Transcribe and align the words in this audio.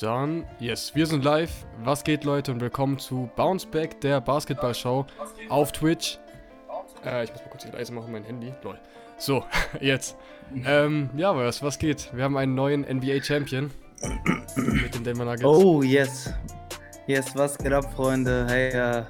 Dann, 0.00 0.46
yes, 0.58 0.94
wir 0.94 1.06
sind 1.06 1.24
live. 1.26 1.66
Was 1.84 2.04
geht, 2.04 2.24
Leute? 2.24 2.52
Und 2.52 2.60
willkommen 2.62 2.98
zu 2.98 3.28
Bounce 3.36 3.66
Back, 3.66 4.00
der 4.00 4.22
Basketballshow 4.22 5.04
auf 5.50 5.72
Twitch. 5.72 6.18
Äh, 7.04 7.24
ich 7.24 7.32
muss 7.32 7.42
mal 7.42 7.50
kurz 7.50 7.64
die 7.64 7.70
leise 7.70 7.92
machen, 7.92 8.10
mein 8.10 8.24
Handy. 8.24 8.50
Lol. 8.62 8.78
So, 9.18 9.44
jetzt. 9.80 10.16
Ähm, 10.64 11.10
ja, 11.18 11.36
was, 11.36 11.62
was 11.62 11.78
geht? 11.78 12.10
Wir 12.14 12.24
haben 12.24 12.38
einen 12.38 12.54
neuen 12.54 12.80
NBA-Champion 12.80 13.70
mit 14.56 14.94
den 14.94 15.04
Denver 15.04 15.26
Nuggets. 15.26 15.44
Oh, 15.44 15.82
yes. 15.82 16.32
Yes, 17.06 17.36
was 17.36 17.58
geht 17.58 17.74
ab, 17.74 17.92
Freunde? 17.94 18.46
Hey, 18.48 18.70
äh, 18.70 19.04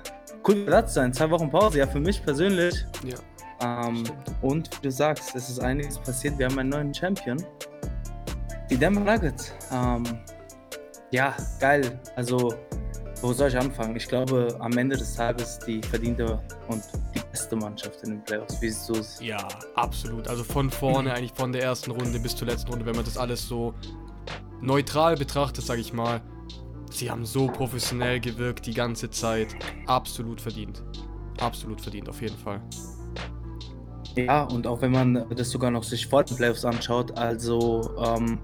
cool, 0.48 0.66
zu 0.86 0.92
sein. 0.92 1.12
Zwei 1.12 1.30
Wochen 1.30 1.48
Pause, 1.48 1.78
ja, 1.78 1.86
für 1.86 2.00
mich 2.00 2.20
persönlich. 2.20 2.84
Ja. 3.04 3.86
Ähm, 3.86 4.02
und 4.42 4.68
wie 4.76 4.88
du 4.88 4.90
sagst, 4.90 5.36
es 5.36 5.50
ist 5.50 5.60
einiges 5.60 6.00
passiert. 6.00 6.36
Wir 6.36 6.46
haben 6.46 6.58
einen 6.58 6.70
neuen 6.70 6.92
Champion. 6.92 7.36
Die 8.68 8.76
Denver 8.76 9.00
Nuggets. 9.00 9.52
Ähm, 9.72 10.02
ja, 11.10 11.36
geil. 11.58 12.00
Also, 12.16 12.54
wo 13.22 13.32
soll 13.32 13.48
ich 13.48 13.58
anfangen? 13.58 13.96
Ich 13.96 14.08
glaube, 14.08 14.56
am 14.60 14.76
Ende 14.78 14.96
des 14.96 15.14
Tages 15.14 15.58
die 15.66 15.80
verdiente 15.82 16.40
und 16.68 16.82
die 17.14 17.20
beste 17.30 17.56
Mannschaft 17.56 18.02
in 18.04 18.10
den 18.10 18.24
Playoffs. 18.24 18.60
Wie 18.62 18.68
siehst 18.70 18.88
du 18.88 18.94
es? 18.94 19.20
Ja, 19.20 19.46
absolut. 19.74 20.26
Also 20.28 20.44
von 20.44 20.70
vorne, 20.70 21.12
eigentlich 21.14 21.34
von 21.34 21.52
der 21.52 21.62
ersten 21.62 21.90
Runde 21.90 22.18
bis 22.18 22.34
zur 22.34 22.48
letzten 22.48 22.70
Runde, 22.70 22.86
wenn 22.86 22.96
man 22.96 23.04
das 23.04 23.18
alles 23.18 23.46
so 23.46 23.74
neutral 24.60 25.16
betrachtet, 25.16 25.64
sage 25.64 25.80
ich 25.80 25.92
mal. 25.92 26.20
Sie 26.90 27.10
haben 27.10 27.24
so 27.24 27.46
professionell 27.46 28.20
gewirkt 28.20 28.66
die 28.66 28.74
ganze 28.74 29.10
Zeit. 29.10 29.54
Absolut 29.86 30.40
verdient. 30.40 30.82
Absolut 31.40 31.80
verdient, 31.80 32.08
auf 32.08 32.20
jeden 32.20 32.36
Fall. 32.36 32.60
Ja, 34.16 34.42
und 34.44 34.66
auch 34.66 34.80
wenn 34.82 34.90
man 34.90 35.26
das 35.36 35.50
sogar 35.50 35.70
noch 35.70 35.84
sich 35.84 36.06
vor 36.06 36.24
den 36.24 36.36
Playoffs 36.36 36.64
anschaut, 36.64 37.16
also 37.16 37.96
ähm, 37.98 38.38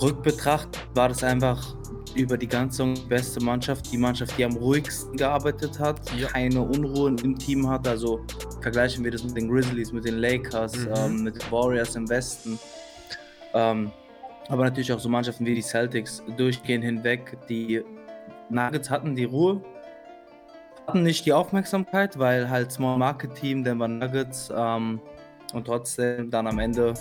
Rückbetracht 0.00 0.68
war 0.94 1.08
das 1.08 1.22
einfach 1.24 1.76
über 2.14 2.38
die 2.38 2.46
ganze 2.48 2.84
beste 3.08 3.42
Mannschaft, 3.44 3.92
die 3.92 3.98
Mannschaft, 3.98 4.38
die 4.38 4.44
am 4.44 4.56
ruhigsten 4.56 5.16
gearbeitet 5.16 5.78
hat, 5.78 6.00
Ja. 6.14 6.28
keine 6.28 6.62
Unruhen 6.62 7.18
im 7.18 7.38
Team 7.38 7.68
hat. 7.68 7.86
Also 7.86 8.20
vergleichen 8.62 9.04
wir 9.04 9.10
das 9.10 9.22
mit 9.22 9.36
den 9.36 9.48
Grizzlies, 9.50 9.92
mit 9.92 10.04
den 10.06 10.16
Lakers, 10.18 10.76
Mhm. 10.76 10.92
ähm, 10.96 11.22
mit 11.24 11.34
den 11.42 11.50
Warriors 11.52 11.94
im 11.94 12.08
Westen. 12.08 12.58
Ähm, 13.52 13.90
aber 14.48 14.64
natürlich 14.64 14.92
auch 14.92 14.98
so 14.98 15.08
Mannschaften 15.08 15.44
wie 15.44 15.54
die 15.54 15.62
Celtics 15.62 16.22
durchgehend 16.36 16.84
hinweg. 16.84 17.36
Die 17.48 17.82
Nuggets 18.48 18.88
hatten 18.90 19.14
die 19.14 19.24
Ruhe, 19.24 19.60
hatten 20.86 21.02
nicht 21.02 21.26
die 21.26 21.32
Aufmerksamkeit, 21.32 22.18
weil 22.18 22.48
halt 22.48 22.72
Small 22.72 22.96
Market 22.96 23.34
Team, 23.34 23.62
Denver 23.64 23.88
Nuggets 23.88 24.50
ähm, 24.56 25.00
und 25.52 25.66
trotzdem 25.66 26.30
dann 26.30 26.46
am 26.46 26.58
Ende 26.60 26.94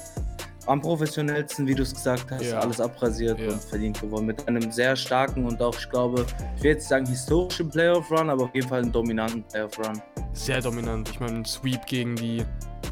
am 0.67 0.81
professionellsten, 0.81 1.67
wie 1.67 1.75
du 1.75 1.83
es 1.83 1.93
gesagt 1.93 2.31
hast, 2.31 2.43
Ja. 2.43 2.59
alles 2.59 2.79
abrasiert 2.81 3.39
Ja. 3.39 3.49
und 3.49 3.61
verdient 3.63 4.01
geworden. 4.01 4.25
Mit 4.25 4.47
einem 4.47 4.71
sehr 4.71 4.95
starken 4.95 5.45
und 5.45 5.61
auch, 5.61 5.77
ich 5.77 5.89
glaube, 5.89 6.25
ich 6.57 6.63
will 6.63 6.71
jetzt 6.71 6.87
sagen 6.89 7.05
historischen 7.05 7.69
Playoff-Run, 7.69 8.29
aber 8.29 8.45
auf 8.45 8.55
jeden 8.55 8.67
Fall 8.67 8.81
einen 8.81 8.91
dominanten 8.91 9.43
Playoff-Run. 9.43 10.01
Sehr 10.33 10.61
dominant. 10.61 11.09
Ich 11.09 11.19
meine, 11.19 11.37
ein 11.39 11.45
Sweep 11.45 11.85
gegen 11.85 12.15
die 12.15 12.43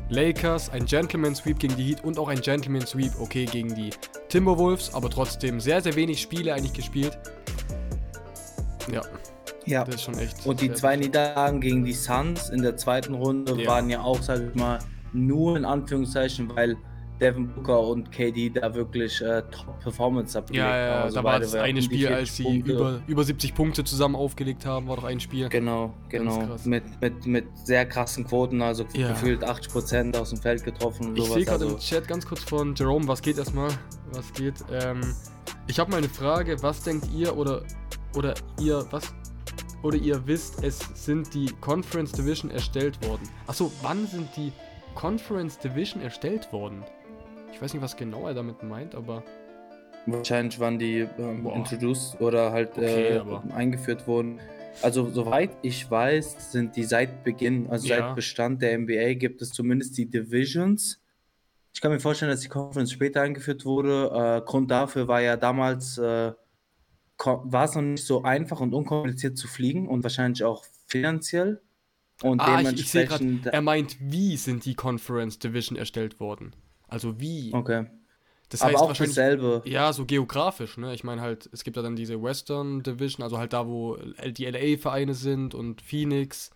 Lakers, 0.09 0.69
ein 0.69 0.85
Gentleman 0.85 1.33
Sweep 1.35 1.59
gegen 1.59 1.75
die 1.75 1.83
Heat 1.83 2.03
und 2.03 2.19
auch 2.19 2.27
ein 2.27 2.41
Gentleman 2.41 2.85
Sweep, 2.85 3.13
okay, 3.19 3.45
gegen 3.45 3.73
die 3.73 3.89
Timberwolves, 4.29 4.93
aber 4.93 5.09
trotzdem 5.09 5.59
sehr, 5.59 5.81
sehr 5.81 5.95
wenig 5.95 6.21
Spiele 6.21 6.53
eigentlich 6.53 6.73
gespielt. 6.73 7.17
Ja, 8.91 9.01
Ja. 9.65 9.83
das 9.85 9.95
ist 9.95 10.01
schon 10.03 10.17
echt. 10.19 10.45
Und 10.45 10.61
die 10.61 10.71
zwei 10.73 10.95
Niederlagen 10.97 11.61
gegen 11.61 11.83
die 11.85 11.93
Suns 11.93 12.49
in 12.49 12.61
der 12.61 12.75
zweiten 12.77 13.13
Runde 13.13 13.59
Ja. 13.61 13.69
waren 13.69 13.89
ja 13.89 14.01
auch, 14.01 14.21
sage 14.21 14.49
ich 14.49 14.55
mal, 14.59 14.79
nur 15.13 15.55
in 15.57 15.63
Anführungszeichen, 15.65 16.53
weil 16.55 16.75
Devin 17.21 17.47
Booker 17.47 17.79
und 17.79 18.11
KD 18.11 18.49
da 18.49 18.73
wirklich 18.73 19.21
äh, 19.21 19.43
Top-Performance 19.51 20.37
abgelegt 20.37 20.65
Ja, 20.65 20.77
ja, 20.77 20.93
haben. 20.95 21.03
Also 21.03 21.15
da 21.17 21.23
war 21.23 21.39
das 21.39 21.53
eine 21.55 21.81
Spiel, 21.81 22.07
40 22.07 22.15
als 22.17 22.35
sie 22.35 22.43
Punkte. 22.43 22.71
über, 22.73 23.01
über 23.07 23.23
70 23.23 23.53
Punkte 23.55 23.83
zusammen 23.83 24.15
aufgelegt 24.15 24.65
haben, 24.65 24.87
war 24.87 24.95
doch 24.97 25.03
ein 25.05 25.19
Spiel. 25.19 25.47
Genau, 25.49 25.93
genau. 26.09 26.55
Mit, 26.65 26.83
mit, 27.01 27.25
mit 27.25 27.45
sehr 27.65 27.85
krassen 27.85 28.25
Quoten, 28.25 28.61
also 28.61 28.85
Ja. 28.93 29.09
gefühlt 29.09 29.43
80% 29.43 30.17
aus 30.17 30.31
dem 30.31 30.39
Feld 30.39 30.63
getroffen 30.63 31.07
und 31.09 31.17
Ich 31.17 31.23
sowas. 31.25 31.35
sehe 31.35 31.45
gerade 31.45 31.63
Also, 31.65 31.75
im 31.75 31.79
Chat 31.81 32.07
ganz 32.07 32.25
kurz 32.25 32.43
von 32.43 32.75
Jerome, 32.75 33.07
was 33.07 33.21
geht 33.21 33.37
erstmal? 33.37 33.69
Was 34.11 34.33
geht? 34.33 34.55
Ähm, 34.71 35.01
ich 35.67 35.79
habe 35.79 35.91
mal 35.91 35.97
eine 35.97 36.09
Frage, 36.09 36.61
was 36.61 36.83
denkt 36.83 37.07
ihr 37.15 37.37
oder 37.37 37.63
oder 38.15 38.33
ihr 38.59 38.85
was 38.91 39.13
oder 39.81 39.97
ihr 39.97 40.25
wisst, 40.27 40.63
es 40.63 40.79
sind 40.93 41.33
die 41.33 41.47
Conference 41.61 42.11
Division 42.11 42.51
erstellt 42.51 43.05
worden. 43.07 43.21
Achso, 43.47 43.71
wann 43.81 44.05
sind 44.07 44.29
die 44.35 44.51
Conference 44.95 45.57
Division 45.57 46.01
erstellt 46.01 46.51
worden? 46.53 46.83
Ich 47.53 47.61
weiß 47.61 47.73
nicht, 47.73 47.83
was 47.83 47.95
genau 47.95 48.27
er 48.27 48.33
damit 48.33 48.63
meint, 48.63 48.95
aber 48.95 49.23
wahrscheinlich 50.07 50.59
waren 50.59 50.79
die 50.79 51.07
ähm, 51.19 51.45
introduced 51.45 52.19
oder 52.19 52.51
halt 52.51 52.71
Okay, 52.71 53.17
äh, 53.17 53.53
eingeführt 53.53 54.07
worden. 54.07 54.39
Also 54.81 55.09
soweit 55.11 55.51
ich 55.61 55.89
weiß, 55.89 56.51
sind 56.51 56.75
die 56.75 56.83
seit 56.83 57.23
Beginn, 57.23 57.69
also 57.69 57.87
Ja. 57.87 57.97
seit 58.07 58.15
Bestand 58.15 58.61
der 58.63 58.73
NBA 58.73 59.13
gibt 59.13 59.41
es 59.41 59.51
zumindest 59.51 59.97
die 59.97 60.09
Divisions. 60.09 60.99
Ich 61.75 61.79
kann 61.79 61.91
mir 61.91 61.99
vorstellen, 61.99 62.31
dass 62.31 62.41
die 62.41 62.49
Conference 62.49 62.91
später 62.91 63.21
eingeführt 63.21 63.65
wurde. 63.65 64.41
Äh, 64.41 64.45
Grund 64.45 64.71
dafür 64.71 65.07
war 65.07 65.21
ja 65.21 65.37
damals, 65.37 65.97
äh, 65.99 66.33
war 67.17 67.65
es 67.65 67.75
noch 67.75 67.81
nicht 67.83 68.03
so 68.03 68.23
einfach 68.23 68.59
und 68.61 68.73
unkompliziert 68.73 69.37
zu 69.37 69.47
fliegen 69.47 69.87
und 69.87 70.03
wahrscheinlich 70.03 70.43
auch 70.43 70.65
finanziell. 70.87 71.61
Und 72.21 72.41
ah, 72.41 72.61
ich, 72.61 72.79
ich 72.79 72.91
gerade, 72.91 73.07
dementsprechend. 73.19 73.45
er 73.47 73.61
meint, 73.61 73.97
wie 73.99 74.37
sind 74.37 74.65
die 74.65 74.75
Conference 74.75 75.39
Division 75.39 75.77
erstellt 75.77 76.19
worden? 76.19 76.55
Also 76.93 77.19
wie? 77.19 77.51
okay. 77.51 77.85
Das 78.49 78.61
Aber 78.61 78.69
heißt 78.71 78.83
auch 78.83 78.87
wahrscheinlich 78.89 79.15
dasselbe. 79.15 79.61
Ja, 79.63 79.93
so 79.93 80.05
geografisch, 80.05 80.77
ne? 80.77 80.93
Ich 80.93 81.03
meine 81.03 81.21
halt, 81.21 81.49
es 81.53 81.63
gibt 81.63 81.77
ja 81.77 81.83
dann 81.83 81.95
diese 81.95 82.21
Western 82.21 82.83
Division, 82.83 83.23
also 83.23 83.37
halt 83.39 83.53
da, 83.53 83.67
wo 83.67 83.97
die 83.97 84.45
LA-Vereine 84.45 85.15
sind 85.15 85.55
und 85.55 85.81
Phoenix 85.81 86.51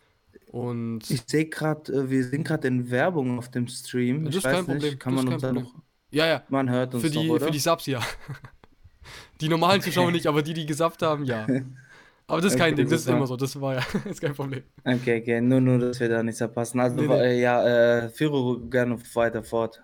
und. 0.47 1.03
Ich 1.07 1.23
sehe 1.27 1.47
gerade, 1.49 1.91
äh, 1.93 2.09
wir 2.09 2.23
sind 2.23 2.43
gerade 2.45 2.67
in 2.67 2.89
Werbung 2.89 3.37
auf 3.37 3.49
dem 3.51 3.67
Stream. 3.67 4.25
Das 4.25 4.35
ich 4.35 4.37
ist 4.37 4.47
kein 4.47 4.65
Problem, 4.65 4.95
nicht, 4.95 4.99
kann 4.99 5.15
das 5.15 5.25
man 5.25 5.27
uns 5.27 5.41
da 5.41 5.51
noch. 5.53 5.75
ja, 6.11 6.27
ja, 6.27 6.43
Man 6.47 6.69
hört 6.69 6.95
uns 6.95 7.01
für 7.01 7.09
die, 7.09 7.17
noch, 7.27 7.29
oder? 7.29 7.45
für 7.45 7.51
die 7.51 7.59
Subs 7.59 7.85
ja. 7.87 8.01
Die 9.41 9.49
normalen 9.49 9.81
Zuschauer 9.81 10.11
nicht, 10.11 10.27
aber 10.27 10.41
die, 10.41 10.53
die 10.53 10.65
gesubbt 10.65 11.01
haben, 11.01 11.25
ja. 11.25 11.47
Aber 12.27 12.41
das 12.41 12.53
ist 12.53 12.57
kein 12.57 12.75
Okay, 12.75 12.75
Ding, 12.75 12.89
das 12.89 13.01
ist 13.01 13.07
immer 13.09 13.27
so, 13.27 13.37
das 13.37 13.59
war 13.61 13.75
ja, 13.75 13.85
ist 14.05 14.21
kein 14.21 14.35
Problem. 14.35 14.63
Okay, 14.85 15.19
okay, 15.21 15.41
nur, 15.41 15.59
nur, 15.61 15.79
dass 15.79 15.99
wir 15.99 16.07
da 16.09 16.23
nicht 16.23 16.37
verpassen. 16.37 16.79
Also, 16.79 16.97
Nee, 16.97 17.07
nee. 17.07 17.21
äh, 17.21 17.41
ja, 17.41 18.05
äh, 18.05 18.09
führe 18.09 18.59
gerne 18.69 18.97
weiter 19.15 19.43
fort. 19.43 19.83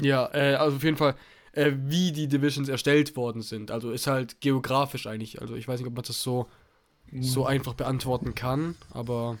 Ja, 0.00 0.30
äh, 0.34 0.54
also 0.54 0.76
auf 0.76 0.82
jeden 0.84 0.96
Fall, 0.96 1.14
äh, 1.52 1.72
wie 1.76 2.12
die 2.12 2.28
Divisions 2.28 2.68
erstellt 2.68 3.16
worden 3.16 3.42
sind. 3.42 3.70
Also 3.70 3.90
ist 3.90 4.06
halt 4.06 4.40
geografisch 4.40 5.06
eigentlich. 5.06 5.40
Also 5.40 5.54
ich 5.56 5.66
weiß 5.68 5.80
nicht, 5.80 5.88
ob 5.88 5.94
man 5.94 6.04
das 6.04 6.22
so, 6.22 6.48
so 7.20 7.46
Mhm. 7.46 7.46
einfach 7.46 7.74
beantworten 7.74 8.34
kann, 8.34 8.76
aber. 8.92 9.38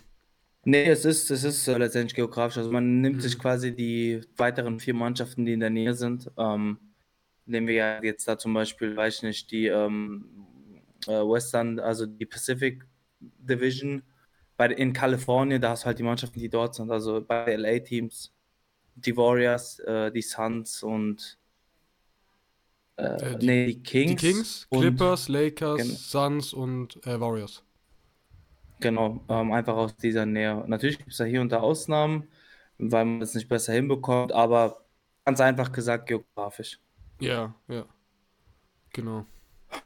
Nee, 0.64 0.84
es 0.88 1.04
ist, 1.04 1.30
es 1.30 1.44
ist 1.44 1.68
äh, 1.68 1.78
letztendlich 1.78 2.14
geografisch. 2.16 2.58
Also, 2.58 2.72
man 2.72 3.00
nimmt 3.00 3.22
Mhm. 3.22 3.22
sich 3.22 3.38
quasi 3.38 3.74
die 3.74 4.20
weiteren 4.36 4.80
vier 4.80 4.94
Mannschaften, 4.94 5.44
die 5.46 5.52
in 5.52 5.60
der 5.60 5.70
Nähe 5.70 5.94
sind. 5.94 6.30
Ähm, 6.36 6.78
nehmen 7.46 7.68
wir 7.68 7.74
ja 7.74 8.02
jetzt 8.02 8.26
da 8.26 8.36
zum 8.38 8.52
Beispiel, 8.54 8.96
weiß 8.96 9.16
ich 9.18 9.22
nicht, 9.22 9.50
die 9.52 9.66
ähm, 9.68 10.26
äh, 11.06 11.12
Western, 11.12 11.78
also 11.78 12.06
die 12.06 12.26
Pacific 12.26 12.84
Division. 13.20 14.02
Bei, 14.56 14.68
in 14.68 14.92
Kalifornien, 14.94 15.60
da 15.60 15.70
hast 15.70 15.82
du 15.84 15.86
halt 15.86 15.98
die 15.98 16.02
Mannschaften, 16.02 16.40
die 16.40 16.48
dort 16.48 16.74
sind. 16.74 16.90
Also 16.90 17.22
bei 17.24 17.44
LA-Teams, 17.52 18.32
die 18.96 19.16
Warriors, 19.16 19.78
äh, 19.80 20.10
die 20.10 20.22
Suns 20.22 20.82
und 20.82 21.38
äh, 22.96 23.02
Äh, 23.34 23.38
die- 23.38 23.46
nee, 23.46 23.66
die 23.66 23.82
Kings. 23.82 24.20
Die 24.20 24.32
Kings, 24.32 24.66
und- 24.70 24.80
Clippers, 24.80 25.28
Lakers, 25.28 25.76
Gen- 25.78 25.96
Suns 25.96 26.52
und 26.52 27.04
äh, 27.06 27.20
Warriors. 27.20 27.62
Genau, 28.80 29.24
ähm, 29.28 29.52
einfach 29.52 29.74
aus 29.76 29.96
dieser 29.96 30.26
Nähe. 30.26 30.62
Natürlich 30.66 30.98
gibt 30.98 31.10
es 31.10 31.16
da 31.16 31.24
hier 31.24 31.40
und 31.40 31.50
da 31.50 31.60
Ausnahmen, 31.60 32.28
weil 32.78 33.04
man 33.06 33.22
es 33.22 33.34
nicht 33.34 33.48
besser 33.48 33.72
hinbekommt, 33.72 34.32
aber 34.32 34.84
ganz 35.24 35.40
einfach 35.40 35.72
gesagt 35.72 36.06
geografisch. 36.08 36.78
Ja, 37.20 37.54
ja. 37.68 37.86
Genau. 38.92 39.24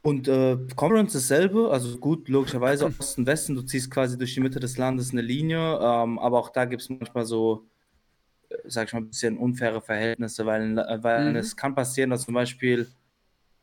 Und 0.03 0.27
äh, 0.27 0.57
Conference 0.75 1.13
dasselbe, 1.13 1.69
also 1.71 1.97
gut, 1.97 2.27
logischerweise 2.27 2.85
Osten, 2.99 3.25
Westen, 3.25 3.55
du 3.55 3.61
ziehst 3.61 3.89
quasi 3.89 4.17
durch 4.17 4.33
die 4.33 4.41
Mitte 4.41 4.59
des 4.59 4.77
Landes 4.77 5.11
eine 5.11 5.21
Linie, 5.21 5.79
ähm, 5.81 6.19
aber 6.19 6.39
auch 6.39 6.49
da 6.49 6.65
gibt 6.65 6.81
es 6.81 6.89
manchmal 6.89 7.25
so, 7.25 7.65
sag 8.65 8.87
ich 8.87 8.93
mal, 8.93 8.99
ein 9.01 9.07
bisschen 9.09 9.37
unfaire 9.37 9.81
Verhältnisse, 9.81 10.45
weil, 10.45 10.77
äh, 10.77 11.03
weil 11.03 11.29
Mhm. 11.31 11.35
es 11.37 11.55
kann 11.55 11.75
passieren, 11.75 12.09
dass 12.09 12.25
zum 12.25 12.33
Beispiel, 12.33 12.87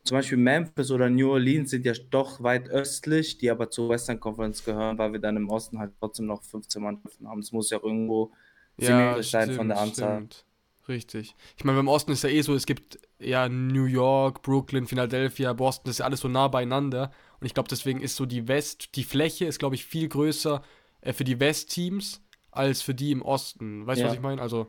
zum 0.03 0.17
Beispiel 0.17 0.37
Memphis 0.37 0.91
oder 0.91 1.09
New 1.09 1.29
Orleans 1.31 1.69
sind 1.71 1.85
ja 1.85 1.93
doch 2.09 2.41
weit 2.41 2.69
östlich, 2.69 3.37
die 3.37 3.49
aber 3.51 3.69
zur 3.69 3.89
Western 3.89 4.19
Conference 4.19 4.63
gehören, 4.63 4.97
weil 4.97 5.11
wir 5.13 5.19
dann 5.19 5.37
im 5.37 5.49
Osten 5.49 5.79
halt 5.79 5.91
trotzdem 5.99 6.25
noch 6.25 6.43
15 6.43 6.81
Mannschaften 6.81 7.27
haben. 7.27 7.39
Es 7.39 7.51
muss 7.51 7.69
ja 7.69 7.79
irgendwo 7.81 8.31
symmetrisch 8.77 9.29
sein 9.31 9.51
von 9.51 9.67
der 9.67 9.79
Anzahl. 9.79 10.15
stimmt. 10.15 10.45
Richtig. 10.87 11.35
Ich 11.55 11.63
meine, 11.63 11.77
beim 11.77 11.87
Osten 11.87 12.11
ist 12.11 12.23
ja 12.23 12.29
eh 12.29 12.41
so, 12.41 12.55
es 12.55 12.65
gibt 12.65 12.97
ja 13.19 13.47
New 13.47 13.85
York, 13.85 14.41
Brooklyn, 14.41 14.87
Philadelphia, 14.87 15.53
Boston, 15.53 15.83
das 15.85 15.95
ist 15.95 15.99
ja 15.99 16.05
alles 16.05 16.21
so 16.21 16.27
nah 16.27 16.47
beieinander. 16.47 17.11
Und 17.39 17.45
ich 17.45 17.53
glaube, 17.53 17.69
deswegen 17.69 18.01
ist 18.01 18.15
so 18.15 18.25
die 18.25 18.47
West, 18.47 18.95
die 18.95 19.03
Fläche 19.03 19.45
ist, 19.45 19.59
glaube 19.59 19.75
ich, 19.75 19.85
viel 19.85 20.07
größer 20.09 20.63
äh, 21.01 21.13
für 21.13 21.23
die 21.25 21.39
West-Teams 21.39 22.21
als 22.59 22.81
für 22.81 22.93
die 22.93 23.11
im 23.11 23.21
Osten. 23.21 23.87
Weißt 23.87 23.99
du, 23.99 24.03
Ja. 24.03 24.09
was 24.09 24.15
ich 24.15 24.21
meine? 24.21 24.41
Also, 24.41 24.67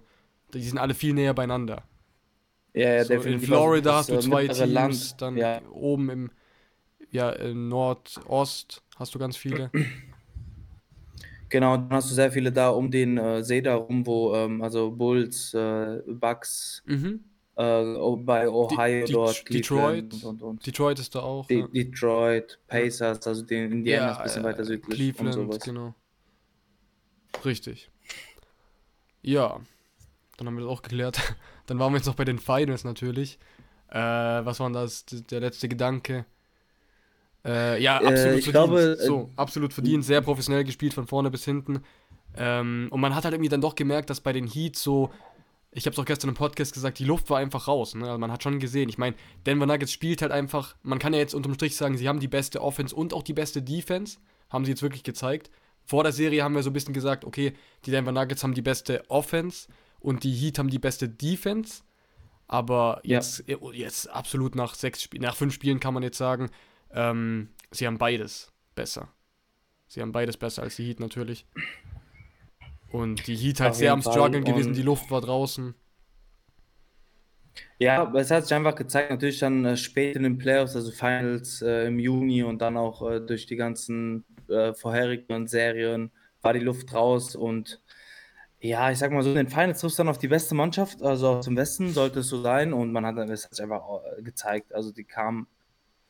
die 0.55 0.63
sind 0.63 0.79
alle 0.79 0.95
viel 0.95 1.13
näher 1.15 1.35
beieinander. 1.35 1.83
Ja, 2.75 2.95
ja, 2.95 3.05
So, 3.05 3.15
in 3.15 3.19
definitiv. 3.21 3.49
Florida 3.49 3.95
hast 3.97 4.11
Also 4.11 4.31
du 4.31 4.37
äh, 4.37 4.47
zwei 4.49 4.49
Teams, 4.49 4.73
Land, 4.73 5.23
dann 5.23 5.37
ja. 5.37 5.61
oben 5.73 6.09
im 6.11 6.31
ja, 7.11 7.31
in 7.31 7.69
Nordost 7.69 8.83
hast 8.97 9.15
du 9.15 9.19
ganz 9.19 9.37
viele. 9.37 9.71
Genau, 11.49 11.77
dann 11.77 11.91
hast 11.91 12.11
du 12.11 12.15
sehr 12.15 12.31
viele 12.31 12.53
da 12.53 12.69
um 12.71 12.91
den 12.91 13.19
äh, 13.19 13.43
See 13.43 13.61
da 13.61 13.75
rum, 13.75 14.07
wo, 14.07 14.35
ähm, 14.37 14.63
also 14.63 14.91
Bulls, 14.93 15.53
äh, 15.53 16.01
Bucks, 16.07 16.83
Mhm. 16.87 17.25
äh, 17.57 17.83
bei 18.19 18.49
Ohio 18.49 19.07
Die- 19.07 19.13
dort, 19.13 19.53
Detroit. 19.53 20.11
Cleveland 20.11 20.25
und, 20.25 20.43
und. 20.43 20.65
Detroit 20.67 21.01
ist 21.01 21.13
da 21.17 21.21
auch. 21.21 21.47
De 21.49 21.61
ja. 21.61 21.67
Detroit, 21.67 22.61
Pacers, 22.69 23.27
also 23.27 23.43
den 23.43 23.73
Indiana 23.73 24.07
Ja, 24.07 24.13
ist 24.13 24.19
ein 24.19 24.23
bisschen 24.25 24.43
äh, 24.43 24.47
weiter 24.47 24.65
südlich 24.65 24.97
Cleveland, 24.97 25.37
und 25.37 25.53
sowas. 25.53 25.65
genau. 25.65 25.95
Richtig. 27.45 27.91
Ja, 29.23 29.61
dann 30.37 30.47
haben 30.47 30.57
wir 30.57 30.65
das 30.65 30.71
auch 30.73 30.83
geklärt. 30.83 31.19
Dann 31.67 31.79
waren 31.79 31.93
wir 31.93 31.99
jetzt 31.99 32.07
noch 32.07 32.17
bei 32.17 32.25
den 32.25 32.41
Finals 32.41 32.83
natürlich. 32.83 33.39
Äh, 33.91 33.95
was 33.99 34.59
war 34.59 34.67
denn 34.69 34.75
das, 34.75 35.05
der 35.07 35.39
letzte 35.39 35.69
Gedanke? 35.69 36.25
Äh, 37.45 37.81
ja, 37.81 38.01
Äh, 38.01 38.07
absolut 38.07 38.39
ich 38.39 38.45
verdient. 38.45 38.53
glaube, 38.53 38.81
äh, 38.81 38.97
so, 39.07 39.31
absolut 39.37 39.73
verdient, 39.73 40.05
sehr 40.05 40.21
professionell 40.21 40.65
gespielt 40.65 40.95
von 40.95 41.07
vorne 41.07 41.31
bis 41.31 41.45
hinten. 41.45 41.85
Ähm, 42.37 42.89
und 42.91 43.01
man 43.01 43.15
hat 43.15 43.23
halt 43.25 43.35
irgendwie 43.35 43.49
dann 43.51 43.61
doch 43.61 43.77
gemerkt, 43.77 44.11
dass 44.11 44.21
bei 44.21 44.33
den 44.33 44.49
Heats 44.49 44.83
so, 44.83 45.11
ich 45.71 45.87
habe 45.87 45.95
es 45.95 45.99
auch 46.01 46.05
gestern 46.05 46.31
im 46.31 46.35
Podcast 46.35 46.75
gesagt, 46.75 46.99
die 46.99 47.05
Luft 47.05 47.31
war 47.31 47.39
einfach 47.39 47.69
raus. 47.69 47.95
Ne? 47.95 48.05
Also 48.07 48.19
man 48.19 48.33
hat 48.33 48.43
schon 48.43 48.59
gesehen. 48.59 48.89
Ich 48.89 48.99
meine, 48.99 49.15
Denver 49.47 49.67
Nuggets 49.67 49.93
spielt 49.93 50.23
halt 50.23 50.33
einfach, 50.33 50.75
man 50.83 50.99
kann 50.99 51.13
ja 51.13 51.21
jetzt 51.21 51.35
unterm 51.35 51.55
Strich 51.55 51.77
sagen, 51.77 51.97
sie 51.97 52.09
haben 52.09 52.19
die 52.19 52.27
beste 52.29 52.61
Offense 52.63 52.95
und 52.97 53.15
auch 53.15 53.23
die 53.23 53.35
beste 53.35 53.63
Defense. 53.63 54.19
Haben 54.49 54.65
sie 54.65 54.73
jetzt 54.73 54.83
wirklich 54.83 55.05
gezeigt. 55.05 55.51
Vor 55.91 56.05
der 56.05 56.13
Serie 56.13 56.45
haben 56.45 56.55
wir 56.55 56.63
so 56.63 56.71
ein 56.71 56.73
bisschen 56.73 56.95
gesagt, 56.95 57.25
okay, 57.25 57.53
die 57.85 57.91
Denver 57.91 58.13
Nuggets 58.13 58.45
haben 58.45 58.55
die 58.55 58.63
beste 58.63 59.03
Offense 59.11 59.67
und 59.99 60.23
die 60.23 60.33
Heat 60.33 60.57
haben 60.61 60.71
die 60.71 60.79
beste 60.79 61.09
Defense. 61.09 61.83
Aber 62.47 63.01
Ja. 63.03 63.17
jetzt, 63.17 63.43
jetzt 63.73 64.09
absolut 64.09 64.55
nach 64.55 64.77
sechs 64.77 65.03
Spielen, 65.03 65.25
nach 65.25 65.35
fünf 65.35 65.53
Spielen 65.53 65.81
kann 65.81 65.93
man 65.93 66.05
jetzt 66.05 66.17
sagen, 66.17 66.49
ähm, 66.93 67.49
sie 67.73 67.89
haben 67.89 67.99
beides 67.99 68.53
besser. 68.77 69.09
Sie 69.89 70.01
haben 70.01 70.13
beides 70.13 70.37
besser 70.37 70.63
als 70.63 70.77
die 70.77 70.85
Heat 70.85 71.01
natürlich. 71.01 71.45
Und 72.93 73.27
die 73.27 73.35
Heat 73.35 73.59
halt 73.59 73.71
Auf 73.73 73.79
sehr 73.79 73.93
am 73.93 74.01
struggeln 74.01 74.45
gewesen, 74.45 74.75
die 74.75 74.83
Luft 74.83 75.11
war 75.11 75.21
draußen. 75.21 75.75
Ja, 77.81 78.03
aber 78.03 78.21
es 78.21 78.31
hat 78.31 78.45
sich 78.45 78.55
einfach 78.55 78.77
gezeigt, 78.77 79.11
natürlich 79.11 79.41
dann 79.41 79.65
äh, 79.65 79.77
spät 79.77 80.15
in 80.15 80.23
den 80.23 80.39
Playoffs, 80.39 80.77
also 80.77 80.93
Finals 80.93 81.63
äh, 81.63 81.87
im 81.89 81.99
Juni 81.99 82.45
und 82.45 82.63
dann 82.63 82.77
auch 82.77 83.11
äh, 83.11 83.21
durch 83.21 83.47
die 83.47 83.57
ganzen 83.57 84.25
äh, 84.51 84.75
vorherigen 84.75 85.47
Serien 85.47 86.11
war 86.43 86.53
die 86.53 86.61
Luft 86.61 86.95
raus 86.95 87.37
und 87.37 87.81
ja, 88.63 88.91
ich 88.91 88.99
sag 88.99 89.11
mal 89.11 89.23
so, 89.23 89.31
in 89.31 89.37
den 89.37 89.49
Finals 89.49 89.81
triffst 89.81 89.99
du 89.99 90.03
dann 90.03 90.11
auf 90.11 90.19
die 90.19 90.29
beste 90.29 90.55
Mannschaft, 90.55 91.03
also 91.03 91.29
aus 91.29 91.47
dem 91.47 91.57
Westen 91.57 91.91
sollte 91.93 92.21
es 92.21 92.29
so 92.29 92.43
sein 92.43 92.73
und 92.73 92.93
man 92.93 93.07
hat 93.07 93.17
dann, 93.17 93.31
es 93.31 93.49
einfach 93.59 93.83
äh, 94.19 94.23
gezeigt, 94.23 94.75
also 94.75 94.93
die 94.93 95.05
kamen 95.05 95.47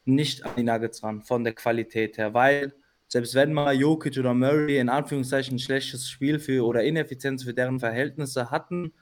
nicht 0.05 0.45
an 0.45 0.53
die 0.57 0.65
Nuggets 0.65 1.03
ran, 1.03 1.23
von 1.23 1.45
der 1.45 1.53
Qualität 1.53 2.19
her, 2.19 2.35
weil 2.35 2.73
selbst 3.07 3.35
wenn 3.35 3.53
mal 3.53 3.75
Jokic 3.75 4.19
oder 4.19 4.35
Murray 4.35 4.79
in 4.79 4.89
Anführungszeichen 4.89 5.57
ein 5.57 5.59
schlechtes 5.59 6.09
Spiel 6.09 6.39
für 6.39 6.65
oder 6.65 6.83
Ineffizienz 6.83 7.45
für 7.45 7.55
deren 7.55 7.81
Verhältnisse 7.81 8.51
hatten, 8.51 8.93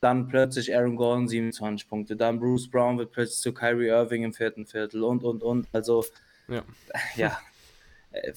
dann 0.00 0.28
plötzlich 0.28 0.74
Aaron 0.74 0.96
Gordon 0.96 1.28
27 1.28 1.88
Punkte, 1.88 2.16
dann 2.16 2.38
Bruce 2.38 2.70
Brown 2.70 2.98
wird 2.98 3.12
plötzlich 3.12 3.40
zu 3.40 3.52
Kyrie 3.52 3.88
Irving 3.88 4.24
im 4.24 4.32
vierten 4.32 4.66
Viertel 4.66 5.02
und 5.02 5.24
und 5.24 5.42
und. 5.42 5.66
Also 5.72 6.04
Ja. 6.48 6.62
ja, 7.16 7.38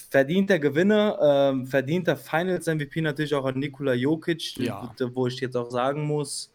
verdienter 0.09 0.59
Gewinner, 0.59 1.17
ähm, 1.51 1.65
verdienter 1.67 2.15
Finals 2.17 2.67
MVP 2.67 3.01
natürlich 3.01 3.33
auch 3.35 3.45
an 3.45 3.59
Nikola 3.59 3.93
Jokic, 3.93 4.57
Ja. 4.57 4.93
wo 5.13 5.27
ich 5.27 5.39
jetzt 5.39 5.55
auch 5.55 5.69
sagen 5.71 6.05
muss, 6.05 6.53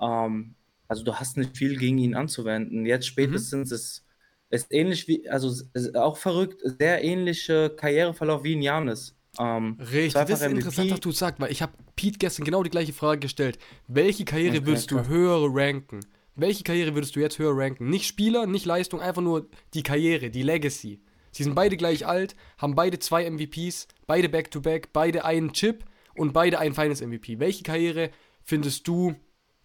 ähm, 0.00 0.54
also 0.86 1.04
du 1.04 1.14
hast 1.14 1.36
nicht 1.36 1.56
viel 1.56 1.76
gegen 1.76 1.98
ihn 1.98 2.14
anzuwenden. 2.14 2.86
Jetzt 2.86 3.06
spätestens 3.06 3.72
ist 3.72 4.04
ist 4.50 4.72
ähnlich 4.72 5.06
wie, 5.08 5.28
also 5.28 5.48
es 5.50 5.66
ist 5.74 5.94
auch 5.94 6.16
verrückt, 6.16 6.62
sehr 6.64 7.04
ähnlicher 7.04 7.68
Karriereverlauf 7.68 8.44
wie 8.44 8.54
in 8.54 8.62
Janis. 8.62 9.14
Ähm, 9.38 9.76
Richtig, 9.78 10.14
das 10.14 10.30
ist 10.30 10.42
interessant, 10.42 10.86
MVP. 10.86 10.90
dass 10.90 11.00
du 11.00 11.10
es 11.10 11.18
sagst, 11.18 11.38
weil 11.38 11.52
ich 11.52 11.60
habe 11.60 11.72
Pete 11.96 12.16
gestern 12.18 12.46
genau 12.46 12.62
die 12.62 12.70
gleiche 12.70 12.94
Frage 12.94 13.20
gestellt. 13.20 13.58
Welche 13.88 14.24
Karriere 14.24 14.56
Okay, 14.56 14.66
würdest 14.66 14.90
du 14.90 14.96
krass. 14.96 15.08
höher 15.08 15.46
ranken? 15.52 16.00
Welche 16.34 16.64
Karriere 16.64 16.94
würdest 16.94 17.14
du 17.14 17.20
jetzt 17.20 17.38
höher 17.38 17.54
ranken? 17.54 17.90
Nicht 17.90 18.06
Spieler, 18.06 18.46
nicht 18.46 18.64
Leistung, 18.64 19.00
einfach 19.02 19.20
nur 19.20 19.48
die 19.74 19.82
Karriere, 19.82 20.30
die 20.30 20.42
Legacy. 20.42 21.02
Sie 21.38 21.44
sind 21.44 21.54
beide 21.54 21.76
gleich 21.76 22.04
alt, 22.04 22.34
haben 22.58 22.74
beide 22.74 22.98
zwei 22.98 23.30
MVPs, 23.30 23.86
beide 24.08 24.28
Back-to-Back, 24.28 24.92
beide 24.92 25.24
einen 25.24 25.52
Chip 25.52 25.84
und 26.16 26.32
beide 26.32 26.58
einen 26.58 26.74
Finals 26.74 27.00
MVP. 27.00 27.38
Welche 27.38 27.62
Karriere 27.62 28.10
findest 28.42 28.88
du, 28.88 29.14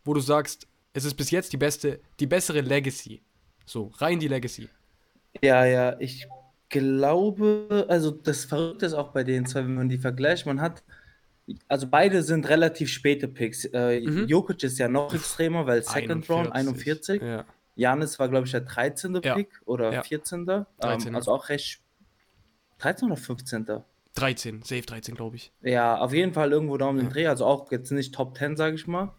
wo 0.06 0.14
du 0.14 0.20
sagst, 0.20 0.68
es 0.94 1.04
ist 1.04 1.16
bis 1.16 1.32
jetzt 1.32 1.52
die 1.52 1.58
beste, 1.58 2.00
die 2.20 2.28
bessere 2.28 2.62
Legacy? 2.62 3.24
So, 3.66 3.92
rein 3.96 4.20
die 4.20 4.28
Legacy. 4.28 4.70
Ja, 5.42 5.66
ja, 5.66 6.00
ich 6.00 6.28
glaube, 6.70 7.88
also 7.90 8.12
das 8.12 8.46
Verrückte 8.46 8.86
ist 8.86 8.94
auch 8.94 9.10
bei 9.10 9.24
den 9.24 9.48
zwei, 9.48 9.62
wenn 9.62 9.74
man 9.74 9.90
die 9.90 9.98
vergleicht, 9.98 10.46
man 10.46 10.62
hat, 10.62 10.84
also 11.68 11.88
beide 11.88 12.22
sind 12.22 12.48
relativ 12.50 12.90
späte 12.90 13.28
Picks. 13.28 13.66
Äh, 13.66 14.02
Mhm. 14.02 14.28
Jokic 14.28 14.62
ist 14.64 14.78
ja 14.78 14.88
noch 14.88 15.12
extremer, 15.12 15.66
weil 15.66 15.82
Second 15.84 16.30
Round 16.30 16.52
41. 16.52 17.20
Ja. 17.22 17.46
Janis 17.76 18.20
war, 18.20 18.30
glaube 18.30 18.46
ich, 18.46 18.52
der 18.52 18.62
13. 18.62 19.20
Ja. 19.24 19.36
Pick 19.36 19.62
oder 19.66 19.92
Ja. 19.92 20.04
14. 20.04 20.46
13. 20.46 20.66
Ähm, 21.10 21.16
also 21.16 21.32
auch 21.32 21.50
recht 21.50 21.82
13 22.80 23.08
oder 23.08 23.18
15. 23.18 23.66
13, 24.16 24.62
safe 24.62 24.82
13, 24.84 25.16
glaube 25.16 25.38
ich. 25.38 25.52
Ja, 25.62 25.98
auf 25.98 26.14
jeden 26.14 26.34
Fall 26.34 26.52
irgendwo 26.52 26.78
da 26.78 26.88
um 26.88 26.98
den 26.98 27.08
Ja. 27.08 27.12
Dreh, 27.12 27.28
also 27.28 27.46
auch 27.46 27.72
jetzt 27.72 27.92
nicht 27.92 28.14
Top 28.14 28.38
10, 28.38 28.56
sage 28.58 28.76
ich 28.76 28.86
mal. 28.86 29.14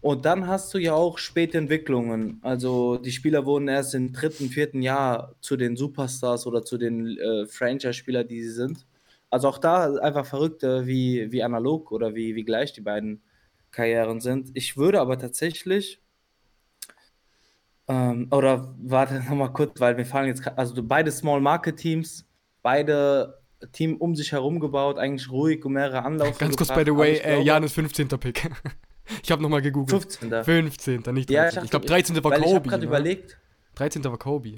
Und 0.00 0.24
dann 0.26 0.46
hast 0.46 0.72
du 0.74 0.78
ja 0.78 0.92
auch 0.94 1.18
späte 1.18 1.58
Entwicklungen. 1.58 2.38
Also 2.42 2.98
die 2.98 3.10
Spieler 3.10 3.46
wurden 3.46 3.66
erst 3.68 3.94
im 3.94 4.12
dritten, 4.12 4.48
vierten 4.48 4.80
Jahr 4.82 5.34
zu 5.40 5.56
den 5.56 5.76
Superstars 5.76 6.46
oder 6.46 6.64
zu 6.64 6.78
den 6.78 7.18
äh, 7.18 7.46
Franchise-Spielern, 7.46 8.28
die 8.28 8.42
sie 8.42 8.50
sind. 8.52 8.86
Also 9.30 9.48
auch 9.48 9.58
da 9.58 9.94
einfach 9.96 10.24
verrückt, 10.24 10.62
wie, 10.62 11.32
wie 11.32 11.42
analog 11.42 11.90
oder 11.90 12.14
wie, 12.14 12.34
wie 12.36 12.44
gleich 12.44 12.72
die 12.72 12.80
beiden 12.80 13.22
Karrieren 13.72 14.20
sind. 14.20 14.50
Ich 14.54 14.76
würde 14.76 15.00
aber 15.00 15.18
tatsächlich, 15.18 16.00
ähm, 17.88 18.28
oder 18.30 18.74
warte 18.82 19.14
nochmal 19.14 19.52
kurz, 19.52 19.80
weil 19.80 19.96
wir 19.96 20.06
fallen 20.06 20.28
jetzt, 20.28 20.46
also 20.56 20.74
du- 20.74 20.82
beide 20.82 21.10
Small 21.10 21.40
Market 21.40 21.76
Teams, 21.76 22.26
beide 22.62 23.38
Team 23.72 23.96
um 23.96 24.14
sich 24.14 24.30
herum 24.32 24.60
gebaut, 24.60 24.98
eigentlich 24.98 25.30
ruhig 25.30 25.64
und 25.64 25.72
mehrere 25.72 26.04
Anlauf. 26.04 26.38
Ganz 26.38 26.56
kurz, 26.56 26.68
by 26.68 26.84
gebracht, 26.84 26.86
the 26.86 26.96
way, 26.96 27.12
ich 27.14 27.24
äh, 27.24 27.40
Janis 27.42 27.72
15. 27.72 28.08
Pick. 28.08 28.48
ich 29.22 29.30
habe 29.32 29.42
nochmal 29.42 29.62
gegoogelt. 29.62 30.02
15. 30.02 30.44
15. 30.44 30.96
nicht 31.14 31.28
13. 31.30 31.34
Ja, 31.34 31.48
ich 31.48 31.54
dachte- 31.54 31.68
glaube, 31.68 31.86
13. 31.86 32.16
war 32.22 32.30
weil 32.30 32.38
ich 32.40 32.46
habe 32.46 32.54
Kobe. 32.56 32.68
gerade 32.68 32.82
Ne? 32.82 32.86
überlegt, 32.88 33.38
13. 33.74 34.04
war 34.04 34.18
Kobe. 34.18 34.54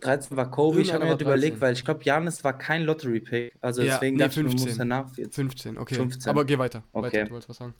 13 0.00 0.36
war 0.36 0.50
Kobe, 0.50 0.80
ich 0.80 0.92
habe 0.92 1.04
mir 1.04 1.10
gerade 1.10 1.24
war 1.24 1.32
13. 1.32 1.46
überlegt, 1.48 1.60
weil 1.60 1.72
ich 1.74 1.84
glaube, 1.84 2.00
Janis 2.02 2.42
war 2.42 2.58
kein 2.58 2.82
Lottery-Pick. 2.82 3.54
Also 3.60 3.82
Ja, 3.82 3.94
deswegen 3.94 4.16
nee, 4.16 4.24
dachte 4.24 4.40
ich, 4.40 4.44
mir, 4.44 4.50
15. 4.50 4.68
muss 4.68 4.78
danach 4.78 5.16
jetzt. 5.16 5.34
15, 5.36 5.78
okay. 5.78 5.94
15. 5.94 6.30
Aber 6.30 6.44
geh 6.44 6.58
weiter. 6.58 6.82
Okay. 6.92 7.06
weiter. 7.06 7.24
Du 7.26 7.30
wolltest 7.32 7.48
was 7.50 7.56
sagen. 7.58 7.74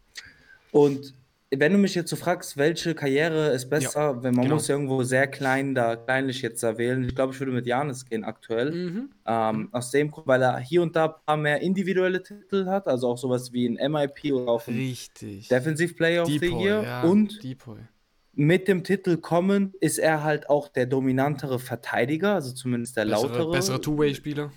Und 0.70 1.14
wenn 1.54 1.72
du 1.72 1.78
mich 1.78 1.94
jetzt 1.94 2.08
so 2.08 2.16
fragst, 2.16 2.56
welche 2.56 2.94
Karriere 2.94 3.48
ist 3.50 3.68
besser, 3.68 4.22
wenn 4.22 4.34
man 4.34 4.44
genau. 4.44 4.54
muss 4.54 4.68
ja 4.68 4.74
irgendwo 4.74 5.02
sehr 5.02 5.26
klein 5.26 5.74
da 5.74 5.96
kleinlich 5.96 6.40
jetzt 6.40 6.62
da 6.62 6.78
wählen. 6.78 7.04
Ich 7.04 7.14
glaube, 7.14 7.34
ich 7.34 7.40
würde 7.40 7.52
mit 7.52 7.66
Janis 7.66 8.06
gehen 8.06 8.24
aktuell. 8.24 8.72
Mhm. 8.72 9.10
Ähm, 9.26 9.68
aus 9.72 9.90
dem 9.90 10.10
Grund, 10.10 10.26
weil 10.26 10.42
er 10.42 10.58
hier 10.58 10.82
und 10.82 10.96
da 10.96 11.06
ein 11.06 11.14
paar 11.26 11.36
mehr 11.36 11.60
individuelle 11.60 12.22
Titel 12.22 12.66
hat, 12.66 12.88
also 12.88 13.08
auch 13.08 13.18
sowas 13.18 13.52
wie 13.52 13.68
ein 13.68 13.92
MIP 13.92 14.32
oder 14.32 14.50
auch 14.50 14.66
ein 14.66 14.74
Richtig. 14.74 15.48
Defensive 15.48 15.94
Player 15.94 16.22
of 16.22 16.28
the 16.28 16.38
Year. 16.38 16.82
ja. 16.82 17.02
Und 17.02 17.42
Depoy. 17.44 17.78
mit 18.32 18.66
dem 18.66 18.82
Titel 18.82 19.18
kommen 19.18 19.74
ist 19.80 19.98
er 19.98 20.22
halt 20.24 20.48
auch 20.48 20.68
der 20.68 20.86
dominantere 20.86 21.58
Verteidiger, 21.58 22.34
also 22.34 22.52
zumindest 22.52 22.96
der 22.96 23.04
Bessere, 23.04 23.28
lautere. 23.28 23.52
bessere 23.52 23.80
Two-Way-Spieler. 23.80 24.52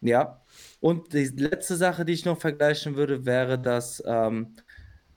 Ja. 0.00 0.42
Und 0.80 1.12
die 1.12 1.26
letzte 1.26 1.76
Sache, 1.76 2.04
die 2.04 2.12
ich 2.12 2.24
noch 2.24 2.38
vergleichen 2.38 2.96
würde, 2.96 3.24
wäre, 3.24 3.56
dass, 3.56 4.02
ähm, 4.04 4.56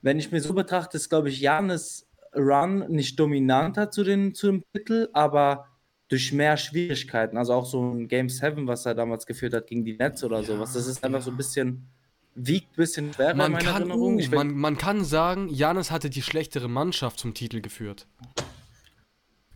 wenn 0.06 0.20
ich 0.20 0.30
mir 0.30 0.40
so 0.40 0.54
betrachte, 0.54 0.96
ist, 0.96 1.08
glaube 1.08 1.28
ich, 1.28 1.40
Janis 1.40 2.06
Run 2.32 2.84
nicht 2.88 3.18
dominanter 3.18 3.90
zu, 3.90 4.04
den, 4.04 4.34
zu 4.34 4.46
dem 4.46 4.64
Titel, 4.72 5.08
aber 5.12 5.66
durch 6.08 6.32
mehr 6.32 6.56
Schwierigkeiten. 6.56 7.36
Also 7.36 7.54
auch 7.54 7.66
so 7.66 7.82
ein 7.82 8.06
Game 8.06 8.28
7, 8.28 8.68
was 8.68 8.86
er 8.86 8.94
damals 8.94 9.26
geführt 9.26 9.52
hat 9.52 9.66
gegen 9.66 9.84
die 9.84 9.96
Nets 9.96 10.22
oder 10.22 10.38
Ja, 10.40 10.44
sowas. 10.44 10.74
Das 10.74 10.86
ist 10.86 11.02
einfach 11.02 11.22
so 11.22 11.32
ein 11.32 11.36
bisschen, 11.36 11.88
wiegt 12.36 12.72
ein 12.72 12.76
bisschen 12.76 13.12
schwerer 13.12 13.32
in 13.32 13.36
Man 13.38 13.52
meiner 13.52 13.64
kann, 13.64 13.82
Erinnerung. 13.90 14.16
uh, 14.20 14.34
man, 14.34 14.54
man 14.54 14.78
kann 14.78 15.04
sagen, 15.04 15.48
Janis 15.48 15.90
hatte 15.90 16.08
die 16.08 16.22
schlechtere 16.22 16.68
Mannschaft 16.68 17.18
zum 17.18 17.34
Titel 17.34 17.60
geführt. 17.60 18.06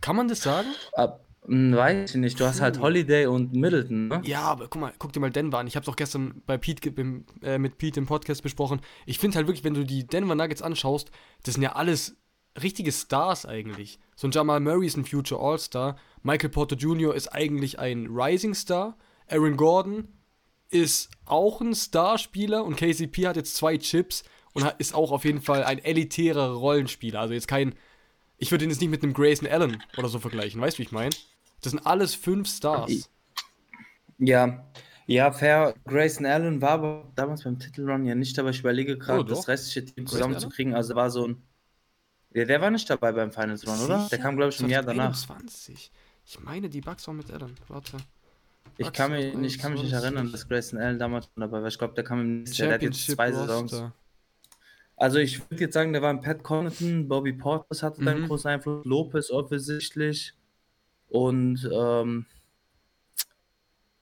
Kann 0.01 0.17
man 0.17 0.27
das 0.27 0.41
sagen? 0.41 0.67
ab, 0.93 1.23
hm, 1.45 1.75
weiß 1.75 2.11
ich 2.11 2.17
nicht, 2.21 2.39
du 2.39 2.45
hast 2.45 2.61
halt 2.61 2.77
Puh. 2.77 2.83
Holiday 2.83 3.25
und 3.25 3.53
Middleton, 3.53 4.07
ne? 4.09 4.21
Ja, 4.23 4.41
aber 4.43 4.67
guck 4.67 4.79
mal, 4.81 4.93
guck 4.99 5.11
dir 5.13 5.19
mal 5.19 5.31
Denver 5.31 5.57
an. 5.59 5.67
Ich 5.67 5.75
habe 5.75 5.83
es 5.83 5.89
auch 5.89 5.95
gestern 5.95 6.41
bei 6.45 6.57
Pete 6.57 6.81
ge- 6.91 6.93
im, 7.01 7.25
äh, 7.41 7.57
mit 7.57 7.77
Pete 7.77 7.99
im 7.99 8.05
Podcast 8.05 8.43
besprochen. 8.43 8.81
Ich 9.05 9.17
finde 9.19 9.37
halt 9.37 9.47
wirklich, 9.47 9.63
wenn 9.63 9.73
du 9.73 9.83
die 9.83 10.05
Denver 10.05 10.35
Nuggets 10.35 10.61
anschaust, 10.61 11.11
das 11.43 11.55
sind 11.55 11.63
ja 11.63 11.73
alles 11.73 12.15
richtige 12.61 12.91
Stars 12.91 13.45
eigentlich. 13.45 13.99
So 14.15 14.27
ein 14.27 14.31
Jamal 14.31 14.59
Murray 14.59 14.85
ist 14.85 14.97
ein 14.97 15.05
Future 15.05 15.41
All-Star. 15.41 15.97
Michael 16.21 16.49
Porter 16.49 16.75
Jr. 16.75 17.15
ist 17.15 17.29
eigentlich 17.29 17.79
ein 17.79 18.07
Rising 18.11 18.53
Star. 18.53 18.97
Aaron 19.27 19.57
Gordon 19.57 20.07
ist 20.69 21.09
auch 21.25 21.61
ein 21.61 21.73
Starspieler 21.73 22.63
und 22.63 22.75
KCP 22.75 23.27
hat 23.27 23.35
jetzt 23.35 23.55
zwei 23.55 23.77
Chips 23.77 24.23
und 24.53 24.63
hat, 24.63 24.79
ist 24.79 24.93
auch 24.93 25.11
auf 25.11 25.23
jeden 25.25 25.41
Fall 25.41 25.63
ein 25.63 25.79
elitärer 25.79 26.51
Rollenspieler. 26.51 27.21
Also 27.21 27.33
jetzt 27.33 27.47
kein 27.47 27.73
Ich 28.37 28.51
würde 28.51 28.65
ihn 28.65 28.69
jetzt 28.69 28.81
nicht 28.81 28.89
mit 28.89 29.01
einem 29.01 29.13
Grayson 29.13 29.47
Allen 29.47 29.81
oder 29.97 30.09
so 30.09 30.19
vergleichen, 30.19 30.59
weißt 30.61 30.77
du, 30.77 30.79
wie 30.79 30.83
ich 30.83 30.91
meine? 30.91 31.11
Das 31.61 31.71
sind 31.71 31.85
alles 31.85 32.15
fünf 32.15 32.49
Stars. 32.49 33.09
Ja, 34.17 34.65
ja, 35.07 35.31
fair. 35.31 35.73
Grayson 35.85 36.25
Allen 36.25 36.61
war 36.61 36.71
aber 36.71 37.11
damals 37.15 37.43
beim 37.43 37.59
Titelrun 37.59 38.05
ja 38.05 38.15
nicht 38.15 38.37
dabei. 38.37 38.51
Ich 38.51 38.59
überlege 38.59 38.97
gerade, 38.97 39.19
Oh, 39.19 39.23
das 39.23 39.47
restliche 39.47 39.85
Team 39.85 40.05
zusammenzukriegen. 40.07 40.73
Also 40.75 40.95
war 40.95 41.09
so 41.09 41.27
ein. 41.27 41.41
Ja, 42.33 42.45
der 42.45 42.61
war 42.61 42.71
nicht 42.71 42.89
dabei 42.89 43.11
beim 43.11 43.31
Finals 43.31 43.67
Run, 43.67 43.79
oder? 43.81 44.07
Der 44.09 44.17
kam, 44.19 44.37
glaube 44.37 44.51
ich, 44.51 44.59
im 44.61 44.69
Jahr 44.69 44.83
danach. 44.83 45.13
2021. 45.13 45.91
Ich 46.25 46.39
meine, 46.39 46.69
die 46.69 46.79
Bugs 46.81 47.05
waren 47.07 47.17
mit 47.17 47.29
Allen. 47.31 47.55
Warte. 47.67 47.97
Ich 48.77 48.91
kann, 48.93 49.11
mich, 49.11 49.33
ich 49.35 49.59
kann 49.59 49.73
mich 49.73 49.81
nicht 49.83 49.93
21. 49.93 49.93
erinnern, 49.93 50.31
dass 50.31 50.47
Grayson 50.47 50.79
Allen 50.79 50.97
damals 50.97 51.25
schon 51.25 51.41
dabei 51.41 51.61
war. 51.61 51.67
Ich 51.67 51.77
glaube, 51.77 51.93
der 51.93 52.03
kam 52.05 52.21
im 52.21 52.37
nächsten 52.43 52.57
Jahr. 52.61 52.67
Der 52.69 52.75
hat 52.75 52.83
jetzt 52.83 53.05
zwei 53.05 53.31
Saisons. 53.31 53.73
Roster. 53.73 53.93
Also 54.95 55.17
ich 55.17 55.39
würde 55.49 55.63
jetzt 55.63 55.73
sagen, 55.73 55.91
der 55.93 56.01
war 56.03 56.11
ein 56.11 56.21
Pat 56.21 56.41
Connaughton, 56.43 57.07
Bobby 57.07 57.33
Portis 57.33 57.81
hatte 57.83 58.03
da 58.05 58.11
einen 58.11 58.21
Mhm. 58.21 58.27
großen 58.27 58.51
Einfluss, 58.51 58.85
Lopez 58.85 59.31
offensichtlich 59.31 60.33
und 61.11 61.69
ähm, 61.73 62.25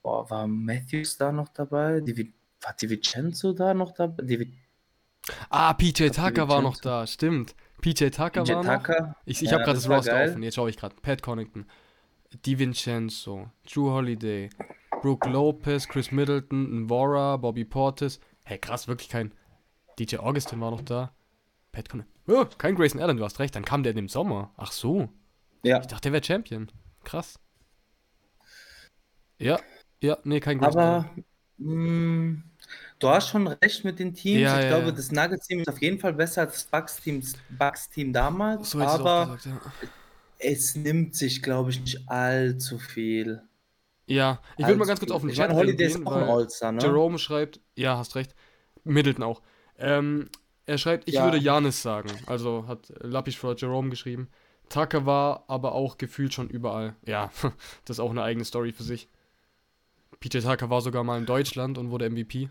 boah, 0.02 0.30
war 0.30 0.48
Matthews 0.48 1.18
da 1.18 1.32
noch 1.32 1.50
dabei? 1.50 2.00
Divi, 2.02 2.34
war 2.62 2.74
Divincenzo 2.74 3.54
da 3.54 3.74
noch 3.74 3.92
dabei? 3.94 4.24
Divi, 4.24 4.54
Ah, 5.50 5.74
PJ 5.74 6.08
Tucker 6.10 6.48
war 6.50 6.62
noch 6.62 6.78
da, 6.78 7.06
stimmt. 7.06 7.56
PJ 7.82 8.10
Tucker 8.10 8.44
PJ 8.44 8.54
war 8.54 8.64
noch. 8.64 8.78
Tucker? 8.78 9.16
Ich, 9.26 9.42
ich 9.44 9.52
Ja, 9.52 9.54
habe 9.54 9.64
gerade 9.64 9.76
das 9.76 9.84
das 9.84 9.92
Roster 9.92 10.12
geil. 10.14 10.30
offen. 10.30 10.44
Jetzt 10.44 10.56
schaue 10.56 10.70
ich 10.70 10.78
gerade. 10.78 10.96
Pat 11.02 11.22
Connington, 11.22 11.66
DiVincenzo, 12.46 13.50
Drew 13.72 13.92
Holiday, 13.92 14.50
Brooke 15.02 15.30
Lopez, 15.30 15.88
Chris 15.88 16.12
Middleton, 16.12 16.86
Nvora, 16.86 17.38
Bobby 17.38 17.64
Portis. 17.66 18.20
Hey, 18.46 18.58
krass, 18.58 18.88
wirklich 18.88 19.10
kein. 19.10 19.34
DJ 20.00 20.18
Augustin 20.18 20.60
war 20.62 20.72
noch 20.72 20.82
da. 20.82 21.14
Pat 21.72 21.90
Connington. 21.90 22.14
Oh, 22.28 22.46
kein 22.58 22.76
Grayson 22.76 23.02
Allen, 23.02 23.18
du 23.18 23.24
hast 23.24 23.40
recht. 23.40 23.56
Dann 23.56 23.66
kam 23.66 23.84
der 23.84 23.92
in 23.92 23.98
dem 23.98 24.10
Sommer. 24.10 24.52
Ach 24.58 24.72
so. 24.72 25.10
Ja, 25.64 25.80
Ich 25.82 25.88
dachte, 25.88 26.04
der 26.04 26.14
wäre 26.14 26.24
Champion. 26.24 26.72
Krass. 27.10 27.40
Ja, 29.40 29.60
ja, 30.00 30.20
nee, 30.26 30.40
kein 30.40 30.64
Allen. 30.64 30.78
aber 30.78 31.10
mh, 31.58 32.44
du 33.00 33.10
hast 33.10 33.30
schon 33.30 33.48
recht 33.48 33.84
mit 33.84 33.98
den 33.98 34.14
Teams. 34.14 34.42
Ja, 34.42 34.60
ich 34.60 34.66
ja, 34.66 34.70
glaube, 34.70 34.86
ja. 34.86 34.92
das 34.92 35.12
Nuggets-Team 35.12 35.62
ist 35.62 35.70
auf 35.70 35.82
jeden 35.82 35.98
Fall 35.98 36.14
besser 36.14 36.42
als 36.42 36.54
das 36.54 36.64
Bucks-Team 36.66 37.24
Bucks 37.58 37.90
-Team 37.92 38.14
damals, 38.14 38.70
So 38.70 38.80
aber 38.82 39.38
gesagt, 39.38 39.66
es 40.38 40.76
nimmt 40.76 41.16
sich, 41.16 41.42
glaube 41.42 41.72
ich, 41.72 41.82
nicht 41.82 42.08
allzu 42.08 42.78
viel. 42.78 43.42
Ja, 44.06 44.40
ich 44.58 44.68
will 44.68 44.76
mal 44.76 44.86
ganz 44.86 45.00
kurz 45.00 45.12
auf 45.12 45.22
den 45.22 45.32
Ich 45.32 45.36
Chat 45.36 45.52
Holiday 45.52 45.88
ist 45.88 45.96
eingehen, 45.96 46.08
auch 46.08 46.16
ein 46.16 46.30
All-Star, 46.30 46.72
ne? 46.74 46.82
Jerome 46.84 47.18
schreibt, 47.18 47.60
ja, 47.76 47.98
hast 47.98 48.16
recht. 48.16 48.36
Middleton 48.84 49.24
auch. 49.24 49.42
Ähm, 49.80 50.30
er 50.68 50.78
schreibt, 50.78 51.10
ich 51.10 51.20
würde 51.20 51.38
Janis 51.38 51.82
sagen. 51.82 52.12
Also 52.28 52.68
hat 52.68 52.94
Lappisch 53.00 53.40
vor 53.40 53.56
Jerome 53.56 53.90
geschrieben. 53.90 54.30
Tucker 54.70 55.06
war 55.06 55.44
aber 55.48 55.74
auch 55.74 55.98
gefühlt 55.98 56.34
schon 56.34 56.50
überall. 56.50 56.96
Ja, 57.06 57.32
das 57.86 57.98
ist 57.98 58.00
auch 58.00 58.12
eine 58.12 58.24
eigene 58.24 58.46
Story 58.46 58.72
für 58.72 58.84
sich. 58.84 59.10
PJ 60.20 60.40
Tucker 60.40 60.70
war 60.70 60.82
sogar 60.82 61.04
mal 61.04 61.18
in 61.18 61.26
Deutschland 61.26 61.78
und 61.78 61.92
wurde 61.92 62.10
MVP. 62.10 62.50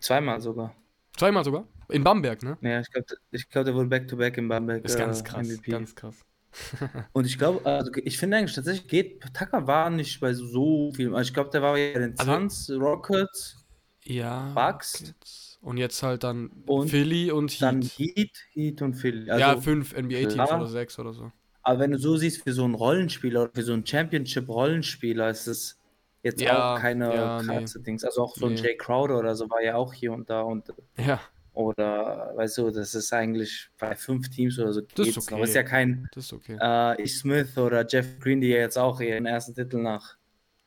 Zweimal 0.00 0.40
sogar. 0.40 0.74
Zweimal 1.16 1.44
sogar. 1.44 1.66
In 1.88 2.04
Bamberg, 2.04 2.42
ne? 2.42 2.56
Ja, 2.62 2.80
ich 2.80 2.90
glaube, 2.90 3.06
ich 3.32 3.48
glaub, 3.48 3.64
der 3.64 3.74
wurde 3.74 3.88
Back-to-Back 3.88 4.38
in 4.38 4.48
Bamberg 4.48 4.84
Ist 4.84 4.96
ganz 4.96 5.20
äh, 5.20 5.24
krass. 5.24 5.46
MVP. 5.48 5.70
Ganz 5.70 5.94
krass. 5.94 6.24
Und 7.12 7.26
ich 7.26 7.38
glaube, 7.38 7.64
also 7.66 7.90
ich 7.96 8.18
finde 8.18 8.36
eigentlich 8.38 8.54
tatsächlich 8.54 8.88
geht, 8.88 9.22
Tucker 9.34 9.66
war 9.66 9.90
nicht 9.90 10.20
bei 10.20 10.32
so 10.34 10.92
viel. 10.92 11.14
Also 11.14 11.28
ich 11.28 11.34
glaube, 11.34 11.50
der 11.50 11.62
war 11.62 11.72
bei 11.72 11.92
den 11.92 12.18
Also- 12.18 12.32
Suns, 12.32 12.70
Rockets, 12.70 13.64
Ja. 14.04 14.52
Bucks. 14.54 15.00
Rockets. 15.02 15.41
Und 15.62 15.76
jetzt 15.78 16.02
halt 16.02 16.24
dann 16.24 16.50
Und 16.66 16.88
Philly 16.90 17.30
und 17.32 17.50
Heat. 17.52 17.62
dann 17.62 17.82
Heat, 17.82 18.36
Heat 18.52 18.82
und 18.82 18.94
Philly. 18.94 19.30
Also, 19.30 19.40
ja, 19.40 19.56
fünf 19.56 19.92
NBA-Teams 19.94 20.52
oder 20.52 20.66
sechs 20.66 20.98
oder 20.98 21.12
so. 21.12 21.32
aber 21.62 21.78
wenn 21.80 21.92
du 21.92 21.98
so 21.98 22.16
siehst, 22.16 22.42
für 22.42 22.52
so 22.52 22.64
einen 22.64 22.74
Rollenspieler, 22.74 23.50
für 23.54 23.62
so 23.62 23.72
einen 23.72 23.86
Championship-Rollenspieler 23.86 25.30
ist 25.30 25.46
es 25.46 25.78
jetzt 26.22 26.42
Ja, 26.42 26.74
auch 26.74 26.74
keine 26.74 27.14
ja, 27.14 27.42
nee. 27.42 27.52
krasse 27.54 27.80
Dings. 27.80 28.04
Also 28.04 28.22
auch 28.22 28.36
so 28.36 28.46
ein 28.46 28.54
Nee. 28.54 28.56
Jay 28.56 28.76
Crowder 28.76 29.18
oder 29.18 29.34
so 29.36 29.48
war 29.50 29.62
ja 29.62 29.76
auch 29.76 29.92
hier 29.92 30.12
und 30.12 30.28
da 30.30 30.42
und 30.42 30.72
Ja, 30.96 31.20
oder 31.54 32.32
weißt 32.36 32.58
du, 32.58 32.70
das 32.70 32.94
ist 32.94 33.12
eigentlich 33.12 33.70
bei 33.78 33.94
fünf 33.96 34.30
Teams 34.30 34.58
oder 34.58 34.72
so 34.72 34.82
Das 34.94 35.16
ist 35.16 35.30
noch. 35.30 35.38
okay. 35.38 35.44
Ist 35.44 35.54
ja 35.54 35.62
kein 35.64 36.08
ist 36.16 36.32
okay. 36.32 36.56
äh, 36.58 37.06
Smith 37.06 37.56
oder 37.58 37.86
Jeff 37.88 38.18
Green, 38.20 38.40
die 38.40 38.48
ja 38.48 38.58
jetzt 38.58 38.78
auch 38.78 39.00
ihren 39.00 39.26
ersten 39.26 39.54
Titel 39.54 39.78
nach 39.78 40.16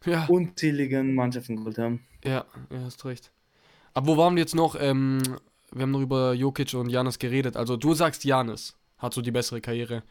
Ja. 0.06 0.30
unzähligen 0.30 1.16
Mannschaften 1.16 1.58
geholt 1.58 1.78
haben. 1.80 2.08
Ja, 2.24 2.46
ja, 2.72 2.80
hast 2.84 3.06
recht. 3.06 3.32
Aber 3.96 4.08
wo 4.08 4.18
waren 4.18 4.36
wir 4.36 4.42
jetzt 4.42 4.56
noch? 4.56 4.76
Ähm, 4.80 5.24
wir 5.72 5.82
haben 5.84 5.92
noch 5.92 6.02
über 6.02 6.34
Jokic 6.34 6.74
und 6.76 6.90
Janis 6.90 7.18
geredet. 7.20 7.58
Also 7.58 7.78
du 7.78 7.94
sagst, 7.96 8.24
Janis 8.24 8.78
hat 9.00 9.14
so 9.14 9.22
die 9.22 9.32
bessere 9.32 9.62
Karriere. 9.62 10.04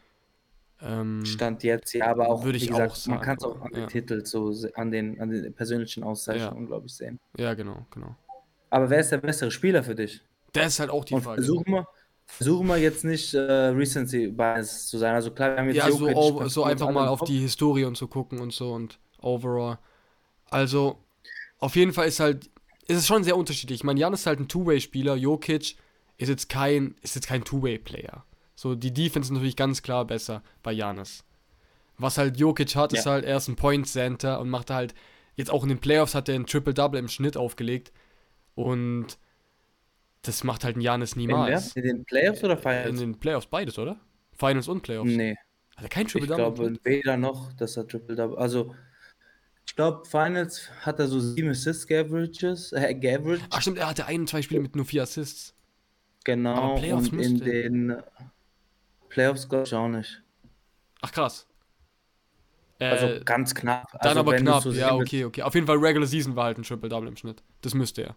Ähm, 0.81 1.25
Stand 1.25 1.63
jetzt, 1.63 1.93
ja, 1.93 2.07
aber 2.07 2.27
auch, 2.27 2.43
Würde 2.43 2.57
ich 2.57 2.67
gesagt, 2.67 2.91
auch 2.91 2.95
sagen, 2.95 3.15
man 3.17 3.21
kann 3.25 3.37
es 3.37 3.43
auch 3.45 3.61
an 3.61 3.71
den 3.71 3.81
ja. 3.81 3.87
Titel 3.87 4.25
so, 4.25 4.53
an 4.75 4.91
den, 4.91 5.21
an 5.21 5.29
den 5.29 5.53
persönlichen 5.53 6.03
Auszeichnungen, 6.03 6.67
glaube 6.67 6.87
ich, 6.87 6.93
sehen. 6.95 7.19
ja, 7.37 7.53
genau, 7.53 7.85
genau. 7.91 8.15
Aber 8.69 8.89
wer 8.89 8.99
ist 8.99 9.11
der 9.11 9.17
bessere 9.19 9.51
Spieler 9.51 9.83
für 9.83 9.95
dich? 9.95 10.21
Das 10.53 10.73
ist 10.73 10.79
halt 10.79 10.89
auch 10.89 11.05
die 11.05 11.13
Und 11.13 11.21
Frage. 11.21 11.41
versuchen 11.41 11.71
wir, 11.73 11.87
versuchen 12.25 12.67
wir 12.67 12.77
jetzt 12.77 13.03
nicht 13.05 13.33
äh, 13.33 13.39
Recency 13.39 14.27
Bias 14.27 14.87
zu 14.87 14.97
sein. 14.97 15.13
Also 15.15 15.31
klar, 15.31 15.51
wir 15.51 15.57
haben 15.59 15.67
jetzt 15.69 15.77
Ja, 15.77 15.91
so, 15.91 16.07
over, 16.09 16.49
so 16.49 16.63
einfach 16.63 16.91
mal 16.91 17.07
auf 17.07 17.23
die 17.23 17.39
Historie 17.39 17.85
und 17.85 17.97
so 17.97 18.07
gucken 18.07 18.39
und 18.39 18.53
so 18.53 18.73
und 18.73 18.99
overall. 19.21 19.79
Also, 20.49 20.99
auf 21.59 21.75
jeden 21.75 21.93
Fall 21.93 22.07
ist 22.07 22.19
halt, 22.19 22.49
ist 22.87 22.97
es 22.97 23.07
schon 23.07 23.23
sehr 23.23 23.37
unterschiedlich. 23.37 23.79
Ich 23.79 23.83
meine, 23.83 23.99
Jan 23.99 24.13
ist 24.13 24.25
halt 24.25 24.39
ein 24.39 24.47
Two-Way-Spieler, 24.47 25.15
Jokic 25.15 25.75
ist 26.17 26.29
jetzt 26.29 26.49
kein, 26.49 26.95
ist 27.01 27.15
jetzt 27.15 27.27
kein 27.27 27.43
Two-Way-Player. 27.43 28.23
So, 28.55 28.75
die 28.75 28.93
Defense 28.93 29.27
ist 29.27 29.31
natürlich 29.33 29.55
ganz 29.55 29.81
klar 29.81 30.05
besser 30.05 30.41
bei 30.63 30.71
Janis. 30.71 31.23
Was 31.97 32.17
halt 32.17 32.37
Jokic 32.37 32.75
hat, 32.75 32.93
ist 32.93 33.05
Ja. 33.05 33.13
halt, 33.13 33.25
er 33.25 33.37
ist 33.37 33.47
ein 33.47 33.55
Point 33.55 33.87
Center 33.87 34.39
und 34.39 34.49
macht 34.49 34.69
halt, 34.69 34.93
jetzt 35.35 35.49
auch 35.51 35.63
in 35.63 35.69
den 35.69 35.79
Playoffs 35.79 36.15
hat 36.15 36.29
er 36.29 36.35
ein 36.35 36.45
Triple-Double 36.45 36.99
im 36.99 37.07
Schnitt 37.07 37.35
aufgelegt. 37.37 37.91
Und 38.53 39.17
das 40.21 40.43
macht 40.43 40.63
halt 40.63 40.77
ein 40.77 40.81
Janis 40.81 41.13
In, 41.13 41.19
niemals. 41.21 41.75
in 41.75 41.83
den 41.83 42.05
Playoffs 42.05 42.43
oder 42.43 42.53
In 42.55 42.59
Finals? 42.61 42.99
den 42.99 43.19
Playoffs 43.19 43.47
beides, 43.47 43.77
oder? 43.77 43.99
Finals 44.37 44.67
und 44.67 44.81
Playoffs. 44.81 45.09
Nee, 45.11 45.35
Hat 45.75 45.83
er 45.83 45.89
kein 45.89 46.05
ich 46.05 46.11
Triple-Double? 46.13 46.53
glaube 46.53 46.79
weder 46.83 47.17
noch, 47.17 47.51
dass 47.53 47.75
er 47.77 47.87
Triple 47.87 48.15
Double. 48.15 48.37
Also, 48.37 48.73
ich 49.75 49.77
glaube, 49.77 50.05
Finals 50.05 50.69
hat 50.83 50.99
er 50.99 51.07
so 51.09 51.19
sieben 51.19 51.49
Assist-Gaverages. 51.49 52.71
Äh, 52.71 52.95
Gaverage. 52.95 53.41
Ach 53.49 53.61
stimmt, 53.61 53.77
er 53.77 53.89
hatte 53.89 54.05
ein, 54.05 54.25
zwei 54.25 54.41
Spiele 54.41 54.61
mit 54.61 54.73
nur 54.73 54.85
vier 54.85 55.03
Assists. 55.03 55.53
Genau, 56.23 56.75
und 56.75 57.11
in 57.11 57.39
den 57.41 57.97
Playoffs 59.09 59.49
glaube 59.49 59.65
ich 59.65 59.73
auch 59.73 59.89
nicht. 59.89 60.23
Ach 61.01 61.11
krass. 61.11 61.45
Also 62.79 63.05
äh, 63.05 63.09
also 63.09 63.25
ganz 63.25 63.53
knapp. 63.53 63.91
Dann 63.91 63.99
also, 64.01 64.19
aber 64.21 64.37
knapp, 64.37 64.63
so 64.63 64.71
ja, 64.71 64.95
okay, 64.95 65.25
okay. 65.25 65.41
Auf 65.41 65.53
jeden 65.55 65.67
Fall 65.67 65.75
Regular 65.75 66.07
Season 66.07 66.37
war 66.37 66.45
halt 66.45 66.57
ein 66.57 66.63
Triple-Double 66.63 67.09
im 67.09 67.17
Schnitt. 67.17 67.43
Das 67.59 67.73
müsste 67.73 68.03
er. 68.03 68.15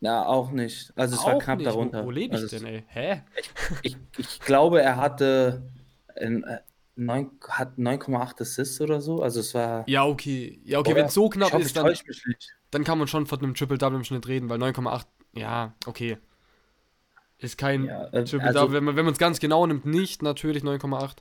Ja, 0.00 0.24
auch 0.24 0.50
nicht. 0.50 0.94
Also 0.96 1.14
es 1.14 1.20
auch 1.20 1.26
war 1.26 1.38
knapp 1.40 1.58
nicht. 1.58 1.66
darunter. 1.68 2.04
Wo, 2.04 2.06
wo 2.06 2.10
lebe 2.10 2.36
ich 2.36 2.40
also, 2.40 2.58
denn, 2.58 2.64
ey? 2.64 2.84
Hä? 2.88 3.22
Ich, 3.36 3.50
ich, 3.82 3.96
ich 4.16 4.40
glaube, 4.40 4.80
er 4.80 4.96
hatte 4.96 5.70
in, 6.16 6.42
äh, 6.44 6.60
9, 6.96 7.30
hat 7.48 7.78
9,8 7.78 8.42
Assists 8.42 8.80
oder 8.80 9.00
so. 9.00 9.22
Also 9.22 9.40
es 9.40 9.54
war. 9.54 9.88
Ja, 9.88 10.04
okay. 10.04 10.60
Ja, 10.64 10.78
okay, 10.78 10.94
wenn 10.94 11.06
es 11.06 11.14
so 11.14 11.28
knapp 11.28 11.54
ist, 11.54 11.76
dann, 11.76 11.94
dann 12.70 12.84
kann 12.84 12.98
man 12.98 13.08
schon 13.08 13.26
von 13.26 13.38
einem 13.38 13.54
Triple-Double 13.54 13.98
im 13.98 14.04
Schnitt 14.04 14.28
reden, 14.28 14.48
weil 14.48 14.58
9,8, 14.58 15.04
ja, 15.34 15.74
okay. 15.86 16.18
Ist 17.38 17.58
kein 17.58 17.86
ja, 17.86 18.04
äh, 18.06 18.24
Triple-Double, 18.24 18.78
also, 18.78 18.96
wenn 18.96 19.04
man 19.04 19.12
es 19.12 19.18
ganz 19.18 19.40
genau 19.40 19.66
nimmt, 19.66 19.86
nicht 19.86 20.22
natürlich 20.22 20.62
9,8. 20.62 21.16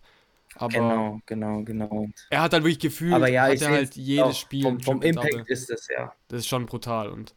Aber 0.56 0.68
genau, 0.68 1.20
genau, 1.26 1.64
genau. 1.64 2.08
Er 2.30 2.42
hat 2.42 2.54
halt 2.54 2.64
wirklich 2.64 2.80
Gefühl, 2.80 3.14
aber 3.14 3.30
ja, 3.30 3.44
hat 3.44 3.62
er 3.62 3.70
halt 3.70 3.96
jedes 3.96 4.38
Spiel. 4.38 4.64
Vom, 4.64 4.80
vom 4.82 5.02
Impact 5.02 5.50
ist 5.50 5.70
das, 5.70 5.88
ja. 5.88 6.14
Das 6.28 6.40
ist 6.40 6.48
schon 6.48 6.66
brutal. 6.66 7.10
Und 7.10 7.34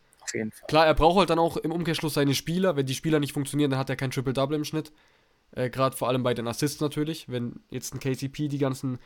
Klar, 0.66 0.86
er 0.86 0.94
braucht 0.94 1.18
halt 1.18 1.30
dann 1.30 1.38
auch 1.38 1.56
im 1.56 1.70
Umkehrschluss 1.70 2.14
seine 2.14 2.34
Spieler. 2.34 2.76
Wenn 2.76 2.86
die 2.86 2.94
Spieler 2.94 3.20
nicht 3.20 3.32
funktionieren, 3.32 3.70
dann 3.70 3.78
hat 3.78 3.90
er 3.90 3.96
kein 3.96 4.10
Triple-Double 4.10 4.56
im 4.56 4.64
Schnitt. 4.64 4.92
Äh, 5.56 5.70
Gerade 5.70 5.96
vor 5.96 6.08
allem 6.08 6.22
bei 6.22 6.34
den 6.34 6.46
Assists 6.48 6.80
natürlich. 6.80 7.28
Wenn 7.28 7.60
jetzt 7.70 7.94
ein 7.94 8.00
KCP 8.00 8.48
die 8.48 8.58
ganzen, 8.58 8.98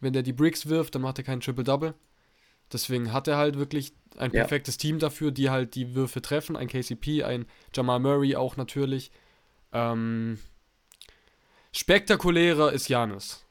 wenn 0.00 0.12
der 0.12 0.22
die 0.22 0.32
Bricks 0.32 0.66
wirft, 0.66 0.94
dann 0.94 1.02
macht 1.02 1.18
er 1.18 1.24
kein 1.24 1.40
Triple-Double. 1.40 1.94
Deswegen 2.72 3.12
hat 3.12 3.26
er 3.28 3.36
halt 3.36 3.58
wirklich 3.58 3.92
ein 4.16 4.30
Ja. 4.32 4.40
perfektes 4.42 4.76
Team 4.76 4.98
dafür, 5.00 5.32
die 5.32 5.50
halt 5.50 5.74
die 5.74 5.94
Würfe 5.94 6.22
treffen. 6.22 6.56
Ein 6.56 6.68
KCP, 6.68 7.24
ein 7.24 7.46
Jamal 7.74 7.98
Murray 7.98 8.36
auch 8.36 8.56
natürlich. 8.56 9.10
Ähm, 9.72 10.38
spektakulärer 11.72 12.72
ist 12.72 12.88
Janis. 12.88 13.44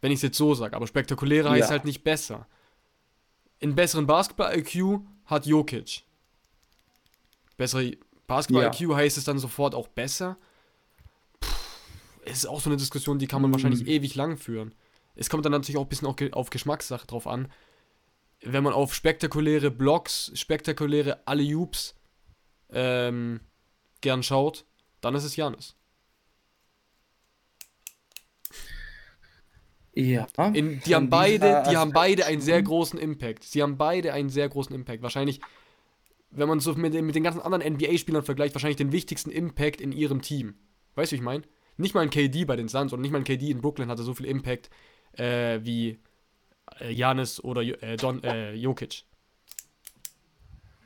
Wenn 0.00 0.12
ich 0.12 0.16
es 0.16 0.22
jetzt 0.22 0.38
so 0.38 0.54
sage. 0.54 0.74
Aber 0.76 0.86
spektakulärer 0.86 1.50
heißt 1.50 1.68
Ja. 1.68 1.70
halt 1.70 1.84
nicht 1.84 2.02
besser. 2.02 2.46
In 3.58 3.74
besseren 3.74 4.06
Basketball-IQ 4.06 5.00
hat 5.26 5.44
Jokic. 5.46 6.02
Bessere 7.58 7.92
Basketball-IQ 8.26 8.94
heißt 8.94 9.18
es 9.18 9.24
dann 9.24 9.38
sofort 9.38 9.74
auch 9.74 9.88
besser. 9.88 10.38
Ist 12.30 12.46
auch 12.46 12.60
so 12.60 12.70
eine 12.70 12.76
Diskussion, 12.76 13.18
die 13.18 13.26
kann 13.26 13.42
man 13.42 13.50
Mm. 13.50 13.54
wahrscheinlich 13.54 13.86
ewig 13.86 14.14
lang 14.14 14.36
führen. 14.36 14.74
Es 15.14 15.28
kommt 15.30 15.44
dann 15.44 15.52
natürlich 15.52 15.76
auch 15.78 15.82
ein 15.84 15.88
bisschen 15.88 16.06
auf, 16.08 16.16
Ge- 16.16 16.32
auf 16.32 16.50
Geschmackssache 16.50 17.06
drauf 17.06 17.26
an. 17.26 17.48
Wenn 18.42 18.62
man 18.64 18.72
auf 18.72 18.94
spektakuläre 18.94 19.70
Blocks, 19.70 20.30
spektakuläre 20.34 21.26
Alley-Oops 21.26 21.94
ähm, 22.72 23.40
gern 24.00 24.22
schaut, 24.22 24.64
dann 25.00 25.14
ist 25.14 25.24
es 25.24 25.36
Janis. 25.36 25.76
Ja. 29.92 30.26
In, 30.54 30.80
die 30.80 30.94
haben 30.94 31.10
beide, 31.10 31.64
die 31.68 31.76
haben 31.76 31.92
beide 31.92 32.24
einen 32.26 32.40
sehr 32.40 32.54
Aspekt- 32.56 32.68
großen 32.68 32.98
Impact. 32.98 33.44
Sie 33.44 33.62
haben 33.62 33.76
beide 33.76 34.12
einen 34.12 34.30
sehr 34.30 34.48
großen 34.48 34.74
Impact. 34.74 35.02
Wahrscheinlich, 35.02 35.40
wenn 36.30 36.48
man 36.48 36.60
so 36.60 36.74
mit, 36.74 36.94
den- 36.94 37.06
mit 37.06 37.16
den 37.16 37.24
ganzen 37.24 37.40
anderen 37.42 37.74
NBA-Spielern 37.74 38.22
vergleicht, 38.22 38.54
wahrscheinlich 38.54 38.76
den 38.76 38.92
wichtigsten 38.92 39.30
Impact 39.30 39.80
in 39.80 39.90
ihrem 39.92 40.22
Team. 40.22 40.54
Weißt 40.94 41.10
du, 41.12 41.14
wie 41.14 41.18
ich 41.18 41.24
meine? 41.24 41.42
Nicht 41.80 41.94
mal 41.94 42.02
ein 42.02 42.10
KD 42.10 42.44
bei 42.44 42.56
den 42.56 42.68
Suns 42.68 42.92
und 42.92 43.00
nicht 43.00 43.10
mal 43.10 43.18
ein 43.18 43.24
KD 43.24 43.50
in 43.50 43.60
Brooklyn 43.60 43.88
hatte 43.90 44.02
so 44.02 44.14
viel 44.14 44.26
Impact 44.26 44.70
äh, 45.12 45.60
wie 45.62 45.98
äh, 46.80 46.92
Janis 46.92 47.42
oder 47.42 47.62
Jo- 47.62 47.76
äh, 47.80 47.96
Don, 47.96 48.22
äh, 48.24 48.54
Jokic. 48.54 49.04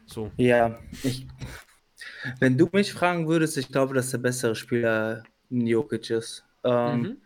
So. 0.07 0.31
Ja, 0.37 0.79
ich, 1.03 1.27
wenn 2.41 2.57
du 2.59 2.69
mich 2.73 2.93
fragen 2.93 3.29
würdest, 3.29 3.57
ich 3.57 3.69
glaube, 3.69 3.95
dass 3.95 4.11
der 4.11 4.19
bessere 4.19 4.55
Spieler 4.55 5.23
Jokic 5.51 6.11
ist. 6.11 6.45
Ähm, 6.65 7.03
Mhm. 7.03 7.17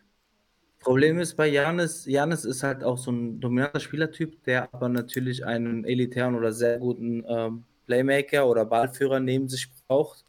Problem 0.81 1.19
ist 1.19 1.37
bei 1.37 1.49
Janis, 1.49 2.07
Janis 2.07 2.45
ist 2.45 2.63
halt 2.63 2.85
auch 2.85 2.99
so 2.99 3.11
ein 3.13 3.41
dominanter 3.41 3.81
Spielertyp, 3.81 4.43
der 4.45 4.73
aber 4.73 4.89
natürlich 4.89 5.45
einen 5.45 5.85
elitären 5.85 6.35
oder 6.37 6.53
sehr 6.53 6.79
guten 6.79 7.25
ähm, 7.29 7.65
Playmaker 7.87 8.49
oder 8.49 8.65
Ballführer 8.65 9.21
neben 9.21 9.49
sich 9.49 9.69
braucht. 9.89 10.25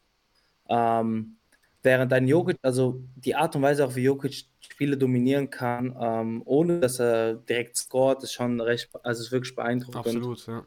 Ähm, 0.69 1.37
während 1.83 2.11
ein 2.13 2.27
Jokic, 2.27 2.57
also 2.61 3.01
die 3.15 3.35
Art 3.35 3.55
und 3.55 3.61
Weise, 3.61 3.85
auch 3.85 3.95
wie 3.95 4.03
Jokic 4.03 4.45
Spiele 4.59 4.97
dominieren 4.97 5.49
kann, 5.49 5.95
ähm, 5.99 6.41
ohne 6.45 6.79
dass 6.79 6.99
er 6.99 7.35
direkt 7.35 7.77
scoret, 7.77 8.23
ist 8.23 8.33
schon 8.33 8.59
recht, 8.61 8.89
also 9.03 9.23
ist 9.23 9.31
wirklich 9.31 9.55
beeindruckend. 9.55 10.05
Absolut, 10.05 10.45
ja. 10.47 10.65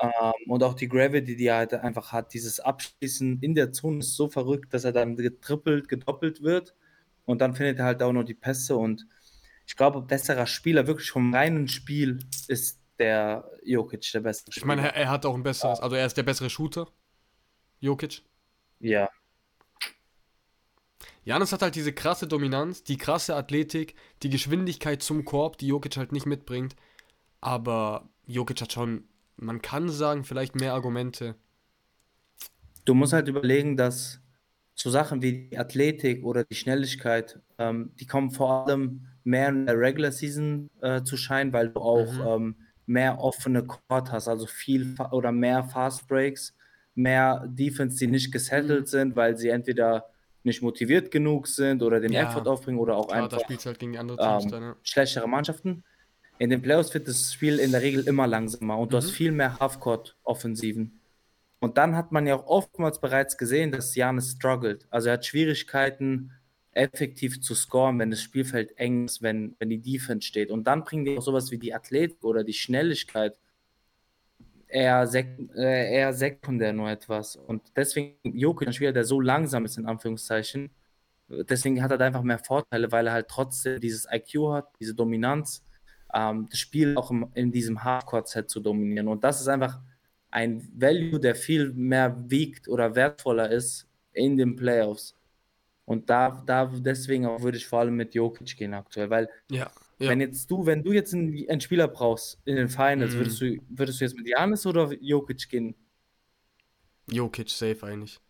Ähm, 0.00 0.32
und 0.50 0.62
auch 0.62 0.74
die 0.74 0.88
Gravity, 0.88 1.36
die 1.36 1.46
er 1.46 1.56
halt 1.58 1.74
einfach 1.74 2.12
hat, 2.12 2.34
dieses 2.34 2.60
Abschließen 2.60 3.40
in 3.40 3.54
der 3.54 3.72
Zone 3.72 4.00
ist 4.00 4.16
so 4.16 4.28
verrückt, 4.28 4.74
dass 4.74 4.84
er 4.84 4.92
dann 4.92 5.16
getrippelt, 5.16 5.88
gedoppelt 5.88 6.42
wird. 6.42 6.74
Und 7.24 7.40
dann 7.40 7.54
findet 7.54 7.78
er 7.78 7.84
halt 7.86 8.02
auch 8.02 8.12
noch 8.12 8.24
die 8.24 8.34
Pässe. 8.34 8.76
Und 8.76 9.06
ich 9.66 9.76
glaube, 9.76 10.02
besserer 10.02 10.46
Spieler, 10.46 10.86
wirklich 10.86 11.10
vom 11.10 11.32
reinen 11.34 11.68
Spiel, 11.68 12.18
ist 12.48 12.80
der 12.98 13.50
Jokic 13.64 14.10
der 14.12 14.20
bessere 14.20 14.52
Ich 14.54 14.56
Spieler. 14.56 14.66
meine, 14.66 14.82
er, 14.82 14.94
er 14.96 15.10
hat 15.10 15.26
auch 15.26 15.34
ein 15.34 15.42
besseres, 15.42 15.80
also 15.80 15.96
er 15.96 16.06
ist 16.06 16.16
der 16.16 16.22
bessere 16.24 16.50
Shooter. 16.50 16.88
Jokic. 17.80 18.22
ja, 18.80 19.08
Janis 21.24 21.52
hat 21.52 21.62
halt 21.62 21.76
diese 21.76 21.92
krasse 21.92 22.26
Dominanz, 22.26 22.82
die 22.82 22.96
krasse 22.96 23.36
Athletik, 23.36 23.94
die 24.22 24.30
Geschwindigkeit 24.30 25.02
zum 25.02 25.24
Korb, 25.24 25.56
die 25.58 25.68
Jokic 25.68 25.96
halt 25.96 26.12
nicht 26.12 26.26
mitbringt. 26.26 26.74
Aber 27.40 28.08
Jokic 28.26 28.60
hat 28.60 28.72
schon, 28.72 29.04
man 29.36 29.62
kann 29.62 29.88
sagen, 29.88 30.24
vielleicht 30.24 30.56
mehr 30.56 30.74
Argumente. 30.74 31.36
du 32.84 32.94
musst 32.94 33.12
halt 33.12 33.28
überlegen, 33.28 33.76
dass 33.76 34.20
so 34.74 34.90
Sachen 34.90 35.22
wie 35.22 35.48
die 35.48 35.58
Athletik 35.58 36.24
oder 36.24 36.44
die 36.44 36.54
Schnelligkeit, 36.54 37.40
ähm, 37.58 37.92
die 38.00 38.06
kommen 38.06 38.30
vor 38.30 38.66
allem 38.66 39.06
mehr 39.22 39.48
in 39.48 39.66
der 39.66 39.78
Regular 39.78 40.10
Season 40.10 40.70
äh, 40.80 41.02
zu 41.02 41.16
scheinen, 41.16 41.52
weil 41.52 41.68
du 41.68 41.80
auch 41.80 42.36
ähm, 42.36 42.56
mehr 42.86 43.20
offene 43.20 43.64
Court 43.64 44.10
hast, 44.10 44.28
also 44.28 44.46
viel 44.46 44.96
oder 45.12 45.30
mehr 45.30 45.64
Fast 45.64 46.08
Breaks, 46.08 46.54
mehr 46.94 47.46
Defense, 47.48 47.98
die 47.98 48.08
nicht 48.08 48.32
gesettelt 48.32 48.88
sind, 48.88 49.14
weil 49.14 49.36
sie 49.36 49.48
entweder 49.48 50.06
nicht 50.44 50.62
motiviert 50.62 51.10
genug 51.10 51.46
sind 51.46 51.82
oder 51.82 52.00
den 52.00 52.12
Ja. 52.12 52.28
Effort 52.28 52.46
aufbringen 52.48 52.78
oder 52.78 52.96
auch 52.96 53.08
Klar, 53.08 53.24
einfach 53.24 53.42
halt 53.48 53.78
gegen 53.78 53.92
die 53.92 53.98
andere 53.98 54.18
Teams 54.18 54.44
ähm, 54.44 54.50
dann, 54.50 54.62
ja. 54.62 54.76
schlechtere 54.82 55.28
Mannschaften. 55.28 55.84
In 56.38 56.50
den 56.50 56.62
Playoffs 56.62 56.92
wird 56.94 57.06
das 57.06 57.32
Spiel 57.32 57.58
in 57.58 57.70
der 57.70 57.82
Regel 57.82 58.06
immer 58.08 58.26
langsamer 58.26 58.78
und 58.78 58.92
du 58.92 58.96
hast 58.96 59.10
viel 59.10 59.32
mehr 59.32 59.58
Halfcourt-Offensiven. 59.60 61.00
Und 61.60 61.78
dann 61.78 61.94
hat 61.94 62.10
man 62.10 62.26
ja 62.26 62.34
auch 62.34 62.46
oftmals 62.46 63.00
bereits 63.00 63.38
gesehen, 63.38 63.70
dass 63.70 63.94
Janis 63.94 64.32
struggelt. 64.32 64.86
Also 64.90 65.08
er 65.08 65.14
hat 65.14 65.26
Schwierigkeiten, 65.26 66.32
effektiv 66.72 67.40
zu 67.40 67.54
scoren, 67.54 67.98
wenn 67.98 68.10
das 68.10 68.22
Spielfeld 68.22 68.76
eng 68.78 69.04
ist, 69.04 69.22
wenn, 69.22 69.54
wenn 69.58 69.68
die 69.68 69.80
Defense 69.80 70.26
steht. 70.26 70.50
Und 70.50 70.64
dann 70.64 70.84
bringen 70.84 71.04
die 71.04 71.16
auch 71.16 71.22
sowas 71.22 71.50
wie 71.50 71.58
die 71.58 71.74
Athletik 71.74 72.24
oder 72.24 72.44
die 72.44 72.54
Schnelligkeit 72.54 73.38
eher, 74.72 75.06
sek 75.06 75.38
äh, 75.56 75.94
eher 75.96 76.12
sekundär 76.12 76.72
nur 76.72 76.90
etwas. 76.90 77.36
Und 77.36 77.62
deswegen, 77.76 78.16
Jokic, 78.24 78.68
ein 78.68 78.72
Spieler, 78.74 78.92
der 78.92 79.04
so 79.04 79.20
langsam 79.20 79.64
ist, 79.64 79.78
in 79.78 79.86
Anführungszeichen, 79.86 80.70
deswegen 81.28 81.82
hat 81.82 81.90
er 81.90 81.98
da 81.98 82.06
einfach 82.06 82.22
mehr 82.22 82.38
Vorteile, 82.38 82.90
weil 82.92 83.06
er 83.06 83.12
halt 83.14 83.28
trotzdem 83.28 83.80
dieses 83.80 84.06
IQ 84.10 84.52
hat, 84.52 84.68
diese 84.80 84.94
Dominanz, 84.94 85.64
ähm, 86.14 86.48
das 86.50 86.58
Spiel 86.58 86.96
auch 86.96 87.10
im, 87.10 87.30
in 87.34 87.52
diesem 87.52 87.84
Hardcore-Set 87.84 88.50
zu 88.50 88.60
dominieren. 88.60 89.08
Und 89.08 89.24
das 89.24 89.40
ist 89.40 89.48
einfach 89.48 89.80
ein 90.30 90.68
Value, 90.74 91.20
der 91.20 91.34
viel 91.34 91.72
mehr 91.72 92.16
wiegt 92.30 92.68
oder 92.68 92.94
wertvoller 92.94 93.50
ist 93.50 93.88
in 94.12 94.36
den 94.36 94.56
Playoffs. 94.56 95.16
Und 95.84 96.08
da, 96.10 96.42
da 96.46 96.66
deswegen 96.66 97.26
auch 97.26 97.42
würde 97.42 97.58
ich 97.58 97.66
vor 97.66 97.80
allem 97.80 97.96
mit 97.96 98.14
Jokic 98.14 98.56
gehen 98.56 98.72
aktuell, 98.74 99.10
weil 99.10 99.28
Ja, 99.50 99.70
ja. 99.98 100.08
wenn 100.10 100.20
jetzt 100.20 100.50
du, 100.50 100.66
wenn 100.66 100.82
du 100.82 100.92
jetzt 100.92 101.14
einen, 101.14 101.48
einen 101.48 101.60
Spieler 101.60 101.88
brauchst 101.88 102.40
in 102.44 102.56
den 102.56 102.68
Finals, 102.68 103.14
Mhm. 103.14 103.18
würdest 103.18 103.40
du, 103.40 103.56
würdest 103.68 104.00
du 104.00 104.04
jetzt 104.04 104.16
mit 104.16 104.26
Janis 104.28 104.66
oder 104.66 104.92
Jokic 105.00 105.48
gehen? 105.48 105.74
Jokic 107.10 107.50
safe 107.50 107.84
eigentlich. 107.86 108.20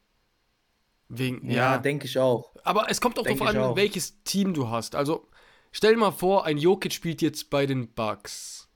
Wegen, 1.09 1.49
Ja, 1.51 1.75
ja. 1.75 1.79
denke 1.79 2.07
ich 2.07 2.19
auch. 2.19 2.55
Aber 2.65 2.91
es 2.91 3.01
kommt 3.01 3.19
auch 3.19 3.25
Denk 3.25 3.39
darauf 3.39 3.55
ich 3.55 3.61
an, 3.61 3.65
auch. 3.71 3.77
welches 3.77 4.23
Team 4.25 4.55
du 4.55 4.69
hast. 4.69 4.95
Also, 4.95 5.29
stell 5.71 5.93
dir 5.93 5.99
mal 6.01 6.11
vor, 6.11 6.47
ein 6.47 6.57
Jokic 6.57 6.93
spielt 6.93 7.21
jetzt 7.21 7.51
bei 7.51 7.67
den 7.67 7.93
Bucks. 7.93 8.69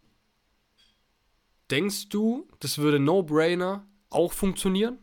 Denkst 1.71 2.11
du, 2.11 2.47
das 2.61 2.79
würde 2.79 2.99
No-Brainer 3.01 3.89
auch 4.11 4.33
funktionieren? 4.33 4.99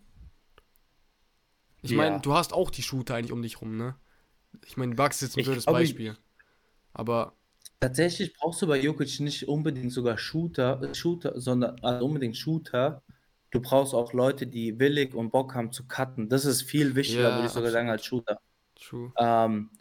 Ich 1.82 1.91
Ja. 1.91 1.98
meine, 1.98 2.22
du 2.22 2.34
hast 2.34 2.54
auch 2.54 2.69
die 2.69 2.84
Shooter 2.84 3.15
eigentlich 3.15 3.34
um 3.34 3.41
dich 3.41 3.60
rum, 3.60 3.76
ne? 3.76 3.96
Ich 4.65 4.78
meine, 4.78 4.96
Bucks 4.96 5.17
ist 5.17 5.22
jetzt 5.30 5.38
ein 5.38 5.39
Ich 5.41 5.46
blödes 5.48 5.65
glaube, 5.65 5.80
Beispiel. 5.80 6.17
Aber 6.93 7.36
Tatsächlich 7.84 8.34
brauchst 8.34 8.62
du 8.62 8.67
bei 8.67 8.80
Jokic 8.80 9.19
nicht 9.19 9.48
unbedingt 9.48 9.91
sogar 9.91 10.17
Shooter, 10.17 10.93
Shooter, 10.93 11.39
sondern 11.41 11.80
also 11.82 12.06
unbedingt 12.06 12.38
Shooter. 12.38 13.04
Du 13.52 13.62
brauchst 13.62 13.93
auch 13.93 14.13
Leute, 14.13 14.48
die 14.48 14.80
willig 14.80 15.13
und 15.13 15.32
Bock 15.32 15.54
haben 15.54 15.72
zu 15.72 15.86
cutten. 15.88 16.30
Das 16.30 16.46
ist 16.46 16.63
viel 16.63 16.96
wichtiger, 16.96 17.24
Ja, 17.24 17.36
würde 17.36 17.48
ich 17.48 17.52
sogar 17.54 17.72
sagen, 17.72 17.89
absolut. 17.89 17.89
als 17.89 18.06
Shooter. 18.06 18.39
true. 18.76 19.13
Ähm, 19.19 19.72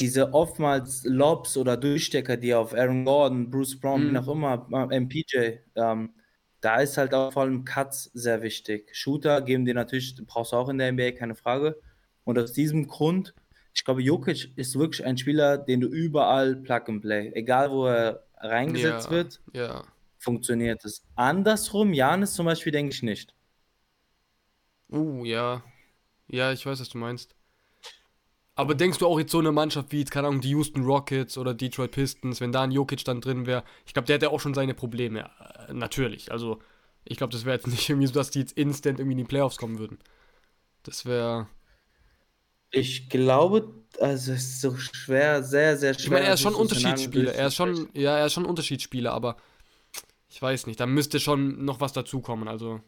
diese 0.00 0.32
oftmals 0.34 1.04
Lobs 1.04 1.56
oder 1.56 1.76
Durchstecker, 1.76 2.36
die 2.36 2.54
auf 2.54 2.74
Aaron 2.74 3.04
Gordon, 3.04 3.50
Bruce 3.50 3.78
Brown, 3.80 4.12
wie 4.12 4.16
Mhm. 4.16 4.18
auch 4.18 4.28
immer, 4.28 4.68
äh, 4.90 4.96
MPJ, 4.96 5.60
ähm, 5.76 6.14
da 6.60 6.78
ist 6.80 6.98
halt 6.98 7.14
auch 7.14 7.32
vor 7.32 7.42
allem 7.44 7.64
Cuts 7.64 8.10
sehr 8.14 8.42
wichtig. 8.42 8.90
Shooter 8.96 9.42
geben 9.42 9.64
dir 9.66 9.74
natürlich, 9.74 10.16
brauchst 10.26 10.52
du 10.52 10.56
auch 10.56 10.68
in 10.70 10.78
der 10.78 10.88
NBA, 10.88 11.12
keine 11.12 11.34
Frage. 11.36 11.80
Und 12.24 12.38
aus 12.38 12.52
diesem 12.52 12.86
Grund, 12.88 13.34
ich 13.74 13.84
glaube, 13.84 14.02
Jokic 14.02 14.52
ist 14.56 14.78
wirklich 14.78 15.04
ein 15.04 15.18
Spieler, 15.18 15.58
den 15.58 15.80
du 15.80 15.88
überall 15.88 16.56
Plug 16.56 16.82
and 16.88 17.02
Play, 17.02 17.32
egal 17.34 17.70
wo 17.70 17.86
er 17.86 18.24
reingesetzt 18.38 19.06
Ja, 19.06 19.10
wird, 19.10 19.40
ja. 19.52 19.84
funktioniert 20.18 20.84
es. 20.84 21.02
Andersrum, 21.16 21.92
Janis 21.92 22.34
zum 22.34 22.46
Beispiel, 22.46 22.72
denke 22.72 22.92
ich 22.94 23.02
nicht. 23.02 23.34
Uh, 24.90 25.24
ja. 25.24 25.62
Ja, 26.28 26.52
ich 26.52 26.64
weiß, 26.64 26.80
was 26.80 26.88
du 26.88 26.98
meinst. 26.98 27.34
Aber 28.56 28.74
denkst 28.74 28.98
du 28.98 29.06
auch 29.06 29.18
jetzt 29.18 29.32
so 29.32 29.40
eine 29.40 29.50
Mannschaft 29.52 29.90
wie, 29.92 30.04
keine 30.04 30.28
Ahnung, 30.28 30.40
die 30.40 30.50
Houston 30.50 30.84
Rockets 30.84 31.36
oder 31.38 31.54
Detroit 31.54 31.90
Pistons, 31.90 32.40
wenn 32.40 32.52
da 32.52 32.62
ein 32.62 32.70
Jokic 32.70 33.04
dann 33.04 33.20
drin 33.20 33.46
wäre, 33.46 33.64
ich 33.84 33.94
glaube, 33.94 34.06
der 34.06 34.14
hätte 34.16 34.30
auch 34.30 34.40
schon 34.40 34.54
seine 34.54 34.74
Probleme. 34.74 35.30
Äh, 35.68 35.72
natürlich. 35.74 36.30
Also, 36.30 36.60
ich 37.04 37.16
glaube, 37.16 37.32
das 37.32 37.44
wäre 37.44 37.56
jetzt 37.56 37.66
nicht 37.66 37.88
irgendwie 37.88 38.06
so, 38.06 38.14
dass 38.14 38.30
die 38.30 38.38
jetzt 38.40 38.52
instant 38.56 39.00
irgendwie 39.00 39.14
in 39.14 39.18
die 39.18 39.24
Playoffs 39.24 39.56
kommen 39.58 39.78
würden. 39.78 39.98
Das 40.84 41.06
wäre. 41.06 41.48
Ich 42.74 43.08
glaube, 43.08 43.72
also 44.00 44.32
es 44.32 44.42
ist 44.42 44.60
so 44.60 44.76
schwer, 44.76 45.42
sehr, 45.42 45.76
sehr 45.76 45.94
schwer. 45.94 46.04
Ich 46.04 46.10
meine, 46.10 46.26
er 46.26 46.34
ist 46.34 46.40
schon 46.40 46.54
Unterschiedsspieler. 46.54 47.34
Er 47.34 47.46
ist 47.46 47.54
schon, 47.54 47.88
ja, 47.94 48.18
er 48.18 48.26
ist 48.26 48.32
schon 48.32 48.44
Unterschiedsspieler, 48.44 49.12
aber 49.12 49.36
ich 50.28 50.42
weiß 50.42 50.66
nicht, 50.66 50.80
da 50.80 50.86
müsste 50.86 51.20
schon 51.20 51.64
noch 51.64 51.80
was 51.80 51.92
dazukommen. 51.92 52.48
Also, 52.48 52.80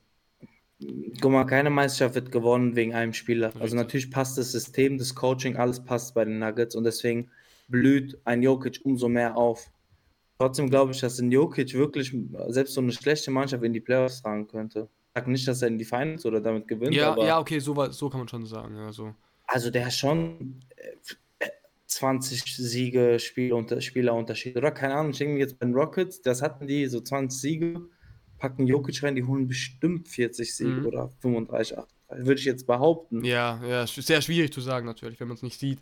Guck 1.21 1.33
mal, 1.33 1.45
keine 1.45 1.71
Meisterschaft 1.71 2.17
wird 2.17 2.33
gewonnen 2.33 2.77
wegen 2.77 2.95
einem 2.95 3.15
Spieler. 3.15 3.47
Richtig. 3.47 3.63
Also 3.63 3.77
natürlich 3.77 4.11
passt 4.11 4.37
das 4.37 4.53
System, 4.53 4.99
das 4.99 5.15
Coaching, 5.15 5.57
alles 5.57 5.83
passt 5.83 6.15
bei 6.15 6.25
den 6.25 6.39
Nuggets 6.39 6.75
und 6.75 6.85
deswegen 6.85 7.31
blüht 7.69 8.19
ein 8.25 8.43
Jokic 8.43 8.81
umso 8.85 9.09
mehr 9.09 9.37
auf. 9.37 9.71
Trotzdem 10.39 10.69
glaube 10.69 10.93
ich, 10.93 11.01
dass 11.01 11.19
ein 11.19 11.33
Jokic 11.33 11.73
wirklich 11.73 12.15
selbst 12.49 12.75
so 12.75 12.83
eine 12.83 12.93
schlechte 12.93 13.31
Mannschaft 13.31 13.65
in 13.65 13.73
die 13.73 13.81
Playoffs 13.81 14.21
tragen 14.21 14.47
könnte. 14.49 14.91
Ich 15.09 15.15
sage 15.15 15.31
nicht, 15.31 15.49
dass 15.49 15.63
er 15.63 15.69
in 15.69 15.79
die 15.79 15.87
Finals 15.87 16.27
oder 16.27 16.43
damit 16.43 16.69
gewinnt, 16.69 16.95
ja, 16.95 17.13
aber 17.13 17.27
ja, 17.27 17.41
okay, 17.41 17.59
so, 17.59 17.91
so 17.91 18.11
kann 18.11 18.21
man 18.21 18.29
schon 18.29 18.45
sagen. 18.45 18.77
Ja, 18.77 18.93
so. 18.93 19.15
Also 19.47 19.71
der 19.71 19.87
hat 19.87 19.93
schon 19.95 20.61
äh, 20.77 21.47
20 21.87 22.43
Siege, 22.57 23.19
Spielunter 23.19 23.81
Spielerunterschied. 23.81 24.57
Oder 24.57 24.71
keine 24.73 24.95
Ahnung, 24.95 25.13
ich 25.13 25.19
denke 25.19 25.35
mir 25.35 25.41
jetzt 25.41 25.59
bei 25.59 25.67
den 25.67 25.75
Rockets, 25.75 26.21
das 26.23 26.43
hatten 26.43 26.67
die 26.67 26.87
so 26.87 27.01
20 27.01 27.41
Siege, 27.41 27.81
packen 28.39 28.67
Jokic 28.67 29.03
rein, 29.03 29.15
die 29.15 29.25
holen 29.25 29.47
bestimmt 29.49 30.09
40 30.09 30.55
Siege 30.55 30.81
Mhm. 30.81 30.87
oder 30.87 31.09
35, 31.21 31.79
38, 31.79 32.27
würde 32.27 32.41
ich 32.41 32.45
jetzt 32.45 32.67
behaupten. 32.67 33.25
Ja, 33.25 33.61
ja, 33.65 33.87
sehr 33.87 34.21
schwierig 34.21 34.53
zu 34.53 34.61
sagen, 34.61 34.87
natürlich, 34.87 35.21
wenn 35.21 35.29
man 35.29 35.37
es 35.37 35.43
nicht 35.43 35.59
sieht. 35.59 35.81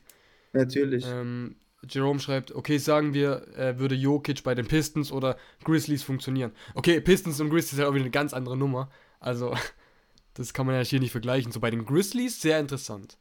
Natürlich. 0.53 1.05
Ähm, 1.09 1.57
Jerome 1.89 2.21
schreibt, 2.21 2.53
okay, 2.53 2.79
sagen 2.79 3.13
wir, 3.13 3.47
äh, 3.57 3.79
würde 3.79 3.95
Jokic 3.95 4.43
bei 4.43 4.55
den 4.55 4.67
Pistons 4.67 5.11
oder 5.13 5.37
Grizzlies 5.65 6.03
funktionieren. 6.03 6.53
Okay, 6.75 7.01
Pistons 7.01 7.41
und 7.41 7.51
Grizzlies 7.51 7.75
ist 7.75 7.79
halt 7.79 7.89
auch 7.89 7.95
wieder 7.95 8.05
eine 8.05 8.11
ganz 8.11 8.33
andere 8.33 8.57
Nummer. 8.57 8.91
Also, 9.21 9.55
das 10.35 10.55
kann 10.55 10.67
man 10.67 10.77
ja 10.77 10.83
hier 10.83 11.01
nicht 11.01 11.13
vergleichen. 11.13 11.53
So 11.53 11.61
bei 11.61 11.71
den 11.71 11.85
Grizzlies 11.85 12.41
sehr 12.41 12.59
interessant. 12.61 13.19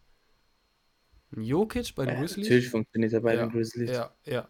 Jokic 1.41 1.95
bei 1.95 2.05
den 2.05 2.15
Ja, 2.15 2.19
Grizzlies? 2.21 2.45
natürlich 2.45 2.69
funktioniert 2.69 3.13
er 3.13 3.21
bei 3.21 3.35
ja, 3.35 3.45
den 3.45 3.51
Grizzlies. 3.51 3.89
Ja, 3.89 4.13
ja. 4.25 4.47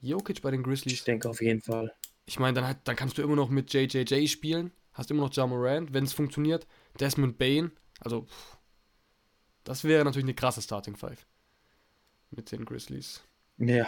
Jokic 0.00 0.42
bei 0.42 0.50
den 0.50 0.62
Grizzlies? 0.62 0.94
Ich 0.94 1.04
denke 1.04 1.28
auf 1.28 1.40
jeden 1.40 1.60
Fall. 1.62 1.92
Ich 2.26 2.38
meine, 2.38 2.60
dann, 2.60 2.76
dann 2.84 2.96
kannst 2.96 3.18
du 3.18 3.22
immer 3.22 3.36
noch 3.36 3.50
mit 3.50 3.72
JJJ 3.72 4.26
spielen. 4.26 4.72
Hast 4.92 5.10
immer 5.10 5.22
noch 5.22 5.34
Ja 5.34 5.46
Morant, 5.46 5.92
wenn 5.92 6.04
es 6.04 6.12
funktioniert. 6.12 6.66
Desmond 7.00 7.38
Bain. 7.38 7.72
Also, 8.00 8.22
pff, 8.22 8.58
das 9.64 9.84
wäre 9.84 10.04
natürlich 10.04 10.24
eine 10.26 10.34
krasse 10.34 10.62
Starting 10.62 10.96
Five. 10.96 11.26
Mit 12.30 12.52
den 12.52 12.64
Grizzlies. 12.64 13.22
Ja. 13.58 13.86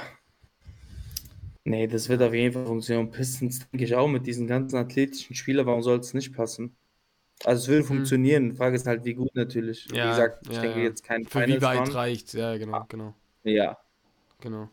Nee, 1.65 1.87
das 1.89 2.09
wird 2.09 2.23
auf 2.23 2.33
jeden 2.33 2.53
Fall 2.53 2.67
funktionieren. 2.67 3.11
Pistons 3.11 3.69
denke 3.71 3.85
ich 3.85 3.95
auch 3.95 4.09
mit 4.09 4.27
diesen 4.27 4.47
ganzen 4.47 4.77
athletischen 4.77 5.35
Spielern, 5.35 5.67
warum 5.67 5.83
soll 5.83 5.99
es 5.99 6.15
nicht 6.15 6.33
passen? 6.33 6.77
Also 7.45 7.63
es 7.63 7.69
würde 7.69 7.81
Hm. 7.83 7.87
funktionieren. 7.87 8.51
Die 8.51 8.57
Frage 8.57 8.77
ist 8.77 8.87
halt, 8.87 9.05
wie 9.05 9.15
gut 9.15 9.35
natürlich. 9.35 9.87
Wie 9.91 9.97
Ja, 9.97 10.11
gesagt, 10.11 10.47
ich 10.49 10.55
ja, 10.57 10.63
denke 10.63 10.79
ja. 10.79 10.85
jetzt 10.85 11.05
kein 11.05 11.25
Für 11.27 11.41
wie 11.41 11.45
Finals 11.45 11.63
weit 11.63 11.81
Run. 11.89 11.93
reicht 11.93 12.35
Ja, 12.35 12.57
genau, 12.57 12.85
genau, 12.89 13.15
Ja. 13.45 13.77
genau. 14.41 14.69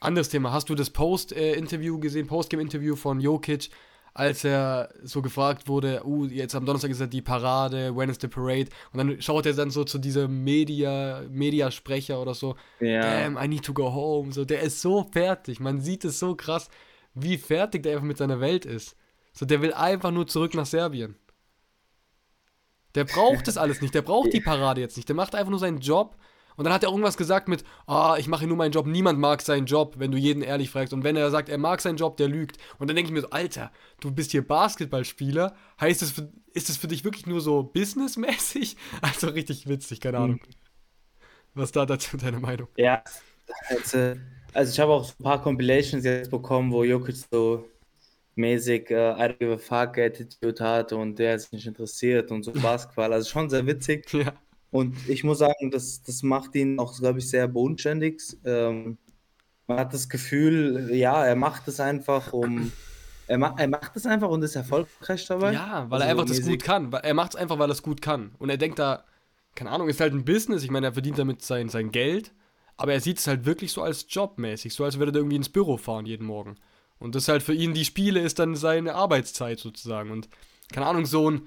Anderes 0.00 0.28
Thema. 0.30 0.52
Hast 0.52 0.68
du 0.68 0.74
das 0.74 0.90
Post-Interview 0.90 1.98
gesehen, 2.00 2.26
Post-Game-Interview 2.26 2.96
von 2.96 3.20
Jokic, 3.20 3.70
als 4.14 4.42
er 4.44 4.92
so 5.02 5.22
gefragt 5.22 5.68
wurde, 5.68 6.02
uh, 6.04 6.26
jetzt 6.26 6.54
am 6.54 6.66
Donnerstag 6.66 6.90
ist 6.90 7.00
ja 7.00 7.06
die 7.06 7.22
Parade, 7.22 7.94
when 7.96 8.10
is 8.10 8.18
the 8.20 8.26
parade? 8.28 8.66
Und 8.92 8.98
dann 8.98 9.22
schaut 9.22 9.46
er 9.46 9.52
dann 9.54 9.70
so 9.70 9.84
zu 9.84 9.98
diesem 9.98 10.42
Media, 10.44 11.22
Mediasprecher 11.30 12.20
oder 12.20 12.34
so, 12.34 12.56
Ja. 12.80 13.00
damn, 13.00 13.38
I 13.42 13.46
need 13.48 13.64
to 13.64 13.72
go 13.72 13.92
home. 13.92 14.32
So, 14.32 14.44
der 14.44 14.60
ist 14.62 14.80
so 14.82 15.04
fertig. 15.12 15.60
Man 15.60 15.80
sieht 15.80 16.04
es 16.04 16.18
so 16.18 16.34
krass, 16.34 16.68
wie 17.14 17.38
fertig 17.38 17.84
der 17.84 17.92
einfach 17.92 18.04
mit 18.06 18.18
seiner 18.18 18.40
Welt 18.40 18.66
ist. 18.66 18.96
So, 19.32 19.46
der 19.46 19.62
will 19.62 19.72
einfach 19.72 20.10
nur 20.10 20.26
zurück 20.26 20.54
nach 20.54 20.66
Serbien. 20.66 21.16
Der 22.94 23.04
braucht 23.04 23.48
das 23.48 23.56
alles 23.56 23.80
nicht. 23.80 23.94
Der 23.94 24.02
braucht 24.02 24.32
die 24.32 24.40
Parade 24.40 24.80
jetzt 24.80 24.96
nicht. 24.96 25.08
Der 25.08 25.16
macht 25.16 25.34
einfach 25.34 25.50
nur 25.50 25.58
seinen 25.58 25.80
Job. 25.80 26.16
Und 26.56 26.64
dann 26.64 26.74
hat 26.74 26.82
er 26.82 26.90
irgendwas 26.90 27.16
gesagt 27.16 27.48
mit, 27.48 27.64
ah, 27.86 28.16
ich 28.18 28.28
mache 28.28 28.46
nur 28.46 28.58
meinen 28.58 28.72
Job. 28.72 28.86
Niemand 28.86 29.18
mag 29.18 29.40
seinen 29.40 29.64
Job, 29.64 29.94
wenn 29.96 30.10
du 30.10 30.18
jeden 30.18 30.42
ehrlich 30.42 30.68
fragst. 30.68 30.92
Und 30.92 31.02
wenn 31.02 31.16
er 31.16 31.30
sagt, 31.30 31.48
er 31.48 31.56
mag 31.56 31.80
seinen 31.80 31.96
Job, 31.96 32.18
der 32.18 32.28
lügt. 32.28 32.58
Und 32.78 32.88
dann 32.88 32.96
denke 32.96 33.08
ich 33.08 33.14
mir 33.14 33.22
so, 33.22 33.30
Alter, 33.30 33.72
du 34.00 34.10
bist 34.12 34.32
hier 34.32 34.46
Basketballspieler. 34.46 35.54
Heißt 35.80 36.02
das, 36.02 36.10
für, 36.10 36.30
ist 36.52 36.68
das 36.68 36.76
für 36.76 36.88
dich 36.88 37.04
wirklich 37.04 37.26
nur 37.26 37.40
so 37.40 37.62
businessmäßig? 37.62 38.76
Also 39.00 39.28
richtig 39.28 39.66
witzig, 39.66 40.00
keine 40.00 40.18
Ahnung. 40.18 40.40
Was 41.54 41.72
da 41.72 41.86
dazu 41.86 42.16
deine 42.18 42.38
Meinung? 42.38 42.68
Ja, 42.76 43.02
also, 43.68 44.14
also 44.52 44.72
ich 44.72 44.80
habe 44.80 44.92
auch 44.92 45.08
ein 45.08 45.22
paar 45.22 45.42
Compilations 45.42 46.04
jetzt 46.04 46.30
bekommen, 46.30 46.70
wo 46.72 46.84
Jokic 46.84 47.16
so 47.30 47.66
mäßig 48.34 48.90
äh, 48.90 49.12
I 49.12 49.22
don't 49.32 49.38
give 49.38 49.52
a 49.54 49.58
fuck 49.58 49.98
Attitude 49.98 50.62
hat 50.64 50.92
und 50.92 51.18
der 51.18 51.38
sich 51.38 51.52
nicht 51.52 51.66
interessiert 51.66 52.30
und 52.30 52.42
so 52.44 52.52
Basketball. 52.62 53.12
Also 53.12 53.28
schon 53.30 53.50
sehr 53.50 53.66
witzig. 53.66 54.06
Ja. 54.12 54.32
Und 54.70 54.96
ich 55.06 55.22
muss 55.22 55.40
sagen, 55.40 55.70
das, 55.70 56.02
das 56.02 56.22
macht 56.22 56.54
ihn 56.54 56.78
auch, 56.78 56.98
glaube 56.98 57.18
ich, 57.18 57.28
sehr 57.28 57.46
bodenständig. 57.46 58.22
Ähm, 58.46 58.96
man 59.66 59.78
hat 59.80 59.92
das 59.92 60.08
Gefühl, 60.08 60.88
ja, 60.94 61.26
er 61.26 61.36
macht 61.36 61.68
es 61.68 61.78
einfach, 61.78 62.32
um. 62.32 62.72
Er, 63.26 63.36
ma 63.36 63.54
er 63.58 63.68
macht 63.68 63.94
es 63.96 64.06
einfach 64.06 64.30
und 64.30 64.42
ist 64.42 64.56
erfolgreich 64.56 65.26
dabei. 65.26 65.52
Ja, 65.52 65.86
weil 65.90 66.00
er 66.00 66.08
Also 66.08 66.20
einfach 66.22 66.24
das 66.24 66.38
mäßig- 66.40 66.50
gut 66.50 66.64
kann. 66.64 66.92
Er 66.92 67.12
macht 67.14 67.34
es 67.34 67.36
einfach, 67.36 67.58
weil 67.58 67.68
er 67.68 67.72
es 67.72 67.82
gut 67.82 68.00
kann. 68.00 68.34
Und 68.38 68.48
er 68.48 68.56
denkt 68.56 68.78
da, 68.78 69.04
keine 69.54 69.70
Ahnung, 69.70 69.88
ist 69.90 70.00
halt 70.00 70.14
ein 70.14 70.24
Business. 70.24 70.62
Ich 70.64 70.70
meine, 70.70 70.86
er 70.86 70.92
verdient 70.94 71.18
damit 71.18 71.42
sein, 71.42 71.68
sein 71.68 71.90
Geld. 71.92 72.32
Aber 72.78 72.94
er 72.94 73.00
sieht 73.00 73.18
es 73.18 73.26
halt 73.26 73.44
wirklich 73.44 73.72
so 73.72 73.82
als 73.82 74.06
jobmäßig. 74.08 74.72
So 74.72 74.84
als 74.84 74.98
würde 74.98 75.12
er 75.12 75.16
irgendwie 75.16 75.36
ins 75.36 75.50
Büro 75.50 75.76
fahren 75.76 76.06
jeden 76.06 76.26
Morgen. 76.26 76.56
Und 77.02 77.14
das 77.14 77.28
halt 77.28 77.42
für 77.42 77.54
ihn, 77.54 77.74
die 77.74 77.84
Spiele 77.84 78.20
ist 78.20 78.38
dann 78.38 78.54
seine 78.54 78.94
Arbeitszeit 78.94 79.58
sozusagen. 79.58 80.10
Und 80.10 80.28
keine 80.72 80.86
Ahnung, 80.86 81.04
so 81.04 81.30
ein, 81.30 81.42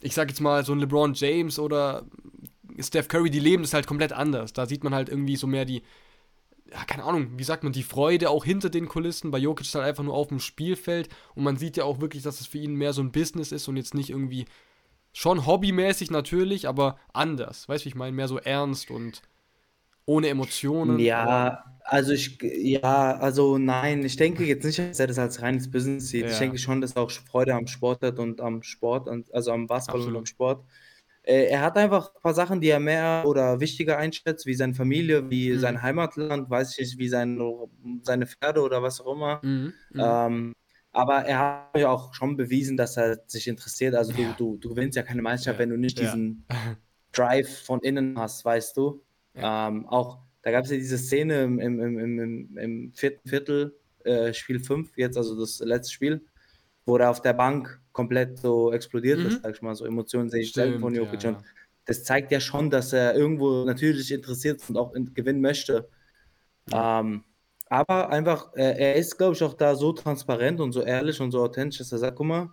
ich 0.00 0.14
sag 0.14 0.28
jetzt 0.28 0.40
mal, 0.40 0.64
so 0.64 0.72
ein 0.72 0.80
LeBron 0.80 1.14
James 1.14 1.58
oder 1.58 2.04
Steph 2.78 3.08
Curry, 3.08 3.30
die 3.30 3.40
leben 3.40 3.62
das 3.62 3.74
halt 3.74 3.86
komplett 3.86 4.12
anders. 4.12 4.52
Da 4.52 4.66
sieht 4.66 4.82
man 4.82 4.94
halt 4.94 5.08
irgendwie 5.08 5.36
so 5.36 5.46
mehr 5.46 5.64
die, 5.64 5.82
ja, 6.70 6.84
keine 6.84 7.04
Ahnung, 7.04 7.32
wie 7.36 7.44
sagt 7.44 7.62
man, 7.62 7.72
die 7.72 7.82
Freude 7.82 8.30
auch 8.30 8.44
hinter 8.44 8.70
den 8.70 8.88
Kulissen. 8.88 9.30
Bei 9.30 9.38
Jokic 9.38 9.66
ist 9.66 9.74
halt 9.74 9.84
einfach 9.84 10.02
nur 10.02 10.14
auf 10.14 10.28
dem 10.28 10.40
Spielfeld 10.40 11.08
und 11.34 11.44
man 11.44 11.56
sieht 11.56 11.76
ja 11.76 11.84
auch 11.84 12.00
wirklich, 12.00 12.22
dass 12.22 12.40
es 12.40 12.46
für 12.46 12.58
ihn 12.58 12.74
mehr 12.74 12.92
so 12.92 13.02
ein 13.02 13.12
Business 13.12 13.52
ist 13.52 13.68
und 13.68 13.76
jetzt 13.76 13.94
nicht 13.94 14.10
irgendwie 14.10 14.46
schon 15.12 15.46
hobbymäßig 15.46 16.10
natürlich, 16.10 16.66
aber 16.66 16.98
anders. 17.12 17.68
Weißt 17.68 17.84
du, 17.84 17.86
wie 17.86 17.90
ich 17.90 17.94
meine? 17.94 18.12
Mehr 18.12 18.28
so 18.28 18.38
ernst 18.38 18.90
und 18.90 19.22
ohne 20.06 20.28
Emotionen. 20.28 20.98
Ja, 20.98 21.64
also 21.84 22.12
ich, 22.12 22.38
ja, 22.42 23.16
also 23.18 23.58
nein, 23.58 24.04
ich 24.04 24.16
denke 24.16 24.44
jetzt 24.44 24.64
nicht, 24.64 24.78
dass 24.78 25.00
er 25.00 25.06
das 25.08 25.18
als 25.18 25.42
reines 25.42 25.70
Business 25.70 26.08
sieht. 26.08 26.30
Ich 26.30 26.32
Ja. 26.32 26.38
denke 26.38 26.58
schon, 26.58 26.80
dass 26.80 26.92
er 26.96 27.02
auch 27.02 27.10
Freude 27.10 27.54
am 27.54 27.66
Sport 27.66 28.02
hat 28.02 28.18
und 28.18 28.40
am 28.40 28.62
Sport, 28.62 29.08
also 29.32 29.52
am 29.52 29.66
Basketball 29.66 30.00
und 30.02 30.16
Absolut. 30.16 30.18
am 30.18 30.26
Sport. 30.26 30.64
Äh, 31.24 31.46
Er 31.46 31.62
hat 31.62 31.76
einfach 31.78 32.14
ein 32.14 32.22
paar 32.22 32.34
Sachen, 32.34 32.60
die 32.60 32.68
er 32.70 32.80
mehr 32.80 33.24
oder 33.26 33.60
wichtiger 33.60 33.98
einschätzt, 33.98 34.46
wie 34.46 34.54
seine 34.54 34.74
Familie, 34.74 35.30
wie 35.30 35.56
Mhm. 35.56 35.58
sein 35.58 35.82
Heimatland, 35.82 36.50
weiß 36.50 36.72
ich 36.72 36.78
nicht, 36.80 36.98
wie 36.98 37.08
sein, 37.08 37.38
seine 38.02 38.26
Pferde 38.26 38.62
oder 38.62 38.82
was 38.82 39.00
auch 39.00 39.12
immer. 39.14 39.42
Mhm, 39.42 39.74
mhm. 39.90 40.00
Ähm, 40.00 40.54
aber 40.92 41.24
er 41.26 41.38
hat 41.74 41.80
ja 41.80 41.90
auch 41.90 42.14
schon 42.14 42.36
bewiesen, 42.36 42.76
dass 42.76 42.96
er 42.96 43.20
sich 43.26 43.48
interessiert. 43.48 43.94
Also 43.94 44.12
du, 44.14 44.28
Ja. 44.30 44.34
du, 44.34 44.56
du 44.58 44.70
gewinnst 44.70 44.96
ja 44.96 45.02
keine 45.02 45.22
Meisterschaft, 45.22 45.58
Ja. 45.58 45.62
wenn 45.62 45.70
du 45.70 45.76
nicht 45.78 45.98
Ja. 45.98 46.02
diesen 46.02 46.46
Drive 47.12 47.64
von 47.66 47.80
innen 47.82 48.18
hast, 48.18 48.44
weißt 48.44 48.76
du. 48.76 49.02
Ähm, 49.40 49.86
auch 49.88 50.23
da 50.44 50.50
gab 50.50 50.64
es 50.64 50.70
ja 50.70 50.76
diese 50.76 50.98
Szene 50.98 51.42
im, 51.42 51.58
im, 51.58 51.80
im, 51.80 52.18
im, 52.18 52.58
im, 52.58 52.92
vierten 52.92 53.26
Viertel, 53.26 53.74
äh, 54.04 54.34
Spiel 54.34 54.60
5, 54.60 54.92
jetzt 54.96 55.16
also 55.16 55.40
das 55.40 55.58
letzte 55.60 55.94
Spiel, 55.94 56.20
wo 56.84 56.98
er 56.98 57.10
auf 57.10 57.22
der 57.22 57.32
Bank 57.32 57.80
komplett 57.92 58.38
so 58.38 58.70
explodiert 58.70 59.20
Mhm. 59.20 59.26
ist, 59.26 59.42
sag 59.42 59.54
ich 59.54 59.62
mal, 59.62 59.74
so 59.74 59.86
Emotionen 59.86 60.28
sehe 60.28 60.42
ich 60.42 60.52
selten 60.52 60.80
von 60.80 60.94
Jokic. 60.94 61.22
ja, 61.22 61.30
ja. 61.30 61.42
das 61.86 62.04
zeigt 62.04 62.30
ja 62.30 62.40
schon, 62.40 62.68
dass 62.68 62.92
er 62.92 63.14
irgendwo 63.14 63.64
natürlich 63.64 64.12
interessiert 64.12 64.60
ist 64.60 64.68
und 64.68 64.76
auch 64.76 64.92
in, 64.94 65.14
gewinnen 65.14 65.40
möchte. 65.40 65.88
Ähm, 66.70 67.24
aber 67.66 68.10
einfach, 68.10 68.52
äh, 68.54 68.76
er 68.78 68.96
ist, 68.96 69.16
glaube 69.16 69.34
ich, 69.34 69.42
auch 69.42 69.54
da 69.54 69.74
so 69.74 69.94
transparent 69.94 70.60
und 70.60 70.72
so 70.72 70.82
ehrlich 70.82 71.22
und 71.22 71.30
so 71.30 71.42
authentisch, 71.42 71.78
dass 71.78 71.92
er 71.92 71.98
sagt, 71.98 72.16
guck 72.16 72.26
mal, 72.26 72.50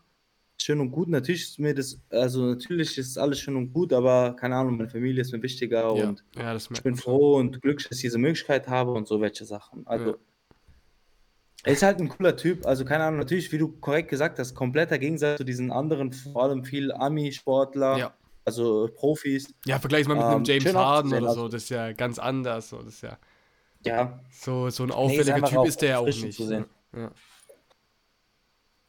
schön 0.62 0.80
und 0.80 0.91
gut, 0.91 1.10
natürlich 1.10 1.43
ist 1.43 1.60
mir 1.60 1.74
das, 1.74 2.00
also 2.10 2.45
natürlich 2.45 2.97
ist 2.97 3.17
alles 3.17 3.39
schön 3.39 3.56
und 3.56 3.71
gut, 3.74 3.91
aber 3.93 4.36
keine 4.36 4.56
Ahnung, 4.56 4.78
meine 4.78 4.89
Familie 4.89 5.21
ist 5.21 5.32
mir 5.32 5.41
wichtiger 5.41 5.95
ja. 5.95 6.08
und 6.08 6.24
ja, 6.36 6.54
das 6.54 6.69
ich 6.71 6.82
bin 6.84 6.95
froh 6.95 7.38
und 7.38 7.62
glücklich, 7.62 7.88
dass 7.89 7.97
ich 7.97 8.04
diese 8.04 8.17
Möglichkeit 8.17 8.67
habe 8.67 8.91
und 8.91 9.08
so 9.08 9.19
welche 9.21 9.45
Sachen. 9.45 9.86
Also, 9.88 10.12
Ja. 10.12 10.15
er 11.63 11.74
ist 11.74 11.84
halt 11.84 12.00
ein 12.00 12.10
cooler 12.10 12.36
Typ, 12.36 12.65
also 12.65 12.86
keine 12.86 13.04
Ahnung, 13.04 13.19
natürlich, 13.19 13.52
wie 13.52 13.58
du 13.58 13.67
korrekt 13.69 14.10
gesagt 14.10 14.39
hast, 14.39 14.56
kompletter 14.56 14.97
Gegensatz 14.97 15.38
zu 15.38 15.43
diesen 15.43 15.71
anderen, 15.71 16.12
vor 16.12 16.43
allem 16.43 16.63
viel 16.63 16.91
Ami-Sportler, 16.91 17.97
also 18.45 18.89
Profis. 18.95 19.54
Ja, 19.65 19.78
vergleich 19.80 20.08
mal 20.08 20.15
mit 20.15 20.24
einem 20.24 20.38
Ähm, 20.39 20.43
James 20.45 20.63
schön 20.63 20.76
Harden 20.78 21.12
oder 21.13 21.21
so. 21.21 21.28
also- 21.28 21.47
Das 21.50 21.63
ist 21.63 21.69
ja 21.69 21.91
ganz 21.93 22.17
anders. 22.17 22.69
So, 22.69 22.82
das 22.82 23.02
ja 23.02 23.17
Ja, 23.86 24.19
so, 24.32 24.69
so 24.69 24.84
ein 24.84 24.91
auffälliger 24.91 25.36
einfach 25.36 25.50
Typ 25.50 25.65
ist 25.67 25.82
der 25.82 25.89
ja 25.89 26.00
auch 26.00 26.06
nicht. 26.06 26.38
sehen. 26.38 26.65
Ja. 26.95 27.12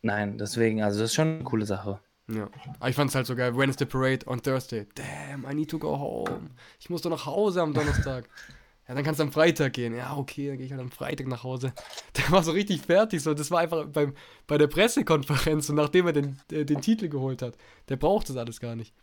Nein, 0.02 0.38
deswegen, 0.38 0.82
also 0.82 1.00
das 1.00 1.10
ist 1.10 1.14
schon 1.14 1.28
eine 1.28 1.44
coole 1.44 1.66
Sache. 1.66 2.00
Ja. 2.28 2.48
Aber 2.78 2.88
ich 2.88 2.96
fand's 2.96 3.14
halt 3.14 3.26
so 3.26 3.34
geil. 3.34 3.56
Wednesday 3.56 3.86
Parade 3.86 4.26
on 4.26 4.42
Thursday. 4.42 4.86
Damn, 4.94 5.44
I 5.50 5.54
need 5.54 5.70
to 5.70 5.78
go 5.78 5.98
home. 5.98 6.50
Ich 6.80 6.88
muss 6.88 7.02
doch 7.02 7.10
nach 7.10 7.26
Hause 7.26 7.62
am 7.62 7.74
Donnerstag. 7.74 8.28
ja, 8.88 8.94
dann 8.94 9.04
kannst 9.04 9.20
du 9.20 9.24
am 9.24 9.32
Freitag 9.32 9.72
gehen. 9.72 9.94
Ja, 9.94 10.16
okay, 10.16 10.48
dann 10.48 10.56
gehe 10.56 10.66
ich 10.66 10.72
halt 10.72 10.80
am 10.80 10.90
Freitag 10.90 11.26
nach 11.26 11.42
Hause. 11.42 11.72
Der 12.16 12.30
war 12.30 12.42
so 12.42 12.52
richtig 12.52 12.80
fertig. 12.82 13.22
So. 13.22 13.34
Das 13.34 13.50
war 13.50 13.60
einfach 13.60 13.86
beim, 13.86 14.14
bei 14.46 14.56
der 14.56 14.68
Pressekonferenz 14.68 15.68
und 15.68 15.76
nachdem 15.76 16.06
er 16.06 16.12
den, 16.12 16.38
äh, 16.50 16.64
den 16.64 16.80
Titel 16.80 17.08
geholt 17.08 17.42
hat. 17.42 17.56
Der 17.88 17.96
braucht 17.96 18.28
das 18.28 18.36
alles 18.36 18.60
gar 18.60 18.76
nicht. 18.76 18.94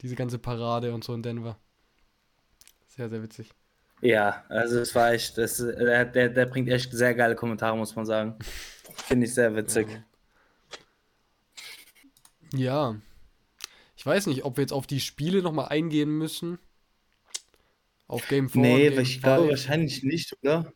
Diese 0.00 0.14
ganze 0.14 0.38
Parade 0.38 0.94
und 0.94 1.04
so 1.04 1.14
in 1.14 1.22
Denver. 1.22 1.58
Sehr, 2.86 3.08
sehr 3.08 3.22
witzig. 3.22 3.50
Ja, 4.00 4.44
also 4.48 4.78
es 4.80 4.94
war 4.94 5.12
echt, 5.12 5.36
das, 5.38 5.56
der, 5.56 6.04
der, 6.04 6.28
der 6.28 6.46
bringt 6.46 6.68
echt 6.68 6.92
sehr 6.92 7.14
geile 7.14 7.34
Kommentare, 7.34 7.76
muss 7.76 7.96
man 7.96 8.06
sagen. 8.06 8.36
Finde 9.06 9.26
ich 9.26 9.34
sehr 9.34 9.54
witzig. 9.54 9.88
Ja. 9.90 9.98
Ich 13.96 14.06
weiß 14.06 14.26
nicht, 14.26 14.44
ob 14.44 14.56
wir 14.56 14.62
jetzt 14.62 14.72
auf 14.72 14.86
die 14.86 15.00
Spiele 15.00 15.42
nochmal 15.42 15.68
eingehen 15.68 16.10
müssen. 16.10 16.58
Auf 18.06 18.26
Game 18.28 18.48
4. 18.48 18.62
Nee, 18.62 18.90
Game 18.90 19.00
ich 19.00 19.20
glaube 19.20 19.48
5. 19.48 19.50
wahrscheinlich 19.50 20.02
nicht, 20.02 20.34
oder? 20.42 20.72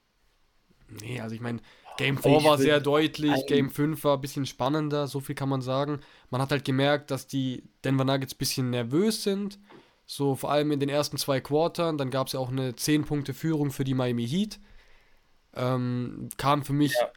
Nee, 0.88 1.20
also 1.20 1.34
ich 1.34 1.40
meine, 1.40 1.60
Game 1.96 2.18
4 2.18 2.38
Ich 2.38 2.44
war 2.44 2.58
sehr 2.58 2.80
deutlich, 2.80 3.46
Game 3.46 3.70
5 3.70 4.02
war 4.04 4.16
ein 4.16 4.20
bisschen 4.20 4.44
spannender, 4.44 5.06
so 5.06 5.20
viel 5.20 5.34
kann 5.34 5.48
man 5.48 5.62
sagen. 5.62 6.00
Man 6.30 6.42
hat 6.42 6.50
halt 6.50 6.64
gemerkt, 6.64 7.10
dass 7.10 7.26
die 7.26 7.62
Denver 7.84 8.04
Nuggets 8.04 8.34
ein 8.34 8.38
bisschen 8.38 8.70
nervös 8.70 9.22
sind. 9.22 9.58
So 10.04 10.34
vor 10.34 10.50
allem 10.50 10.72
in 10.72 10.80
den 10.80 10.88
ersten 10.88 11.16
zwei 11.16 11.40
Quartern. 11.40 11.96
Dann 11.96 12.10
gab 12.10 12.26
es 12.26 12.34
ja 12.34 12.40
auch 12.40 12.50
eine 12.50 12.72
10-Punkte-Führung 12.72 13.70
für 13.70 13.84
die 13.84 13.94
Miami 13.94 14.26
Heat. 14.26 14.58
Ähm, 15.54 16.28
kam 16.36 16.64
für 16.64 16.72
mich 16.72 16.92
Ja. 16.94 17.10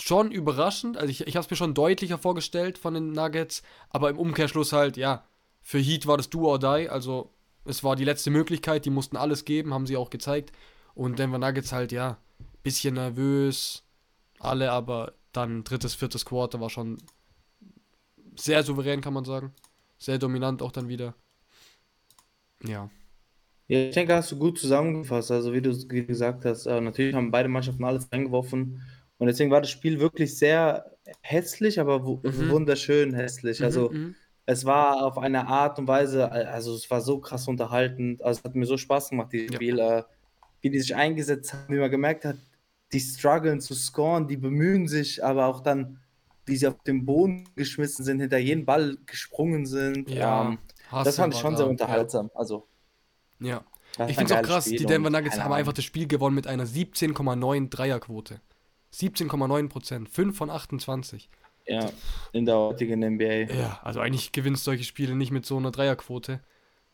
Schon 0.00 0.30
überraschend. 0.30 0.96
Also 0.96 1.10
ich, 1.10 1.26
ich 1.26 1.36
habe 1.36 1.44
es 1.44 1.50
mir 1.50 1.56
schon 1.56 1.74
deutlicher 1.74 2.18
vorgestellt 2.18 2.78
von 2.78 2.94
den 2.94 3.12
Nuggets. 3.12 3.62
Aber 3.90 4.10
im 4.10 4.18
Umkehrschluss 4.18 4.72
halt, 4.72 4.96
ja, 4.96 5.24
für 5.62 5.78
Heat 5.78 6.06
war 6.06 6.16
das 6.16 6.30
Do 6.30 6.48
or 6.48 6.58
Die. 6.58 6.88
Also 6.88 7.30
es 7.64 7.84
war 7.84 7.96
die 7.96 8.04
letzte 8.04 8.30
Möglichkeit. 8.30 8.84
Die 8.84 8.90
mussten 8.90 9.16
alles 9.16 9.44
geben, 9.44 9.74
haben 9.74 9.86
sie 9.86 9.96
auch 9.96 10.10
gezeigt. 10.10 10.52
Und 10.94 11.18
Denver 11.18 11.38
Nuggets 11.38 11.72
halt, 11.72 11.92
ja, 11.92 12.18
bisschen 12.62 12.94
nervös. 12.94 13.84
Alle, 14.38 14.70
aber 14.72 15.14
dann 15.32 15.64
drittes, 15.64 15.94
viertes 15.94 16.24
Quarter 16.24 16.60
war 16.60 16.70
schon 16.70 16.98
sehr 18.36 18.62
souverän, 18.62 19.00
kann 19.00 19.14
man 19.14 19.24
sagen. 19.24 19.52
Sehr 19.98 20.18
dominant 20.18 20.62
auch 20.62 20.72
dann 20.72 20.88
wieder. 20.88 21.14
Ja. 22.64 22.88
Ja, 23.66 23.80
ich 23.80 23.94
denke, 23.94 24.14
hast 24.14 24.32
du 24.32 24.38
gut 24.38 24.58
zusammengefasst. 24.58 25.30
Also, 25.30 25.52
wie 25.52 25.60
du, 25.60 25.76
gesagt 25.86 26.44
hast, 26.44 26.66
äh, 26.66 26.80
natürlich 26.80 27.14
haben 27.14 27.30
beide 27.30 27.48
Mannschaften 27.48 27.84
alles 27.84 28.10
reingeworfen. 28.10 28.80
Und 29.18 29.26
deswegen 29.26 29.50
war 29.50 29.60
das 29.60 29.70
Spiel 29.70 30.00
wirklich 30.00 30.38
sehr 30.38 30.92
hässlich, 31.20 31.80
aber 31.80 32.00
mhm. 32.00 32.50
wunderschön 32.50 33.14
hässlich. 33.14 33.60
Mhm, 33.60 33.64
also, 33.64 33.90
mhm. 33.90 34.14
es 34.46 34.64
war 34.64 35.04
auf 35.04 35.18
eine 35.18 35.46
Art 35.46 35.78
und 35.78 35.88
Weise, 35.88 36.30
also 36.30 36.74
es 36.74 36.90
war 36.90 37.00
so 37.00 37.18
krass 37.18 37.48
unterhaltend. 37.48 38.22
Also, 38.22 38.40
es 38.40 38.44
hat 38.44 38.54
mir 38.54 38.66
so 38.66 38.76
Spaß 38.76 39.10
gemacht, 39.10 39.32
dieses 39.32 39.50
ja. 39.50 39.56
Spiel. 39.56 39.78
Äh, 39.78 40.02
wie 40.60 40.70
die 40.70 40.80
sich 40.80 40.94
eingesetzt 40.94 41.52
haben, 41.52 41.74
wie 41.74 41.78
man 41.78 41.90
gemerkt 41.90 42.24
hat, 42.24 42.36
die 42.92 43.00
strugglen 43.00 43.60
zu 43.60 43.74
scoren, 43.74 44.26
die 44.28 44.36
bemühen 44.36 44.88
sich, 44.88 45.24
aber 45.24 45.46
auch 45.46 45.60
dann, 45.60 45.98
wie 46.46 46.56
sie 46.56 46.66
auf 46.66 46.82
den 46.82 47.04
Boden 47.04 47.48
geschmissen 47.54 48.04
sind, 48.04 48.20
hinter 48.20 48.38
jeden 48.38 48.64
Ball 48.64 48.96
gesprungen 49.06 49.66
sind. 49.66 50.10
Ja, 50.10 50.48
ähm, 50.48 50.58
das 50.90 51.16
fand 51.16 51.34
ich 51.34 51.40
schon 51.40 51.56
sehr 51.56 51.68
unterhaltsam. 51.68 52.30
Ja. 52.32 52.38
Also, 52.38 52.66
ja. 53.40 53.64
Ich 54.06 54.16
finde 54.16 54.32
es 54.34 54.38
auch 54.38 54.42
krass, 54.42 54.64
die 54.64 54.84
Denver 54.84 55.10
Nuggets 55.10 55.40
haben 55.40 55.52
einfach 55.52 55.72
das 55.72 55.84
Spiel 55.84 56.06
gewonnen 56.06 56.34
mit 56.34 56.46
einer 56.46 56.66
17,9 56.66 57.70
Dreierquote. 57.70 58.40
17,9 58.94 59.68
Prozent, 59.68 60.08
5 60.08 60.36
von 60.36 60.50
28. 60.50 61.28
Ja, 61.66 61.90
in 62.32 62.46
der 62.46 62.56
heutigen 62.56 63.00
NBA. 63.00 63.52
Ja, 63.52 63.80
also 63.82 64.00
eigentlich 64.00 64.32
gewinnst 64.32 64.66
du 64.66 64.70
solche 64.70 64.84
Spiele 64.84 65.14
nicht 65.14 65.30
mit 65.30 65.44
so 65.44 65.58
einer 65.58 65.70
Dreierquote. 65.70 66.40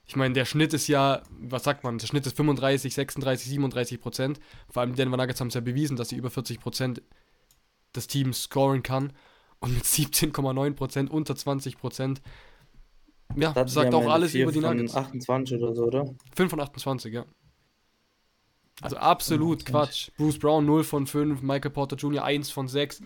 Ich 0.06 0.16
meine, 0.16 0.34
der 0.34 0.44
Schnitt 0.44 0.74
ist 0.74 0.88
ja, 0.88 1.22
was 1.30 1.64
sagt 1.64 1.84
man, 1.84 1.98
der 1.98 2.06
Schnitt 2.06 2.26
ist 2.26 2.36
35, 2.36 2.92
36, 2.92 3.48
37 3.48 4.00
Prozent. 4.00 4.40
Vor 4.68 4.82
allem 4.82 4.90
die 4.90 4.96
Denver 4.96 5.16
Nuggets 5.16 5.40
haben 5.40 5.48
es 5.48 5.54
ja 5.54 5.60
bewiesen, 5.60 5.96
dass 5.96 6.10
sie 6.10 6.16
über 6.16 6.30
40 6.30 6.60
Prozent 6.60 7.02
des 7.94 8.06
Teams 8.06 8.42
scoren 8.42 8.82
kann. 8.82 9.12
Und 9.60 9.72
mit 9.72 9.84
17,9 9.84 10.74
Prozent, 10.74 11.10
unter 11.10 11.36
20 11.36 11.78
Prozent. 11.78 12.20
Ja, 13.36 13.52
das 13.52 13.72
sagt 13.72 13.94
auch 13.94 14.06
alles 14.08 14.34
über 14.34 14.52
die 14.52 14.60
Nuggets. 14.60 14.94
28 14.94 15.62
oder 15.62 15.74
so, 15.74 15.84
oder? 15.84 16.14
5 16.36 16.50
von 16.50 16.60
28, 16.60 17.14
ja. 17.14 17.24
Also 18.80 18.96
absolut 18.96 19.62
28. 19.62 19.66
Quatsch. 19.66 20.10
Bruce 20.16 20.38
Brown 20.38 20.66
0 20.66 20.84
von 20.84 21.06
5, 21.06 21.42
Michael 21.42 21.70
Porter 21.70 21.96
Jr. 21.96 22.24
1 22.24 22.50
von 22.50 22.68
6, 22.68 23.02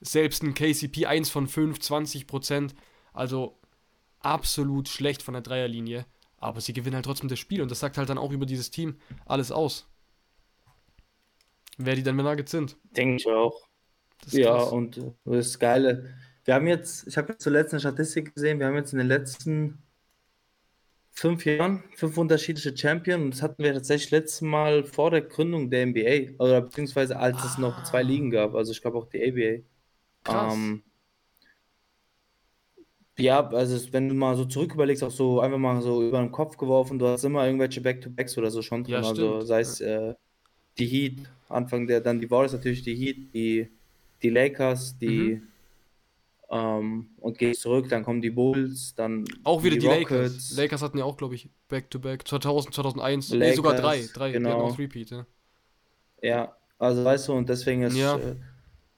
selbst 0.00 0.42
ein 0.42 0.54
KCP 0.54 1.06
1 1.06 1.30
von 1.30 1.46
5, 1.46 1.78
20 1.78 2.26
Prozent. 2.26 2.74
Also 3.12 3.58
absolut 4.20 4.88
schlecht 4.88 5.22
von 5.22 5.34
der 5.34 5.42
Dreierlinie. 5.42 6.06
Aber 6.38 6.60
sie 6.60 6.72
gewinnen 6.72 6.96
halt 6.96 7.04
trotzdem 7.04 7.28
das 7.28 7.38
Spiel 7.38 7.62
und 7.62 7.70
das 7.70 7.80
sagt 7.80 7.98
halt 7.98 8.08
dann 8.08 8.18
auch 8.18 8.32
über 8.32 8.46
dieses 8.46 8.70
Team 8.70 8.96
alles 9.26 9.52
aus. 9.52 9.86
Wer 11.78 11.94
die 11.94 12.02
dann 12.02 12.16
Nuggets 12.16 12.50
sind. 12.50 12.76
Denke 12.96 13.16
ich 13.16 13.26
auch. 13.26 13.68
Ja, 14.30 14.54
und 14.54 15.00
das 15.24 15.58
Geile. 15.58 16.14
Wir 16.44 16.54
haben 16.54 16.66
jetzt, 16.66 17.06
ich 17.06 17.16
habe 17.16 17.32
jetzt 17.32 17.42
zuletzt 17.42 17.72
eine 17.72 17.80
Statistik 17.80 18.34
gesehen, 18.34 18.58
wir 18.58 18.66
haben 18.66 18.76
jetzt 18.76 18.92
in 18.92 18.98
den 18.98 19.08
letzten 19.08 19.82
fünf 21.12 21.44
Jahren 21.44 21.84
fünf 21.94 22.16
unterschiedliche 22.16 22.76
Champions 22.76 23.22
und 23.22 23.34
das 23.34 23.42
hatten 23.42 23.62
wir 23.62 23.74
tatsächlich 23.74 24.10
letztes 24.10 24.40
Mal 24.40 24.84
vor 24.84 25.10
der 25.10 25.20
Gründung 25.20 25.70
der 25.70 25.86
NBA 25.86 26.42
oder 26.42 26.62
beziehungsweise 26.62 27.18
als 27.18 27.36
ah. 27.38 27.46
es 27.46 27.58
noch 27.58 27.84
zwei 27.84 28.02
Ligen 28.02 28.30
gab, 28.30 28.54
also 28.54 28.72
ich 28.72 28.80
glaube 28.80 28.98
auch 28.98 29.08
die 29.08 29.22
ABA. 29.22 29.62
Krass. 30.24 30.54
Ähm, 30.54 30.82
ja, 33.18 33.46
also 33.46 33.92
wenn 33.92 34.08
du 34.08 34.14
mal 34.14 34.36
so 34.36 34.46
zurück 34.46 34.72
überlegst, 34.74 35.04
auch 35.04 35.10
so 35.10 35.40
einfach 35.40 35.58
mal 35.58 35.82
so 35.82 36.02
über 36.02 36.18
den 36.18 36.32
Kopf 36.32 36.56
geworfen, 36.56 36.98
du 36.98 37.06
hast 37.06 37.24
immer 37.24 37.44
irgendwelche 37.44 37.82
Back-to-Backs 37.82 38.38
oder 38.38 38.50
so 38.50 38.62
schon 38.62 38.84
drin. 38.84 38.94
Ja, 38.94 39.08
also 39.08 39.42
sei 39.42 39.60
es 39.60 39.80
äh, 39.80 40.14
die 40.78 40.86
Heat, 40.86 41.18
Anfang 41.48 41.86
der, 41.86 42.00
dann 42.00 42.20
die 42.20 42.30
Warriors 42.30 42.54
natürlich, 42.54 42.82
die 42.82 42.94
Heat, 42.94 43.34
die, 43.34 43.68
die 44.22 44.30
Lakers, 44.30 44.96
die 44.98 45.34
mhm. 45.34 45.48
Ähm, 46.52 47.08
und 47.18 47.38
gehst 47.38 47.62
zurück, 47.62 47.88
dann 47.88 48.04
kommen 48.04 48.22
die 48.22 48.30
Bulls, 48.30 48.94
dann 48.94 49.24
auch 49.42 49.64
wieder 49.64 49.74
die, 49.74 49.80
die 49.80 49.86
Lakers. 49.86 50.56
Lakers 50.56 50.82
hatten 50.82 50.98
ja 50.98 51.04
auch, 51.04 51.16
glaube 51.16 51.34
ich, 51.34 51.48
Back-to-Back 51.68 52.28
2000, 52.28 52.74
2001, 52.74 53.30
Lakers, 53.30 53.48
nee, 53.48 53.54
sogar 53.56 53.74
drei, 53.74 54.08
drei, 54.12 54.30
genau. 54.30 54.60
auch 54.60 54.78
Repeat, 54.78 55.10
ja. 55.10 55.26
Ja, 56.22 56.56
also 56.78 57.04
weißt 57.04 57.28
du, 57.28 57.32
und 57.32 57.48
deswegen 57.48 57.82
ist 57.82 57.96
ja. 57.96 58.16
äh, 58.16 58.36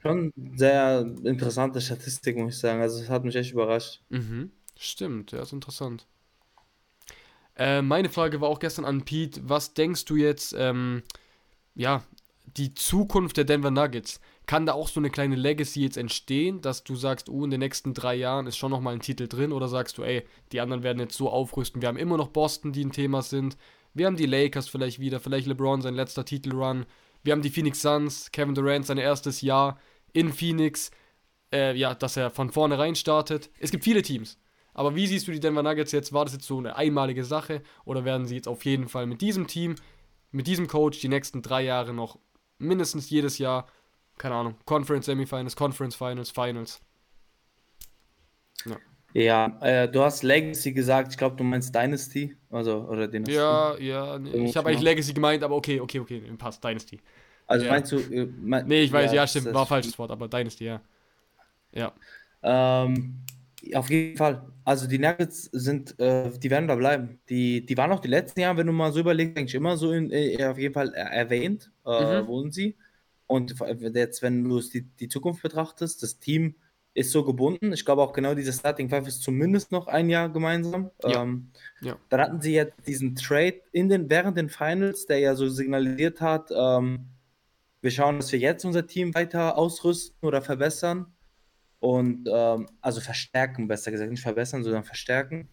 Schon 0.05 0.35
sehr 0.55 1.01
interessante 1.25 1.81
Statistik, 1.81 2.37
muss 2.37 2.57
ich 2.57 2.61
sagen. 2.61 2.83
Also, 2.83 3.03
es 3.03 3.09
hat 3.09 3.25
mich 3.25 3.35
echt 3.37 3.53
überrascht. 3.53 4.03
Mhm. 4.11 4.51
Stimmt, 4.77 5.33
ja, 5.33 5.41
ist 5.41 5.55
interessant. 5.55 6.07
Äh, 7.57 7.81
meine 7.81 8.11
Frage 8.11 8.43
war 8.43 8.51
auch 8.51 8.59
gestern 8.59 8.85
an 8.85 9.07
Pete. 9.07 9.41
Was 9.49 9.73
denkst 9.73 10.05
du 10.05 10.17
jetzt, 10.17 10.55
ähm, 10.59 11.03
ja, 11.75 12.03
die 12.45 12.75
Zukunft 12.75 13.39
der 13.39 13.45
Denver 13.45 13.71
Nuggets? 13.71 14.21
Kann 14.47 14.67
da 14.67 14.73
auch 14.73 14.89
so 14.89 15.01
eine 15.01 15.11
kleine 15.11 15.37
Legacy 15.37 15.83
jetzt 15.83 15.97
entstehen, 15.97 16.61
dass 16.61 16.85
du 16.85 16.97
sagst, 16.97 17.29
oh, 17.31 17.45
in 17.45 17.51
den 17.51 17.61
nächsten 17.61 17.95
drei 17.95 18.15
Jahren 18.15 18.47
ist 18.47 18.59
schon 18.59 18.71
nochmal 18.71 18.95
ein 18.95 19.01
Titel 19.01 19.27
drin? 19.27 19.53
Oder 19.53 19.69
sagst 19.69 19.97
du, 19.97 20.03
ey, 20.03 20.25
die 20.53 20.61
anderen 20.61 20.83
werden 20.83 20.99
jetzt 20.99 21.17
so 21.17 21.31
aufrüsten? 21.31 21.81
Wir 21.81 21.89
haben 21.89 21.97
immer 21.97 22.19
noch 22.19 22.29
Boston, 22.29 22.73
die 22.73 22.85
ein 22.85 22.93
Thema 22.93 23.23
sind. 23.23 23.57
Wir 23.95 24.07
haben 24.07 24.17
die 24.17 24.27
Lakers 24.27 24.69
vielleicht 24.69 24.99
wieder, 24.99 25.19
vielleicht 25.21 25.47
LeBron 25.47 25.81
sein 25.81 25.95
letzter 25.95 26.25
Titelrun. 26.25 26.85
Wir 27.23 27.33
haben 27.33 27.43
die 27.43 27.51
Phoenix 27.51 27.81
Suns, 27.81 28.31
Kevin 28.33 28.55
Durant 28.55 28.85
sein 28.85 28.99
erstes 28.99 29.41
Jahr 29.41 29.79
in 30.13 30.33
Phoenix, 30.33 30.91
äh, 31.53 31.75
ja, 31.75 31.95
dass 31.95 32.17
er 32.17 32.31
von 32.31 32.51
vornherein 32.51 32.97
startet. 32.97 33.51
Es 33.59 33.71
gibt 33.71 33.85
viele 33.85 34.03
Teams. 34.03 34.39
Aber 34.75 34.95
wie 34.95 35.07
siehst 35.07 35.27
du 35.27 35.33
die 35.33 35.41
Denver 35.41 35.63
Nuggets 35.63 35.93
jetzt? 35.93 36.13
War 36.13 36.25
das 36.25 36.35
jetzt 36.35 36.47
so 36.47 36.59
eine 36.59 36.77
einmalige 36.77 37.25
Sache 37.25 37.63
oder 37.85 38.05
werden 38.05 38.27
sie 38.27 38.35
jetzt 38.35 38.49
auf 38.49 38.65
jeden 38.65 38.89
Fall 38.89 39.07
mit 39.07 39.21
diesem 39.23 39.47
Team, 39.47 39.77
mit 40.33 40.47
diesem 40.49 40.67
Coach 40.67 41.01
die 41.01 41.09
nächsten 41.09 41.43
drei 41.43 41.63
Jahre 41.63 41.95
noch 41.95 42.19
mindestens 42.59 43.09
jedes 43.09 43.39
Jahr, 43.39 43.69
keine 44.19 44.35
Ahnung, 44.35 44.55
Conference 44.65 45.07
Semifinals, 45.07 45.57
Conference 45.57 45.95
Finals, 45.95 46.31
Finals? 46.31 46.81
Ja. 48.65 48.77
Ja, 49.17 49.59
äh, 49.61 49.89
du 49.89 50.03
hast 50.03 50.25
Legacy 50.25 50.73
gesagt, 50.73 51.13
ich 51.13 51.17
glaube, 51.17 51.37
du 51.37 51.45
meinst 51.45 51.73
Dynasty, 51.73 52.37
also 52.51 52.81
oder 52.89 53.07
Dynasty. 53.07 53.37
Ja, 53.37 53.79
ja, 53.79 54.19
nee, 54.19 54.47
ich 54.47 54.57
habe 54.57 54.69
eigentlich 54.69 54.83
Legacy 54.83 55.13
gemeint, 55.13 55.45
aber 55.45 55.55
okay, 55.55 55.79
okay, 55.79 56.01
okay, 56.01 56.21
passt, 56.37 56.63
Dynasty. 56.65 57.01
Also 57.47 57.67
ja. 57.67 57.71
meinst 57.71 57.93
du. 57.93 57.99
Äh, 57.99 58.27
mein, 58.41 58.67
nee, 58.67 58.83
ich 58.83 58.93
weiß, 58.93 59.13
ja, 59.13 59.23
ja 59.23 59.27
stimmt, 59.27 59.55
war 59.55 59.67
falsches 59.67 59.97
Wort, 59.99 60.11
aber 60.11 60.27
Dynasty, 60.27 60.65
ja. 60.65 60.81
Ja. 61.73 61.93
Ähm, 62.43 63.21
auf 63.75 63.89
jeden 63.89 64.17
Fall. 64.17 64.47
Also 64.65 64.89
die 64.89 64.99
Nuggets 64.99 65.45
sind, 65.53 65.99
äh, 66.01 66.31
die 66.39 66.51
werden 66.51 66.69
da 66.69 66.75
bleiben. 66.75 67.21
Die, 67.29 67.65
die 67.65 67.77
waren 67.77 67.93
auch 67.93 68.01
die 68.01 68.09
letzten 68.09 68.41
Jahre, 68.41 68.59
wenn 68.59 68.67
du 68.67 68.73
mal 68.73 68.93
so 68.93 69.01
überlegst, 69.01 69.39
eigentlich 69.39 69.55
immer 69.55 69.77
so 69.77 69.93
in, 69.93 70.11
äh, 70.11 70.45
auf 70.45 70.59
jeden 70.59 70.75
Fall 70.75 70.93
erwähnt, 70.95 71.71
äh, 71.87 72.23
mhm. 72.23 72.27
wurden 72.27 72.51
sie. 72.51 72.77
Und 73.27 73.55
jetzt, 73.95 74.23
wenn 74.23 74.45
du 74.45 74.61
die, 74.61 74.83
die 74.83 75.09
Zukunft 75.09 75.43
betrachtest, 75.43 76.03
das 76.03 76.19
Team 76.19 76.57
ist 76.95 77.11
so 77.11 77.25
gebunden. 77.25 77.73
Ich 77.73 77.85
glaube 77.85 78.03
auch 78.03 78.13
genau 78.13 78.35
diese 78.35 78.53
Starting 78.53 78.89
Five 78.89 79.09
ist 79.09 79.23
zumindest 79.23 79.73
noch 79.73 79.89
ein 79.89 80.09
Jahr 80.09 80.29
gemeinsam. 80.29 80.91
Ja. 81.03 81.23
Ähm, 81.23 81.51
ja. 81.81 81.97
Dann 82.09 82.21
hatten 82.21 82.41
sie 82.41 82.55
jetzt 82.55 82.87
diesen 82.87 83.17
Trade 83.17 83.61
in 83.73 83.89
den, 83.89 84.09
während 84.09 84.39
den 84.39 84.49
Finals, 84.49 85.07
der 85.07 85.19
ja 85.19 85.35
so 85.35 85.49
signalisiert 85.49 86.21
hat, 86.21 86.51
ähm, 86.57 87.07
wir 87.85 87.91
schauen, 87.91 88.17
dass 88.17 88.33
wir 88.33 88.39
jetzt 88.39 88.65
unser 88.65 88.87
Team 88.87 89.15
weiter 89.15 89.59
ausrüsten 89.59 90.17
oder 90.27 90.41
verbessern. 90.41 91.13
Und 91.81 92.27
ähm, 92.33 92.67
also 92.81 93.03
verstärken, 93.03 93.69
besser 93.69 93.91
gesagt, 93.91 94.11
nicht 94.11 94.23
verbessern, 94.23 94.63
sondern 94.65 94.85
verstärken. 94.85 95.51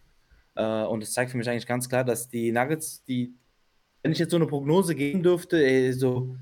Äh, 0.54 0.84
und 0.84 1.02
es 1.02 1.12
zeigt 1.12 1.30
für 1.30 1.36
mich 1.36 1.50
eigentlich 1.50 1.66
ganz 1.66 1.90
klar, 1.90 2.04
dass 2.04 2.30
die 2.30 2.50
Nuggets, 2.50 3.04
die, 3.04 3.34
wenn 4.02 4.12
ich 4.12 4.18
jetzt 4.18 4.30
so 4.30 4.38
eine 4.38 4.46
Prognose 4.46 4.94
geben 4.94 5.22
dürfte, 5.22 5.62
ey, 5.62 5.92
so 5.92 6.34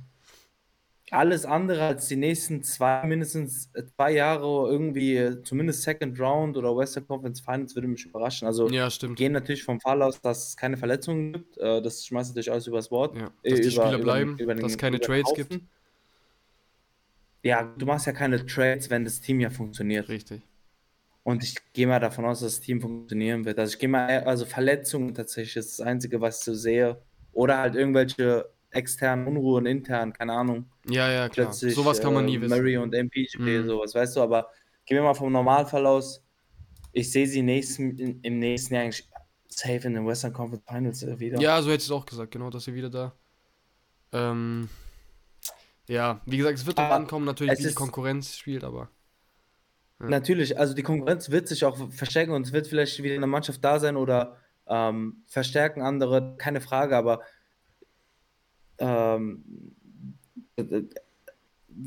alles 1.11 1.44
andere 1.44 1.85
als 1.85 2.07
die 2.07 2.16
nächsten 2.16 2.62
zwei, 2.62 3.05
mindestens 3.05 3.70
zwei 3.96 4.12
Jahre 4.12 4.70
irgendwie, 4.70 5.42
zumindest 5.42 5.83
Second 5.83 6.18
Round 6.20 6.57
oder 6.57 6.77
Western 6.77 7.07
Conference 7.07 7.40
Finals, 7.40 7.75
würde 7.75 7.88
mich 7.88 8.07
überraschen. 8.07 8.46
Also 8.46 8.68
ja, 8.68 8.88
gehen 9.14 9.33
natürlich 9.33 9.64
vom 9.64 9.81
Fall 9.81 10.03
aus, 10.03 10.20
dass 10.20 10.51
es 10.51 10.57
keine 10.57 10.77
Verletzungen 10.77 11.33
gibt. 11.33 11.59
Äh, 11.59 11.83
das 11.83 12.07
schmeißt 12.07 12.31
natürlich 12.31 12.53
alles 12.53 12.66
übers 12.66 12.90
Wort. 12.90 13.16
Ja, 13.16 13.31
dass 13.42 13.59
äh, 13.59 13.62
die 13.62 13.70
Spieler 13.70 13.94
über, 13.94 14.05
bleiben, 14.05 14.38
über 14.38 14.55
den, 14.55 14.62
dass 14.62 14.73
es 14.73 14.79
keine 14.79 15.01
Trades 15.01 15.33
gibt. 15.35 15.61
Ja, 17.42 17.62
du 17.77 17.87
machst 17.87 18.07
ja 18.07 18.12
keine 18.12 18.44
Trades, 18.44 18.90
wenn 18.90 19.05
das 19.05 19.20
Team 19.20 19.40
ja 19.40 19.51
funktioniert. 19.51 20.09
Richtig. 20.09 20.42
Und 21.23 21.42
ich 21.42 21.57
gehe 21.73 21.87
mal 21.87 22.01
davon 22.01 22.25
aus, 22.25 22.40
dass 22.40 22.57
das 22.57 22.61
Team 22.61 22.81
funktionieren 22.81 23.44
wird. 23.44 23.59
Also 23.59 23.75
ich 23.75 23.79
gehe 23.79 23.88
mal, 23.88 24.25
also 24.25 24.44
Verletzungen 24.44 25.14
tatsächlich 25.14 25.57
ist 25.57 25.79
das 25.79 25.87
Einzige, 25.87 26.20
was 26.20 26.38
ich 26.38 26.44
so 26.44 26.55
sehe. 26.55 26.99
Oder 27.33 27.59
halt 27.59 27.75
irgendwelche 27.75 28.46
externen 28.71 29.27
Unruhen, 29.27 29.67
intern, 29.67 30.13
keine 30.13 30.33
Ahnung. 30.33 30.67
Ja, 30.89 31.11
ja, 31.11 31.29
klar. 31.29 31.47
Plötzlich, 31.47 31.75
sowas 31.75 32.01
kann 32.01 32.15
man 32.15 32.25
nie 32.25 32.37
äh, 32.37 32.41
wissen. 32.41 32.57
Murray 32.57 32.77
und 32.77 32.95
MPJ, 32.95 33.39
mhm. 33.39 33.67
sowas, 33.67 33.95
weißt 33.95 34.17
du, 34.17 34.23
aber 34.23 34.49
gehen 34.87 34.97
wir 34.97 35.03
mal 35.03 35.15
vom 35.15 35.33
Normalfall 35.33 35.87
aus. 35.87 36.25
Ich 36.93 37.13
sehe 37.13 37.27
sie 37.27 37.43
nächsten, 37.43 38.21
im 38.23 38.39
nächsten 38.39 38.75
Jahr 38.75 38.85
eigentlich 38.85 39.09
safe 39.49 39.87
in 39.87 39.95
den 39.95 40.07
Western 40.07 40.33
Conference 40.33 40.65
Finals 40.67 41.03
äh, 41.03 41.19
wieder. 41.19 41.41
Ja, 41.41 41.61
so 41.63 41.71
hätte 41.71 41.83
ich 41.83 41.85
es 41.85 41.91
auch 41.91 42.07
gesagt, 42.07 42.31
genau, 42.31 42.51
dass 42.51 42.65
sie 42.65 42.75
wieder 42.75 42.91
da. 42.91 43.15
Ähm, 44.13 44.69
ja, 45.87 46.21
wie 46.27 46.37
gesagt, 46.37 46.59
es 46.59 46.67
wird 46.67 46.79
darauf 46.79 46.93
ankommen, 46.93 47.25
natürlich, 47.27 47.59
wie 47.59 47.69
die 47.69 47.75
Konkurrenz 47.75 48.37
spielt, 48.37 48.65
aber. 48.65 48.91
Ja. 50.01 50.09
Natürlich, 50.09 50.59
also 50.59 50.73
die 50.73 50.83
Konkurrenz 50.83 51.31
wird 51.31 51.49
sich 51.49 51.65
auch 51.65 51.91
verstärken 51.91 52.33
und 52.33 52.47
es 52.47 52.53
wird 52.53 52.67
vielleicht 52.67 53.03
wieder 53.03 53.15
eine 53.15 53.27
Mannschaft 53.27 53.63
da 53.65 53.79
sein 53.79 53.97
oder 53.97 54.37
ähm, 54.67 55.25
verstärken 55.27 55.83
andere, 55.83 56.37
keine 56.39 56.61
Frage, 56.61 56.97
aber 56.97 57.21
ähm, 58.81 59.45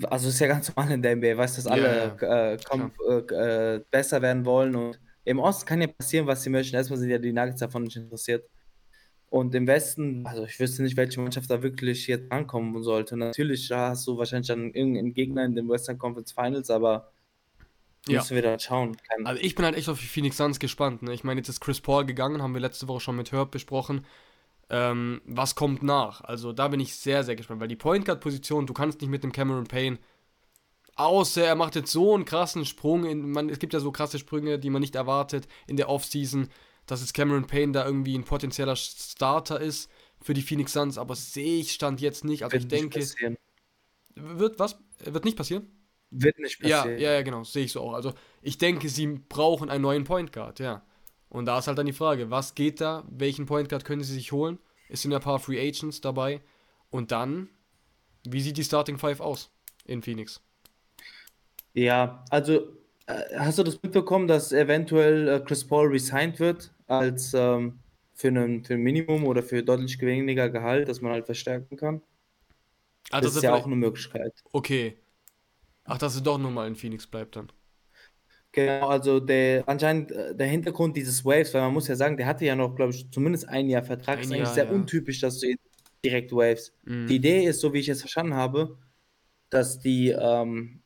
also 0.03 0.29
ist 0.29 0.39
ja 0.39 0.47
ganz 0.47 0.73
normal 0.73 0.93
in 0.93 1.01
der 1.01 1.15
NBA, 1.15 1.37
weißt 1.37 1.57
du, 1.57 1.61
dass 1.61 1.71
alle 1.71 2.17
ja, 2.21 2.51
äh, 2.51 2.57
komm, 2.63 2.91
äh, 3.09 3.79
besser 3.91 4.21
werden 4.21 4.45
wollen 4.45 4.75
und 4.75 4.99
im 5.25 5.39
Osten 5.39 5.65
kann 5.65 5.81
ja 5.81 5.87
passieren, 5.87 6.27
was 6.27 6.43
sie 6.43 6.49
möchten. 6.49 6.75
Erstmal 6.75 6.99
sind 6.99 7.09
ja 7.09 7.17
die 7.17 7.31
Nuggets 7.31 7.59
davon 7.59 7.83
nicht 7.83 7.95
interessiert. 7.95 8.49
Und 9.29 9.55
im 9.55 9.65
Westen, 9.65 10.27
also 10.27 10.43
ich 10.43 10.59
wüsste 10.59 10.83
nicht, 10.83 10.95
welche 10.95 11.19
Mannschaft 11.19 11.49
da 11.49 11.63
wirklich 11.63 12.05
jetzt 12.07 12.31
ankommen 12.31 12.83
sollte. 12.83 13.17
Natürlich 13.17 13.71
hast 13.71 14.05
du 14.05 14.17
wahrscheinlich 14.17 14.47
dann 14.47 14.71
irgendeinen 14.73 15.13
Gegner 15.13 15.43
in 15.43 15.55
den 15.55 15.67
Western 15.67 15.97
Conference 15.97 16.33
Finals, 16.33 16.69
aber 16.69 17.11
ja. 18.07 18.19
müssen 18.19 18.35
wir 18.35 18.43
dann 18.43 18.59
schauen. 18.59 18.95
Kein 19.09 19.25
also 19.25 19.41
ich 19.41 19.55
bin 19.55 19.65
halt 19.65 19.75
echt 19.75 19.89
auf 19.89 19.99
die 19.99 20.05
Phoenix 20.05 20.37
Suns 20.37 20.59
gespannt. 20.59 21.01
Ne? 21.01 21.13
Ich 21.13 21.23
meine, 21.23 21.39
jetzt 21.39 21.49
ist 21.49 21.61
Chris 21.61 21.81
Paul 21.81 22.05
gegangen, 22.05 22.43
haben 22.43 22.53
wir 22.53 22.61
letzte 22.61 22.87
Woche 22.87 22.99
schon 22.99 23.15
mit 23.15 23.31
Herb 23.31 23.49
besprochen. 23.49 24.05
Ähm, 24.69 25.21
was 25.25 25.55
kommt 25.55 25.83
nach? 25.83 26.21
Also 26.21 26.53
da 26.53 26.67
bin 26.67 26.79
ich 26.79 26.95
sehr, 26.95 27.23
sehr 27.23 27.35
gespannt, 27.35 27.59
weil 27.61 27.67
die 27.67 27.75
Point 27.75 28.05
Guard 28.05 28.21
Position, 28.21 28.65
du 28.65 28.73
kannst 28.73 29.01
nicht 29.01 29.09
mit 29.09 29.23
dem 29.23 29.31
Cameron 29.31 29.65
Payne, 29.65 29.99
außer 30.95 31.43
er 31.43 31.55
macht 31.55 31.75
jetzt 31.75 31.91
so 31.91 32.13
einen 32.13 32.25
krassen 32.25 32.65
Sprung, 32.65 33.05
in, 33.05 33.31
man, 33.31 33.49
es 33.49 33.59
gibt 33.59 33.73
ja 33.73 33.79
so 33.79 33.91
krasse 33.91 34.19
Sprünge, 34.19 34.59
die 34.59 34.69
man 34.69 34.81
nicht 34.81 34.95
erwartet 34.95 35.47
in 35.67 35.77
der 35.77 35.89
Offseason 35.89 36.49
dass 36.85 37.01
jetzt 37.01 37.13
Cameron 37.13 37.47
Payne 37.47 37.71
da 37.71 37.85
irgendwie 37.85 38.17
ein 38.17 38.23
potenzieller 38.23 38.75
Starter 38.75 39.59
ist 39.59 39.89
für 40.21 40.33
die 40.33 40.41
Phoenix 40.41 40.73
Suns, 40.73 40.97
aber 40.97 41.15
sehe 41.15 41.59
ich 41.59 41.71
Stand 41.71 42.01
jetzt 42.01 42.23
nicht. 42.23 42.43
Also 42.43 42.53
wird 42.53 42.63
ich 42.63 42.69
denke. 42.69 42.99
Passieren. 42.99 43.37
Wird 44.15 44.59
was? 44.59 44.77
Wird 44.99 45.25
nicht 45.25 45.37
passieren? 45.37 45.67
Wird 46.11 46.37
nicht 46.39 46.59
passieren. 46.59 46.99
Ja, 46.99 47.11
ja, 47.11 47.13
ja 47.13 47.21
genau, 47.21 47.43
sehe 47.43 47.65
ich 47.65 47.71
so 47.71 47.81
auch. 47.81 47.93
Also 47.93 48.13
ich 48.41 48.57
denke, 48.57 48.89
sie 48.89 49.07
brauchen 49.07 49.69
einen 49.69 49.81
neuen 49.81 50.03
Point 50.03 50.31
Guard, 50.31 50.59
ja. 50.59 50.83
Und 51.33 51.47
da 51.47 51.57
ist 51.57 51.67
halt 51.67 51.79
dann 51.79 51.87
die 51.87 51.93
Frage, 51.93 52.29
was 52.29 52.53
geht 52.53 52.79
da? 52.79 53.03
Welchen 53.09 53.47
Point 53.47 53.67
Guard 53.67 53.83
können 53.83 54.03
sie 54.03 54.13
sich 54.13 54.31
holen? 54.31 54.59
Es 54.87 55.01
sind 55.01 55.11
ein 55.13 55.19
paar 55.19 55.39
Free 55.39 55.59
Agents 55.59 55.99
dabei. 55.99 56.41
Und 56.91 57.11
dann, 57.11 57.49
wie 58.23 58.39
sieht 58.39 58.55
die 58.55 58.63
Starting 58.63 58.99
Five 58.99 59.19
aus 59.19 59.49
in 59.83 60.03
Phoenix? 60.03 60.41
Ja, 61.73 62.23
also 62.29 62.77
äh, 63.07 63.35
hast 63.35 63.57
du 63.57 63.63
das 63.63 63.81
mitbekommen, 63.81 64.27
dass 64.27 64.51
eventuell 64.51 65.27
äh, 65.27 65.39
Chris 65.39 65.67
Paul 65.67 65.87
resigned 65.87 66.39
wird 66.39 66.71
als 66.85 67.33
ähm, 67.33 67.79
für, 68.13 68.27
einen, 68.27 68.63
für 68.63 68.75
ein 68.75 68.81
Minimum 68.81 69.25
oder 69.25 69.41
für 69.41 69.63
deutlich 69.63 69.99
weniger 70.01 70.51
Gehalt, 70.51 70.87
dass 70.87 71.01
man 71.01 71.13
halt 71.13 71.25
verstärken 71.25 71.77
kann? 71.77 72.03
Ah, 73.09 73.21
das, 73.21 73.31
das, 73.31 73.37
ist 73.37 73.41
ja 73.41 73.55
auch 73.55 73.65
eine 73.65 73.75
Möglichkeit. 73.75 74.33
Okay. 74.51 74.99
Ach, 75.85 75.97
dass 75.97 76.13
es 76.13 76.21
doch 76.21 76.37
nochmal 76.37 76.67
in 76.67 76.75
Phoenix 76.75 77.07
bleibt 77.07 77.35
dann. 77.37 77.51
Genau, 78.53 78.87
also 78.87 79.19
der 79.19 79.67
anscheinend 79.67 80.11
äh, 80.11 80.35
der 80.35 80.47
Hintergrund 80.47 80.95
dieses 80.95 81.25
Waves, 81.25 81.53
weil 81.53 81.61
man 81.61 81.73
muss 81.73 81.87
ja 81.87 81.95
sagen, 81.95 82.15
der 82.17 82.27
hatte 82.27 82.45
ja 82.45 82.55
noch, 82.55 82.75
glaube 82.75 82.93
ich, 82.93 83.09
zumindest 83.11 83.49
ein 83.49 83.67
Jahr 83.67 83.83
Vertrag. 83.83 84.17
Ein 84.17 84.23
ist 84.23 84.31
eigentlich 84.31 84.49
sehr 84.49 84.65
ja. 84.65 84.71
untypisch, 84.71 85.19
dass 85.19 85.39
du 85.39 85.55
direkt 86.05 86.31
Waves. 86.31 86.71
Mhm. 86.85 87.07
Die 87.07 87.15
Idee 87.15 87.45
ist, 87.45 87.61
so 87.61 87.73
wie 87.73 87.79
ich 87.79 87.89
es 87.89 88.01
verstanden 88.01 88.35
habe, 88.35 88.77
dass 89.49 89.79
die 89.79 90.09
ähm, 90.09 90.83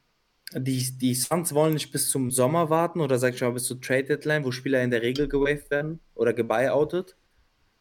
die, 0.53 0.97
die 0.97 1.13
Suns 1.13 1.53
wollen 1.53 1.73
nicht 1.73 1.91
bis 1.91 2.10
zum 2.10 2.32
Sommer 2.32 2.69
warten 2.69 3.01
oder 3.01 3.19
sag 3.19 3.34
ich 3.34 3.41
mal 3.41 3.51
bis 3.51 3.65
zur 3.65 3.82
Trade 3.82 4.06
Deadline, 4.06 4.45
wo 4.45 4.51
Spieler 4.51 4.82
in 4.82 4.91
der 4.91 5.01
Regel 5.01 5.27
gewaved 5.27 5.69
werden 5.69 5.99
oder 6.15 6.34
gebuyoutet, 6.34 7.17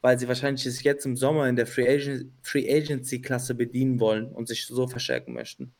weil 0.00 0.18
sie 0.18 0.26
wahrscheinlich 0.26 0.64
sich 0.64 0.82
jetzt 0.82 1.06
im 1.06 1.16
Sommer 1.16 1.48
in 1.48 1.54
der 1.54 1.66
Free, 1.66 1.88
Agent, 1.88 2.32
Free 2.42 2.68
Agency 2.68 3.20
Klasse 3.20 3.54
bedienen 3.54 4.00
wollen 4.00 4.32
und 4.32 4.48
sich 4.48 4.66
so 4.66 4.88
verstärken 4.88 5.32
möchten. 5.32 5.72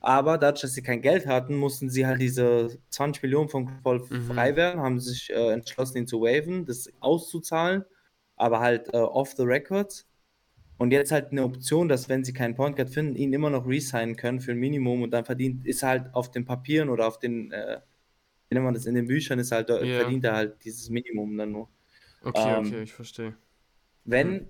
Aber 0.00 0.38
dadurch, 0.38 0.62
dass 0.62 0.74
sie 0.74 0.82
kein 0.82 1.02
Geld 1.02 1.26
hatten, 1.26 1.56
mussten 1.56 1.90
sie 1.90 2.06
halt 2.06 2.20
diese 2.20 2.78
20 2.90 3.22
Millionen 3.22 3.48
von 3.48 3.82
Paul 3.82 4.04
mhm. 4.08 4.22
frei 4.22 4.54
werden, 4.54 4.80
haben 4.80 5.00
sich 5.00 5.30
äh, 5.30 5.52
entschlossen, 5.52 5.98
ihn 5.98 6.06
zu 6.06 6.20
waven, 6.20 6.66
das 6.66 6.88
auszuzahlen, 7.00 7.84
aber 8.36 8.60
halt 8.60 8.94
äh, 8.94 8.98
off 8.98 9.34
the 9.36 9.42
records. 9.42 10.06
Und 10.76 10.92
jetzt 10.92 11.10
halt 11.10 11.32
eine 11.32 11.42
Option, 11.42 11.88
dass 11.88 12.08
wenn 12.08 12.22
sie 12.22 12.32
keinen 12.32 12.54
Point 12.54 12.76
Guard 12.76 12.90
finden, 12.90 13.16
ihn 13.16 13.32
immer 13.32 13.50
noch 13.50 13.66
resignen 13.66 14.14
können 14.14 14.40
für 14.40 14.52
ein 14.52 14.58
Minimum 14.58 15.02
und 15.02 15.10
dann 15.10 15.24
verdient, 15.24 15.66
ist 15.66 15.82
halt 15.82 16.14
auf 16.14 16.30
den 16.30 16.44
Papieren 16.44 16.88
oder 16.88 17.08
auf 17.08 17.18
den, 17.18 17.50
äh, 17.50 17.80
wie 18.48 18.54
nennt 18.54 18.64
man 18.64 18.74
das, 18.74 18.86
in 18.86 18.94
den 18.94 19.08
Büchern 19.08 19.40
ist 19.40 19.50
halt, 19.50 19.68
yeah. 19.70 20.00
verdient 20.00 20.24
er 20.24 20.36
halt 20.36 20.64
dieses 20.64 20.88
Minimum 20.88 21.36
dann 21.36 21.50
nur. 21.50 21.68
Okay, 22.22 22.58
ähm, 22.58 22.66
okay, 22.66 22.82
ich 22.82 22.92
verstehe. 22.92 23.34
Wenn, 24.04 24.28
hm. 24.28 24.48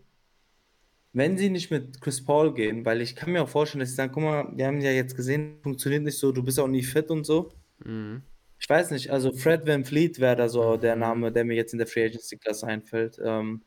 Wenn 1.12 1.38
sie 1.38 1.50
nicht 1.50 1.70
mit 1.70 2.00
Chris 2.00 2.24
Paul 2.24 2.54
gehen, 2.54 2.84
weil 2.84 3.00
ich 3.00 3.16
kann 3.16 3.32
mir 3.32 3.42
auch 3.42 3.48
vorstellen, 3.48 3.80
dass 3.80 3.90
sie 3.90 3.96
sagen, 3.96 4.12
guck 4.12 4.22
mal, 4.22 4.52
wir 4.54 4.66
haben 4.66 4.80
ja 4.80 4.90
jetzt 4.90 5.16
gesehen, 5.16 5.58
funktioniert 5.62 6.02
nicht 6.02 6.18
so, 6.18 6.32
du 6.32 6.42
bist 6.42 6.60
auch 6.60 6.68
nie 6.68 6.82
fit 6.82 7.10
und 7.10 7.24
so. 7.24 7.52
Mhm. 7.84 8.22
Ich 8.60 8.68
weiß 8.68 8.90
nicht, 8.90 9.10
also 9.10 9.32
Fred 9.32 9.66
Van 9.66 9.84
Fleet 9.84 10.18
wäre 10.18 10.36
da 10.36 10.48
so 10.48 10.76
der 10.76 10.96
Name, 10.96 11.30
der 11.30 11.44
mir 11.44 11.54
jetzt 11.54 11.72
in 11.72 11.78
der 11.78 11.86
Free 11.86 12.04
Agency 12.04 12.36
Klasse 12.36 12.66
einfällt. 12.66 13.18
Ähm, 13.22 13.62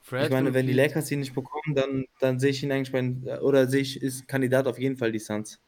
Fred 0.00 0.26
ich 0.26 0.30
meine, 0.30 0.54
wenn 0.54 0.66
die 0.66 0.72
Lakers 0.72 1.10
ihn 1.10 1.20
nicht 1.20 1.34
bekommen, 1.34 1.74
dann, 1.74 2.06
dann 2.20 2.38
sehe 2.38 2.50
ich 2.50 2.62
ihn 2.62 2.72
eigentlich 2.72 2.92
bei, 2.92 3.40
oder 3.40 3.66
sehe 3.66 3.82
ich, 3.82 4.00
ist 4.00 4.28
Kandidat 4.28 4.66
auf 4.66 4.78
jeden 4.78 4.96
Fall 4.96 5.12
die 5.12 5.18
Suns. 5.18 5.60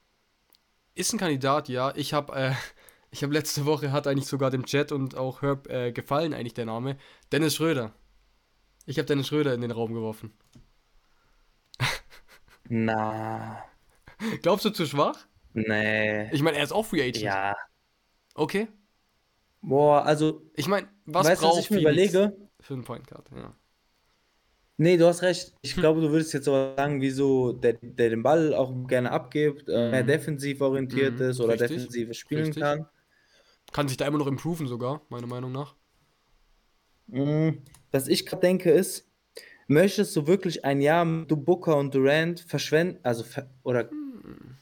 Ist 0.94 1.12
ein 1.12 1.18
Kandidat, 1.18 1.68
ja. 1.68 1.92
Ich 1.96 2.14
habe 2.14 2.32
äh, 2.34 2.52
ich 3.10 3.22
habe 3.22 3.34
letzte 3.34 3.66
Woche, 3.66 3.92
hat 3.92 4.06
eigentlich 4.06 4.26
sogar 4.26 4.50
dem 4.50 4.64
Chat 4.64 4.92
und 4.92 5.16
auch 5.16 5.42
Herb 5.42 5.68
äh, 5.68 5.92
gefallen, 5.92 6.32
eigentlich 6.32 6.54
der 6.54 6.66
Name. 6.66 6.96
Dennis 7.32 7.56
Schröder. 7.56 7.92
Ich 8.90 8.98
habe 8.98 9.06
Dennis 9.06 9.28
Schröder 9.28 9.54
in 9.54 9.60
den 9.60 9.70
Raum 9.70 9.94
geworfen. 9.94 10.32
Na. 12.68 13.64
Glaubst 14.42 14.64
du 14.64 14.70
zu 14.70 14.84
schwach? 14.84 15.28
Nee. 15.52 16.28
Ich 16.32 16.42
meine, 16.42 16.56
er 16.56 16.64
ist 16.64 16.72
auch 16.72 16.84
Free 16.84 17.00
Agent. 17.00 17.18
Ja. 17.18 17.54
Okay. 18.34 18.66
Boah, 19.62 20.04
also. 20.04 20.42
Ich 20.56 20.66
meine, 20.66 20.88
was 21.06 21.24
weißt, 21.24 21.40
braucht 21.40 21.58
was 21.58 21.64
ich 21.66 21.70
mir 21.70 21.82
überlege? 21.82 22.36
Für 22.58 22.74
einen 22.74 22.82
Point 22.82 23.06
Guard, 23.06 23.30
ja. 23.32 23.54
Nee, 24.76 24.96
du 24.96 25.06
hast 25.06 25.22
recht. 25.22 25.54
Ich 25.62 25.74
hm. 25.74 25.82
glaube, 25.82 26.00
du 26.00 26.10
würdest 26.10 26.34
jetzt 26.34 26.48
aber 26.48 26.74
sagen, 26.76 27.00
wieso 27.00 27.52
der, 27.52 27.74
der 27.74 28.10
den 28.10 28.24
Ball 28.24 28.52
auch 28.54 28.74
gerne 28.88 29.12
abgibt, 29.12 29.68
äh, 29.68 29.90
mehr 29.92 30.02
mhm. 30.02 30.08
defensiv 30.08 30.60
orientiert 30.62 31.20
mhm. 31.20 31.30
ist 31.30 31.38
oder 31.38 31.52
Richtig. 31.52 31.76
defensiv 31.76 32.12
spielen 32.14 32.46
Richtig. 32.46 32.62
kann. 32.64 32.88
Kann 33.70 33.86
sich 33.86 33.98
da 33.98 34.06
immer 34.08 34.18
noch 34.18 34.26
improven 34.26 34.66
sogar, 34.66 35.02
meiner 35.10 35.28
Meinung 35.28 35.52
nach. 35.52 35.76
Mhm. 37.06 37.62
Was 37.92 38.08
ich 38.08 38.26
gerade 38.26 38.42
denke 38.42 38.70
ist, 38.70 39.06
möchtest 39.66 40.14
du 40.16 40.26
wirklich 40.26 40.64
ein 40.64 40.80
Jahr 40.80 41.04
mit 41.04 41.30
du 41.30 41.36
Booker 41.36 41.76
und 41.76 41.94
Durant 41.94 42.40
verschwenden, 42.40 42.98
also 43.02 43.24
oder 43.62 43.90
hm. 43.90 44.56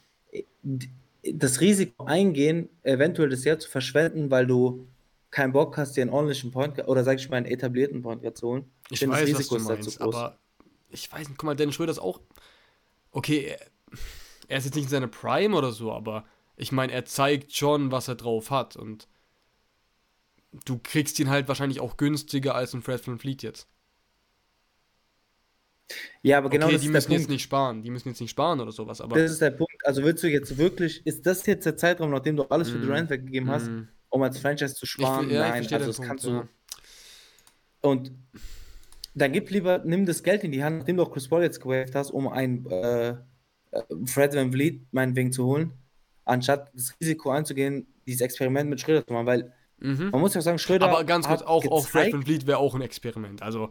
das 1.23 1.61
Risiko 1.61 2.05
eingehen, 2.05 2.69
eventuell 2.83 3.29
das 3.29 3.45
Jahr 3.45 3.59
zu 3.59 3.69
verschwenden, 3.69 4.31
weil 4.31 4.47
du 4.47 4.87
keinen 5.31 5.53
Bock 5.53 5.77
hast, 5.77 5.97
dir 5.97 6.03
einen 6.03 6.11
ordentlichen 6.11 6.51
Point 6.51 6.87
oder 6.89 7.05
sag 7.05 7.19
ich 7.19 7.29
mal 7.29 7.37
einen 7.37 7.47
etablierten 7.47 8.03
Point 8.03 8.37
zu 8.37 8.49
holen. 8.49 8.65
Ich, 8.91 9.03
ich 9.03 9.09
weiß, 9.09 9.21
das 9.21 9.29
Risiko 9.29 9.55
was 9.57 9.63
du 9.65 9.73
meinst, 9.73 10.01
aber 10.01 10.39
ich 10.91 11.11
weiß 11.13 11.29
nicht, 11.29 11.39
guck 11.39 11.45
mal, 11.45 11.55
Dennis 11.55 11.75
Schröder 11.75 11.93
ist 11.93 11.99
auch 11.99 12.21
okay, 13.11 13.47
er, 13.47 13.59
er 14.49 14.59
ist 14.59 14.65
jetzt 14.65 14.75
nicht 14.75 14.85
in 14.85 14.91
seiner 14.91 15.09
Prime 15.09 15.57
oder 15.57 15.73
so, 15.73 15.93
aber 15.93 16.25
ich 16.57 16.73
meine, 16.73 16.93
er 16.93 17.05
zeigt 17.05 17.55
schon, 17.55 17.93
was 17.93 18.09
er 18.09 18.15
drauf 18.15 18.51
hat 18.51 18.77
und 18.77 19.09
du 20.65 20.79
kriegst 20.83 21.19
ihn 21.19 21.31
halt 21.31 21.49
wahrscheinlich 21.49 21.81
auch 21.81 21.97
günstiger 21.97 22.55
als 22.55 22.75
ein 22.75 22.83
Fred 22.83 23.07
Van 23.07 23.19
Fleet 23.19 23.43
jetzt. 23.43 23.69
Ja, 26.23 26.39
aber 26.39 26.51
genau 26.51 26.67
okay, 26.67 26.75
das 26.75 26.83
die 26.83 26.89
müssen 26.89 27.13
jetzt 27.13 27.29
nicht 27.29 27.43
sparen, 27.43 27.83
die 27.83 27.91
müssen 27.91 28.09
jetzt 28.09 28.21
nicht 28.21 28.31
sparen 28.31 28.61
oder 28.61 28.73
sowas, 28.73 29.01
aber 29.01 29.17
das 29.17 29.33
ist 29.33 29.41
der 29.41 29.53
Punkt. 29.53 29.75
Also 29.85 30.03
willst 30.03 30.23
du 30.23 30.29
jetzt 30.29 30.59
wirklich, 30.59 31.07
ist 31.07 31.25
das 31.25 31.47
jetzt 31.47 31.65
der 31.65 31.77
Zeitraum, 31.77 32.11
nachdem 32.11 32.37
du 32.37 32.45
alles 32.45 32.71
für 32.71 32.79
mm, 32.79 32.83
Durant 32.83 33.11
weggegeben 33.11 33.49
mm. 33.49 33.53
hast, 33.53 33.71
um 34.11 34.23
als 34.23 34.39
Franchise 34.39 34.75
zu 34.75 34.85
sparen. 34.85 35.29
Ich, 35.29 35.33
ja, 35.33 35.49
Nein, 35.49 35.67
also 35.73 35.87
das 35.87 35.97
Punkt, 35.97 36.09
kannst 36.09 36.25
du. 36.25 36.31
Ja. 36.31 36.49
Und 37.81 38.13
dann 39.15 39.33
gib 39.33 39.51
lieber, 39.51 39.79
nimm 39.85 40.05
das 40.05 40.23
Geld 40.23 40.45
in 40.45 40.53
die 40.53 40.63
Hand, 40.63 40.79
nachdem 40.79 40.97
du 40.97 41.05
auch 41.05 41.13
Chris 41.13 41.29
Paul 41.29 41.43
jetzt 41.43 41.61
gewaved 41.61 41.95
hast, 41.95 42.11
um 42.11 42.29
ein 42.29 42.67
äh, 42.67 43.15
Fred 44.05 44.35
Van 44.35 44.53
Vliet 44.53 44.87
meinetwegen 44.93 45.33
zu 45.33 45.47
holen, 45.47 45.73
anstatt 46.25 46.71
das 46.75 46.95
Risiko 47.01 47.31
einzugehen, 47.31 47.87
dieses 48.07 48.21
Experiment 48.21 48.69
mit 48.69 48.81
Schröder 48.81 49.07
zu 49.07 49.13
machen, 49.13 49.27
weil 49.27 49.53
mhm. 49.81 50.11
man 50.11 50.21
muss 50.21 50.35
ja 50.35 50.41
sagen, 50.41 50.59
Schröder. 50.59 50.89
Aber 50.89 51.05
ganz 51.05 51.27
kurz, 51.27 51.43
auch, 51.43 51.67
auch 51.67 51.87
Fred 51.87 52.13
Van 52.13 52.23
Vliet 52.23 52.47
wäre 52.47 52.59
auch 52.59 52.75
ein 52.75 52.83
Experiment. 52.83 53.43
Also, 53.43 53.71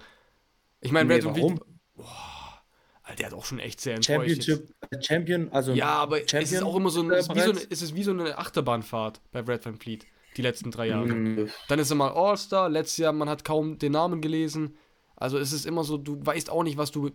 ich 0.81 0.91
meine, 0.91 1.07
nee, 1.07 1.21
Fred 1.21 1.25
Van 1.25 1.33
Vliet. 1.35 1.59
Boah, 1.95 2.63
Alter, 3.03 3.15
der 3.15 3.25
hat 3.27 3.33
auch 3.33 3.45
schon 3.45 3.59
echt 3.59 3.81
sehr 3.81 3.95
enttäuscht. 3.95 4.43
Championship, 4.43 4.75
Champion, 5.01 5.49
also. 5.51 5.73
Ja, 5.73 5.89
aber 5.89 6.17
Champion 6.19 6.43
es 6.43 6.51
ist 6.51 6.63
auch 6.63 6.75
immer 6.75 6.89
so, 6.89 7.01
ein, 7.01 7.09
ist 7.11 7.33
wie 7.33 7.39
so 7.39 7.51
eine, 7.51 7.59
ist 7.59 7.81
es 7.81 7.95
wie 7.95 8.03
so 8.03 8.11
eine 8.11 8.37
Achterbahnfahrt 8.37 9.21
bei 9.31 9.39
Red 9.41 9.65
Van 9.65 9.77
Fleet 9.77 10.05
die 10.35 10.41
letzten 10.41 10.71
drei 10.71 10.87
Jahre. 10.87 11.07
Mhm. 11.07 11.49
Dann 11.67 11.79
ist 11.79 11.89
er 11.89 11.95
mal 11.95 12.11
All-Star, 12.11 12.69
letztes 12.69 12.97
Jahr, 12.97 13.13
man 13.13 13.29
hat 13.29 13.43
kaum 13.43 13.79
den 13.79 13.93
Namen 13.93 14.21
gelesen. 14.21 14.77
Also 15.15 15.39
es 15.39 15.51
ist 15.51 15.65
immer 15.65 15.83
so, 15.83 15.97
du 15.97 16.23
weißt 16.23 16.49
auch 16.49 16.63
nicht, 16.63 16.77
was 16.77 16.91
du 16.91 17.11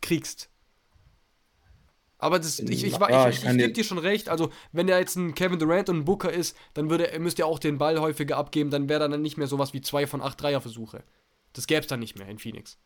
kriegst. 0.00 0.48
Aber 2.22 2.38
das, 2.38 2.60
ich, 2.60 2.84
ich, 2.84 3.00
ah, 3.00 3.28
ich, 3.28 3.42
ich, 3.42 3.44
ich, 3.44 3.56
gebe 3.56 3.72
dir 3.72 3.82
schon 3.82 3.98
recht. 3.98 4.28
Also, 4.28 4.50
wenn 4.70 4.86
der 4.86 5.00
jetzt 5.00 5.16
ein 5.16 5.34
Kevin 5.34 5.58
Durant 5.58 5.88
und 5.88 5.96
ein 5.96 6.04
Booker 6.04 6.32
ist, 6.32 6.56
dann 6.72 6.88
würde, 6.88 7.18
müsste 7.18 7.42
er 7.42 7.46
auch 7.46 7.58
den 7.58 7.78
Ball 7.78 7.98
häufiger 7.98 8.36
abgeben. 8.36 8.70
Dann 8.70 8.88
wäre 8.88 9.08
dann 9.08 9.20
nicht 9.20 9.38
mehr 9.38 9.48
sowas 9.48 9.72
wie 9.72 9.80
zwei 9.80 10.06
von 10.06 10.22
acht 10.22 10.40
Dreierversuche. 10.40 11.02
Das 11.52 11.66
gäbe 11.66 11.80
es 11.80 11.88
dann 11.88 11.98
nicht 11.98 12.16
mehr 12.16 12.28
in 12.28 12.38
Phoenix. 12.38 12.78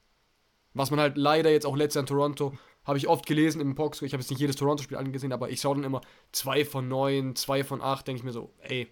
Was 0.72 0.90
man 0.90 1.00
halt 1.00 1.18
leider 1.18 1.50
jetzt 1.50 1.66
auch 1.66 1.76
letztes 1.76 1.96
Jahr 1.96 2.04
in 2.04 2.06
Toronto, 2.06 2.54
habe 2.86 2.96
ich 2.96 3.08
oft 3.08 3.26
gelesen 3.26 3.60
im 3.60 3.74
Box. 3.74 4.00
Ich 4.00 4.14
habe 4.14 4.22
jetzt 4.22 4.30
nicht 4.30 4.40
jedes 4.40 4.56
Toronto-Spiel 4.56 4.96
angesehen, 4.96 5.34
aber 5.34 5.50
ich 5.50 5.60
schaue 5.60 5.74
dann 5.74 5.84
immer 5.84 6.00
zwei 6.32 6.64
von 6.64 6.88
neun, 6.88 7.36
zwei 7.36 7.62
von 7.62 7.82
acht, 7.82 8.06
denke 8.06 8.20
ich 8.20 8.24
mir 8.24 8.32
so, 8.32 8.54
ey, 8.60 8.90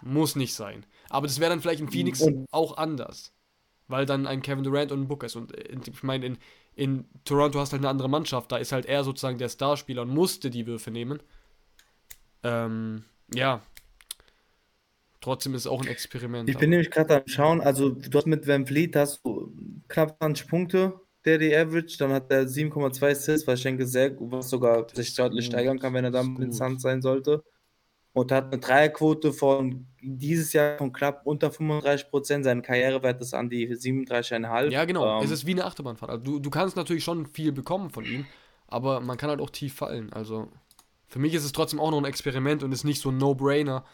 muss 0.00 0.36
nicht 0.36 0.54
sein. 0.54 0.86
Aber 1.10 1.26
das 1.26 1.38
wäre 1.38 1.50
dann 1.50 1.60
vielleicht 1.60 1.80
in 1.80 1.90
Phoenix 1.90 2.24
auch 2.50 2.78
anders. 2.78 3.34
Weil 3.88 4.06
dann 4.06 4.26
ein 4.26 4.40
Kevin 4.40 4.64
Durant 4.64 4.90
und 4.90 5.02
ein 5.02 5.08
Booker 5.08 5.26
ist. 5.26 5.36
Und 5.36 5.54
äh, 5.54 5.76
ich 5.86 6.02
meine, 6.02 6.24
in, 6.24 6.38
in 6.74 7.04
Toronto 7.24 7.58
hast 7.58 7.72
du 7.72 7.74
halt 7.74 7.82
eine 7.82 7.90
andere 7.90 8.08
Mannschaft. 8.08 8.50
Da 8.52 8.56
ist 8.56 8.72
halt 8.72 8.86
er 8.86 9.04
sozusagen 9.04 9.38
der 9.38 9.48
Starspieler 9.48 10.02
und 10.02 10.08
musste 10.08 10.50
die 10.50 10.66
Würfe 10.66 10.90
nehmen. 10.90 11.22
Ähm, 12.42 13.04
ja. 13.34 13.62
Trotzdem 15.20 15.54
ist 15.54 15.62
es 15.62 15.66
auch 15.66 15.82
ein 15.82 15.88
Experiment. 15.88 16.48
Ich 16.48 16.56
bin 16.56 16.70
nämlich 16.70 16.90
gerade 16.90 17.16
am 17.16 17.22
Schauen, 17.26 17.60
also 17.60 17.90
du 17.90 18.16
hast 18.16 18.26
mit 18.26 18.46
Van 18.46 18.66
Vliet 18.66 18.96
hast 18.96 19.20
du 19.24 19.52
knapp 19.88 20.16
20 20.18 20.48
Punkte, 20.48 20.98
der 21.26 21.36
die 21.36 21.54
Average. 21.54 21.98
Dann 21.98 22.12
hat 22.12 22.30
er 22.30 22.44
7,2 22.44 23.10
Assists, 23.10 23.46
was 23.46 23.58
ich 23.58 23.64
denke, 23.64 23.86
sehr, 23.86 24.16
was 24.18 24.48
sogar 24.48 24.88
sich 24.88 25.14
deutlich 25.14 25.44
steigern 25.46 25.78
kann, 25.78 25.92
wenn 25.92 26.04
er 26.04 26.10
dann 26.10 26.32
mit. 26.34 26.54
Suns 26.54 26.80
sein 26.80 27.02
sollte. 27.02 27.44
Und 28.12 28.32
hat 28.32 28.46
eine 28.46 28.58
Dreierquote 28.58 29.32
von 29.32 29.86
dieses 30.02 30.52
Jahr 30.52 30.78
von 30.78 30.92
knapp 30.92 31.22
unter 31.24 31.50
35 31.50 32.10
Prozent. 32.10 32.44
Sein 32.44 32.62
Karrierewert 32.62 33.20
ist 33.20 33.34
an 33.34 33.48
die 33.48 33.68
37,5. 33.68 34.70
Ja, 34.70 34.84
genau. 34.84 35.18
Ähm, 35.18 35.24
es 35.24 35.30
ist 35.30 35.46
wie 35.46 35.52
eine 35.52 35.64
Achterbahnfahrt. 35.64 36.10
Also 36.10 36.24
du, 36.24 36.38
du 36.40 36.50
kannst 36.50 36.76
natürlich 36.76 37.04
schon 37.04 37.26
viel 37.26 37.52
bekommen 37.52 37.90
von 37.90 38.04
ihm, 38.04 38.26
aber 38.66 39.00
man 39.00 39.16
kann 39.16 39.30
halt 39.30 39.40
auch 39.40 39.50
tief 39.50 39.74
fallen. 39.74 40.12
Also 40.12 40.48
für 41.06 41.18
mich 41.18 41.34
ist 41.34 41.44
es 41.44 41.52
trotzdem 41.52 41.78
auch 41.78 41.90
noch 41.90 41.98
ein 41.98 42.04
Experiment 42.04 42.62
und 42.62 42.72
ist 42.72 42.84
nicht 42.84 43.00
so 43.00 43.10
ein 43.10 43.18
No-Brainer, 43.18 43.84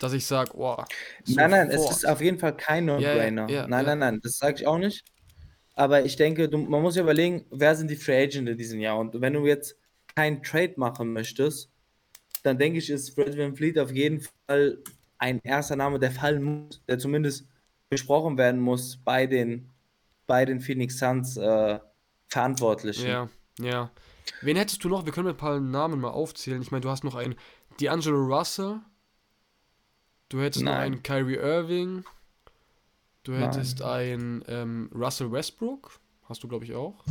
dass 0.00 0.12
ich 0.12 0.26
sage, 0.26 0.50
oh, 0.54 0.76
Nein, 1.26 1.50
nein, 1.50 1.70
es 1.70 1.90
ist 1.90 2.08
auf 2.08 2.20
jeden 2.20 2.38
Fall 2.38 2.56
kein 2.56 2.84
No-Brainer. 2.86 3.48
ja, 3.48 3.66
nein, 3.66 3.82
ja. 3.82 3.82
nein, 3.82 3.98
nein, 3.98 4.20
das 4.22 4.38
sage 4.38 4.56
ich 4.56 4.66
auch 4.66 4.78
nicht. 4.78 5.04
Aber 5.74 6.04
ich 6.04 6.16
denke, 6.16 6.48
du, 6.48 6.58
man 6.58 6.82
muss 6.82 6.96
ja 6.96 7.02
überlegen, 7.02 7.46
wer 7.50 7.76
sind 7.76 7.88
die 7.88 7.96
Free 7.96 8.24
Agents 8.24 8.50
in 8.50 8.58
diesem 8.58 8.80
Jahr? 8.80 8.98
Und 8.98 9.20
wenn 9.20 9.34
du 9.34 9.46
jetzt 9.46 9.76
keinen 10.16 10.42
Trade 10.42 10.74
machen 10.76 11.12
möchtest, 11.12 11.70
dann 12.48 12.58
denke 12.58 12.78
ich, 12.78 12.88
ist 12.90 13.14
Fred 13.14 13.36
Van 13.36 13.54
Fleet 13.54 13.78
auf 13.78 13.92
jeden 13.92 14.20
Fall 14.46 14.78
ein 15.18 15.40
erster 15.42 15.76
Name, 15.76 15.98
der 15.98 16.10
fallen 16.10 16.42
muss, 16.42 16.82
der 16.88 16.98
zumindest 16.98 17.46
besprochen 17.90 18.38
werden 18.38 18.60
muss 18.60 18.96
bei 18.96 19.26
den, 19.26 19.70
bei 20.26 20.44
den 20.44 20.60
Phoenix 20.60 20.98
Suns 20.98 21.36
äh, 21.36 21.78
Verantwortlichen. 22.28 23.06
Ja, 23.06 23.28
ja. 23.58 23.90
Wen 24.42 24.56
hättest 24.56 24.84
du 24.84 24.88
noch? 24.88 25.04
Wir 25.04 25.12
können 25.12 25.28
ein 25.28 25.36
paar 25.36 25.60
Namen 25.60 26.00
mal 26.00 26.10
aufzählen. 26.10 26.60
Ich 26.62 26.70
meine, 26.70 26.82
du 26.82 26.90
hast 26.90 27.04
noch 27.04 27.14
einen 27.14 27.34
D'Angelo 27.80 28.26
Russell. 28.26 28.80
Du 30.28 30.40
hättest 30.40 30.64
noch 30.64 30.72
Nein. 30.72 30.92
einen 30.92 31.02
Kyrie 31.02 31.36
Irving. 31.36 32.04
Du 33.24 33.32
Nein. 33.32 33.42
hättest 33.42 33.82
einen 33.82 34.44
ähm, 34.48 34.90
Russell 34.94 35.32
Westbrook. 35.32 35.98
Hast 36.24 36.42
du, 36.42 36.48
glaube 36.48 36.66
ich, 36.66 36.74
auch. 36.74 37.02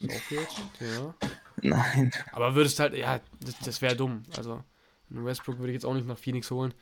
Ist 0.00 0.10
auch 0.10 0.30
jetzt, 0.30 0.60
ja. 0.80 1.14
Nein. 1.62 2.12
Aber 2.32 2.54
würdest 2.54 2.78
halt, 2.78 2.94
ja, 2.94 3.20
das, 3.40 3.58
das 3.64 3.82
wäre 3.82 3.96
dumm. 3.96 4.22
Also, 4.36 4.62
Westbrook 5.08 5.58
würde 5.58 5.72
ich 5.72 5.76
jetzt 5.76 5.86
auch 5.86 5.94
nicht 5.94 6.06
nach 6.06 6.18
Phoenix 6.18 6.50
holen. 6.50 6.74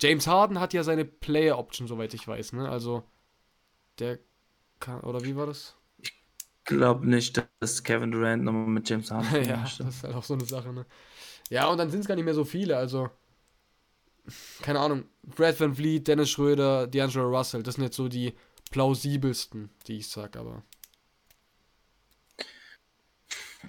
James 0.00 0.26
Harden 0.26 0.60
hat 0.60 0.72
ja 0.72 0.82
seine 0.82 1.04
Player 1.04 1.58
Option, 1.58 1.86
soweit 1.86 2.14
ich 2.14 2.26
weiß, 2.26 2.52
ne? 2.54 2.68
Also, 2.68 3.04
der 3.98 4.18
kann, 4.78 5.00
oder 5.00 5.22
wie 5.24 5.36
war 5.36 5.46
das? 5.46 5.76
Ich 5.98 6.12
glaube 6.64 7.06
nicht, 7.08 7.42
dass 7.60 7.82
Kevin 7.82 8.10
Durant 8.10 8.44
nochmal 8.44 8.66
mit 8.66 8.88
James 8.88 9.10
Harden 9.10 9.44
ja, 9.48 9.62
das 9.62 9.80
ist 9.80 10.04
halt 10.04 10.14
auch 10.14 10.24
so 10.24 10.34
eine 10.34 10.44
Sache, 10.44 10.72
ne? 10.72 10.86
Ja, 11.50 11.68
und 11.68 11.78
dann 11.78 11.90
sind 11.90 12.00
es 12.00 12.06
gar 12.06 12.14
nicht 12.14 12.24
mehr 12.24 12.34
so 12.34 12.44
viele, 12.44 12.76
also. 12.76 13.10
Keine 14.62 14.78
Ahnung. 14.78 15.04
Brad 15.22 15.58
Van 15.58 15.74
Vliet, 15.74 16.06
Dennis 16.06 16.30
Schröder, 16.30 16.84
D'Angelo 16.84 17.28
Russell, 17.36 17.62
das 17.62 17.74
sind 17.74 17.84
jetzt 17.84 17.96
so 17.96 18.08
die 18.08 18.34
plausibelsten, 18.70 19.70
die 19.86 19.98
ich 19.98 20.08
sag, 20.08 20.36
aber. 20.36 20.62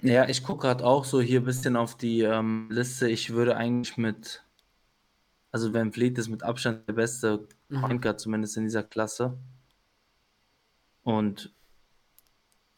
Ja, 0.00 0.28
ich 0.28 0.42
gucke 0.42 0.62
gerade 0.66 0.84
auch 0.84 1.04
so 1.04 1.20
hier 1.20 1.40
ein 1.40 1.44
bisschen 1.44 1.76
auf 1.76 1.96
die 1.96 2.22
ähm, 2.22 2.68
Liste. 2.70 3.08
Ich 3.08 3.30
würde 3.30 3.56
eigentlich 3.56 3.96
mit, 3.96 4.42
also 5.50 5.72
Van 5.74 5.92
Vliet 5.92 6.18
ist 6.18 6.28
mit 6.28 6.42
Abstand 6.42 6.88
der 6.88 6.94
beste 6.94 7.46
Mhm. 7.68 7.80
Point 7.80 8.02
Guard 8.02 8.20
zumindest 8.20 8.56
in 8.58 8.64
dieser 8.64 8.82
Klasse. 8.82 9.38
Und 11.04 11.52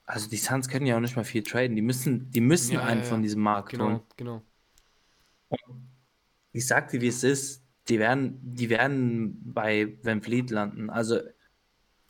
also 0.07 0.29
die 0.29 0.37
Suns 0.37 0.69
können 0.69 0.87
ja 0.87 0.97
auch 0.97 1.01
nicht 1.01 1.17
mal 1.17 1.25
viel 1.25 1.43
traden. 1.43 1.77
Die 1.77 1.83
müssen, 1.83 2.31
die 2.31 2.41
müssen 2.41 2.75
Ja, 2.75 2.85
einen 2.85 3.01
ja. 3.01 3.07
von 3.07 3.23
diesem 3.23 3.43
Markt 3.43 3.73
holen. 3.79 4.01
Genau, 4.17 4.43
genau. 5.51 5.67
Ich 6.53 6.67
sag 6.67 6.91
dir, 6.91 7.01
wie 7.01 7.09
es 7.09 7.25
ist. 7.25 7.63
Die 7.89 7.99
werden, 7.99 8.39
die 8.43 8.71
werden 8.71 9.53
bei 9.53 9.99
Van 10.03 10.23
Vliet 10.23 10.51
landen. 10.51 10.89
Also 10.91 11.21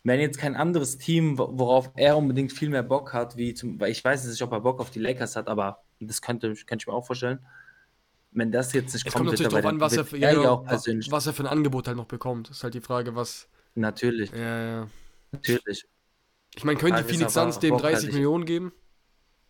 wenn 0.05 0.19
jetzt 0.21 0.37
kein 0.37 0.55
anderes 0.55 0.97
Team, 0.97 1.37
wo- 1.37 1.49
worauf 1.57 1.91
er 1.95 2.15
unbedingt 2.15 2.53
viel 2.53 2.69
mehr 2.69 2.83
Bock 2.83 3.11
hat, 3.11 3.35
wie 3.35 3.53
zum, 3.53 3.79
weil 3.79 3.91
ich 3.91 4.03
weiß 4.05 4.25
nicht, 4.25 4.41
ob 4.41 4.51
er 4.53 4.61
Bock 4.61 4.79
auf 4.79 4.91
die 4.91 4.99
Lakers 4.99 5.35
hat, 5.35 5.47
aber 5.49 5.83
das 5.99 6.21
könnte, 6.21 6.53
könnte 6.53 6.83
ich 6.83 6.87
mir 6.87 6.93
auch 6.93 7.05
vorstellen. 7.05 7.45
Wenn 8.31 8.51
das 8.51 8.71
jetzt 8.73 8.93
nicht 8.93 9.05
Es 9.07 9.13
kommt 9.13 9.25
wird 9.25 9.33
natürlich 9.39 9.51
darauf 9.53 9.65
an, 9.69 9.79
was 9.79 9.97
er, 9.97 10.05
für, 10.05 10.17
ja, 10.17 10.31
ja 10.31 10.61
was 10.65 11.25
er 11.27 11.33
für 11.33 11.43
ein 11.43 11.47
Angebot 11.47 11.87
halt 11.87 11.97
noch 11.97 12.05
bekommt. 12.05 12.49
Ist 12.49 12.63
halt 12.63 12.73
die 12.73 12.81
Frage, 12.81 13.15
was. 13.15 13.47
Natürlich, 13.75 14.31
Ja, 14.31 14.65
ja. 14.81 14.87
natürlich. 15.31 15.85
Ich 16.55 16.63
meine, 16.63 16.79
können 16.79 16.95
die 16.97 17.03
Phoenix 17.03 17.33
Suns 17.33 17.59
dem 17.59 17.71
Bock 17.71 17.83
hat 17.83 17.91
30 17.93 18.09
ich- 18.09 18.13
Millionen 18.15 18.45
geben? 18.45 18.71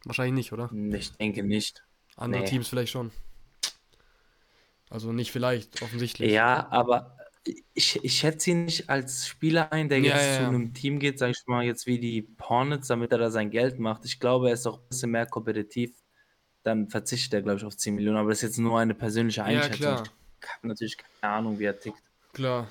Wahrscheinlich 0.06 0.36
nicht, 0.36 0.54
oder? 0.54 0.72
Ich 0.94 1.12
denke 1.18 1.44
nicht. 1.44 1.84
Andere 2.16 2.44
Nee. 2.44 2.48
Teams 2.50 2.68
vielleicht 2.68 2.92
schon. 2.92 3.12
Also 4.90 5.12
nicht 5.12 5.32
vielleicht, 5.32 5.82
offensichtlich. 5.82 6.32
Ja, 6.32 6.68
aber 6.70 7.18
ich, 7.74 8.04
ich 8.04 8.14
schätze 8.20 8.52
ihn 8.52 8.66
nicht 8.66 8.90
als 8.90 9.28
Spieler 9.28 9.72
ein, 9.72 9.90
der 9.90 10.00
Ja, 10.00 10.16
jetzt 10.16 10.26
ja, 10.26 10.38
zu 10.38 10.44
ja. 10.44 10.48
einem 10.48 10.74
Team 10.74 11.00
geht, 11.00 11.20
sag 11.20 11.32
ich 11.32 11.44
mal, 11.48 11.64
jetzt 11.66 11.86
wie 11.88 12.00
die 12.00 12.28
Hornets, 12.42 12.88
damit 12.88 13.12
er 13.12 13.18
da 13.20 13.32
sein 13.32 13.52
Geld 13.52 13.80
macht. 13.80 14.06
Ich 14.06 14.20
glaube, 14.20 14.48
er 14.50 14.54
ist 14.54 14.66
auch 14.68 14.80
ein 14.80 14.88
bisschen 14.90 15.12
mehr 15.12 15.26
kompetitiv. 15.28 15.94
Dann 16.64 16.90
verzichtet 16.90 17.34
er, 17.34 17.42
glaube 17.44 17.60
ich, 17.60 17.66
auf 17.66 17.78
10 17.78 17.96
Millionen. 17.96 18.18
Aber 18.18 18.30
das 18.30 18.40
ist 18.40 18.44
jetzt 18.50 18.58
nur 18.60 18.80
eine 18.80 18.96
persönliche 18.96 19.44
Ja, 19.46 19.62
Einschätzung. 19.62 19.72
klar. 19.72 20.04
Ich 20.42 20.50
habe 20.50 20.68
natürlich 20.68 20.98
keine 20.98 21.34
Ahnung, 21.34 21.60
wie 21.60 21.66
er 21.66 21.80
tickt. 21.80 22.04
Klar. 22.34 22.68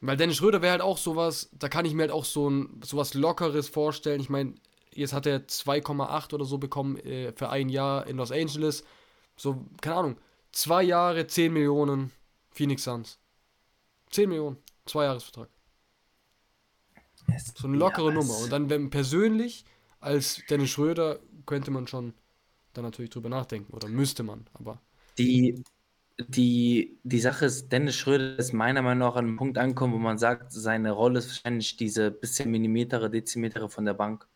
Weil 0.00 0.16
Dennis 0.16 0.36
Schröder 0.36 0.62
wäre 0.62 0.72
halt 0.72 0.80
auch 0.82 0.96
sowas, 0.98 1.50
da 1.52 1.68
kann 1.68 1.84
ich 1.84 1.92
mir 1.94 2.02
halt 2.04 2.12
auch 2.12 2.24
so 2.24 2.48
ein 2.48 2.80
sowas 2.82 3.12
Lockeres 3.14 3.68
vorstellen. 3.68 4.20
Ich 4.20 4.30
meine, 4.30 4.54
jetzt 4.94 5.12
hat 5.12 5.26
er 5.26 5.46
2,8 5.46 6.32
oder 6.34 6.44
so 6.46 6.56
bekommen 6.58 6.96
äh, 6.98 7.32
für 7.36 7.50
ein 7.50 7.68
Jahr 7.68 8.06
in 8.06 8.16
Los 8.16 8.32
Angeles. 8.32 8.84
So, 9.36 9.66
keine 9.82 9.96
Ahnung, 9.96 10.16
zwei 10.52 10.82
Jahre, 10.82 11.26
10 11.26 11.52
Millionen 11.52 12.12
Phoenix 12.52 12.84
Suns. 12.84 13.18
10 14.10 14.28
Millionen, 14.28 14.58
zwei 14.86 15.04
Jahresvertrag. 15.04 15.48
So 17.54 17.68
eine 17.68 17.76
lockere 17.76 18.08
Ja, 18.08 18.14
Nummer. 18.14 18.38
Und 18.38 18.50
dann, 18.50 18.70
wenn 18.70 18.90
persönlich, 18.90 19.64
als 20.00 20.42
Dennis 20.50 20.70
Schröder, 20.70 21.20
könnte 21.46 21.70
man 21.70 21.86
schon 21.86 22.14
dann 22.72 22.84
natürlich 22.84 23.10
drüber 23.10 23.28
nachdenken. 23.28 23.72
Oder 23.72 23.88
müsste 23.88 24.22
man, 24.22 24.46
aber. 24.54 24.80
Die, 25.18 25.62
die, 26.18 26.98
die 27.02 27.20
Sache 27.20 27.46
ist, 27.46 27.70
Dennis 27.70 27.96
Schröder 27.96 28.38
ist 28.38 28.52
meiner 28.52 28.82
Meinung 28.82 29.08
nach 29.08 29.16
an 29.16 29.26
einem 29.26 29.36
Punkt 29.36 29.58
angekommen, 29.58 29.94
wo 29.94 29.98
man 29.98 30.18
sagt, 30.18 30.52
seine 30.52 30.92
Rolle 30.92 31.18
ist 31.18 31.28
wahrscheinlich 31.28 31.76
diese 31.76 32.10
bisschen 32.10 32.50
Millimeter, 32.50 33.08
Dezimeter 33.08 33.68
von 33.68 33.84
der 33.84 33.94
Bank. 33.94 34.26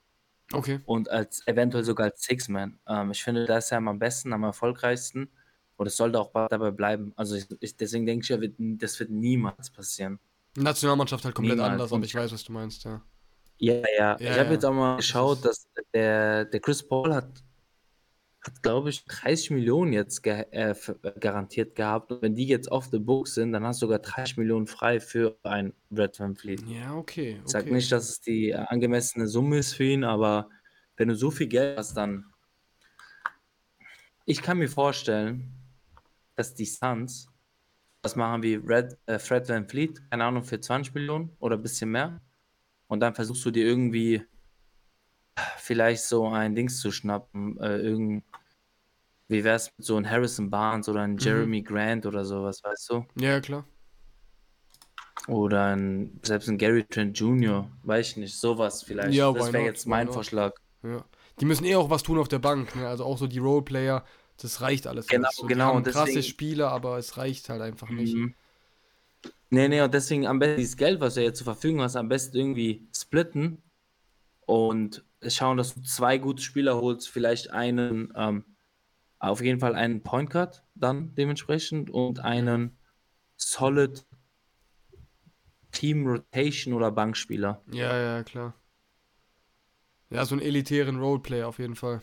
Okay. 0.52 0.80
und 0.84 1.10
als 1.10 1.46
eventuell 1.46 1.84
sogar 1.84 2.06
als 2.10 2.22
Six-Man. 2.22 2.78
Ähm, 2.86 3.10
ich 3.10 3.24
finde, 3.24 3.46
da 3.46 3.58
ist 3.58 3.72
er 3.72 3.78
am 3.78 3.98
besten, 3.98 4.32
am 4.32 4.44
erfolgreichsten 4.44 5.30
und 5.76 5.86
es 5.86 5.96
sollte 5.96 6.20
auch 6.20 6.30
dabei 6.32 6.70
bleiben. 6.70 7.12
Also 7.16 7.36
ich, 7.36 7.46
ich, 7.60 7.76
deswegen 7.76 8.06
denke 8.06 8.24
ich, 8.24 8.40
wird, 8.40 8.54
das 8.58 8.98
wird 9.00 9.10
niemals 9.10 9.70
passieren. 9.70 10.18
Nationalmannschaft 10.56 11.24
halt 11.24 11.34
komplett 11.34 11.56
Niemals. 11.56 11.72
anders, 11.72 11.92
aber 11.92 12.04
ich 12.04 12.14
weiß, 12.14 12.32
was 12.32 12.44
du 12.44 12.52
meinst, 12.52 12.84
ja. 12.84 13.02
Ja, 13.58 13.74
ja. 13.74 13.82
Ja, 13.96 14.16
ich 14.18 14.30
habe 14.30 14.46
ja. 14.46 14.52
jetzt 14.52 14.64
auch 14.64 14.72
mal 14.72 14.96
geschaut, 14.96 15.44
dass 15.44 15.66
der, 15.92 16.44
der 16.44 16.60
Chris 16.60 16.86
Paul 16.86 17.14
hat, 17.14 17.42
hat 18.42 18.62
glaube 18.62 18.90
ich, 18.90 19.04
30 19.04 19.50
Millionen 19.52 19.92
jetzt 19.92 20.22
ge 20.22 20.44
äh, 20.50 20.74
garantiert 21.20 21.74
gehabt. 21.74 22.12
Und 22.12 22.22
wenn 22.22 22.34
die 22.34 22.46
jetzt 22.46 22.70
off 22.70 22.88
the 22.90 22.98
books 22.98 23.34
sind, 23.34 23.52
dann 23.52 23.64
hast 23.64 23.80
du 23.80 23.86
sogar 23.86 24.00
30 24.00 24.36
Millionen 24.36 24.66
frei 24.66 25.00
für 25.00 25.38
ein 25.42 25.72
Red 25.90 26.18
Van 26.18 26.36
Fleet. 26.36 26.62
Ja, 26.68 26.94
okay. 26.94 27.40
Ich 27.44 27.50
sage 27.50 27.66
okay. 27.66 27.74
nicht, 27.74 27.90
dass 27.90 28.10
es 28.10 28.20
die 28.20 28.54
angemessene 28.54 29.28
Summe 29.28 29.58
ist 29.58 29.74
für 29.74 29.84
ihn, 29.84 30.04
aber 30.04 30.48
wenn 30.96 31.08
du 31.08 31.16
so 31.16 31.30
viel 31.30 31.48
Geld 31.48 31.78
hast, 31.78 31.96
dann. 31.96 32.26
Ich 34.26 34.40
kann 34.40 34.58
mir 34.58 34.68
vorstellen, 34.68 35.63
dass 36.36 36.54
die 36.54 36.66
Suns 36.66 37.28
das 38.04 38.16
machen 38.16 38.42
wie 38.42 38.56
Red, 38.56 38.98
äh, 39.06 39.18
Fred 39.18 39.48
Van 39.48 39.66
Fleet, 39.66 40.02
keine 40.10 40.24
Ahnung, 40.24 40.44
für 40.44 40.60
20 40.60 40.94
Millionen 40.94 41.34
oder 41.40 41.56
ein 41.56 41.62
bisschen 41.62 41.90
mehr. 41.90 42.20
Und 42.86 43.00
dann 43.00 43.14
versuchst 43.14 43.44
du 43.46 43.50
dir 43.50 43.64
irgendwie 43.64 44.22
vielleicht 45.56 46.04
so 46.04 46.28
ein 46.28 46.54
Dings 46.54 46.80
zu 46.80 46.92
schnappen. 46.92 47.58
Äh, 47.58 47.78
irgend, 47.78 48.24
wie 49.28 49.42
wär's 49.42 49.72
mit 49.76 49.86
so 49.86 49.96
ein 49.96 50.08
Harrison 50.08 50.50
Barnes 50.50 50.88
oder 50.88 51.00
ein 51.00 51.16
Jeremy 51.16 51.62
Grant 51.62 52.04
oder 52.04 52.24
sowas, 52.24 52.62
weißt 52.62 52.90
du? 52.90 53.06
Ja, 53.16 53.40
klar. 53.40 53.64
Oder 55.26 55.74
ein, 55.74 56.20
selbst 56.22 56.48
ein 56.48 56.58
Gary 56.58 56.84
Trent 56.84 57.18
Jr., 57.18 57.70
weiß 57.84 58.10
ich 58.10 58.16
nicht, 58.18 58.36
sowas 58.36 58.82
vielleicht. 58.82 59.14
Ja, 59.14 59.32
das 59.32 59.50
wäre 59.52 59.64
jetzt 59.64 59.86
mein? 59.86 60.08
Vorschlag. 60.08 60.52
Ja. 60.82 61.02
Die 61.40 61.46
müssen 61.46 61.64
eh 61.64 61.74
auch 61.76 61.88
was 61.88 62.02
tun 62.02 62.18
auf 62.18 62.28
der 62.28 62.38
Bank, 62.38 62.76
ne? 62.76 62.86
Also 62.86 63.04
auch 63.04 63.16
so 63.16 63.26
die 63.26 63.38
Roleplayer, 63.38 64.04
das 64.40 64.60
reicht 64.60 64.86
alles 64.86 65.08
Genau, 65.08 65.28
nicht. 65.28 65.36
So, 65.36 65.46
genau, 65.46 65.80
Die 65.80 65.90
krasse 65.90 66.22
Spieler, 66.22 66.70
aber 66.70 66.98
es 66.98 67.16
reicht 67.16 67.48
halt 67.48 67.62
einfach 67.62 67.88
nicht. 67.90 68.14
Mhm. 68.14 68.34
Nee, 69.50 69.68
nee, 69.68 69.80
und 69.82 69.94
deswegen 69.94 70.26
am 70.26 70.38
besten 70.38 70.56
dieses 70.56 70.76
Geld, 70.76 71.00
was 71.00 71.14
du 71.14 71.22
jetzt 71.22 71.38
zur 71.38 71.44
Verfügung 71.44 71.80
hast, 71.80 71.96
am 71.96 72.08
besten 72.08 72.36
irgendwie 72.36 72.88
splitten 72.92 73.62
und 74.46 75.04
schauen, 75.28 75.56
dass 75.56 75.74
du 75.74 75.82
zwei 75.82 76.18
gute 76.18 76.42
Spieler 76.42 76.76
holst, 76.76 77.08
vielleicht 77.08 77.50
einen, 77.50 78.12
ähm, 78.16 78.44
auf 79.18 79.40
jeden 79.40 79.60
Fall 79.60 79.74
einen 79.74 80.02
Point 80.02 80.30
Guard 80.30 80.64
dann 80.74 81.14
dementsprechend 81.14 81.90
und 81.90 82.20
einen 82.20 82.76
Solid 83.36 84.04
Team 85.72 86.06
Rotation 86.06 86.74
oder 86.74 86.90
Bankspieler. 86.90 87.62
Ja, 87.72 87.96
ja, 87.96 88.22
klar. 88.22 88.54
Ja, 90.10 90.24
so 90.24 90.34
einen 90.34 90.42
elitären 90.42 90.98
Roleplayer 90.98 91.48
auf 91.48 91.58
jeden 91.58 91.74
Fall. 91.74 92.02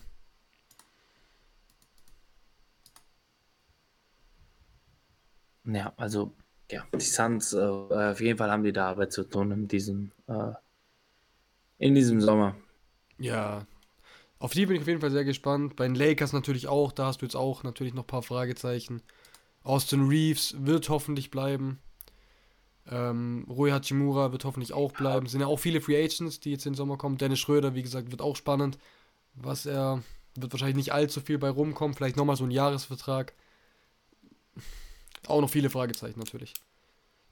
Ja, 5.65 5.93
also 5.97 6.33
ja, 6.71 6.85
die 6.93 7.05
Suns, 7.05 7.53
äh, 7.53 7.59
auf 7.59 8.21
jeden 8.21 8.37
Fall 8.37 8.51
haben 8.51 8.63
die 8.63 8.73
da 8.73 8.89
Arbeit 8.89 9.11
zu 9.13 9.23
tun 9.23 9.51
in 9.51 9.67
diesem, 9.67 10.11
äh, 10.27 10.53
In 11.79 11.95
diesem 11.95 12.21
Sommer. 12.21 12.55
Ja. 13.17 13.65
Auf 14.39 14.53
die 14.53 14.65
bin 14.65 14.75
ich 14.75 14.81
auf 14.83 14.87
jeden 14.87 15.01
Fall 15.01 15.11
sehr 15.11 15.25
gespannt. 15.25 15.75
Bei 15.75 15.85
den 15.85 15.95
Lakers 15.95 16.33
natürlich 16.33 16.67
auch. 16.67 16.91
Da 16.91 17.07
hast 17.07 17.21
du 17.21 17.25
jetzt 17.25 17.35
auch 17.35 17.63
natürlich 17.63 17.93
noch 17.93 18.03
ein 18.03 18.07
paar 18.07 18.23
Fragezeichen. 18.23 19.01
Austin 19.63 20.07
Reeves 20.07 20.55
wird 20.59 20.89
hoffentlich 20.89 21.29
bleiben. 21.31 21.79
Ähm, 22.87 23.45
Rui 23.49 23.71
Hachimura 23.71 24.31
wird 24.31 24.45
hoffentlich 24.45 24.73
auch 24.73 24.91
bleiben. 24.93 25.25
Es 25.25 25.31
sind 25.33 25.41
ja 25.41 25.47
auch 25.47 25.59
viele 25.59 25.81
Free 25.81 26.03
Agents, 26.03 26.39
die 26.39 26.51
jetzt 26.51 26.65
im 26.65 26.75
Sommer 26.75 26.97
kommen. 26.97 27.17
Dennis 27.17 27.39
Schröder, 27.39 27.75
wie 27.75 27.83
gesagt, 27.83 28.11
wird 28.11 28.21
auch 28.21 28.35
spannend. 28.35 28.77
Was 29.35 29.65
er 29.65 30.03
wird 30.35 30.51
wahrscheinlich 30.53 30.77
nicht 30.77 30.93
allzu 30.93 31.21
viel 31.21 31.37
bei 31.37 31.49
rumkommen. 31.49 31.95
Vielleicht 31.95 32.17
nochmal 32.17 32.35
so 32.37 32.43
ein 32.45 32.51
Jahresvertrag. 32.51 33.33
Auch 35.27 35.41
noch 35.41 35.49
viele 35.49 35.69
Fragezeichen 35.69 36.19
natürlich. 36.19 36.53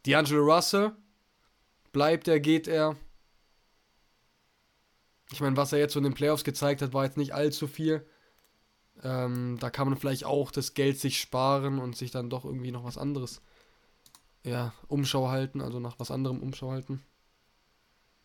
D'Angelo 0.05 0.55
Russell. 0.55 0.91
Bleibt 1.91 2.27
er, 2.27 2.39
geht 2.39 2.67
er? 2.67 2.95
Ich 5.31 5.41
meine, 5.41 5.57
was 5.57 5.73
er 5.73 5.79
jetzt 5.79 5.93
so 5.93 5.99
in 5.99 6.03
den 6.03 6.13
Playoffs 6.13 6.43
gezeigt 6.43 6.81
hat, 6.81 6.93
war 6.93 7.05
jetzt 7.05 7.17
nicht 7.17 7.33
allzu 7.33 7.67
viel. 7.67 8.05
Ähm, 9.03 9.57
da 9.59 9.69
kann 9.69 9.87
man 9.87 9.97
vielleicht 9.97 10.25
auch 10.25 10.51
das 10.51 10.73
Geld 10.73 10.99
sich 10.99 11.19
sparen 11.19 11.79
und 11.79 11.95
sich 11.95 12.11
dann 12.11 12.29
doch 12.29 12.45
irgendwie 12.45 12.71
noch 12.71 12.83
was 12.83 12.97
anderes, 12.97 13.41
ja, 14.43 14.73
Umschau 14.87 15.29
halten, 15.29 15.61
also 15.61 15.79
nach 15.79 15.99
was 15.99 16.11
anderem 16.11 16.39
Umschau 16.41 16.71
halten. 16.71 17.03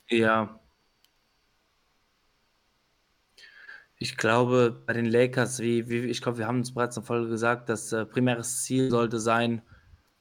Ja. 0.09 0.61
Ich 3.99 4.17
glaube, 4.17 4.83
bei 4.87 4.93
den 4.93 5.07
Lakers, 5.07 5.61
wie, 5.61 5.89
wie 5.89 5.99
ich 6.07 6.21
glaube, 6.21 6.39
wir 6.39 6.47
haben 6.47 6.61
es 6.61 6.75
bereits 6.75 6.97
in 6.97 7.03
der 7.03 7.07
Folge 7.07 7.29
gesagt, 7.29 7.69
das 7.69 7.93
äh, 7.93 8.05
primäres 8.05 8.63
Ziel 8.63 8.91
sollte 8.91 9.21
sein, 9.21 9.63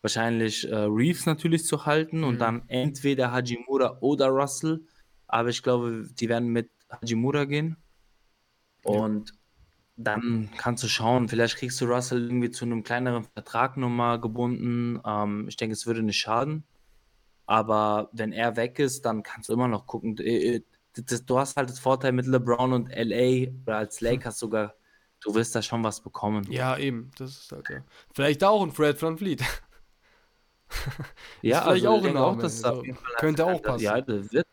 wahrscheinlich 0.02 0.70
äh, 0.70 0.76
Reeves 0.76 1.26
natürlich 1.26 1.66
zu 1.66 1.86
halten 1.86 2.20
mhm. 2.20 2.24
und 2.26 2.40
dann 2.40 2.64
entweder 2.68 3.32
Hajimura 3.32 3.98
oder 4.02 4.28
Russell. 4.28 4.86
Aber 5.28 5.50
ich 5.50 5.64
glaube, 5.64 6.08
die 6.20 6.30
werden 6.30 6.50
mit 6.50 6.70
Hajimura 6.90 7.46
gehen. 7.46 7.78
Und 8.84 9.32
ja. 9.32 9.36
dann 9.96 10.50
kannst 10.58 10.84
du 10.84 10.88
schauen, 10.88 11.30
vielleicht 11.30 11.58
kriegst 11.58 11.82
du 11.82 11.86
Russell 11.86 12.26
irgendwie 12.26 12.52
zu 12.52 12.66
einem 12.66 12.84
kleineren 12.84 13.24
Vertrag 13.24 13.78
nochmal 13.78 14.20
gebunden. 14.20 15.00
Ähm, 15.06 15.48
ich 15.48 15.56
denke, 15.56 15.74
es 15.74 15.88
würde 15.88 16.04
nicht 16.04 16.20
schaden. 16.20 16.66
Aber 17.46 18.10
wenn 18.14 18.32
er 18.32 18.56
weg 18.56 18.80
ist, 18.80 19.06
dann 19.06 19.24
kannst 19.24 19.50
du 19.50 19.54
immer 19.54 19.68
noch 19.68 19.88
gucken. 19.88 20.18
Das, 20.96 21.26
du 21.26 21.40
hast 21.40 21.58
halt 21.58 21.70
das 21.70 21.80
Vorteil 21.80 22.12
mit 22.12 22.26
LeBron 22.26 22.74
und 22.74 22.90
LA 22.90 23.52
oder 23.64 23.78
als 23.78 24.02
Lakers 24.02 24.38
sogar, 24.38 24.76
du 25.22 25.34
wirst 25.34 25.56
da 25.56 25.62
schon 25.62 25.84
was 25.84 26.02
bekommen. 26.02 26.46
Ja, 26.52 26.78
eben. 26.78 27.12
Das 27.18 27.32
ist 27.32 27.52
halt 27.52 27.70
ja. 27.70 27.84
Vielleicht 28.14 28.44
auch 28.44 28.62
ein 28.64 28.72
Fred 28.72 29.02
Van 29.02 29.18
Fleet. 29.18 29.42
ja, 31.42 31.62
vielleicht 31.62 31.86
also 31.86 31.90
auch 31.90 32.04
ein 32.04 32.14
Name. 32.14 32.26
Auch, 32.26 32.38
das 32.38 32.64
also, 32.64 32.84
könnte 33.18 33.46
auch 33.46 33.62
passen. 33.62 33.84
Ja, 33.84 34.02
das 34.02 34.32
wird 34.32 34.48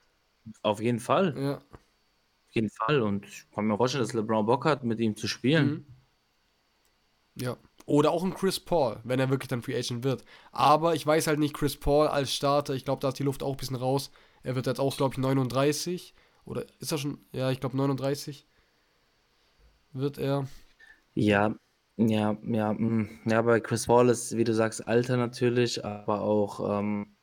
auf 0.63 0.81
jeden 0.81 1.01
Fall. 1.01 1.35
Ja. 1.37 1.57
Auf 1.57 2.55
jeden 2.55 2.71
Fall. 2.71 3.03
Und 3.03 3.27
ich 3.27 3.51
kann 3.55 3.67
mir 3.67 3.77
vorstellen, 3.77 4.05
dass 4.05 4.13
LeBron 4.13 4.47
Bock 4.47 4.65
hat, 4.65 4.83
mit 4.85 4.99
ihm 4.99 5.17
zu 5.17 5.29
spielen. 5.29 5.69
Mhm. 5.69 5.87
Ja. 7.37 7.57
Oder 7.87 8.11
auch 8.13 8.23
ein 8.23 8.35
Chris 8.35 8.61
Paul, 8.61 9.01
wenn 9.05 9.19
er 9.19 9.31
wirklich 9.31 9.49
dann 9.49 9.63
Free 9.63 9.77
Agent 9.77 10.05
wird. 10.05 10.25
Aber 10.53 10.95
ich 10.95 11.07
weiß 11.07 11.27
halt 11.27 11.39
nicht, 11.39 11.55
Chris 11.55 11.77
Paul 11.77 12.07
als 12.07 12.33
Starter, 12.33 12.75
ich 12.75 12.85
glaube, 12.85 13.01
da 13.01 13.09
ist 13.09 13.19
die 13.19 13.25
Luft 13.25 13.43
auch 13.43 13.53
ein 13.53 13.57
bisschen 13.57 13.77
raus. 13.77 14.11
Er 14.43 14.55
wird 14.55 14.67
jetzt 14.67 14.81
auch, 14.81 14.97
glaube 14.97 15.15
ich, 15.15 15.19
39. 15.19 16.15
Oder 16.51 16.65
ist 16.81 16.91
er 16.91 16.99
schon? 16.99 17.19
Ja, 17.31 17.53
ich 17.53 17.61
glaube 17.61 17.77
39 17.77 18.45
wird 19.93 20.19
er. 20.19 20.49
Ja, 21.15 21.55
ja, 21.97 22.37
ja, 22.43 22.73
mm, 22.73 23.21
ja, 23.27 23.43
bei 23.43 23.61
Chris 23.61 23.87
Paul 23.87 24.09
ist, 24.09 24.37
wie 24.37 24.43
du 24.43 24.53
sagst, 24.53 24.87
Alter 24.89 25.17
natürlich, 25.17 25.85
aber 25.85 26.23
auch 26.23 26.81
ähm, 26.81 27.15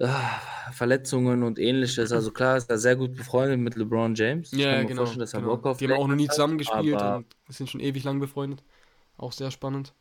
ah, 0.00 0.38
Verletzungen 0.72 1.42
und 1.42 1.58
ähnliches. 1.58 2.12
Also 2.12 2.30
klar 2.30 2.58
ist 2.58 2.68
er 2.68 2.76
sehr 2.76 2.94
gut 2.94 3.16
befreundet 3.16 3.58
mit 3.58 3.74
LeBron 3.74 4.14
James. 4.14 4.52
Ich 4.52 4.58
ja, 4.58 4.82
genau. 4.82 5.06
Dass 5.06 5.32
er 5.32 5.40
genau. 5.40 5.56
Bock 5.56 5.66
auf 5.66 5.78
Die 5.78 5.88
haben 5.88 5.98
auch 5.98 6.06
noch 6.06 6.14
nie 6.14 6.28
zusammengespielt 6.28 7.00
und 7.00 7.26
sind 7.48 7.70
schon 7.70 7.80
ewig 7.80 8.04
lang 8.04 8.20
befreundet. 8.20 8.62
Auch 9.16 9.32
sehr 9.32 9.50
spannend. 9.50 9.94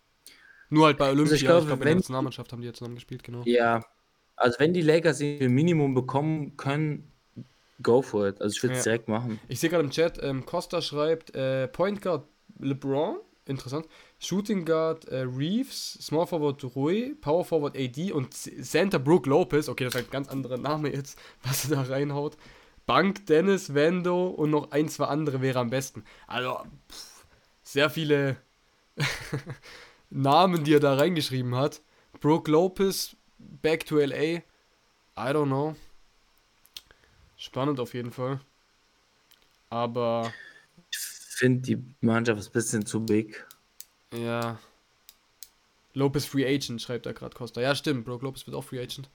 Nur 0.69 0.87
halt 0.87 0.97
bei 0.97 1.09
Olympia, 1.09 1.23
also 1.23 1.35
ich 1.35 1.45
glaube, 1.45 1.67
glaub, 1.67 1.79
in 1.79 1.85
der 1.85 1.95
Nationalmannschaft 1.95 2.51
haben 2.51 2.59
die 2.59 2.67
ja 2.67 2.73
zusammengespielt, 2.73 3.23
genau. 3.23 3.43
Ja, 3.45 3.81
also 4.35 4.59
wenn 4.59 4.73
die 4.73 4.81
Lakers 4.81 5.21
ein 5.21 5.53
Minimum 5.53 5.93
bekommen 5.93 6.57
können, 6.57 7.12
go 7.81 8.01
for 8.01 8.27
it. 8.27 8.41
Also 8.41 8.55
ich 8.55 8.63
würde 8.63 8.75
es 8.75 8.85
ja. 8.85 8.91
direkt 8.91 9.07
machen. 9.07 9.39
Ich 9.47 9.59
sehe 9.59 9.69
gerade 9.69 9.83
im 9.83 9.91
Chat, 9.91 10.21
ähm, 10.21 10.45
Costa 10.45 10.81
schreibt, 10.81 11.35
äh, 11.35 11.67
Point 11.67 12.01
Guard 12.01 12.25
LeBron, 12.59 13.17
interessant. 13.45 13.87
Shooting 14.19 14.65
Guard 14.65 15.05
äh, 15.05 15.21
Reeves, 15.21 15.93
Small 16.01 16.27
Forward 16.27 16.63
Rui, 16.75 17.15
Power 17.19 17.43
Forward 17.43 17.77
AD 17.77 18.11
und 18.11 18.33
Center 18.33 18.99
Brook 18.99 19.25
Lopez. 19.25 19.67
Okay, 19.69 19.85
das 19.85 19.95
ist 19.95 20.05
ein 20.05 20.11
ganz 20.11 20.29
anderer 20.29 20.57
Name 20.57 20.93
jetzt, 20.93 21.17
was 21.43 21.69
er 21.69 21.77
da 21.77 21.81
reinhaut. 21.83 22.37
Bank 22.85 23.25
Dennis, 23.27 23.73
Vando 23.73 24.27
und 24.27 24.51
noch 24.51 24.71
ein, 24.71 24.89
zwei 24.89 25.05
andere 25.05 25.41
wäre 25.41 25.59
am 25.59 25.69
besten. 25.69 26.03
Also, 26.27 26.57
pff, 26.91 27.25
sehr 27.63 27.89
viele 27.89 28.37
Namen, 30.09 30.63
die 30.63 30.73
er 30.73 30.79
da 30.79 30.95
reingeschrieben 30.95 31.55
hat. 31.55 31.81
Brook 32.19 32.47
Lopez, 32.47 33.15
back 33.39 33.85
to 33.85 33.97
LA. 33.97 34.41
I 35.15 35.31
don't 35.31 35.47
know. 35.47 35.75
Spannend 37.43 37.81
auf 37.81 37.93
jeden 37.93 38.13
Fall. 38.13 38.39
Aber. 39.69 40.31
Ich 40.89 40.97
finde, 40.97 41.61
die 41.61 41.83
Mannschaft 41.99 42.39
ist 42.39 42.47
ein 42.47 42.53
bisschen 42.53 42.85
zu 42.85 43.05
big. 43.05 43.45
Ja. 44.13 44.57
Lopez 45.93 46.23
Free 46.25 46.45
Agent, 46.45 46.81
schreibt 46.81 47.05
er 47.05 47.13
gerade 47.13 47.35
Costa. 47.35 47.59
Ja, 47.59 47.75
stimmt. 47.75 48.05
Brock 48.05 48.21
Lopez 48.21 48.47
wird 48.47 48.55
auch 48.55 48.63
Free 48.63 48.81
Agent. 48.81 49.09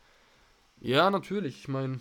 Ja, 0.78 1.10
natürlich. 1.10 1.60
Ich 1.60 1.68
meine, 1.68 2.00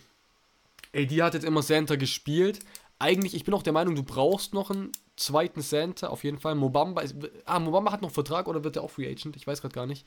AD 0.94 1.24
hat 1.24 1.34
jetzt 1.34 1.46
immer 1.46 1.62
Center 1.62 1.96
gespielt. 1.96 2.60
Eigentlich, 3.00 3.34
ich 3.34 3.46
bin 3.46 3.54
auch 3.54 3.64
der 3.64 3.72
Meinung, 3.72 3.96
du 3.96 4.04
brauchst 4.04 4.54
noch 4.54 4.70
einen 4.70 4.92
zweiten 5.16 5.62
Center, 5.62 6.10
auf 6.10 6.26
jeden 6.26 6.40
Fall. 6.40 6.56
Mobamba 6.56 7.04
ist, 7.04 7.16
ah, 7.46 7.60
Mobamba 7.60 7.94
hat 7.94 8.02
noch 8.02 8.10
einen 8.10 8.16
Vertrag 8.16 8.50
oder 8.50 8.66
wird 8.66 8.76
der 8.76 8.84
auch 8.84 8.92
Free 8.92 9.10
Agent? 9.10 9.38
Ich 9.38 9.48
weiß 9.48 9.62
gerade 9.62 9.76
gar 9.76 9.86
nicht. 9.86 10.06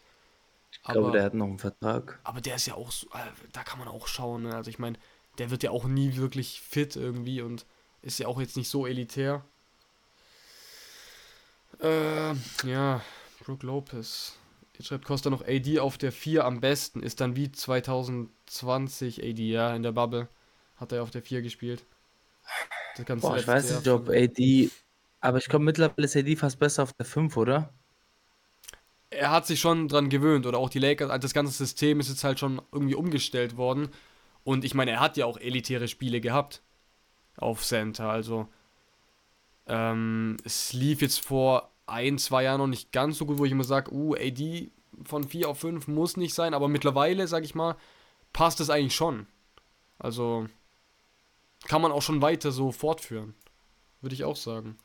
Ich 0.71 0.83
glaube, 0.83 1.01
aber, 1.01 1.13
der 1.13 1.23
hat 1.25 1.35
noch 1.35 1.47
einen 1.47 1.59
Vertrag. 1.59 2.21
Aber 2.25 2.43
der 2.43 2.57
ist 2.57 2.67
ja 2.67 2.75
auch 2.75 2.91
so, 2.91 3.07
äh, 3.09 3.21
da 3.53 3.63
kann 3.63 3.79
man 3.79 3.89
auch 3.89 4.07
schauen. 4.07 4.43
Ne? 4.43 4.55
Also 4.55 4.69
ich 4.69 4.79
meine, 4.79 4.99
der 5.41 5.51
wird 5.51 5.63
ja 5.63 5.71
auch 5.71 5.87
nie 5.87 6.17
wirklich 6.17 6.61
fit 6.61 6.97
irgendwie 6.97 7.41
und 7.41 7.65
ist 8.03 8.19
ja 8.19 8.29
auch 8.29 8.39
jetzt 8.39 8.59
nicht 8.59 8.69
so 8.69 8.87
elitär. 8.87 9.43
Äh, 11.81 12.35
ja, 12.67 13.01
Brook 13.43 13.63
Lopez. 13.63 14.37
Jetzt 14.75 14.89
schreibt 14.89 15.07
Costa 15.07 15.31
noch 15.31 15.43
AD 15.47 15.79
auf 15.79 15.97
der 15.97 16.13
4 16.13 16.45
am 16.45 16.61
besten. 16.61 17.03
Ist 17.03 17.23
dann 17.23 17.37
wie 17.37 17.51
2020 17.51 19.23
AD, 19.25 19.43
ja, 19.43 19.75
in 19.75 19.83
der 19.83 19.93
Bubble. 19.93 20.29
Hat 20.77 20.93
er 20.93 21.03
auf 21.03 21.11
der 21.11 21.23
4 21.23 21.41
gespielt. 21.41 21.87
Boah, 23.07 23.39
ich 23.39 23.49
weiß 23.49 23.71
nicht, 23.71 23.89
ob 23.89 24.11
AD. 24.11 24.71
Aber 25.21 25.39
ich 25.39 25.47
glaube, 25.47 25.65
mittlerweile 25.65 26.05
ist 26.05 26.17
AD 26.17 26.37
fast 26.37 26.59
besser 26.59 26.83
auf 26.83 26.93
der 26.93 27.07
5, 27.07 27.39
oder? 27.39 27.73
Er 29.09 29.31
hat 29.31 29.47
sich 29.47 29.59
schon 29.59 29.89
dran 29.89 30.11
gewöhnt, 30.11 30.45
oder 30.45 30.59
auch 30.59 30.69
die 30.69 30.81
Lakers. 30.81 31.09
Also 31.09 31.23
das 31.23 31.33
ganze 31.33 31.55
System 31.55 31.99
ist 31.99 32.11
jetzt 32.11 32.25
halt 32.25 32.39
schon 32.39 32.61
irgendwie 32.73 32.95
umgestellt 32.95 33.57
worden. 33.57 33.89
Und 34.45 34.65
ich 34.65 34.75
meine, 34.75 34.93
er 34.93 35.01
hat 35.01 35.17
ja 35.17 35.27
auch 35.27 35.39
elitäre 35.39 35.89
Spiele 35.89 36.21
gehabt 36.21 36.63
auf 37.37 37.65
Center. 37.65 38.09
Also 38.09 38.49
ähm, 39.67 40.37
es 40.45 40.73
lief 40.73 41.03
jetzt 41.03 41.25
vor 41.25 41.71
ein, 41.87 42.19
zwei 42.19 42.45
Jahren 42.45 42.59
noch 42.59 42.67
nicht 42.67 42.93
ganz 42.93 43.19
so 43.19 43.27
gut, 43.27 43.39
wo 43.39 43.45
ich 43.45 43.53
immer 43.53 43.65
sage, 43.65 43.93
uh, 43.93 44.15
AD 44.15 44.71
von 45.05 45.25
4 45.25 45.49
auf 45.49 45.61
5 45.61 45.89
muss 45.89 46.17
nicht 46.17 46.35
sein, 46.35 46.55
aber 46.55 46.69
mittlerweile, 46.69 47.27
sag 47.27 47.45
ich 47.45 47.55
mal, 47.55 47.77
passt 48.33 48.61
es 48.61 48.71
eigentlich 48.71 48.95
schon. 48.95 49.27
Also 49.99 50.47
kann 51.69 51.83
man 51.83 51.93
auch 51.93 52.03
schon 52.03 52.23
weiter 52.23 52.53
so 52.53 52.73
fortführen. 52.73 53.35
Würde 54.01 54.15
ich 54.15 54.25
auch 54.25 54.37
sagen. 54.37 54.79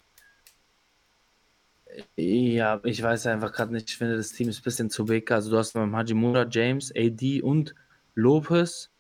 Ja, 2.18 2.82
ich 2.84 3.02
weiß 3.02 3.28
einfach 3.28 3.54
gerade 3.54 3.74
nicht. 3.74 3.90
Ich 3.90 3.98
finde, 3.98 4.18
das 4.18 4.32
Team 4.32 4.50
ist 4.50 4.60
ein 4.60 4.64
bisschen 4.64 4.90
zu 4.90 5.06
big. 5.06 5.32
Also, 5.32 5.50
du 5.50 5.58
hast 5.58 5.76
mit 5.76 5.94
Hajimura, 5.94 6.46
James, 6.50 6.92
AD 6.96 7.42
und 7.42 7.74
Lopez. 8.16 8.92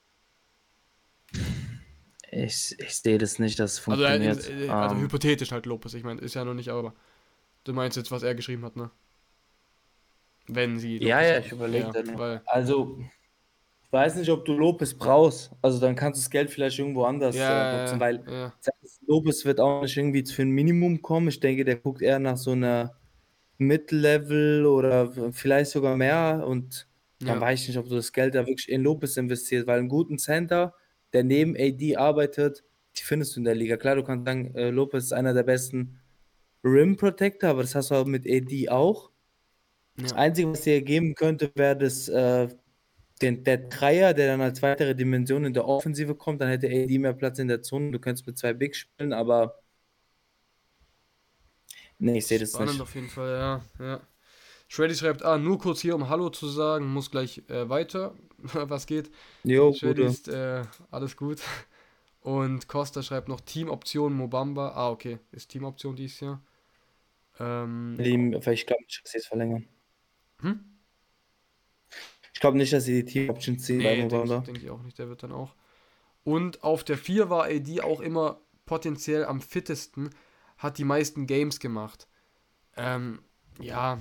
Ich, 2.32 2.76
ich 2.80 2.98
sehe 2.98 3.18
das 3.18 3.40
nicht, 3.40 3.60
dass 3.60 3.74
es 3.74 3.80
funktioniert. 3.80 4.38
Also, 4.38 4.52
äh, 4.52 4.68
also 4.68 4.96
um, 4.96 5.02
hypothetisch 5.02 5.52
halt 5.52 5.66
Lopez. 5.66 5.94
Ich 5.94 6.04
meine, 6.04 6.20
ist 6.22 6.36
ja 6.36 6.44
noch 6.44 6.54
nicht, 6.54 6.70
aber 6.70 6.94
du 7.64 7.74
meinst 7.74 7.96
jetzt, 7.98 8.12
was 8.12 8.24
er 8.24 8.36
geschrieben 8.36 8.66
hat, 8.66 8.76
ne? 8.76 8.92
Wenn 10.48 10.78
sie. 10.78 10.98
Lopez 10.98 11.08
ja, 11.08 11.22
ja, 11.22 11.40
ich 11.40 11.52
überlege 11.52 11.88
ja, 11.88 12.18
weil 12.18 12.42
Also, 12.46 13.00
ich 13.84 13.92
weiß 13.92 14.16
nicht, 14.16 14.30
ob 14.30 14.44
du 14.44 14.54
Lopez 14.54 14.94
brauchst. 14.94 15.52
Also, 15.62 15.80
dann 15.80 15.96
kannst 15.96 16.20
du 16.20 16.24
das 16.24 16.30
Geld 16.30 16.52
vielleicht 16.52 16.78
irgendwo 16.78 17.06
anders 17.06 17.36
ja, 17.36 17.72
äh, 17.72 17.82
nutzen, 17.82 18.00
weil 18.00 18.24
ja. 18.28 18.54
Lopez 19.08 19.46
wird 19.46 19.62
auch 19.62 19.82
nicht 19.82 19.96
irgendwie 19.96 20.26
für 20.26 20.42
ein 20.42 20.52
Minimum 20.52 21.02
kommen. 21.02 21.30
Ich 21.30 21.40
denke, 21.40 21.64
der 21.64 21.78
guckt 21.78 22.02
eher 22.02 22.20
nach 22.20 22.38
so 22.38 22.52
einer 22.52 22.98
Mid-Level 23.58 24.66
oder 24.66 25.32
vielleicht 25.32 25.72
sogar 25.72 25.96
mehr 25.96 26.44
und 26.46 26.88
dann 27.20 27.40
weiß 27.40 27.62
ich 27.62 27.70
nicht, 27.70 27.78
ob 27.78 27.88
du 27.88 27.96
das 27.96 28.12
Geld 28.12 28.36
da 28.36 28.46
wirklich 28.46 28.70
in 28.70 28.84
Lopez 28.84 29.18
investierst, 29.18 29.66
weil 29.66 29.80
einen 29.80 29.90
guten 29.90 30.20
Center 30.20 30.76
der 31.16 31.24
neben 31.24 31.56
AD 31.56 31.96
arbeitet, 31.96 32.66
die 32.98 33.04
findest 33.04 33.36
du 33.36 33.40
in 33.40 33.46
der 33.46 33.56
Liga. 33.56 33.78
Klar, 33.78 33.96
du 33.96 34.04
kannst 34.04 34.26
sagen, 34.26 34.54
äh, 34.54 34.70
Lopez 34.70 35.06
ist 35.06 35.14
einer 35.14 35.34
der 35.34 35.44
besten 35.44 35.98
Rim 36.62 36.98
Protector, 36.98 37.52
aber 37.52 37.62
das 37.62 37.74
hast 37.74 37.90
du 37.90 37.96
auch 37.96 38.06
mit 38.06 38.28
AD 38.28 38.70
auch. 38.70 39.12
Ja. 39.96 40.04
Das 40.04 40.14
Einzige, 40.14 40.50
was 40.50 40.62
dir 40.62 40.82
geben 40.82 41.16
könnte, 41.16 41.50
wäre 41.56 41.78
das 41.78 42.10
äh, 42.10 42.50
den, 43.22 43.46
der 43.46 43.58
Dreier, 43.70 44.14
der 44.14 44.28
dann 44.28 44.42
als 44.42 44.62
weitere 44.62 44.94
Dimension 44.94 45.46
in 45.46 45.54
der 45.54 45.66
Offensive 45.66 46.16
kommt, 46.16 46.42
dann 46.42 46.50
hätte 46.50 46.68
AD 46.68 46.98
mehr 46.98 47.14
Platz 47.14 47.40
in 47.40 47.48
der 47.48 47.62
Zone. 47.62 47.92
Du 47.92 48.00
könntest 48.00 48.28
mit 48.28 48.38
zwei 48.38 48.52
Big 48.52 48.76
spielen, 48.76 49.14
aber 49.14 49.62
nee, 51.98 52.18
ich 52.18 52.28
sehe 52.28 52.40
das 52.40 52.50
Spannend 52.50 52.74
nicht. 52.74 52.82
auf 52.82 52.94
jeden 52.94 53.08
Fall, 53.08 53.32
ja. 53.32 53.62
ja. 53.80 54.02
Shreddy 54.68 54.96
schreibt, 54.96 55.24
ah, 55.24 55.38
nur 55.38 55.60
kurz 55.60 55.80
hier, 55.80 55.96
um 55.96 56.10
Hallo 56.10 56.30
zu 56.30 56.50
sagen, 56.50 56.88
muss 56.88 57.10
gleich 57.10 57.42
äh, 57.48 57.70
weiter. 57.70 58.16
Was 58.70 58.86
geht? 58.88 59.12
Jo, 59.44 59.74
Shreddy 59.74 60.02
Bruder. 60.02 60.10
ist 60.10 60.28
äh, 60.28 60.64
alles 60.92 61.16
gut. 61.18 61.42
Und 62.22 62.68
Costa 62.68 63.04
schreibt 63.04 63.28
noch 63.28 63.42
Teamoption 63.42 64.14
Mobamba. 64.14 64.70
Ah, 64.76 64.90
okay, 64.90 65.20
ist 65.32 65.50
Teamoption 65.50 65.96
dies 65.96 66.20
Jahr. 66.20 66.42
Ähm, 67.40 67.96
weil 68.00 68.54
Ich 68.54 68.66
glaube 68.66 68.84
nicht, 68.84 69.04
dass 69.04 69.12
sie 69.12 69.18
es 69.20 69.28
verlängern. 69.28 69.68
Hm? 70.42 70.60
Ich 72.34 72.40
glaube 72.40 72.58
nicht, 72.58 72.74
dass 72.74 72.84
sie 72.86 73.04
die 73.04 73.12
Team 73.12 73.30
Options 73.30 73.64
ziehen 73.64 73.82
bei 73.84 73.96
Nee, 73.96 74.08
denke 74.08 74.16
November. 74.16 74.38
ich, 74.40 74.44
denk 74.44 74.58
ich 74.64 74.70
auch 74.70 74.82
nicht. 74.82 74.98
Der 75.00 75.08
wird 75.10 75.24
dann 75.24 75.32
auch. 75.32 75.56
Und 76.24 76.64
auf 76.64 76.84
der 76.84 76.98
4 76.98 77.30
war 77.30 77.46
AD 77.46 77.82
auch 77.82 78.02
immer 78.02 78.42
potenziell 78.66 79.26
am 79.26 79.42
fittesten, 79.42 80.10
hat 80.58 80.78
die 80.78 80.84
meisten 80.84 81.28
Games 81.28 81.60
gemacht. 81.60 82.08
Ähm, 82.78 83.22
ja, 83.60 84.00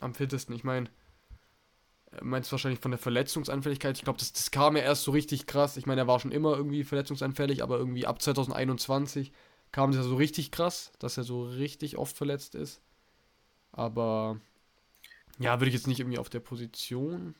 am 0.00 0.14
fittesten. 0.14 0.54
Ich 0.54 0.64
meine, 0.64 0.88
meinst 2.22 2.50
du 2.50 2.52
wahrscheinlich 2.52 2.80
von 2.80 2.90
der 2.90 2.98
Verletzungsanfälligkeit? 2.98 3.96
Ich 3.96 4.04
glaube, 4.04 4.18
das, 4.18 4.32
das 4.32 4.50
kam 4.50 4.76
ja 4.76 4.82
erst 4.82 5.04
so 5.04 5.10
richtig 5.10 5.46
krass. 5.46 5.76
Ich 5.76 5.86
meine, 5.86 6.02
er 6.02 6.06
war 6.06 6.20
schon 6.20 6.32
immer 6.32 6.56
irgendwie 6.56 6.84
verletzungsanfällig, 6.84 7.62
aber 7.62 7.78
irgendwie 7.78 8.06
ab 8.06 8.22
2021 8.22 9.32
kam 9.72 9.90
das 9.90 9.98
ja 9.98 10.08
so 10.08 10.16
richtig 10.16 10.50
krass, 10.52 10.92
dass 10.98 11.16
er 11.18 11.24
so 11.24 11.44
richtig 11.44 11.98
oft 11.98 12.16
verletzt 12.16 12.54
ist. 12.54 12.80
Aber 13.72 14.40
ja, 15.38 15.60
würde 15.60 15.68
ich 15.68 15.74
jetzt 15.74 15.86
nicht 15.86 16.00
irgendwie 16.00 16.18
auf 16.18 16.30
der 16.30 16.40
Position. 16.40 17.34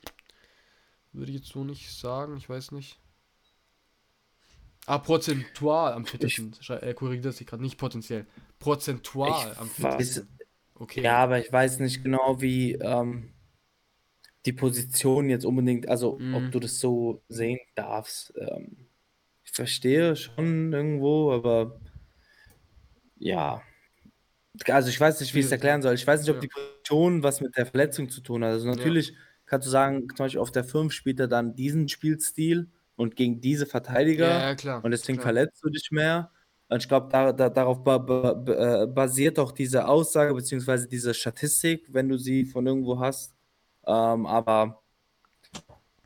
Würde 1.12 1.30
ich 1.32 1.38
jetzt 1.38 1.48
so 1.48 1.64
nicht 1.64 1.90
sagen, 1.90 2.36
ich 2.36 2.48
weiß 2.48 2.72
nicht. 2.72 2.98
Ah, 4.86 4.98
prozentual 4.98 5.94
am 5.94 6.04
fittesten. 6.06 6.54
Äh, 6.68 6.94
korrigiert 6.94 7.24
das 7.24 7.38
sich 7.38 7.46
gerade, 7.46 7.62
nicht 7.62 7.78
potenziell. 7.78 8.26
Prozentual 8.58 9.50
Ich 9.52 9.58
am 9.58 9.68
weiß- 9.68 9.90
fittesten. 9.92 10.28
Okay. 10.74 11.00
Ja, 11.02 11.18
aber 11.18 11.40
ich 11.40 11.50
weiß 11.50 11.78
nicht 11.80 12.02
genau, 12.04 12.40
wie 12.40 12.72
ähm, 12.74 13.32
die 14.46 14.52
Position 14.54 15.28
jetzt 15.30 15.44
unbedingt, 15.46 15.88
also 15.88 16.18
Mhm. 16.18 16.34
ob 16.34 16.50
du 16.52 16.60
das 16.60 16.80
so 16.80 17.24
sehen 17.28 17.58
darfst. 17.76 18.32
Ähm, 18.38 18.88
ich 19.44 19.52
verstehe 19.52 20.16
schon 20.16 20.72
irgendwo, 20.72 21.32
aber 21.32 21.80
ja. 23.18 23.62
Also 24.68 24.88
ich 24.88 25.00
weiß 25.00 25.20
nicht, 25.20 25.34
wie 25.34 25.40
ich 25.40 25.46
es 25.46 25.52
erklären 25.52 25.82
soll. 25.82 25.94
Ich 25.94 26.06
weiß 26.06 26.20
nicht, 26.22 26.30
ob 26.30 26.36
Ja. 26.36 26.40
die 26.40 26.48
Position 26.48 27.22
was 27.22 27.40
mit 27.40 27.56
der 27.56 27.66
Verletzung 27.66 28.08
zu 28.08 28.20
tun 28.22 28.44
hat. 28.44 28.52
Also 28.52 28.68
natürlich 28.68 29.14
kannst 29.46 29.66
du 29.66 29.70
sagen, 29.70 30.08
zum 30.16 30.24
Beispiel 30.24 30.40
auf 30.40 30.50
der 30.52 30.64
5 30.64 30.92
spielt 30.92 31.20
er 31.20 31.28
dann 31.28 31.54
diesen 31.54 31.88
Spielstil 31.88 32.70
und 32.96 33.16
gegen 33.16 33.40
diese 33.40 33.66
Verteidiger. 33.66 34.28
Ja, 34.28 34.48
ja, 34.48 34.54
klar. 34.54 34.82
Und 34.82 34.92
deswegen 34.92 35.18
klar. 35.18 35.24
verletzt 35.24 35.62
du 35.62 35.68
dich 35.70 35.90
mehr. 35.90 36.32
Und 36.68 36.82
ich 36.82 36.88
glaube, 36.88 37.08
da, 37.12 37.32
da, 37.32 37.50
darauf 37.50 37.84
ba, 37.84 37.98
ba, 37.98 38.84
äh, 38.84 38.86
basiert 38.88 39.38
auch 39.38 39.52
diese 39.52 39.86
Aussage 39.88 40.34
beziehungsweise 40.34 40.88
diese 40.88 41.14
Statistik, 41.14 41.86
wenn 41.92 42.08
du 42.08 42.18
sie 42.18 42.44
von 42.46 42.66
irgendwo 42.66 42.98
hast. 42.98 43.35
Ähm, 43.86 44.26
aber 44.26 44.82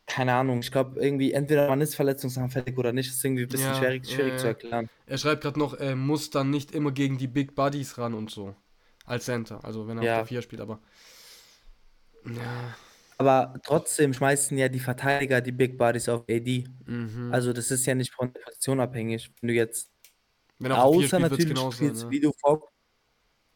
keine 0.07 0.35
Ahnung, 0.35 0.61
ich 0.61 0.73
glaube 0.73 1.01
irgendwie, 1.01 1.33
entweder 1.33 1.69
man 1.69 1.81
ist 1.81 1.95
verletzungsanfällig 1.95 2.77
oder 2.79 2.93
nicht, 2.93 3.09
ist 3.11 3.25
irgendwie 3.25 3.45
ein 3.45 3.51
bisschen 3.51 3.73
Ja, 3.73 3.75
schwierig, 3.75 4.09
schwierig 4.09 4.33
ja. 4.33 4.39
zu 4.39 4.47
erklären. 4.49 4.89
Er 5.07 5.19
schreibt 5.19 5.43
gerade 5.43 5.59
noch, 5.59 5.75
er 5.75 5.95
muss 5.97 6.31
dann 6.31 6.51
nicht 6.51 6.73
immer 6.73 6.91
gegen 6.93 7.17
die 7.19 7.29
Big 7.29 7.55
Buddies 7.55 7.97
ran 7.99 8.15
und 8.15 8.31
so. 8.31 8.57
Als 9.05 9.25
Center, 9.27 9.65
also 9.65 9.87
wenn 9.89 9.99
er 9.99 10.05
Ja. 10.05 10.13
auf 10.15 10.19
der 10.21 10.27
4 10.27 10.43
spielt, 10.43 10.61
aber. 10.63 10.81
Ja. 12.25 12.75
Aber 13.19 13.55
trotzdem 13.65 14.15
schmeißen 14.15 14.57
ja 14.57 14.69
die 14.69 14.81
Verteidiger 14.81 15.41
die 15.43 15.53
Big 15.53 15.77
Bodies 15.79 16.09
auf 16.09 16.25
AD. 16.29 16.67
Mhm. 16.87 17.33
Also 17.33 17.53
das 17.53 17.71
ist 17.71 17.85
ja 17.87 17.95
nicht 17.95 18.15
von 18.15 18.33
der 18.33 18.41
Position 18.41 18.81
abhängig. 18.81 19.31
Wenn 19.41 19.49
du 19.49 19.55
jetzt 19.55 19.91
wenn 20.59 20.71
er 20.73 20.79
auf 20.79 20.85
der 20.85 20.91
4 20.93 21.07
Außer 21.07 21.09
spielt, 21.09 21.23
natürlich 21.23 21.59
spielst, 21.59 22.01
sein. 22.01 22.09
ne? 22.09 22.11
wie 22.11 22.21
du 22.21 22.33
vor, 22.41 22.69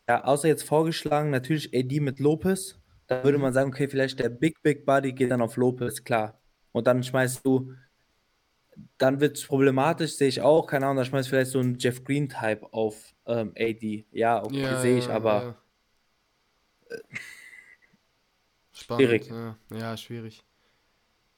ja, 0.09 0.25
außer 0.25 0.49
jetzt 0.49 0.64
vorgeschlagen, 0.64 1.31
natürlich 1.31 1.75
AD 1.77 2.01
mit 2.01 2.20
Lopez. 2.20 2.81
Da 3.07 3.23
würde 3.25 3.39
Mhm. 3.39 3.43
man 3.43 3.53
sagen, 3.53 3.71
okay, 3.71 3.89
vielleicht 3.89 4.19
der 4.19 4.29
Big 4.31 4.63
Big 4.63 4.87
Buddy 4.87 5.13
geht 5.13 5.31
dann 5.31 5.43
auf 5.43 5.57
Lopez, 5.57 6.05
klar. 6.05 6.41
Und 6.73 6.87
dann 6.87 7.03
schmeißt 7.03 7.45
du, 7.45 7.73
dann 8.99 9.21
wird 9.21 9.37
es 9.37 9.45
problematisch, 9.47 10.13
sehe 10.17 10.29
ich 10.29 10.41
auch, 10.41 10.67
keine 10.67 10.87
Ahnung, 10.87 10.99
da 10.99 11.05
schmeißt 11.05 11.29
vielleicht 11.29 11.51
so 11.53 11.61
ein 11.61 11.77
Jeff 11.79 12.05
Green 12.05 12.29
Type 12.29 12.73
auf 12.73 13.15
ähm, 13.27 13.53
AD. 13.57 14.07
Ja, 14.11 14.43
okay, 14.45 14.75
Ja, 14.75 14.77
sehe 14.77 14.99
ich, 14.99 15.13
ja, 15.13 15.13
aber 15.13 15.49
ja. 15.49 15.57
Spannend, 18.73 19.25
schwierig. 19.25 19.35
Ja, 19.71 19.97
schwierig. 19.97 20.45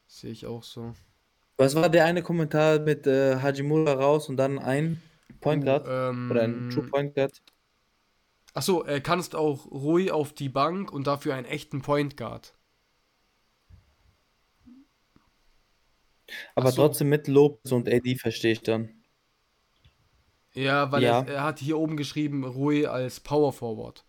Sehe 0.09 0.33
ich 0.33 0.47
auch 0.47 0.65
so. 0.65 0.95
was 1.59 1.75
war 1.75 1.89
der 1.91 2.05
eine 2.07 2.23
Kommentar 2.23 2.79
mit 2.81 3.07
äh, 3.07 3.37
Hajimura 3.41 3.93
raus 3.95 4.29
und 4.29 4.37
dann 4.37 4.59
ein 4.59 5.03
Point 5.41 5.65
Uh, 5.65 5.67
Guard 5.67 5.87
ähm, 5.87 6.31
oder 6.31 6.43
ein 6.45 6.67
True 6.69 6.85
Point 6.85 7.15
Guard? 7.15 7.43
Achso, 8.57 8.81
er 8.83 9.03
kannst 9.03 9.35
auch 9.35 9.67
ruhig 9.71 10.11
auf 10.13 10.33
die 10.33 10.49
Bank 10.49 10.91
und 10.91 11.07
dafür 11.07 11.35
einen 11.35 11.45
echten 11.45 11.83
Point 11.83 12.17
Guard. 12.17 12.55
Aber 16.55 16.73
so. 16.73 16.83
trotzdem 16.83 17.11
mit 17.11 17.29
Lopez 17.29 17.71
und 17.71 17.87
AD 17.87 18.17
verstehe 18.17 18.53
ich 18.53 18.63
dann. 18.63 18.89
Ja, 20.55 20.91
weil 20.91 21.03
Ja. 21.03 21.21
Er, 21.21 21.35
er 21.35 21.43
hat 21.45 21.59
hier 21.59 21.77
oben 21.79 21.99
geschrieben, 21.99 22.45
Rui 22.45 22.87
als 22.87 23.21
Power 23.21 23.53
Forward. 23.53 24.05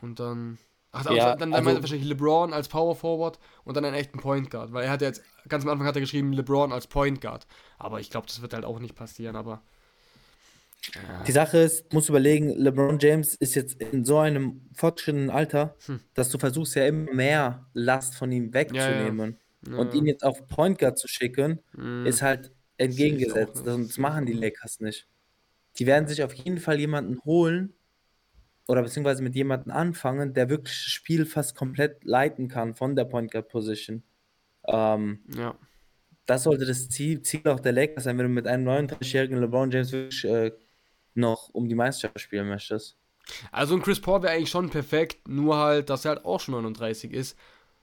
Und 0.00 0.18
dann. 0.18 0.58
Ach, 0.90 1.04
dann, 1.04 1.14
Ja, 1.14 1.30
dann, 1.30 1.38
dann 1.38 1.54
also- 1.54 1.64
meint 1.66 1.78
er 1.78 1.82
wahrscheinlich 1.84 2.08
LeBron 2.08 2.52
als 2.52 2.66
Power 2.68 2.96
Forward 2.96 3.38
und 3.62 3.76
dann 3.76 3.84
einen 3.84 3.94
echten 3.94 4.18
Point 4.18 4.50
Guard. 4.50 4.72
Weil 4.72 4.84
er 4.86 4.90
hat 4.90 5.00
ja 5.00 5.06
jetzt, 5.06 5.22
ganz 5.48 5.62
am 5.64 5.70
Anfang 5.70 5.86
hat 5.86 5.94
er 5.94 6.00
geschrieben, 6.00 6.32
LeBron 6.32 6.72
als 6.72 6.88
Point 6.88 7.20
Guard. 7.20 7.46
Aber 7.78 8.00
ich 8.00 8.10
glaube, 8.10 8.26
das 8.26 8.42
wird 8.42 8.52
halt 8.52 8.64
auch 8.64 8.80
nicht 8.80 8.96
passieren, 8.96 9.36
aber. 9.36 9.62
Die 11.26 11.32
Sache 11.32 11.58
ist, 11.58 11.92
musst 11.92 12.08
überlegen, 12.08 12.48
LeBron 12.56 12.98
James 12.98 13.34
ist 13.34 13.54
jetzt 13.54 13.80
in 13.80 14.04
so 14.04 14.18
einem 14.18 14.62
fortgeschrittenen 14.74 15.30
Alter, 15.30 15.76
Hm. 15.86 16.00
dass 16.14 16.30
du 16.30 16.38
versuchst 16.38 16.74
ja 16.74 16.86
immer 16.86 17.12
mehr 17.12 17.66
Last 17.74 18.14
von 18.14 18.32
ihm 18.32 18.52
wegzunehmen. 18.54 19.36
Und 19.76 19.92
ihn 19.92 20.06
jetzt 20.06 20.24
auf 20.24 20.46
Point 20.46 20.78
Guard 20.78 20.98
zu 20.98 21.06
schicken, 21.06 21.60
Mhm. 21.74 22.06
ist 22.06 22.22
halt 22.22 22.50
entgegengesetzt. 22.78 23.62
Das, 23.66 23.76
das 23.76 23.98
machen 23.98 24.24
die. 24.24 24.32
Lakers 24.32 24.80
nicht. 24.80 25.06
Die 25.78 25.86
werden 25.86 26.08
sich 26.08 26.22
auf 26.22 26.32
jeden 26.32 26.56
Fall 26.58 26.80
jemanden 26.80 27.20
holen 27.26 27.74
oder 28.66 28.82
beziehungsweise 28.82 29.22
mit 29.22 29.34
jemandem 29.34 29.70
anfangen, 29.72 30.32
der 30.32 30.48
wirklich 30.48 30.74
das 30.82 30.90
Spiel 30.92 31.26
fast 31.26 31.54
komplett 31.56 32.04
leiten 32.04 32.48
kann 32.48 32.74
von 32.74 32.96
der 32.96 33.04
Point 33.04 33.30
Guard 33.30 33.48
Position. 33.50 34.02
Ähm, 34.66 35.20
Ja. 35.36 35.54
das 36.24 36.44
sollte 36.44 36.64
das 36.64 36.88
Ziel, 36.88 37.20
Ziel 37.20 37.46
auch 37.48 37.60
der 37.60 37.72
Lakers 37.72 38.04
sein, 38.04 38.16
wenn 38.16 38.26
du 38.26 38.32
mit 38.32 38.46
einem 38.46 38.64
39-jährigen 38.66 39.38
LeBron 39.38 39.70
James 39.70 39.92
wirklich 39.92 40.24
äh, 40.24 40.52
noch 41.14 41.48
um 41.50 41.68
die 41.68 41.74
Meisterschaft 41.74 42.20
spielen 42.20 42.48
möchtest. 42.48 42.96
Also 43.52 43.74
ein 43.76 43.82
Chris 43.82 44.00
Paul 44.00 44.22
wäre 44.22 44.32
eigentlich 44.32 44.50
schon 44.50 44.70
perfekt, 44.70 45.28
nur 45.28 45.56
halt, 45.56 45.90
dass 45.90 46.04
er 46.04 46.10
halt 46.16 46.24
auch 46.24 46.40
schon 46.40 46.54
39 46.54 47.12
ist. 47.12 47.36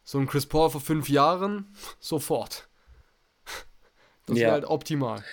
So 0.03 0.19
ein 0.19 0.27
Chris 0.27 0.45
Paul 0.45 0.69
vor 0.69 0.81
fünf 0.81 1.09
Jahren, 1.09 1.73
sofort. 1.99 2.67
Das 4.25 4.37
Ja. 4.37 4.47
wäre 4.47 4.53
halt 4.53 4.65
optimal. 4.65 5.23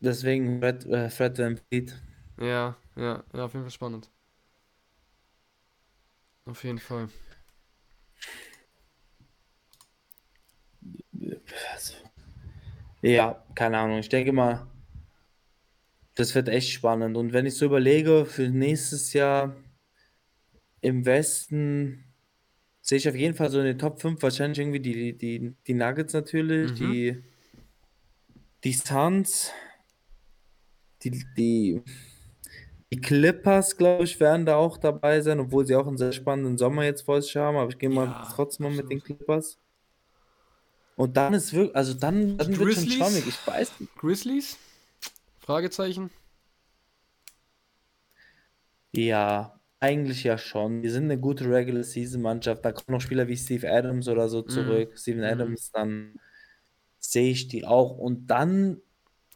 Deswegen 0.00 0.60
Fred, 0.60 0.84
äh, 0.86 1.08
Fred 1.08 1.38
VanVleet. 1.38 1.94
Ja, 2.38 2.76
ja, 2.96 3.22
ja, 3.32 3.44
auf 3.44 3.52
jeden 3.54 3.64
Fall 3.64 3.70
spannend. 3.70 4.10
Auf 6.46 6.64
jeden 6.64 6.78
Fall. 6.78 7.08
Ja, 13.02 13.42
keine 13.54 13.78
Ahnung. 13.78 13.98
Ich 13.98 14.08
denke 14.08 14.32
mal, 14.32 14.66
das 16.16 16.34
wird 16.34 16.48
echt 16.48 16.70
spannend. 16.70 17.16
Und 17.16 17.32
wenn 17.32 17.46
ich 17.46 17.54
so 17.54 17.66
überlege, 17.66 18.24
für 18.26 18.48
nächstes 18.48 19.12
Jahr 19.12 19.56
im 20.80 21.04
Westen 21.04 22.04
sehe 22.80 22.98
ich 22.98 23.08
auf 23.08 23.16
jeden 23.16 23.34
Fall 23.34 23.50
so 23.50 23.58
in 23.58 23.64
den 23.66 23.78
Top 23.78 24.00
5 24.00 24.22
wahrscheinlich 24.22 24.58
irgendwie 24.58 24.80
die, 24.80 25.16
die, 25.16 25.54
die 25.66 25.74
Nuggets 25.74 26.12
natürlich, 26.14 26.72
Mhm. 26.72 26.76
die, 26.76 27.22
die 28.64 28.72
Suns, 28.72 29.52
die, 31.02 31.10
die, 31.36 31.82
die 32.92 33.00
Clippers, 33.00 33.76
glaube 33.76 34.04
ich, 34.04 34.18
werden 34.20 34.46
da 34.46 34.56
auch 34.56 34.78
dabei 34.78 35.20
sein, 35.20 35.40
obwohl 35.40 35.66
sie 35.66 35.74
auch 35.74 35.86
einen 35.86 35.98
sehr 35.98 36.12
spannenden 36.12 36.56
Sommer 36.56 36.84
jetzt 36.84 37.02
vor 37.02 37.20
sich 37.20 37.36
haben. 37.36 37.56
Aber 37.56 37.70
ich 37.70 37.78
gehe 37.78 37.90
mal 37.90 38.06
Ja, 38.06 38.28
trotzdem 38.34 38.66
mal 38.66 38.72
mit 38.74 38.90
den. 38.90 39.02
Clippers. 39.02 39.58
Und 40.96 41.16
dann 41.16 41.34
ist 41.34 41.52
wirklich, 41.52 41.76
also 41.76 41.92
dann, 41.94 42.38
dann 42.38 42.56
wird 42.56 42.72
schon 42.74 42.88
schwammig. 42.88 43.26
Ich 43.26 43.46
weiß 43.46 43.80
nicht. 43.80 43.94
Grizzlies? 43.96 44.56
Fragezeichen? 45.46 46.10
Ja, 48.92 49.60
eigentlich 49.80 50.24
ja 50.24 50.38
schon. 50.38 50.82
Die 50.82 50.88
sind 50.88 51.04
eine 51.04 51.18
gute 51.20 51.48
Regular 51.50 51.82
Season 51.84 52.22
Mannschaft. 52.22 52.64
Da 52.64 52.72
kommen 52.72 52.94
noch 52.96 53.00
Spieler 53.00 53.28
wie 53.28 53.36
Steve 53.36 53.70
Adams 53.70 54.08
oder 54.08 54.28
so 54.28 54.42
zurück. 54.42 54.98
Steven 54.98 55.22
Mhm. 55.24 55.24
Adams, 55.24 55.70
dann 55.72 56.18
sehe 57.00 57.30
ich 57.32 57.48
die 57.48 57.66
auch. 57.66 57.98
Und 57.98 58.28
dann, 58.28 58.82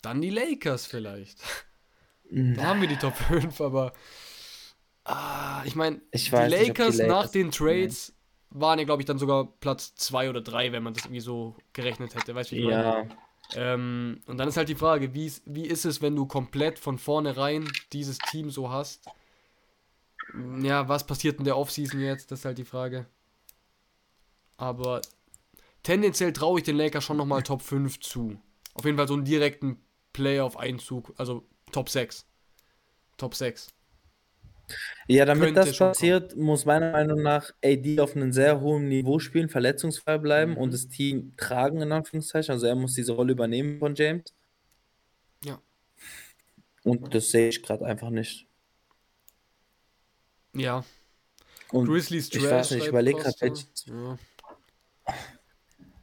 Dann 0.03 0.21
die 0.21 0.31
Lakers 0.31 0.87
vielleicht. 0.87 1.43
mh, 2.31 2.57
Da 2.57 2.65
haben 2.67 2.81
wir 2.81 2.89
die 2.89 2.99
Top 2.99 3.17
5, 3.17 3.61
aber. 3.61 3.93
Ah, 5.05 5.63
ich 5.65 5.75
meine, 5.75 6.03
die 6.37 6.45
die 6.45 6.45
Lakers 6.45 7.03
nach 7.03 7.29
den 7.29 7.51
Trades 7.51 8.15
waren 8.51 8.79
ja, 8.79 8.85
glaube 8.85 9.03
ich, 9.03 9.07
dann 9.07 9.19
sogar 9.19 9.47
Platz 9.61 9.95
2 9.95 10.29
oder 10.31 10.41
3, 10.43 10.73
wenn 10.73 10.83
man 10.83 10.95
das 10.95 11.05
irgendwie 11.05 11.21
so 11.21 11.57
gerechnet 11.73 12.15
hätte. 12.15 12.35
Weißt 12.35 12.51
du, 12.51 12.53
wie 12.53 12.59
ich 12.59 12.63
meine? 12.63 12.87
Ähm, 13.55 14.21
und 14.27 14.39
dann 14.39 14.49
ist 14.49 14.57
halt 14.57 14.69
die 14.69 14.75
Frage, 14.75 15.15
wie 15.15 15.27
ist 15.67 15.85
es, 15.85 16.03
wenn 16.03 16.17
du 16.17 16.27
komplett 16.27 16.79
von 16.79 16.99
vornherein 16.99 17.71
dieses 17.93 18.19
Team 18.19 18.51
so 18.51 18.71
hast? 18.71 19.05
Ja, 20.63 20.89
was 20.89 21.07
passiert 21.07 21.39
in 21.39 21.45
der 21.45 21.57
Offseason 21.57 22.01
jetzt? 22.01 22.31
Das 22.31 22.41
ist 22.41 22.45
halt 22.45 22.59
die 22.59 22.65
Frage. 22.65 23.07
Aber 24.57 25.01
tendenziell 25.83 26.33
traue 26.33 26.61
ich 26.61 26.65
den 26.65 26.77
Lakers 26.77 27.03
schon 27.05 27.17
nochmal 27.17 27.43
Top 27.43 27.63
5 27.63 28.01
zu. 28.01 28.39
Auf 28.75 28.85
jeden 28.85 28.97
Fall 28.97 29.09
so 29.09 29.15
einen 29.15 29.25
direkten 29.25 29.81
Playoff-Einzug, 30.13 31.13
also 31.17 31.45
Top 31.73 31.89
6. 31.89 32.27
Top 33.17 33.35
6. 33.35 33.69
Ja, 35.09 35.25
damit 35.25 35.57
das 35.57 35.77
passiert, 35.77 36.37
muss 36.37 36.65
meiner 36.65 36.93
Meinung 36.93 37.23
nach 37.23 37.53
AD 37.65 37.99
auf 38.01 38.15
einem 38.17 38.33
sehr 38.33 38.61
hohen 38.61 38.89
Niveau 38.89 39.19
spielen, 39.19 39.49
verletzungsfrei 39.49 40.19
bleiben 40.19 40.53
Mhm. 40.53 40.59
und 40.59 40.73
das 40.75 40.89
Team 40.89 41.35
tragen, 41.37 41.81
in 41.83 41.93
Anführungszeichen. 41.93 42.53
Also 42.53 42.67
er 42.67 42.75
muss 42.77 42.95
diese 42.95 43.13
Rolle 43.13 43.33
übernehmen 43.33 43.79
von 43.79 43.95
James. 43.95 44.35
Ja. 45.45 45.61
Und 46.85 47.15
das 47.15 47.31
sehe 47.31 47.49
ich 47.49 47.63
gerade 47.63 47.85
einfach 47.85 48.11
nicht. 48.11 48.47
Ja. 50.55 50.85
Und 51.73 51.87
Grizzlies 51.87 52.27
ich 52.33 52.41
Trash. 52.41 52.51
weiß 52.51 52.71
nicht, 52.71 52.79
ich 52.79 52.83
schreibt 52.85 52.93
überleg 52.93 53.15
grad, 53.17 53.25
Costa. 53.25 53.47
welches- 53.47 53.87
Ja. 53.87 54.19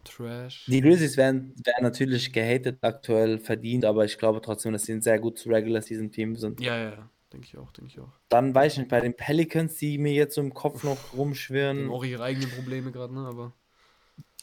Trash. 0.03 0.65
die 0.67 0.81
Grizzlies 0.81 1.17
werden, 1.17 1.53
werden 1.63 1.83
natürlich 1.83 2.31
gehatet 2.31 2.79
aktuell 2.81 3.39
verdient, 3.39 3.85
aber 3.85 4.05
ich 4.05 4.17
glaube 4.17 4.41
trotzdem, 4.41 4.73
dass 4.73 4.83
sie 4.83 4.93
ein 4.93 5.01
sehr 5.01 5.19
gutes 5.19 5.45
Regular 5.45 5.81
Season 5.81 6.11
Team 6.11 6.35
sind. 6.35 6.59
Ja, 6.61 6.77
ja, 6.77 6.89
ja. 6.91 7.09
Denke 7.33 7.45
ich 7.45 7.57
auch, 7.57 7.71
denke 7.71 7.91
ich 7.91 7.99
auch. 7.99 8.13
Dann 8.29 8.55
weiß 8.55 8.73
ich 8.73 8.79
nicht, 8.79 8.89
bei 8.89 9.01
den 9.01 9.15
Pelicans, 9.15 9.75
die 9.75 9.97
mir 9.97 10.13
jetzt 10.13 10.35
so 10.35 10.41
im 10.41 10.53
Kopf 10.53 10.83
noch 10.83 10.97
Die 11.11 11.11
haben 11.11 11.17
rumschwirren. 11.19 11.89
auch 11.89 12.03
ihre 12.03 12.23
eigenen 12.23 12.49
Probleme 12.51 12.91
gerade, 12.91 13.13
ne? 13.13 13.27
Aber. 13.27 13.53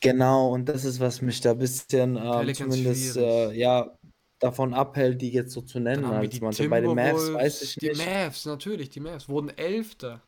Genau, 0.00 0.50
und 0.52 0.68
das 0.68 0.84
ist, 0.84 1.00
was 1.00 1.22
mich 1.22 1.40
da 1.40 1.52
ein 1.52 1.58
bisschen 1.58 2.14
Pelicans 2.14 2.58
zumindest 2.58 3.16
äh, 3.16 3.52
ja, 3.52 3.96
davon 4.38 4.74
abhält, 4.74 5.22
die 5.22 5.30
jetzt 5.30 5.52
so 5.52 5.62
zu 5.62 5.80
nennen 5.80 6.04
als 6.04 6.34
die 6.34 6.40
Mannschaft. 6.40 6.68
Bei 6.68 6.80
den 6.82 6.94
Mavs 6.94 7.32
weiß 7.32 7.62
ich 7.62 7.76
die 7.76 7.88
nicht. 7.88 8.04
Mavs, 8.04 8.44
natürlich, 8.44 8.90
die 8.90 9.00
Mavs 9.00 9.28
wurden 9.28 9.48
Elfter. 9.48 10.22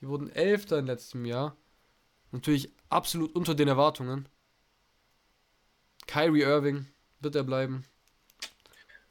Die 0.00 0.06
wurden 0.08 0.30
Elfter 0.30 0.78
in 0.78 0.86
letztem 0.86 1.24
Jahr. 1.24 1.56
Natürlich 2.30 2.70
absolut 2.88 3.34
unter 3.34 3.54
den 3.54 3.68
Erwartungen. 3.68 4.28
Kyrie 6.06 6.42
Irving, 6.42 6.86
wird 7.20 7.34
er 7.34 7.44
bleiben? 7.44 7.84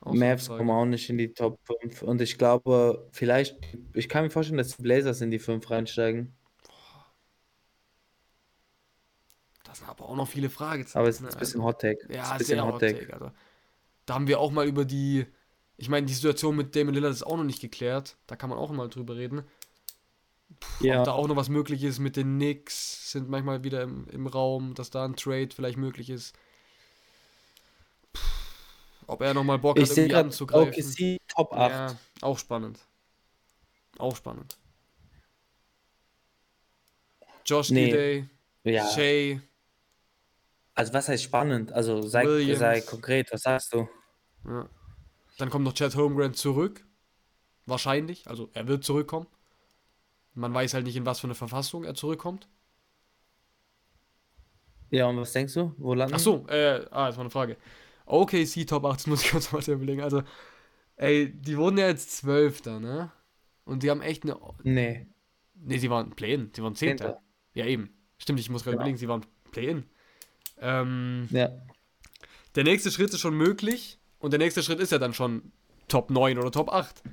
Auch 0.02 0.14
so 0.16 0.26
eine 0.26 0.32
Mavs 0.32 0.48
kommen 0.50 0.70
auch 0.72 0.86
nicht 0.86 1.10
in 1.10 1.18
die 1.18 1.34
Top 1.34 1.60
5 1.64 2.02
und 2.04 2.22
ich 2.22 2.38
glaube, 2.38 3.08
vielleicht, 3.12 3.58
ich 3.94 4.10
kann 4.10 4.24
mir 4.24 4.30
vorstellen, 4.32 4.58
dass 4.58 4.76
die 4.76 4.82
Blazers 4.84 5.22
in 5.22 5.32
die 5.32 5.40
5 5.40 5.70
reinsteigen, 5.70 6.36
Da 9.64 9.76
sind 9.76 9.88
aber 9.88 10.06
auch 10.10 10.16
noch 10.16 10.28
viele 10.28 10.50
Fragezeichen. 10.50 11.00
aber 11.00 11.10
es 11.10 11.16
ist 11.18 11.22
ne? 11.22 11.30
ein 11.30 11.38
bisschen 11.38 11.62
Also, 11.62 11.64
Hot 11.64 11.82
Take. 11.82 12.00
Es 12.10 12.24
ist 12.24 12.30
ja, 12.30 12.32
ein 12.32 12.38
bisschen 12.38 12.58
sehr 12.58 12.66
Hot 12.66 12.80
Take. 12.80 13.14
Also, 13.14 13.32
da 14.06 14.16
haben 14.16 14.28
wir 14.28 14.40
auch 14.40 14.52
mal 14.52 14.68
über 14.68 14.86
die. 14.86 15.26
Ich 15.78 15.90
meine, 15.90 16.06
die 16.08 16.14
Situation 16.14 16.56
mit 16.56 16.76
Damon 16.76 16.94
Lillard 16.94 17.14
ist 17.14 17.24
auch 17.24 17.38
noch 17.38 17.44
nicht 17.44 17.62
geklärt. 17.62 18.18
Da 18.28 18.36
kann 18.36 18.50
man 18.50 18.60
auch 18.60 18.72
mal 18.72 18.90
drüber 18.90 19.16
reden. 19.18 19.44
Ob 20.82 20.82
Ja, 20.82 21.04
da 21.04 21.14
auch 21.14 21.28
noch 21.28 21.36
was 21.36 21.50
möglich 21.50 21.84
ist 21.84 22.00
mit 22.00 22.16
den 22.16 22.36
Knicks, 22.36 23.12
sind 23.12 23.30
manchmal 23.30 23.64
wieder 23.64 23.84
im, 23.84 24.08
im 24.10 24.28
Raum, 24.28 24.74
dass 24.74 24.90
da 24.90 25.06
ein 25.06 25.16
Trade 25.16 25.50
vielleicht 25.56 25.78
möglich 25.78 26.10
ist. 26.10 26.36
Ob 29.12 29.22
er 29.22 29.34
nochmal 29.34 29.60
Bock 29.60 29.78
ich 29.78 29.90
hat, 29.90 29.98
irgendwie 29.98 30.16
anzugreifen. 30.16 30.74
OKC 30.74 31.18
Top 31.28 31.54
8. 31.54 31.72
Ja, 31.72 31.98
auch 32.22 32.38
spannend. 32.38 32.80
Auch 33.98 34.16
spannend. 34.16 34.58
Josh 37.46 37.72
Nee. 37.72 37.92
D-Day, 37.92 38.30
Ja, 38.64 38.88
Shay, 38.90 39.42
also 40.74 40.94
was 40.94 41.10
heißt 41.10 41.24
spannend? 41.24 41.74
Also 41.74 42.02
sei, 42.02 42.56
sei 42.56 42.82
konkret, 42.82 43.32
was 43.32 43.42
sagst 43.42 43.74
du? 43.74 43.90
Ja. 44.46 44.70
Dann 45.38 45.50
kommt 45.50 45.66
noch 45.66 45.74
Chad 45.74 45.96
Holmgren 45.96 46.34
zurück. 46.34 46.86
Wahrscheinlich. 47.66 48.28
Also 48.28 48.50
er 48.54 48.68
wird 48.68 48.84
zurückkommen. 48.84 49.28
Man 50.34 50.54
weiß 50.54 50.74
halt 50.74 50.86
nicht, 50.86 50.96
in 50.96 51.06
was 51.06 51.20
für 51.20 51.28
eine 51.28 51.36
Verfassung 51.36 51.84
er 51.84 51.96
zurückkommt. 51.96 52.48
Ja, 54.90 55.08
und 55.08 55.18
was 55.18 55.34
denkst 55.34 55.54
du? 55.54 55.74
Wo 55.78 55.94
landen? 55.94 56.16
Ach 56.16 56.20
so, 56.20 56.46
äh, 56.48 56.86
ah, 56.92 57.08
das 57.08 57.18
war 57.18 57.22
eine 57.22 57.30
Frage. 57.30 57.58
OKC 58.12 58.66
Top 58.68 58.86
8, 58.86 59.00
das 59.00 59.08
muss 59.08 59.24
ich 59.24 59.32
kurz 59.32 59.52
mal 59.52 59.62
überlegen. 59.68 60.02
Also, 60.02 60.24
ey, 60.98 61.32
die 61.32 61.58
wurden 61.58 61.78
ja 61.78 61.88
jetzt 61.88 62.12
Zwölfter, 62.18 62.80
ne? 62.80 63.12
Und 63.66 63.84
die 63.84 63.90
haben 63.90 64.02
echt 64.02 64.24
eine. 64.24 64.38
Nee, 64.64 65.08
Ne, 65.64 65.78
sie 65.78 65.90
waren 65.92 66.10
Play-In, 66.12 66.52
sie 66.56 66.64
waren 66.64 66.74
Zehnter. 66.76 67.06
Zehnter. 67.06 67.22
Ja, 67.54 67.66
eben. 67.68 67.94
Stimmt, 68.18 68.40
ich 68.40 68.50
muss 68.50 68.64
gerade 68.64 68.76
Genau. 68.78 68.82
überlegen, 68.84 68.98
sie 68.98 69.08
waren 69.08 69.26
Play-In. 69.52 69.84
Ähm, 70.58 71.28
Ja. 71.32 71.50
der 72.56 72.64
nächste 72.64 72.90
Schritt 72.92 73.12
ist 73.14 73.20
schon 73.20 73.36
möglich 73.38 74.00
und 74.20 74.32
der 74.32 74.40
nächste 74.40 74.64
Schritt 74.64 74.80
ist 74.80 74.92
ja 74.92 74.98
dann 74.98 75.14
schon 75.14 75.52
Top 75.88 76.10
9 76.10 76.40
oder 76.40 76.52
Top 76.52 76.70
8. 76.74 77.04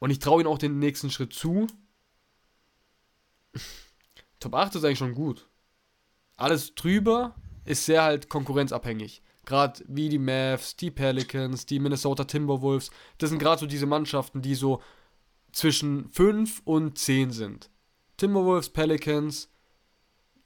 Und 0.00 0.10
ich 0.10 0.18
traue 0.18 0.42
ihnen 0.42 0.48
auch 0.50 0.58
den 0.58 0.78
nächsten 0.78 1.10
Schritt 1.10 1.32
zu. 1.32 1.66
Top 4.40 4.54
8 4.54 4.74
ist 4.74 4.84
eigentlich 4.84 4.98
schon 4.98 5.14
gut. 5.14 5.48
Alles 6.36 6.74
drüber 6.74 7.34
ist 7.64 7.84
sehr 7.86 8.02
halt 8.02 8.28
konkurrenzabhängig. 8.28 9.22
Gerade 9.44 9.84
wie 9.88 10.08
die 10.08 10.18
Mavs, 10.18 10.76
die 10.76 10.90
Pelicans, 10.90 11.66
die 11.66 11.80
Minnesota 11.80 12.24
Timberwolves. 12.24 12.90
Das 13.18 13.30
sind 13.30 13.38
gerade 13.40 13.60
so 13.60 13.66
diese 13.66 13.86
Mannschaften, 13.86 14.40
die 14.40 14.54
so 14.54 14.80
zwischen 15.52 16.10
5 16.12 16.62
und 16.64 16.98
10 16.98 17.30
sind. 17.32 17.70
Timberwolves, 18.16 18.70
Pelicans, 18.70 19.50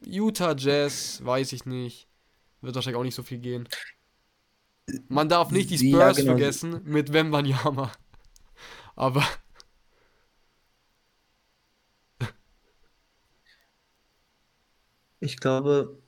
Utah 0.04 0.54
Jazz, 0.56 1.20
weiß 1.24 1.52
ich 1.52 1.66
nicht. 1.66 2.08
Wird 2.62 2.74
wahrscheinlich 2.74 2.98
auch 2.98 3.04
nicht 3.04 3.14
so 3.14 3.22
viel 3.22 3.38
gehen. 3.38 3.68
Man 5.08 5.28
darf 5.28 5.50
nicht 5.50 5.70
die 5.70 5.76
Ja, 5.76 5.98
Spurs 6.00 6.16
genau. 6.18 6.30
vergessen 6.32 6.80
mit 6.84 7.12
Wembanyama. 7.12 7.92
Aber 8.96 9.24
Ich 15.20 15.38
glaube, 15.38 15.98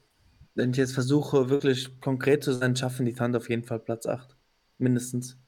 wenn 0.58 0.72
ich 0.72 0.76
jetzt 0.76 0.92
versuche, 0.92 1.48
wirklich 1.48 2.00
konkret 2.00 2.42
zu 2.42 2.52
sein, 2.52 2.76
schaffen 2.76 3.06
die 3.06 3.14
Thunder 3.14 3.38
auf 3.38 3.48
jeden 3.48 3.62
Fall 3.62 3.78
Platz 3.78 4.06
8. 4.06 4.36
Mindestens. 4.76 5.38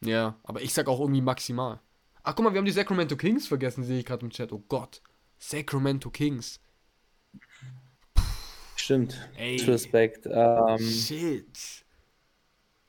ja, 0.00 0.38
aber 0.42 0.62
ich 0.62 0.74
sag 0.74 0.88
auch 0.88 0.98
irgendwie 1.00 1.20
maximal. 1.20 1.80
Ach 2.22 2.34
guck 2.34 2.44
mal, 2.44 2.52
wir 2.52 2.58
haben 2.58 2.64
die 2.64 2.72
Sacramento 2.72 3.16
Kings 3.16 3.46
vergessen, 3.48 3.84
sehe 3.84 3.98
ich 3.98 4.06
gerade 4.06 4.24
im 4.24 4.30
Chat. 4.30 4.52
Oh 4.52 4.62
Gott. 4.68 5.02
Sacramento 5.38 6.10
Kings. 6.10 6.60
Stimmt. 8.76 9.28
Ey. 9.36 9.56
Respekt. 9.62 10.26
Ähm, 10.30 10.78
Shit. 10.78 11.84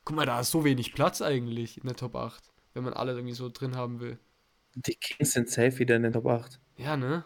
Guck 0.06 0.16
mal, 0.16 0.26
da 0.26 0.40
ist 0.40 0.52
so 0.52 0.64
wenig 0.64 0.94
Platz 0.94 1.22
eigentlich 1.22 1.78
in 1.78 1.88
der 1.88 1.96
Top 1.96 2.16
8, 2.16 2.44
wenn 2.74 2.84
man 2.84 2.94
alle 2.94 3.14
irgendwie 3.14 3.34
so 3.34 3.50
drin 3.50 3.76
haben 3.76 4.00
will. 4.00 4.20
die 4.76 4.96
Kings 4.96 5.34
sind 5.34 5.50
safe 5.50 5.80
wieder 5.80 5.96
in 5.96 6.04
den 6.04 6.14
Top 6.14 6.28
8. 6.28 6.60
Ja, 6.78 6.96
ne? 6.96 7.26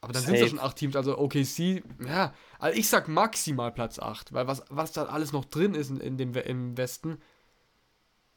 Aber 0.00 0.12
dann 0.12 0.22
sind 0.22 0.34
es 0.34 0.40
ja 0.40 0.48
schon 0.48 0.58
acht 0.58 0.76
Teams, 0.76 0.96
also 0.96 1.18
OKC, 1.18 1.82
ja, 2.06 2.32
also 2.58 2.78
ich 2.78 2.88
sag 2.88 3.08
maximal 3.08 3.70
Platz 3.70 3.98
8, 3.98 4.32
weil 4.32 4.46
was, 4.46 4.64
was 4.70 4.92
da 4.92 5.04
alles 5.04 5.32
noch 5.32 5.44
drin 5.44 5.74
ist 5.74 5.90
in, 5.90 6.00
in 6.00 6.16
dem, 6.16 6.34
im 6.34 6.76
Westen, 6.78 7.18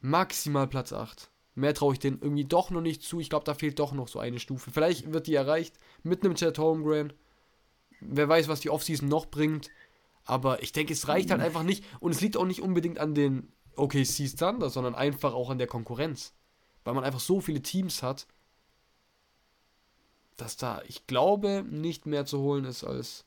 maximal 0.01 0.67
Platz 0.67 0.91
8. 0.91 1.29
Mehr 1.55 1.73
traue 1.73 1.93
ich 1.93 1.99
denen 1.99 2.19
irgendwie 2.21 2.45
doch 2.45 2.71
noch 2.71 2.81
nicht 2.81 3.03
zu. 3.03 3.19
Ich 3.19 3.29
glaube, 3.29 3.45
da 3.45 3.53
fehlt 3.53 3.77
doch 3.79 3.93
noch 3.93 4.07
so 4.07 4.19
eine 4.19 4.39
Stufe. 4.39 4.71
Vielleicht 4.71 5.13
wird 5.13 5.27
die 5.27 5.35
erreicht 5.35 5.77
mit 6.01 6.23
einem 6.23 6.35
Chad 6.35 6.57
Holmgren. 6.57 7.13
Wer 8.01 8.27
weiß, 8.27 8.47
was 8.47 8.59
die 8.59 8.71
Offseason 8.71 9.07
noch 9.07 9.27
bringt. 9.27 9.69
Aber 10.25 10.63
ich 10.63 10.71
denke, 10.71 10.93
es 10.93 11.07
reicht 11.07 11.29
halt 11.29 11.41
einfach 11.41 11.63
nicht. 11.63 11.85
Und 11.99 12.11
es 12.11 12.21
liegt 12.21 12.37
auch 12.37 12.45
nicht 12.45 12.61
unbedingt 12.61 12.97
an 12.97 13.13
den 13.13 13.53
OKC 13.75 14.35
Thunder, 14.35 14.69
sondern 14.69 14.95
einfach 14.95 15.33
auch 15.33 15.51
an 15.51 15.59
der 15.59 15.67
Konkurrenz. 15.67 16.33
Weil 16.83 16.95
man 16.95 17.03
einfach 17.03 17.19
so 17.19 17.39
viele 17.39 17.61
Teams 17.61 18.01
hat, 18.01 18.25
dass 20.37 20.57
da, 20.57 20.81
ich 20.87 21.07
glaube, 21.07 21.63
nicht 21.69 22.05
mehr 22.05 22.25
zu 22.25 22.39
holen 22.39 22.65
ist 22.65 22.83
als 22.83 23.25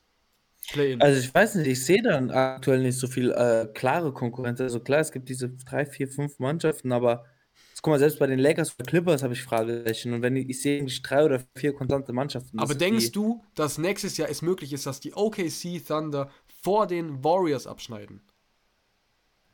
Play-In. 0.71 1.01
Also 1.01 1.19
ich 1.19 1.33
weiß 1.33 1.55
nicht, 1.55 1.67
ich 1.67 1.85
sehe 1.85 2.01
dann 2.01 2.31
aktuell 2.31 2.81
nicht 2.81 2.97
so 2.97 3.07
viel 3.07 3.31
äh, 3.31 3.67
klare 3.73 4.13
Konkurrenz. 4.13 4.59
Also 4.59 4.79
klar, 4.79 4.99
es 4.99 5.11
gibt 5.11 5.29
diese 5.29 5.49
drei, 5.49 5.85
vier, 5.85 6.07
fünf 6.07 6.39
Mannschaften, 6.39 6.91
aber 6.91 7.25
jetzt, 7.69 7.81
guck 7.81 7.91
mal, 7.91 7.99
selbst 7.99 8.19
bei 8.19 8.27
den 8.27 8.39
Lakers 8.39 8.75
oder 8.77 8.85
Clippers 8.85 9.23
habe 9.23 9.33
ich 9.33 9.41
Fragezeichen. 9.41 10.13
Und 10.13 10.21
wenn 10.21 10.35
ich, 10.35 10.49
ich 10.49 10.61
sehe 10.61 10.79
eigentlich 10.79 11.01
drei 11.01 11.23
oder 11.23 11.43
vier 11.55 11.73
konstante 11.73 12.11
Mannschaften. 12.11 12.59
Aber 12.59 12.75
denkst 12.75 13.11
du, 13.11 13.43
dass 13.55 13.77
nächstes 13.77 14.17
Jahr 14.17 14.29
es 14.29 14.41
möglich 14.41 14.73
ist, 14.73 14.85
dass 14.85 14.99
die 14.99 15.13
OKC 15.13 15.85
Thunder 15.85 16.29
vor 16.61 16.87
den 16.87 17.23
Warriors 17.23 17.67
abschneiden? 17.67 18.21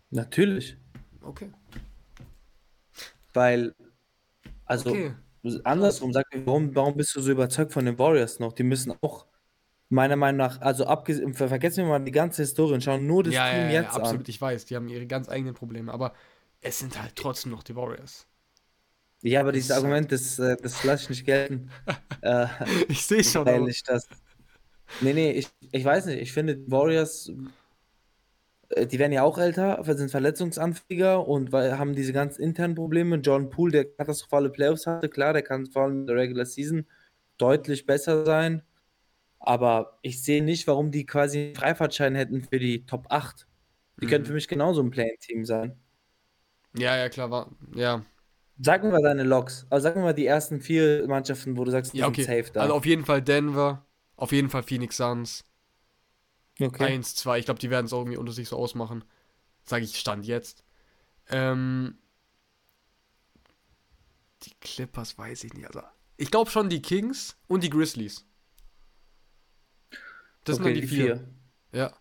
Natürlich. 0.10 0.78
Okay. 1.22 1.52
Weil, 3.34 3.76
also 4.66 4.90
Okay. 4.90 5.14
Andersrum, 5.64 6.14
sag 6.14 6.26
mir, 6.34 6.46
warum, 6.46 6.76
warum 6.76 6.96
bist 6.96 7.16
du 7.16 7.22
so 7.22 7.32
überzeugt 7.32 7.74
von 7.74 7.86
den 7.86 7.98
Warriors 8.00 8.40
noch? 8.40 8.54
Die 8.54 8.64
müssen 8.64 8.94
auch, 9.02 9.26
meiner 9.90 10.16
Meinung 10.16 10.38
nach, 10.38 10.62
also 10.62 10.86
abgesehen, 10.86 11.34
ver- 11.34 11.48
vergessen 11.50 11.84
wir 11.84 11.90
mal 11.90 12.00
die 12.00 12.12
ganze 12.12 12.42
Historie 12.44 12.74
und 12.74 12.84
schauen 12.84 13.06
nur 13.06 13.24
das 13.24 13.34
Ja, 13.34 13.50
Team 13.50 13.60
ja, 13.60 13.66
ja, 13.68 13.82
jetzt 13.82 13.96
absolut. 13.96 14.22
an. 14.22 14.26
Ich 14.30 14.42
weiß, 14.42 14.66
die 14.66 14.76
haben 14.76 14.88
ihre 14.88 15.06
ganz 15.06 15.30
eigenen 15.30 15.54
Probleme, 15.54 15.92
aber 15.94 16.14
es 16.62 16.80
sind 16.80 17.00
halt 17.02 17.16
trotzdem 17.16 17.52
noch 17.52 17.64
die 17.64 17.76
Warriors. 17.76 18.26
Ja, 19.22 19.42
aber 19.42 19.52
Das 19.52 19.58
dieses 19.60 19.72
halt- 19.76 19.84
Argument, 19.84 20.12
das, 20.12 20.40
äh, 20.40 20.58
das 20.62 20.84
lasse 20.84 21.04
ich 21.04 21.10
nicht 21.10 21.26
gelten. 21.26 21.70
äh, 22.22 22.48
Ich 22.88 23.06
sehe 23.06 23.24
schon. 23.24 23.46
weil 23.46 23.68
ich 23.70 23.84
das. 23.84 24.08
Nee, 25.02 25.14
nee, 25.14 25.32
ich, 25.32 25.48
ich 25.72 25.84
weiß 25.86 26.06
nicht. 26.08 26.20
Ich 26.22 26.34
finde, 26.34 26.60
Warriors, 26.70 27.30
äh, 27.30 27.34
die 28.76 29.00
werden 29.00 29.12
ja 29.12 29.24
auch 29.24 29.38
älter, 29.38 29.84
sind 29.96 30.12
verletzungsanfälliger 30.12 31.28
und 31.28 31.54
haben 31.54 31.94
diese 31.96 32.14
ganzen 32.14 32.42
internen 32.44 32.76
Probleme. 32.76 33.18
John 33.18 33.50
Poole, 33.50 33.72
der 33.72 33.86
katastrophale 33.86 34.50
Playoffs 34.50 34.88
hatte, 34.88 35.10
klar, 35.10 35.34
der 35.34 35.42
kann 35.44 35.66
vor 35.68 35.84
allem 35.84 36.02
in 36.02 36.08
der 36.08 36.16
Regular 36.16 36.46
Season 36.46 36.86
deutlich 37.38 37.86
besser 37.86 38.26
sein. 38.26 38.64
Aber 39.40 40.00
ich 40.02 40.24
sehe 40.24 40.44
nicht, 40.44 40.68
warum 40.68 40.92
die 40.92 41.06
quasi 41.06 41.40
einen 41.48 41.56
Freifahrtschein 41.56 42.16
hätten 42.16 42.44
für 42.44 42.60
die 42.60 42.86
Top 42.86 43.08
8. 43.10 43.48
Die 44.02 44.08
können 44.08 44.24
Mhm. 44.24 44.28
für 44.28 44.34
mich 44.34 44.48
genauso 44.48 44.82
ein 44.82 44.92
Play-In-Team 44.92 45.46
sein. 45.46 45.80
Ja, 46.78 46.98
ja, 46.98 47.10
klar, 47.10 47.30
war. 47.30 47.52
Ja. 47.76 48.04
Sag 48.60 48.84
mir 48.84 48.92
mal 48.92 49.02
deine 49.02 49.24
Logs. 49.24 49.66
Also 49.70 49.84
sag 49.84 49.96
mir 49.96 50.04
mal 50.04 50.14
die 50.14 50.26
ersten 50.26 50.62
vier 50.62 51.06
Mannschaften, 51.08 51.58
wo 51.58 51.64
du 51.64 51.72
sagst, 51.72 51.94
die 51.94 51.98
Ja, 52.00 52.06
sind 52.06 52.14
okay. 52.20 52.24
safe 52.24 52.52
da. 52.54 52.62
Also 52.62 52.74
auf 52.76 52.86
jeden 52.86 53.06
Fall 53.06 53.22
Denver, 53.22 53.86
auf 54.16 54.32
jeden 54.32 54.50
Fall 54.50 54.64
Phoenix 54.64 54.98
Suns. 54.98 55.44
Okay. 56.60 56.86
Eins, 56.86 57.16
zwei, 57.16 57.40
ich 57.40 57.46
glaube, 57.46 57.60
die 57.60 57.70
werden 57.70 57.86
es 57.86 57.94
auch 57.94 58.00
irgendwie 58.00 58.18
unter 58.18 58.32
sich 58.32 58.50
so 58.50 58.58
ausmachen. 58.58 59.04
Sage 59.64 59.86
ich 59.86 60.00
Stand 60.00 60.26
jetzt. 60.26 60.64
Ähm, 61.30 61.98
die 64.44 64.54
Clippers 64.62 65.18
weiß 65.18 65.44
ich 65.46 65.54
nicht. 65.54 65.68
Also, 65.68 65.82
ich 66.18 66.32
glaube 66.32 66.52
schon 66.52 66.70
die 66.70 66.82
Kings 66.82 67.38
und 67.48 67.64
die 67.64 67.70
Grizzlies. 67.70 68.26
Das 70.44 70.58
sind 70.58 70.66
okay, 70.66 70.74
dann 70.74 70.82
die, 70.82 70.88
vier. 70.88 71.16
vier. 71.18 71.30
Ja. 71.72 71.94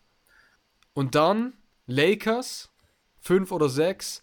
Und 0.95 1.15
dann 1.15 1.55
Lakers, 1.87 2.71
fünf 3.21 3.53
oder 3.53 3.69
sechs. 3.69 4.23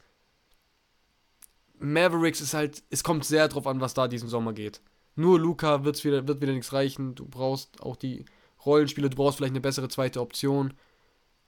Mavericks 1.79 2.41
ist 2.41 2.53
halt, 2.53 2.83
es 2.89 3.03
kommt 3.03 3.23
sehr 3.23 3.47
drauf 3.47 3.65
an, 3.65 3.79
was 3.79 3.93
da 3.93 4.07
diesen 4.09 4.27
Sommer 4.27 4.53
geht. 4.53 4.81
Nur 5.15 5.39
Luca 5.39 5.85
wird's 5.85 6.03
wieder, 6.03 6.27
wird 6.27 6.41
wieder 6.41 6.51
nichts 6.51 6.73
reichen. 6.73 7.15
Du 7.15 7.25
brauchst 7.25 7.81
auch 7.81 7.95
die 7.95 8.25
Rollenspieler, 8.69 9.09
du 9.09 9.15
brauchst 9.15 9.37
vielleicht 9.37 9.51
eine 9.51 9.61
bessere 9.61 9.89
zweite 9.89 10.21
Option. 10.21 10.73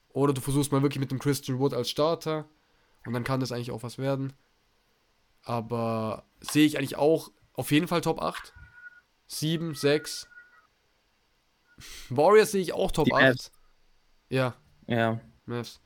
Oder 0.10 0.34
du 0.34 0.42
versuchst 0.42 0.72
mal 0.72 0.82
wirklich 0.82 1.00
mit 1.00 1.12
dem 1.12 1.20
Christian 1.20 1.60
Wood 1.60 1.74
als 1.74 1.90
Starter. 1.90 2.46
Und 3.06 3.14
dann 3.14 3.24
kann 3.24 3.40
das 3.40 3.52
eigentlich 3.52 3.72
auch 3.72 3.84
was 3.84 3.98
werden. 3.98 4.34
Aber 5.44 6.26
sehe 6.42 6.66
ich 6.66 6.78
eigentlich 6.78 6.98
auch 6.98 7.32
auf 7.54 7.72
jeden 7.72 7.88
Fall 7.88 8.02
Top 8.02 8.22
8. 8.22 8.54
7, 9.28 9.76
6. 9.76 10.28
Warriors 12.10 12.52
sehe 12.52 12.62
ich 12.62 12.74
auch 12.74 12.92
Top 12.92 13.06
Die 13.06 13.14
8. 13.14 13.22
Mavs. 13.22 13.52
Ja, 14.30 14.56
Ja. 14.88 15.20
Mavs. 15.46 15.80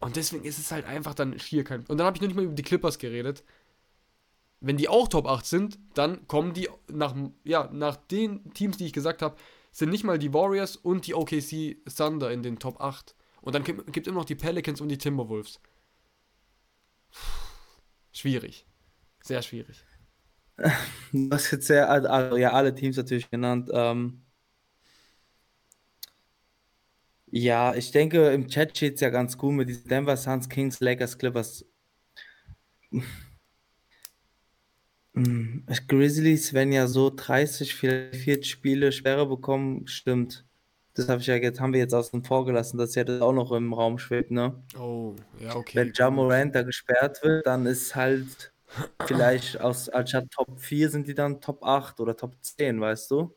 Und 0.00 0.16
deswegen 0.16 0.44
ist 0.44 0.58
es 0.58 0.72
halt 0.72 0.86
einfach 0.86 1.14
dann 1.14 1.38
schier 1.38 1.62
kein. 1.62 1.84
Und 1.86 1.98
dann 1.98 2.06
habe 2.06 2.16
ich 2.16 2.20
noch 2.22 2.28
nicht 2.28 2.36
mal 2.36 2.44
über 2.44 2.54
die 2.54 2.62
Clippers 2.62 2.98
geredet. 2.98 3.44
Wenn 4.60 4.76
die 4.76 4.88
auch 4.88 5.08
Top 5.08 5.26
8 5.26 5.44
sind, 5.44 5.78
dann 5.94 6.26
kommen 6.26 6.52
die 6.52 6.68
nach, 6.88 7.14
ja, 7.44 7.68
nach 7.72 7.96
den 7.96 8.52
Teams, 8.54 8.76
die 8.76 8.86
ich 8.86 8.92
gesagt 8.92 9.22
habe, 9.22 9.36
sind 9.72 9.90
nicht 9.90 10.04
mal 10.04 10.18
die 10.18 10.32
Warriors 10.32 10.76
und 10.76 11.06
die 11.06 11.14
OKC 11.14 11.78
Thunder 11.96 12.30
in 12.30 12.42
den 12.42 12.58
Top 12.58 12.80
8. 12.80 13.14
Und 13.40 13.54
dann 13.54 13.64
gibt 13.64 13.96
es 13.96 14.06
immer 14.06 14.20
noch 14.20 14.24
die 14.26 14.34
Pelicans 14.34 14.80
und 14.80 14.88
die 14.88 14.98
Timberwolves. 14.98 15.60
Schwierig. 18.12 18.66
Sehr 19.22 19.42
schwierig. 19.42 19.84
Du 21.12 21.30
hast 21.30 21.50
jetzt 21.50 21.66
sehr, 21.66 21.88
also, 21.88 22.36
ja, 22.36 22.52
alle 22.52 22.74
Teams 22.74 22.96
natürlich 22.96 23.30
genannt. 23.30 23.70
Ähm, 23.72 24.22
ja, 27.26 27.74
ich 27.74 27.92
denke, 27.92 28.30
im 28.30 28.48
Chat 28.48 28.76
steht 28.76 28.94
es 28.96 29.00
ja 29.00 29.08
ganz 29.10 29.38
gut 29.38 29.54
mit 29.54 29.68
diesen 29.68 29.88
Denver 29.88 30.16
Suns, 30.16 30.48
Kings, 30.48 30.80
Lakers, 30.80 31.16
Clippers. 31.16 31.64
Hm, 35.26 35.64
Grizzlies, 35.88 36.54
wenn 36.54 36.72
ja 36.72 36.86
so 36.86 37.10
30, 37.14 37.74
vielleicht 37.74 38.16
40 38.16 38.50
Spiele 38.50 38.92
Sperre 38.92 39.26
bekommen, 39.26 39.86
stimmt. 39.86 40.46
Das 40.94 41.08
habe 41.08 41.20
ich 41.20 41.26
ja 41.26 41.36
jetzt, 41.36 41.60
haben 41.60 41.72
wir 41.72 41.80
jetzt 41.80 41.94
außen 41.94 42.24
vor 42.24 42.44
gelassen, 42.44 42.78
dass 42.78 42.94
ja 42.94 43.04
das 43.04 43.20
auch 43.22 43.32
noch 43.32 43.52
im 43.52 43.72
Raum 43.72 43.98
schwebt, 43.98 44.30
ne? 44.30 44.62
Oh, 44.78 45.14
ja, 45.40 45.54
okay. 45.54 45.76
Wenn 45.76 45.92
Ja 45.94 46.10
Morant 46.10 46.54
da 46.54 46.62
gesperrt 46.62 47.22
wird, 47.22 47.46
dann 47.46 47.66
ist 47.66 47.94
halt 47.94 48.52
vielleicht 49.06 49.60
aus, 49.60 49.88
anstatt 49.88 50.30
Top 50.30 50.60
4 50.60 50.90
sind 50.90 51.06
die 51.08 51.14
dann 51.14 51.40
Top 51.40 51.64
8 51.64 52.00
oder 52.00 52.16
Top 52.16 52.34
10, 52.42 52.80
weißt 52.80 53.10
du? 53.10 53.34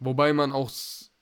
Wobei 0.00 0.32
man 0.32 0.52
auch, 0.52 0.70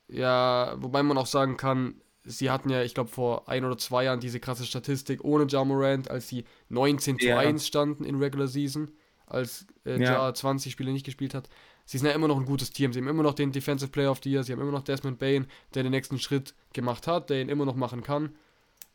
ja, 0.07 0.75
wobei 0.77 1.01
man 1.03 1.17
auch 1.17 1.25
sagen 1.25 1.57
kann, 1.57 2.01
sie 2.23 2.51
hatten 2.51 2.69
ja, 2.69 2.83
ich 2.83 2.93
glaube, 2.93 3.09
vor 3.09 3.49
ein 3.49 3.65
oder 3.65 3.77
zwei 3.77 4.03
Jahren 4.03 4.19
diese 4.19 4.39
krasse 4.39 4.65
Statistik 4.65 5.23
ohne 5.23 5.47
Ja 5.49 5.63
Morant, 5.63 6.09
als 6.11 6.27
sie 6.27 6.45
19 6.69 7.19
zu 7.19 7.27
Ja. 7.27 7.37
1 7.37 7.65
standen 7.65 8.03
in 8.03 8.15
Regular 8.15 8.47
Season, 8.47 8.91
als 9.27 9.67
äh, 9.85 10.01
Ja. 10.01 10.27
Ja 10.27 10.33
20 10.33 10.71
Spiele 10.71 10.91
nicht 10.91 11.05
gespielt 11.05 11.33
hat. 11.33 11.49
Sie 11.85 11.97
sind 11.97 12.07
ja 12.07 12.13
immer 12.13 12.27
noch 12.27 12.37
ein 12.37 12.45
gutes 12.45 12.71
Team. 12.71 12.91
Sie 12.91 12.99
haben 12.99 13.07
immer 13.07 13.23
noch 13.23 13.33
den 13.33 13.51
Defensive 13.51 13.91
Player 13.91 14.11
of 14.11 14.19
the 14.23 14.31
Year, 14.31 14.43
sie 14.43 14.51
haben 14.51 14.61
immer 14.61 14.71
noch 14.71 14.83
Desmond 14.83 15.19
Bain, 15.19 15.47
der 15.73 15.83
den 15.83 15.91
nächsten 15.91 16.19
Schritt 16.19 16.53
gemacht 16.73 17.07
hat, 17.07 17.29
der 17.29 17.41
ihn 17.41 17.49
immer 17.49 17.65
noch 17.65 17.75
machen 17.75 18.03
kann. 18.03 18.35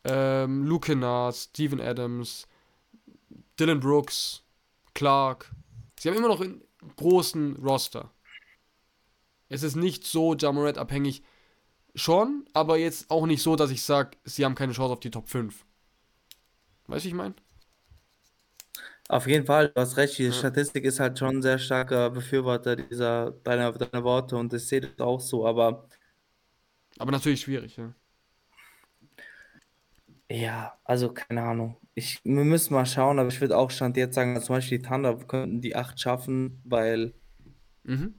Ähm, 0.04 0.64
Luke 0.64 0.86
Kennard, 0.86 1.34
Steven 1.34 1.80
Adams, 1.80 2.48
Dylan 3.58 3.80
Brooks, 3.80 4.42
Clark. 4.94 5.50
Sie 5.98 6.08
haben 6.08 6.16
immer 6.16 6.28
noch 6.28 6.40
einen 6.40 6.62
großen 6.96 7.56
Roster. 7.56 8.10
Es 9.48 9.62
ist 9.62 9.76
nicht 9.76 10.04
so 10.04 10.34
Jamorant 10.34 10.78
abhängig. 10.78 11.22
Schon, 11.94 12.46
aber 12.54 12.78
jetzt 12.78 13.10
auch 13.10 13.26
nicht 13.26 13.42
so, 13.42 13.54
dass 13.54 13.70
ich 13.70 13.82
sage, 13.82 14.16
sie 14.24 14.44
haben 14.44 14.54
keine 14.54 14.72
Chance 14.72 14.92
auf 14.92 15.00
die 15.00 15.10
Top 15.10 15.28
5. 15.28 15.64
Weißt 16.86 17.04
du, 17.04 17.08
ich 17.08 17.14
meine? 17.14 17.34
Auf 19.08 19.26
jeden 19.26 19.46
Fall, 19.46 19.68
du 19.68 19.80
hast 19.80 19.96
recht, 19.96 20.18
die 20.18 20.32
Ja. 20.32 20.32
Statistik 20.32 20.84
ist 20.84 20.98
halt 21.00 21.18
schon 21.18 21.36
ein 21.38 21.42
sehr 21.42 21.58
starker 21.58 22.10
Befürworter 22.10 22.76
dieser 22.76 23.30
deiner, 23.32 23.72
deiner 23.72 24.04
Worte 24.04 24.36
und 24.36 24.52
ich 24.54 24.66
sehe 24.66 24.80
das 24.80 24.98
auch 25.00 25.20
so, 25.20 25.46
aber 25.46 25.88
Aber 26.98 27.12
natürlich 27.12 27.40
schwierig, 27.42 27.76
ja. 27.76 27.94
ja, 30.30 30.78
also 30.84 31.12
keine 31.12 31.42
Ahnung. 31.42 31.76
Ich, 31.94 32.20
wir 32.24 32.44
müssen 32.44 32.74
mal 32.74 32.86
schauen, 32.86 33.18
aber 33.18 33.28
ich 33.28 33.40
würde 33.40 33.56
auch 33.58 33.70
Stand 33.70 33.96
jetzt 33.96 34.14
sagen, 34.14 34.40
zum 34.40 34.56
Beispiel 34.56 34.78
die 34.78 34.84
Thunder 34.88 35.16
könnten 35.18 35.60
die 35.60 35.76
8 35.76 36.00
schaffen, 36.00 36.60
weil 36.64 37.14
Mhm. 37.84 38.14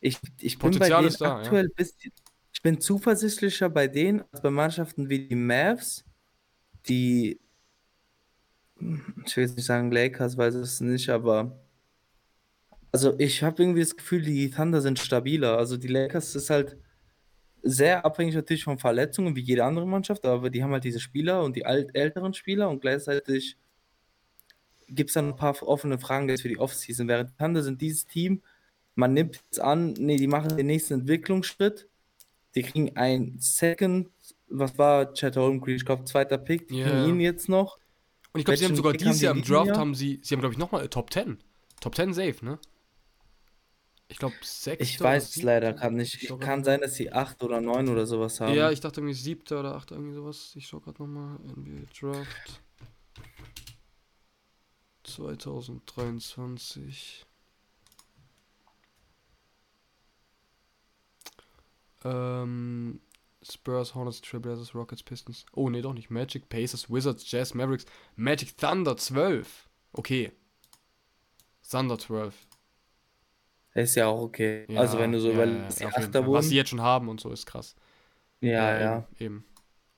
ich, 0.00 0.18
ich 0.40 0.60
bin 0.60 0.78
bei 0.78 0.90
denen 0.90 1.16
da, 1.18 1.42
ja. 1.44 1.58
aktuell 1.58 1.68
bisschen, 1.70 2.12
ich 2.52 2.62
bin 2.62 2.80
zuversichtlicher 2.80 3.68
bei 3.70 3.88
denen 3.88 4.22
als 4.32 4.42
bei 4.42 4.50
Mannschaften 4.50 5.08
wie 5.08 5.28
die 5.28 5.34
Mavs, 5.36 6.04
die, 6.88 7.41
ich 9.26 9.36
will 9.36 9.44
jetzt 9.44 9.56
nicht 9.56 9.66
sagen 9.66 9.90
Lakers, 9.92 10.36
weil 10.36 10.54
es 10.54 10.80
nicht, 10.80 11.08
aber 11.08 11.58
also 12.90 13.14
ich 13.18 13.42
habe 13.42 13.62
irgendwie 13.62 13.80
das 13.80 13.96
Gefühl, 13.96 14.22
die 14.22 14.50
Thunder 14.50 14.80
sind 14.82 14.98
stabiler. 14.98 15.56
Also 15.56 15.76
die 15.78 15.88
Lakers 15.88 16.34
ist 16.34 16.50
halt 16.50 16.76
sehr 17.62 18.04
abhängig 18.04 18.34
natürlich 18.34 18.64
von 18.64 18.78
Verletzungen, 18.78 19.36
wie 19.36 19.40
jede 19.40 19.64
andere 19.64 19.86
Mannschaft, 19.86 20.24
aber 20.26 20.50
die 20.50 20.62
haben 20.62 20.72
halt 20.72 20.84
diese 20.84 21.00
Spieler 21.00 21.42
und 21.42 21.56
die 21.56 21.64
alt 21.64 21.94
älteren 21.94 22.34
Spieler 22.34 22.68
und 22.68 22.80
gleichzeitig 22.80 23.56
gibt 24.88 25.10
es 25.10 25.14
dann 25.14 25.28
ein 25.28 25.36
paar 25.36 25.56
offene 25.62 25.98
Fragen 25.98 26.28
jetzt 26.28 26.42
für 26.42 26.48
die 26.48 26.58
Offseason. 26.58 27.08
Während 27.08 27.30
die 27.30 27.36
Thunder 27.36 27.62
sind 27.62 27.80
dieses 27.80 28.06
Team, 28.06 28.42
man 28.94 29.14
nimmt 29.14 29.36
jetzt 29.36 29.60
an, 29.60 29.94
nee, 29.94 30.16
die 30.16 30.26
machen 30.26 30.56
den 30.56 30.66
nächsten 30.66 30.94
Entwicklungsschritt, 30.94 31.88
die 32.54 32.62
kriegen 32.62 32.94
ein 32.96 33.36
Second, 33.38 34.10
was 34.48 34.76
war 34.76 35.14
Chet 35.14 35.36
Holmgren, 35.36 35.76
ich 35.76 35.86
glaube 35.86 36.04
zweiter 36.04 36.36
Pick, 36.36 36.68
die 36.68 36.78
Ja. 36.78 36.84
kriegen 36.84 37.04
ihn 37.06 37.20
jetzt 37.20 37.48
noch. 37.48 37.78
Und 38.32 38.40
ich 38.40 38.44
glaube, 38.46 38.56
sie 38.58 38.64
haben 38.64 38.76
sogar 38.76 38.92
Pick 38.92 39.00
dieses 39.02 39.20
Jahr 39.20 39.34
im 39.34 39.42
Draft 39.42 39.66
Jahr? 39.68 39.78
haben 39.78 39.94
sie, 39.94 40.20
sie 40.22 40.34
haben 40.34 40.40
glaube 40.40 40.54
ich 40.54 40.58
nochmal 40.58 40.88
Top 40.88 41.12
10. 41.12 41.38
Top 41.80 41.94
10 41.94 42.14
safe, 42.14 42.44
ne? 42.44 42.58
Ich 44.08 44.18
glaube 44.18 44.34
6. 44.42 44.82
Ich 44.82 45.00
weiß 45.00 45.36
es 45.36 45.42
leider 45.42 45.72
gerade 45.72 45.94
nicht. 45.94 46.28
Sogar- 46.28 46.46
Kann 46.46 46.64
sein, 46.64 46.80
dass 46.80 46.94
sie 46.94 47.12
acht 47.12 47.42
oder 47.42 47.60
neun 47.60 47.88
oder 47.88 48.06
sowas 48.06 48.40
haben. 48.40 48.54
Ja, 48.54 48.70
ich 48.70 48.80
dachte 48.80 49.00
irgendwie 49.00 49.14
siebter 49.14 49.60
oder 49.60 49.74
achter, 49.74 49.94
irgendwie 49.96 50.14
sowas. 50.14 50.52
Ich 50.54 50.66
schau 50.66 50.80
gerade 50.80 51.02
nochmal. 51.02 51.38
NBA 51.56 51.86
Draft 51.98 52.60
2023. 55.04 57.24
Ähm, 62.04 63.00
Spurs, 63.42 63.94
Hornets, 63.94 64.20
Trailblazers, 64.20 64.74
Rockets, 64.74 65.02
Pistons. 65.02 65.46
Oh, 65.52 65.68
nee, 65.68 65.82
doch 65.82 65.94
nicht. 65.94 66.10
Magic, 66.10 66.48
Pacers, 66.48 66.90
Wizards, 66.90 67.30
Jazz, 67.30 67.54
Mavericks, 67.54 67.86
Magic, 68.16 68.56
Thunder 68.56 68.96
12. 68.96 69.68
Okay. 69.92 70.32
Thunder 71.68 71.98
12. 71.98 72.34
Ist 73.74 73.94
ja 73.94 74.06
auch 74.06 74.20
okay. 74.20 74.66
Ja, 74.68 74.80
also 74.80 74.98
wenn 74.98 75.12
du 75.12 75.20
so 75.20 75.28
ja, 75.28 75.34
überlegst, 75.34 75.80
ja, 75.80 75.90
Fall. 75.90 76.32
Was 76.32 76.46
sie 76.46 76.56
jetzt 76.56 76.70
schon 76.70 76.82
haben 76.82 77.08
und 77.08 77.20
so 77.20 77.30
ist 77.30 77.46
krass. 77.46 77.74
Ja, 78.40 78.78
ja. 78.78 79.08
Eben, 79.18 79.24
eben. 79.24 79.44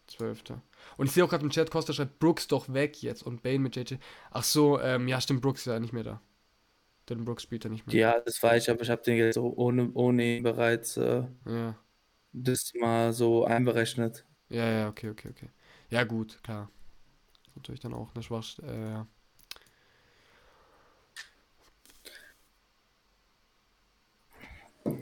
Zwölfter. 0.06 0.62
Und 0.96 1.06
ich 1.06 1.12
sehe 1.12 1.24
auch 1.24 1.30
gerade 1.30 1.44
im 1.44 1.50
Chat, 1.50 1.70
Costa 1.70 1.92
schreibt 1.92 2.18
Brooks 2.18 2.46
doch 2.46 2.72
weg 2.72 3.02
jetzt 3.02 3.22
und 3.22 3.42
Bane 3.42 3.58
mit 3.58 3.74
JJ. 3.74 3.94
Ach 4.30 4.44
so, 4.44 4.78
ähm, 4.80 5.08
ja, 5.08 5.20
stimmt, 5.20 5.40
Brooks 5.40 5.60
ist 5.60 5.66
ja 5.66 5.80
nicht 5.80 5.94
mehr 5.94 6.04
da. 6.04 6.20
Denn 7.08 7.24
Brooks 7.24 7.42
spielt 7.42 7.64
ja 7.64 7.70
nicht 7.70 7.86
mehr. 7.86 7.96
Ja, 7.96 8.20
das 8.20 8.42
weiß 8.42 8.64
ich, 8.64 8.70
aber 8.70 8.82
ich 8.82 8.90
habe 8.90 9.02
den 9.02 9.16
jetzt 9.16 9.34
so 9.34 9.52
ohne, 9.56 9.90
ohne 9.94 10.36
ihn 10.36 10.42
bereits 10.42 10.96
äh, 10.96 11.24
Ja, 11.46 11.74
das 12.34 12.72
mal 12.74 13.12
so 13.12 13.44
einberechnet. 13.44 14.26
Ja, 14.48 14.68
ja, 14.68 14.88
okay, 14.88 15.08
okay, 15.10 15.28
okay. 15.30 15.48
Ja, 15.88 16.04
gut, 16.04 16.42
klar. 16.42 16.70
Natürlich 17.54 17.80
dann 17.80 17.94
auch 17.94 18.14
eine 18.14 18.22
Schwachstelle. 18.22 18.72
Äh, 18.72 18.90
ja. 18.90 19.06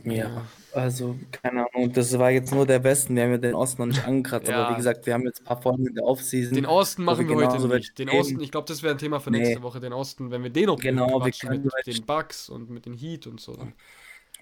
Ja, 0.04 0.46
also 0.72 1.16
keine 1.32 1.66
Ahnung, 1.72 1.92
das 1.92 2.16
war 2.16 2.30
jetzt 2.30 2.52
nur 2.52 2.66
der 2.66 2.78
Besten. 2.78 3.16
Wir 3.16 3.24
haben 3.24 3.32
ja 3.32 3.38
den 3.38 3.54
Osten 3.54 3.82
noch 3.82 3.86
nicht 3.86 4.04
angekratzt, 4.06 4.48
ja. 4.48 4.62
aber 4.62 4.72
wie 4.72 4.76
gesagt, 4.76 5.06
wir 5.06 5.14
haben 5.14 5.24
jetzt 5.24 5.40
ein 5.40 5.44
paar 5.44 5.60
Freunde 5.60 5.88
in 5.88 5.94
der 5.94 6.04
Offseason. 6.04 6.54
Den 6.54 6.66
Osten 6.66 7.04
machen 7.04 7.26
also 7.26 7.40
wir, 7.40 7.48
heute 7.48 7.76
nicht. 7.76 7.98
Den 7.98 8.08
Osten, 8.08 8.40
ich 8.40 8.52
glaube, 8.52 8.68
das 8.68 8.82
wäre 8.82 8.94
ein 8.94 8.98
Thema 8.98 9.18
für 9.18 9.30
nächste 9.30 9.56
nee. 9.56 9.62
Woche. 9.62 9.80
Den 9.80 9.92
Osten, 9.92 10.30
wenn 10.30 10.42
wir 10.42 10.50
den 10.50 10.66
noch 10.66 10.78
genau, 10.78 11.24
wir 11.24 11.50
mit 11.50 11.86
den 11.86 12.04
Bugs 12.04 12.48
und 12.48 12.70
mit 12.70 12.86
den 12.86 12.94
Heat 12.94 13.26
und 13.26 13.40
so. 13.40 13.56
Dann 13.56 13.72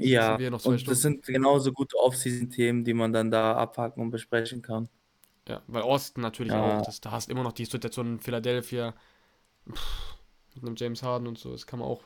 ja, 0.09 0.38
wir 0.38 0.51
noch 0.51 0.61
zwei 0.61 0.70
und 0.70 0.88
das 0.88 1.03
sind 1.03 1.24
genauso 1.24 1.72
gute 1.72 1.96
Offseason-Themen, 1.96 2.84
die 2.84 2.94
man 2.94 3.12
dann 3.12 3.30
da 3.30 3.55
abhaken 3.57 4.03
und 4.03 4.11
besprechen 4.11 4.62
kann. 4.62 4.88
Ja, 5.48 5.62
weil 5.66 5.82
Osten 5.82 6.20
natürlich 6.20 6.53
auch, 6.53 6.68
Ja, 6.68 6.82
das, 6.82 7.01
da 7.01 7.11
hast 7.11 7.28
immer 7.28 7.42
noch 7.42 7.53
die 7.53 7.64
Situation 7.64 8.14
in 8.14 8.20
Philadelphia 8.20 8.94
mit 9.66 10.64
einem 10.64 10.76
James 10.76 11.03
Harden 11.03 11.26
und 11.26 11.38
so. 11.38 11.53
Das 11.53 11.66
kann 11.66 11.78
man 11.78 11.88
auch, 11.88 12.03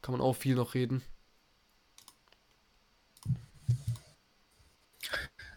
kann 0.00 0.12
man 0.12 0.20
auch 0.20 0.34
viel 0.34 0.54
noch 0.54 0.74
reden. 0.74 1.02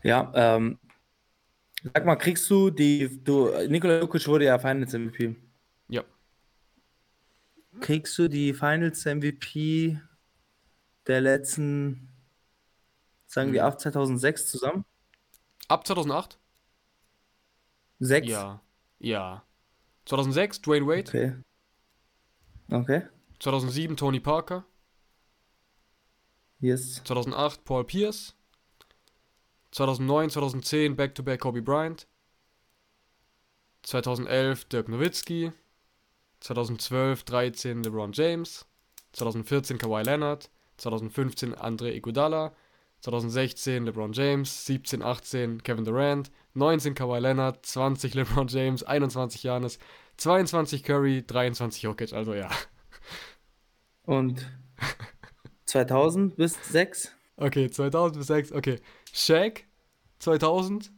ja, 0.04 0.32
ähm, 0.36 0.78
sag 1.84 2.06
mal, 2.06 2.16
kriegst 2.16 2.50
du 2.50 2.70
die, 2.70 3.24
du, 3.24 3.50
Nikola 3.68 4.00
Jokic 4.00 4.28
wurde 4.28 4.46
ja 4.46 4.60
Finals 4.60 4.94
MVP. 4.94 5.36
Ja. 5.90 6.04
Kriegst 7.80 8.18
du 8.18 8.28
die 8.28 8.54
Finals 8.54 9.06
MVP 9.06 10.00
der 11.08 11.22
letzten, 11.22 12.10
sagen 13.28 13.54
wir 13.54 13.62
Hm. 13.62 13.68
ab 13.68 13.80
2006 13.80 14.48
zusammen? 14.48 14.86
Ab 15.68 15.86
2008? 15.86 16.40
Sechs? 18.00 18.28
Ja. 18.28 18.62
Ja. 19.00 19.44
2006 20.06 20.62
Dwayne 20.62 20.86
Wade. 20.86 21.08
Okay. 21.08 21.36
Okay. 22.72 23.02
2007 23.40 23.96
Tony 23.98 24.20
Parker. 24.20 24.66
Yes. 26.60 27.02
2008 27.04 27.64
Paul 27.66 27.84
Pierce. 27.84 28.34
2009, 29.72 30.30
2010 30.30 30.96
Back-to-Back 30.96 31.42
Kobe 31.42 31.62
Bryant. 31.62 32.08
2011 33.84 34.66
Dirk 34.70 34.88
Nowitzki. 34.88 35.52
2012, 36.40 37.24
13 37.24 37.84
LeBron 37.84 38.12
James. 38.14 38.66
2014 39.14 39.78
Kawhi 39.78 40.04
Leonard. 40.04 40.50
2015 40.78 41.54
Andre 41.56 41.94
Iguodala. 41.94 42.54
2016 43.02 43.86
LeBron 43.86 44.14
James. 44.14 44.66
17, 44.66 45.02
18 45.02 45.64
Kevin 45.64 45.86
Durant. 45.86 46.32
19 46.54 46.96
Kawhi 46.96 47.20
Leonard. 47.20 47.66
20 47.66 48.14
LeBron 48.16 48.48
James. 48.48 48.84
21 48.84 49.42
Giannis. 49.42 49.80
22 50.18 50.84
Curry. 50.84 51.24
23 51.26 51.84
Jokic. 51.84 52.14
Also 52.14 52.34
ja. 52.34 52.50
Und 54.04 54.46
2000 55.66 56.36
bis 56.36 56.58
6? 56.72 57.12
Okay, 57.38 57.70
2000 57.70 58.18
bis 58.18 58.28
6. 58.28 58.52
Okay. 58.54 58.80
Shaq 59.14 59.66
2000. 60.20 60.92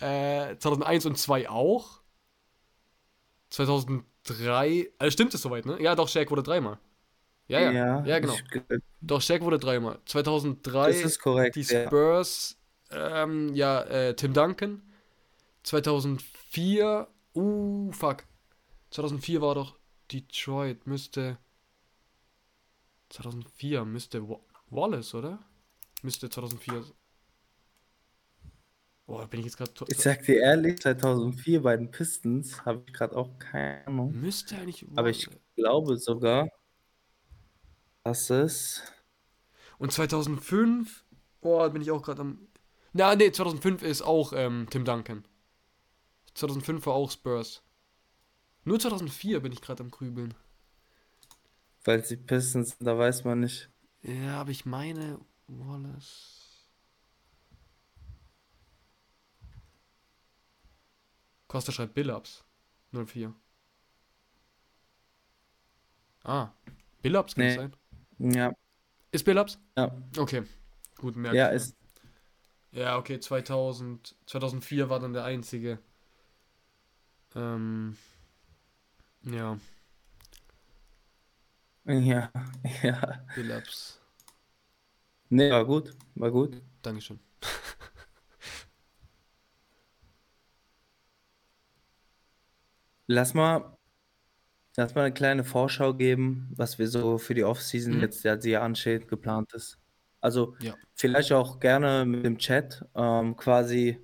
Äh, 0.00 0.56
2001 0.58 1.06
und 1.06 1.18
2 1.18 1.48
auch. 1.48 2.00
2003. 3.50 4.90
Äh, 4.98 5.10
stimmt 5.10 5.34
es 5.34 5.42
soweit, 5.42 5.66
ne? 5.66 5.80
Ja, 5.80 5.94
doch, 5.94 6.08
Shaq 6.08 6.30
wurde 6.30 6.42
dreimal. 6.42 6.78
Ja, 7.48 7.60
ja. 7.60 7.72
Ja, 7.72 8.04
Ja, 8.04 8.18
genau. 8.18 8.34
ich, 8.34 8.80
Doch, 9.00 9.20
Shaq 9.22 9.42
wurde 9.42 9.58
dreimal. 9.58 10.00
2003 10.06 10.90
das 10.90 11.02
ist 11.04 11.18
korrekt, 11.18 11.56
die 11.56 11.64
ja. 11.68 11.86
Spurs. 11.86 12.58
Ähm, 12.90 13.54
ja, 13.54 13.82
äh, 13.82 14.14
Tim 14.16 14.32
Duncan. 14.34 14.82
2004. 15.62 17.08
Uh, 17.34 17.92
fuck. 17.92 18.24
2004 18.90 19.42
war 19.42 19.54
doch 19.54 19.78
Detroit. 20.12 20.86
Müsste. 20.86 21.38
2004 23.10 23.84
müsste 23.84 24.26
Wa- 24.28 24.40
Wallace, 24.70 25.14
oder? 25.14 25.40
Müsste 26.02 26.30
2004. 26.30 26.84
Boah, 29.06 29.26
bin 29.28 29.40
ich 29.40 29.46
jetzt 29.46 29.56
gerade. 29.56 29.72
Ich 29.88 29.98
sag 29.98 30.22
dir 30.24 30.40
ehrlich, 30.40 30.80
2004 30.80 31.62
bei 31.62 31.76
den 31.76 31.90
Pistons 31.90 32.64
habe 32.64 32.82
ich 32.86 32.92
gerade 32.92 33.16
auch 33.16 33.38
keine 33.38 33.86
Ahnung. 33.86 34.18
Müsste 34.20 34.56
eigentlich 34.56 34.84
Aber 34.94 35.10
ich 35.10 35.28
Wallace. 35.28 35.38
glaube 35.56 35.96
sogar, 35.98 36.48
dass 38.06 38.30
es. 38.30 38.82
Und 39.78 39.92
2005. 39.92 41.04
Boah, 41.40 41.70
bin 41.70 41.82
ich 41.82 41.90
auch 41.90 42.02
gerade 42.02 42.20
am. 42.22 42.38
Na, 42.92 43.14
nee, 43.16 43.30
2005 43.32 43.82
ist 43.82 44.02
auch 44.02 44.32
ähm, 44.32 44.68
Tim 44.70 44.84
Duncan. 44.84 45.24
2005 46.34 46.86
war 46.86 46.94
auch 46.94 47.10
Spurs. 47.10 47.62
Nur 48.64 48.78
2004 48.78 49.40
bin 49.40 49.52
ich 49.52 49.60
gerade 49.60 49.82
am 49.82 49.90
Grübeln. 49.90 50.34
Weil 51.84 52.04
sie 52.04 52.16
Pistons 52.16 52.70
sind, 52.70 52.86
da 52.86 52.96
weiß 52.96 53.24
man 53.24 53.40
nicht. 53.40 53.68
Ja, 54.02 54.40
aber 54.40 54.50
ich 54.50 54.64
meine 54.66 55.18
Wallace. 55.48 56.64
Costa 61.48 61.72
schreibt 61.72 61.94
Billups. 61.94 62.44
04. 62.92 63.34
Ah, 66.24 66.50
Billups 67.02 67.34
kann 67.34 67.44
Nee. 67.44 67.54
sein? 67.54 67.76
Ja, 68.18 68.52
Ist 69.10 69.24
Billups? 69.24 69.58
ja. 69.76 69.90
Okay, 70.18 70.44
gut, 70.98 71.16
merke 71.16 71.42
Ja, 71.42 71.44
ich 71.44 71.52
mir. 71.52 71.66
ist. 71.66 71.76
Ja, 72.72 72.96
okay, 72.98 73.18
2000, 73.20 74.14
2004 74.26 74.88
war 74.90 75.00
dann 75.00 75.12
der 75.12 75.24
einzige. 75.24 75.78
Ähm, 77.36 77.96
ja, 79.22 79.58
Ja, 81.84 82.30
ja. 82.82 83.00
Billups. 83.34 84.00
Nee, 85.28 85.50
war 85.52 85.64
gut. 85.64 85.94
War 86.16 86.32
gut. 86.32 86.60
Dankeschön. 86.82 87.20
Lass 93.08 93.34
mal, 93.34 93.76
lass 94.76 94.94
mal 94.94 95.02
eine 95.04 95.14
kleine 95.14 95.44
Vorschau 95.44 95.94
geben, 95.94 96.50
was 96.56 96.78
wir 96.78 96.88
so 96.88 97.18
für 97.18 97.34
die 97.34 97.44
Offseason 97.44 97.98
Mhm. 97.98 98.00
jetzt, 98.00 98.24
ja, 98.24 98.36
die 98.36 98.56
ansteht, 98.56 99.08
geplant 99.08 99.52
ist. 99.54 99.78
Also 100.20 100.56
Ja. 100.58 100.76
vielleicht 100.94 101.32
auch 101.32 101.60
gerne 101.60 102.04
mit 102.06 102.24
dem 102.24 102.38
Chat. 102.38 102.84
Ähm, 102.94 103.36
quasi 103.36 104.00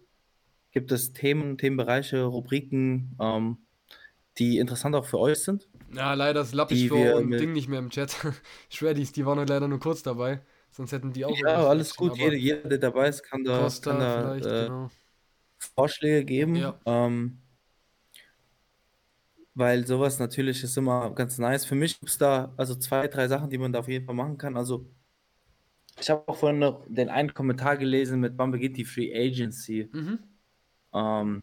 gibt 0.73 0.93
es 0.93 1.13
Themen, 1.13 1.59
Themenbereiche, 1.59 2.25
Rubriken, 2.25 3.17
ähm, 3.21 3.67
die 4.39 4.59
interessant 4.59 4.97
auch 4.97 5.07
für 5.07 5.19
euch 5.21 5.41
sind, 5.45 5.71
Ja, 5.95 6.15
leider 6.15 6.41
ist 6.41 6.55
Lappisch 6.55 6.85
für 6.87 7.17
und 7.17 7.29
mit. 7.29 7.41
Ding 7.41 7.53
nicht 7.53 7.69
mehr 7.69 7.79
im 7.79 7.91
Chat. 7.91 8.17
Shreddies, 8.71 9.13
die 9.13 9.27
waren 9.27 9.39
heute 9.39 9.53
leider 9.53 9.69
nur 9.69 9.79
kurz 9.81 10.03
dabei. 10.03 10.45
Sonst 10.71 10.93
hätten 10.93 11.13
die 11.13 11.25
auch 11.25 11.45
Ja, 11.45 11.67
alles 11.69 11.95
gut. 11.97 12.17
Jeder, 12.19 12.37
jeder, 12.37 12.69
der 12.69 12.79
dabei 12.79 13.09
ist, 13.09 13.23
kann 13.23 13.45
da, 13.45 13.71
kann 13.81 13.99
da 13.99 14.09
vielleicht, 14.09 14.45
äh, 14.45 14.67
genau. 14.67 14.91
Vorschläge 15.59 16.25
geben. 16.25 16.57
Ja. 16.57 16.81
Ähm, 16.87 17.42
weil 19.55 19.87
sowas 19.87 20.19
natürlich 20.19 20.63
ist 20.63 20.77
immer 20.77 21.11
ganz 21.15 21.39
nice. 21.39 21.65
Für 21.65 21.75
mich 21.75 21.99
gibt 21.99 22.11
es 22.11 22.19
da 22.19 22.53
also 22.57 22.75
zwei, 22.75 23.09
drei 23.09 23.29
Sachen, 23.29 23.51
die 23.51 23.59
man 23.59 23.73
da 23.73 23.81
auf 23.81 23.89
jeden 23.89 24.07
Fall 24.07 24.15
machen 24.15 24.39
kann. 24.39 24.57
Also 24.57 24.87
ich 26.01 26.09
habe 26.11 26.27
auch 26.27 26.37
vorhin 26.37 26.59
noch 26.59 26.85
den 26.89 27.09
einen 27.11 27.35
Kommentar 27.35 27.77
gelesen 27.77 28.21
mit 28.21 28.39
wann 28.39 28.51
beginnt 28.51 28.77
die 28.77 28.85
Free 28.85 29.15
Agency. 29.15 29.89
Mhm. 29.93 30.19
Ähm, 30.95 31.43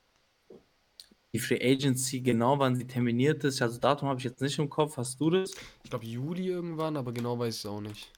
die 1.32 1.40
Free 1.40 1.60
Agency, 1.62 2.22
genau 2.22 2.58
wann 2.58 2.76
sie 2.76 2.88
terminiert 2.88 3.44
ist, 3.44 3.62
also 3.62 3.80
Datum 3.80 4.10
habe 4.10 4.20
ich 4.20 4.26
jetzt 4.26 4.42
nicht 4.42 4.58
im 4.58 4.70
Kopf. 4.70 4.98
Hast 4.98 5.22
du 5.22 5.30
das? 5.30 5.52
Ich 5.84 5.90
glaube 5.90 6.06
Juli 6.06 6.48
irgendwann, 6.48 6.98
aber 6.98 7.14
genau 7.14 7.38
weiß 7.38 7.54
ich 7.54 7.60
es 7.62 7.66
auch 7.68 7.82
nicht. 7.82 8.12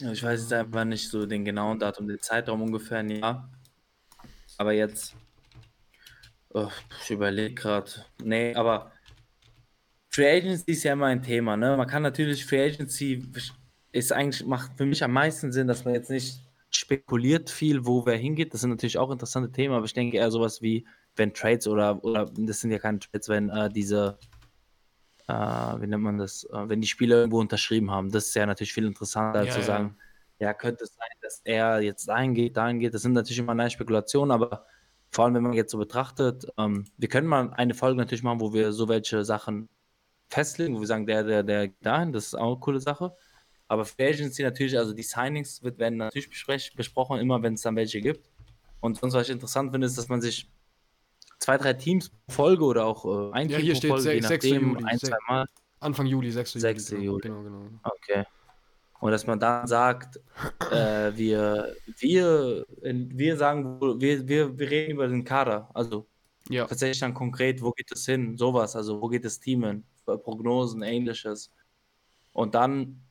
Ja, 0.00 0.12
ich 0.12 0.22
weiß 0.22 0.40
jetzt 0.40 0.52
einfach 0.52 0.84
nicht 0.84 1.08
so 1.08 1.26
den 1.26 1.44
genauen 1.44 1.78
Datum, 1.78 2.08
den 2.08 2.20
Zeitraum 2.20 2.62
ungefähr 2.62 2.98
ein 2.98 3.10
Jahr. 3.10 3.50
Aber 4.58 4.72
jetzt, 4.72 5.14
oh, 6.56 6.70
ich 7.02 7.10
überlege 7.10 7.54
gerade. 7.54 7.90
Nee, 8.22 8.54
aber 8.54 8.92
Free 10.08 10.38
Agency 10.38 10.64
ist 10.66 10.84
ja 10.84 10.94
immer 10.94 11.06
ein 11.06 11.22
Thema, 11.22 11.56
ne? 11.56 11.76
Man 11.76 11.86
kann 11.86 12.02
natürlich, 12.02 12.46
Free 12.46 12.64
Agency 12.64 13.22
ist 13.92 14.12
eigentlich, 14.12 14.46
macht 14.46 14.76
für 14.76 14.86
mich 14.86 15.04
am 15.04 15.12
meisten 15.12 15.52
Sinn, 15.52 15.66
dass 15.66 15.84
man 15.84 15.94
jetzt 15.94 16.10
nicht 16.10 16.40
spekuliert 16.70 17.50
viel, 17.50 17.84
wo 17.86 18.06
wer 18.06 18.16
hingeht. 18.16 18.54
Das 18.54 18.62
sind 18.62 18.70
natürlich 18.70 18.98
auch 18.98 19.10
interessante 19.10 19.52
Themen, 19.52 19.74
aber 19.74 19.84
ich 19.84 19.94
denke 19.94 20.16
eher 20.16 20.30
sowas 20.30 20.62
wie, 20.62 20.86
wenn 21.16 21.34
Trades 21.34 21.68
oder, 21.68 22.02
oder 22.04 22.30
das 22.36 22.60
sind 22.60 22.70
ja 22.70 22.78
keine 22.78 22.98
Trades, 22.98 23.28
wenn 23.28 23.50
äh, 23.50 23.68
diese, 23.70 24.18
äh, 25.28 25.32
wie 25.32 25.86
nennt 25.86 26.02
man 26.02 26.18
das, 26.18 26.44
äh, 26.44 26.68
wenn 26.68 26.80
die 26.80 26.88
Spieler 26.88 27.16
irgendwo 27.18 27.40
unterschrieben 27.40 27.90
haben. 27.90 28.10
Das 28.10 28.26
ist 28.28 28.34
ja 28.34 28.46
natürlich 28.46 28.72
viel 28.72 28.86
interessanter, 28.86 29.44
Ja, 29.44 29.50
zu 29.50 29.60
ja. 29.60 29.64
sagen, 29.64 29.96
ja, 30.38 30.52
könnte 30.54 30.84
es 30.84 30.94
sein, 30.94 31.08
dass 31.22 31.40
er 31.44 31.80
jetzt 31.80 32.08
dahin 32.08 32.34
geht, 32.34 32.56
dahin 32.56 32.78
geht. 32.78 32.94
Das 32.94 33.02
sind 33.02 33.12
natürlich 33.12 33.38
immer 33.38 33.54
neue 33.54 33.70
Spekulationen, 33.70 34.30
aber 34.30 34.66
vor 35.16 35.24
allem, 35.24 35.34
wenn 35.34 35.44
man 35.44 35.54
jetzt 35.54 35.72
so 35.72 35.78
betrachtet, 35.78 36.46
ähm, 36.58 36.84
wir 36.98 37.08
können 37.08 37.26
mal 37.26 37.50
eine 37.54 37.72
Folge 37.72 37.96
natürlich 37.96 38.22
machen, 38.22 38.38
wo 38.38 38.52
wir 38.52 38.70
so 38.72 38.86
welche 38.86 39.24
Sachen 39.24 39.70
festlegen, 40.28 40.76
wo 40.76 40.80
wir 40.80 40.86
sagen, 40.86 41.06
der, 41.06 41.24
der, 41.24 41.42
der 41.42 41.68
geht 41.68 41.86
dahin, 41.86 42.12
das 42.12 42.26
ist 42.26 42.34
auch 42.34 42.52
eine 42.52 42.60
coole 42.60 42.80
Sache. 42.80 43.16
Aber 43.66 43.86
Free 43.86 44.08
Agency 44.10 44.42
natürlich, 44.42 44.76
also 44.76 44.92
die 44.92 45.02
Signings 45.02 45.62
wird, 45.62 45.78
werden 45.78 45.96
natürlich 45.96 46.28
besprech, 46.28 46.74
besprochen, 46.76 47.18
immer 47.18 47.42
wenn 47.42 47.54
es 47.54 47.62
dann 47.62 47.76
welche 47.76 48.02
gibt. 48.02 48.28
Und 48.80 48.98
sonst, 48.98 49.14
was 49.14 49.28
ich 49.28 49.32
interessant 49.32 49.72
finde, 49.72 49.86
ist, 49.86 49.96
dass 49.96 50.08
man 50.10 50.20
sich 50.20 50.50
zwei, 51.38 51.56
drei 51.56 51.72
Teams 51.72 52.10
pro 52.10 52.32
Folge 52.34 52.64
oder 52.66 52.84
auch 52.84 53.06
äh, 53.06 53.32
ein 53.32 53.48
Ja, 53.48 53.56
Team 53.56 53.64
hier 53.64 53.72
pro 53.72 53.78
steht 53.78 53.90
Folge, 53.92 54.12
je 54.12 54.20
6. 54.20 54.30
nachdem, 54.44 54.68
Juli. 54.74 54.84
ein, 54.84 54.98
zwei 54.98 55.16
Mal. 55.28 55.46
Anfang 55.80 56.06
Juli, 56.06 56.30
6. 56.30 56.52
6. 56.52 56.90
Juli. 56.90 57.04
Juli. 57.04 57.22
Genau, 57.22 57.42
genau. 57.42 57.60
genau. 57.60 57.80
Okay. 57.84 58.26
Und 59.00 59.12
dass 59.12 59.26
man 59.26 59.38
dann 59.40 59.66
sagt, 59.66 60.20
äh, 60.70 61.12
wir, 61.16 61.74
wir, 61.98 62.66
wir 62.82 63.36
sagen, 63.36 63.80
wir, 64.00 64.26
wir, 64.28 64.58
wir 64.58 64.70
reden 64.70 64.92
über 64.92 65.08
den 65.08 65.24
Kader. 65.24 65.70
Also 65.74 66.06
Ja, 66.48 66.66
tatsächlich 66.66 67.00
dann 67.00 67.14
konkret, 67.14 67.60
wo 67.62 67.72
geht 67.72 67.90
es 67.92 68.06
hin? 68.06 68.36
Sowas, 68.38 68.76
also 68.76 69.00
wo 69.02 69.08
geht 69.08 69.24
das 69.24 69.40
Team 69.40 69.64
hin? 69.64 69.84
Prognosen, 70.06 70.82
ähnliches. 70.82 71.52
Und 72.32 72.54
dann, 72.54 73.02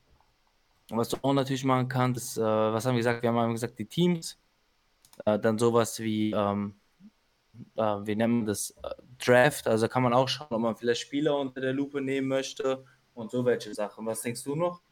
was 0.90 1.08
du 1.10 1.16
auch 1.22 1.34
natürlich 1.34 1.64
machen 1.64 1.88
kannst, 1.88 2.18
ist, 2.22 2.38
äh, 2.38 2.42
was 2.42 2.86
haben 2.86 2.94
wir 2.94 3.00
gesagt? 3.00 3.22
Wir 3.22 3.32
haben 3.32 3.52
gesagt, 3.52 3.78
die 3.78 3.86
Teams. 3.86 4.38
Äh, 5.24 5.38
dann 5.38 5.58
sowas 5.58 5.98
wie, 6.00 6.32
ähm, 6.32 6.76
äh, 7.76 7.82
wir 7.82 8.16
nennen 8.16 8.46
das 8.46 8.70
äh, 8.82 8.90
Draft. 9.18 9.66
Also 9.66 9.88
kann 9.88 10.02
man 10.02 10.12
auch 10.14 10.28
schauen, 10.28 10.48
ob 10.50 10.60
man 10.60 10.76
vielleicht 10.76 11.02
Spieler 11.02 11.38
unter 11.38 11.60
der 11.60 11.72
Lupe 11.72 12.00
nehmen 12.00 12.28
möchte 12.28 12.84
und 13.14 13.30
so 13.30 13.44
welche 13.44 13.74
Sachen. 13.74 14.06
Was 14.06 14.22
denkst 14.22 14.44
du 14.44 14.56
noch? 14.56 14.82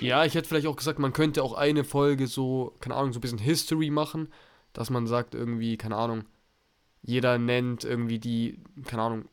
Ja, 0.00 0.24
ich 0.24 0.34
hätte 0.34 0.48
vielleicht 0.48 0.66
auch 0.66 0.76
gesagt, 0.76 0.98
man 0.98 1.12
könnte 1.12 1.42
auch 1.42 1.54
eine 1.54 1.84
Folge 1.84 2.26
so, 2.26 2.76
keine 2.80 2.94
Ahnung, 2.94 3.12
so 3.12 3.18
ein 3.18 3.22
bisschen 3.22 3.38
History 3.38 3.90
machen, 3.90 4.32
dass 4.72 4.90
man 4.90 5.06
sagt 5.06 5.34
irgendwie, 5.34 5.76
keine 5.76 5.96
Ahnung, 5.96 6.24
jeder 7.02 7.38
nennt 7.38 7.84
irgendwie 7.84 8.18
die, 8.18 8.62
keine 8.84 9.02
Ahnung, 9.02 9.28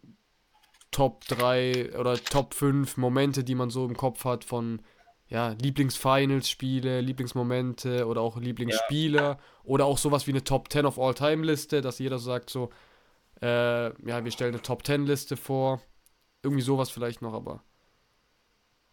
Top 0.92 1.26
3 1.26 1.98
oder 2.00 2.16
Top 2.16 2.54
5 2.54 2.98
Momente, 2.98 3.44
die 3.44 3.56
man 3.56 3.70
so 3.70 3.86
im 3.86 3.98
Kopf 3.98 4.24
hat 4.24 4.44
von, 4.44 4.82
ja, 5.28 5.50
Lieblingsfinals-Spiele, 5.62 7.02
Lieblingsmomente 7.02 8.06
oder 8.06 8.22
auch 8.22 8.38
Lieblingsspieler 8.38 9.40
oder 9.64 9.86
auch 9.86 9.98
sowas 9.98 10.28
wie 10.28 10.32
eine 10.32 10.44
Top 10.44 10.72
10 10.72 10.86
of 10.86 11.00
All-Time-Liste, 11.00 11.82
dass 11.82 12.00
jeder 12.00 12.20
sagt 12.20 12.50
so, 12.50 12.70
äh, 13.42 13.88
ja, 14.08 14.24
wir 14.24 14.32
stellen 14.32 14.54
eine 14.54 14.62
Top 14.62 14.84
10-Liste 14.84 15.36
vor. 15.36 15.82
Irgendwie 16.44 16.62
sowas 16.62 16.90
vielleicht 16.90 17.22
noch, 17.22 17.34
aber 17.34 17.64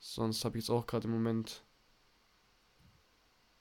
sonst 0.02 0.44
habe 0.44 0.58
ich 0.58 0.64
jetzt 0.64 0.70
auch 0.70 0.86
gerade 0.86 1.06
im 1.08 1.14
Moment 1.14 1.64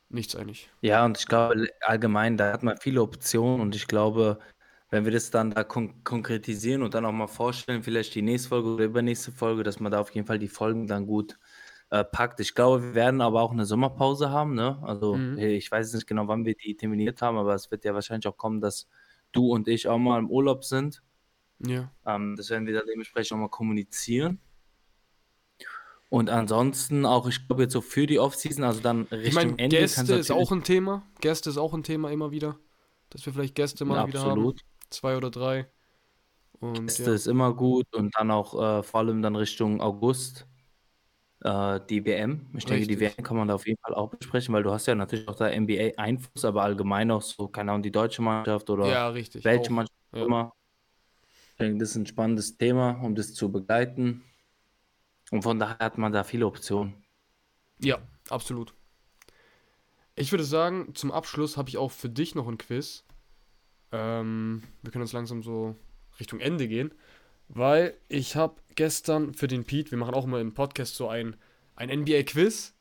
nichts 0.09 0.35
eigentlich. 0.35 0.69
Ja, 0.83 1.05
und 1.05 1.17
ich 1.19 1.27
glaube 1.27 1.67
allgemein, 1.81 2.37
da 2.37 2.51
hat 2.53 2.63
man 2.63 2.77
viele 2.77 3.01
Optionen 3.01 3.61
und 3.61 3.75
ich 3.75 3.87
glaube, 3.87 4.39
wenn 4.89 5.05
wir 5.05 5.11
das 5.11 5.29
dann 5.29 5.51
da 5.51 5.63
kon 5.63 6.03
konkretisieren 6.03 6.81
und 6.81 6.93
dann 6.95 7.05
auch 7.05 7.11
mal 7.11 7.27
vorstellen, 7.27 7.83
vielleicht 7.83 8.15
die 8.15 8.21
nächste 8.23 8.49
Folge 8.49 8.69
oder 8.73 8.85
übernächste 8.85 9.31
Folge, 9.31 9.63
dass 9.63 9.79
man 9.79 9.91
da 9.91 9.99
auf 10.01 10.09
jeden 10.11 10.25
Fall 10.27 10.39
die 10.39 10.47
Folgen 10.47 10.87
dann 10.87 11.05
gut 11.05 11.37
äh, 11.91 12.03
packt. 12.03 12.39
Ich 12.39 12.55
glaube, 12.55 12.81
wir 12.83 12.95
werden 12.95 13.21
aber 13.21 13.41
auch 13.41 13.51
eine 13.51 13.65
Sommerpause 13.65 14.31
haben, 14.31 14.55
ne? 14.55 14.79
Also 14.83 15.15
Mhm. 15.15 15.37
ich 15.37 15.71
weiß 15.71 15.93
nicht 15.93 16.07
genau, 16.07 16.27
wann 16.27 16.45
wir 16.45 16.55
die 16.55 16.75
terminiert 16.75 17.21
haben, 17.21 17.37
aber 17.37 17.53
es 17.55 17.69
wird 17.71 17.85
ja 17.85 17.93
wahrscheinlich 17.93 18.27
auch 18.27 18.37
kommen, 18.37 18.59
dass 18.61 18.87
du 19.33 19.51
und 19.53 19.67
ich 19.67 19.87
auch 19.87 19.99
mal 19.99 20.19
im 20.19 20.29
Urlaub 20.29 20.63
sind. 20.65 21.03
Ja. 21.59 21.91
Ähm, 22.05 22.35
das 22.35 22.49
werden 22.49 22.65
wir 22.67 22.73
dann 22.73 22.87
dementsprechend 22.87 23.33
auch 23.33 23.41
mal 23.41 23.49
kommunizieren. 23.49 24.39
Und 26.11 26.29
ansonsten 26.29 27.05
auch, 27.05 27.25
ich 27.29 27.47
glaube 27.47 27.63
jetzt 27.63 27.71
so 27.71 27.79
für 27.79 28.05
die 28.05 28.19
Offseason, 28.19 28.65
also 28.65 28.81
dann 28.81 29.03
Richtung 29.03 29.21
Ich 29.21 29.33
meine, 29.33 29.57
Ende 29.57 29.77
Gäste 29.77 30.13
ist 30.15 30.29
auch 30.29 30.51
ein 30.51 30.61
Thema. 30.61 31.03
Gäste 31.21 31.49
ist 31.49 31.57
auch 31.57 31.73
ein 31.73 31.83
Thema 31.83 32.11
immer 32.11 32.31
wieder. 32.31 32.57
Dass 33.11 33.25
wir 33.25 33.31
vielleicht 33.31 33.55
Gäste 33.55 33.85
mal 33.85 34.05
wieder 34.05 34.19
haben. 34.19 34.31
absolut. 34.31 34.59
Zwei 34.89 35.15
oder 35.15 35.31
drei. 35.31 35.67
Und 36.59 36.87
Gäste 36.87 37.03
ja. 37.05 37.13
ist 37.13 37.27
immer 37.27 37.53
gut 37.53 37.85
und 37.95 38.13
dann 38.17 38.29
auch 38.29 38.53
äh, 38.79 38.83
vor 38.83 38.99
allem 38.99 39.21
dann 39.21 39.37
Richtung 39.37 39.79
August 39.79 40.45
äh, 41.45 41.79
die 41.89 42.03
WM. 42.03 42.45
Ich 42.57 42.65
denke, 42.65 42.87
die 42.87 42.95
Richtig. 42.95 43.17
WM 43.17 43.23
kann 43.23 43.37
man 43.37 43.47
da 43.47 43.55
auf 43.55 43.65
jeden 43.65 43.79
Fall 43.79 43.95
auch 43.95 44.09
besprechen, 44.09 44.53
weil 44.53 44.63
du 44.63 44.71
hast 44.71 44.87
ja 44.87 44.95
natürlich 44.95 45.29
auch 45.29 45.35
da 45.35 45.47
NBA 45.49 45.93
Einfluss, 45.95 46.43
aber 46.43 46.63
allgemein 46.63 47.09
auch 47.09 47.21
so, 47.21 47.47
keine 47.47 47.71
Ahnung, 47.71 47.83
die 47.83 47.91
deutsche 47.91 48.21
Mannschaft 48.21 48.69
oder 48.69 48.89
ja, 48.89 49.07
richtig. 49.07 49.45
welche 49.45 49.67
auch. 49.67 49.75
Mannschaft 49.75 49.95
Ja. 50.13 50.25
immer. 50.25 50.51
Ich 51.51 51.57
denke, 51.57 51.79
das 51.79 51.91
ist 51.91 51.95
ein 51.95 52.05
spannendes 52.05 52.57
Thema, 52.57 52.99
um 53.01 53.15
das 53.15 53.33
zu 53.33 53.49
begleiten. 53.49 54.23
Und 55.31 55.41
von 55.41 55.57
daher 55.57 55.79
hat 55.79 55.97
man 55.97 56.11
da 56.11 56.23
viele 56.23 56.45
Optionen. 56.45 56.93
Ja, 57.79 57.97
absolut. 58.29 58.75
Ich 60.15 60.31
würde 60.31 60.43
sagen, 60.43 60.93
zum 60.93 61.11
Abschluss 61.11 61.57
habe 61.57 61.69
ich 61.69 61.77
auch 61.77 61.91
für 61.91 62.09
dich 62.09 62.35
noch 62.35 62.47
ein 62.47 62.59
Quiz. 62.59 63.03
Ähm, 63.91 64.61
wir 64.83 64.91
können 64.91 65.01
uns 65.01 65.13
langsam 65.13 65.41
so 65.41 65.75
Richtung 66.19 66.39
Ende 66.39 66.67
gehen, 66.67 66.93
weil 67.47 67.97
ich 68.07 68.35
habe 68.35 68.61
gestern 68.75 69.33
für 69.33 69.47
den 69.47 69.63
Pete, 69.63 69.89
wir 69.89 69.97
machen 69.97 70.13
auch 70.13 70.25
immer 70.25 70.39
im 70.39 70.53
Podcast 70.53 70.95
so 70.95 71.09
ein, 71.09 71.35
ein 71.75 71.89
NBA-Quiz 71.89 72.75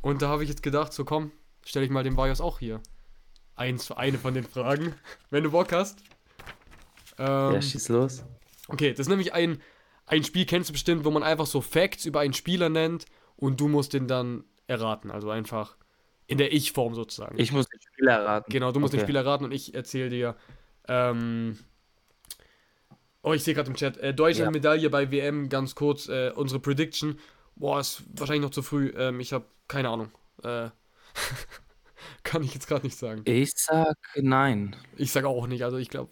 und 0.00 0.22
da 0.22 0.28
habe 0.28 0.44
ich 0.44 0.48
jetzt 0.48 0.62
gedacht, 0.62 0.92
so 0.92 1.04
komm, 1.04 1.32
stelle 1.64 1.84
ich 1.84 1.90
mal 1.90 2.04
dem 2.04 2.16
Vajos 2.16 2.40
auch 2.40 2.60
hier 2.60 2.80
eins, 3.56 3.90
eine 3.92 4.18
von 4.18 4.34
den 4.34 4.44
Fragen, 4.44 4.94
wenn 5.30 5.44
du 5.44 5.50
Bock 5.50 5.72
hast. 5.72 5.98
Ähm, 7.18 7.54
Ja, 7.54 7.62
schieß 7.62 7.88
los. 7.90 8.24
Okay, 8.68 8.90
das 8.90 9.00
ist 9.00 9.08
nämlich 9.08 9.32
ein, 9.32 9.60
ein 10.06 10.24
Spiel, 10.24 10.44
kennst 10.46 10.68
du 10.68 10.72
bestimmt, 10.72 11.04
wo 11.04 11.10
man 11.10 11.22
einfach 11.22 11.46
so 11.46 11.60
Facts 11.60 12.04
über 12.04 12.20
einen 12.20 12.34
Spieler 12.34 12.68
nennt 12.68 13.06
und 13.36 13.60
du 13.60 13.68
musst 13.68 13.92
den 13.94 14.06
dann 14.06 14.44
erraten. 14.66 15.10
Also 15.10 15.30
einfach 15.30 15.76
in 16.26 16.38
der 16.38 16.52
Ich-Form 16.52 16.94
sozusagen. 16.94 17.38
Ich 17.38 17.52
muss 17.52 17.66
den 17.68 17.80
Spieler 17.80 18.12
erraten. 18.14 18.50
genau, 18.52 18.72
du 18.72 18.80
musst 18.80 18.92
den 18.92 19.00
Okay. 19.00 19.06
Spieler 19.06 19.20
erraten 19.20 19.44
und 19.44 19.52
ich 19.52 19.74
erzähle 19.74 20.08
dir. 20.10 20.36
Ähm, 20.88 21.58
oh, 23.22 23.32
ich 23.32 23.42
sehe 23.42 23.54
gerade 23.54 23.70
im 23.70 23.76
Chat. 23.76 23.96
Äh, 23.98 24.14
Deutschland 24.14 24.46
Ja. 24.48 24.50
Medaille 24.50 24.90
bei 24.90 25.10
WM, 25.10 25.48
ganz 25.48 25.74
kurz. 25.74 26.08
Äh, 26.08 26.32
unsere 26.34 26.60
Prediction. 26.60 27.18
Boah, 27.56 27.80
ist 27.80 28.02
wahrscheinlich 28.18 28.42
noch 28.42 28.50
zu 28.50 28.62
früh. 28.62 28.92
Ähm, 28.96 29.20
ich 29.20 29.32
habe 29.32 29.46
keine 29.68 29.88
Ahnung. 29.88 30.10
Äh, 30.42 30.70
kann 32.22 32.42
ich 32.42 32.54
jetzt 32.54 32.66
gerade 32.66 32.84
nicht 32.86 32.98
sagen. 32.98 33.22
Ich 33.24 33.52
sag 33.54 33.96
nein. 34.16 34.76
Ich 34.96 35.12
sage 35.12 35.28
auch 35.28 35.46
nicht. 35.46 35.64
Also 35.64 35.76
ich 35.76 35.88
glaube, 35.88 36.10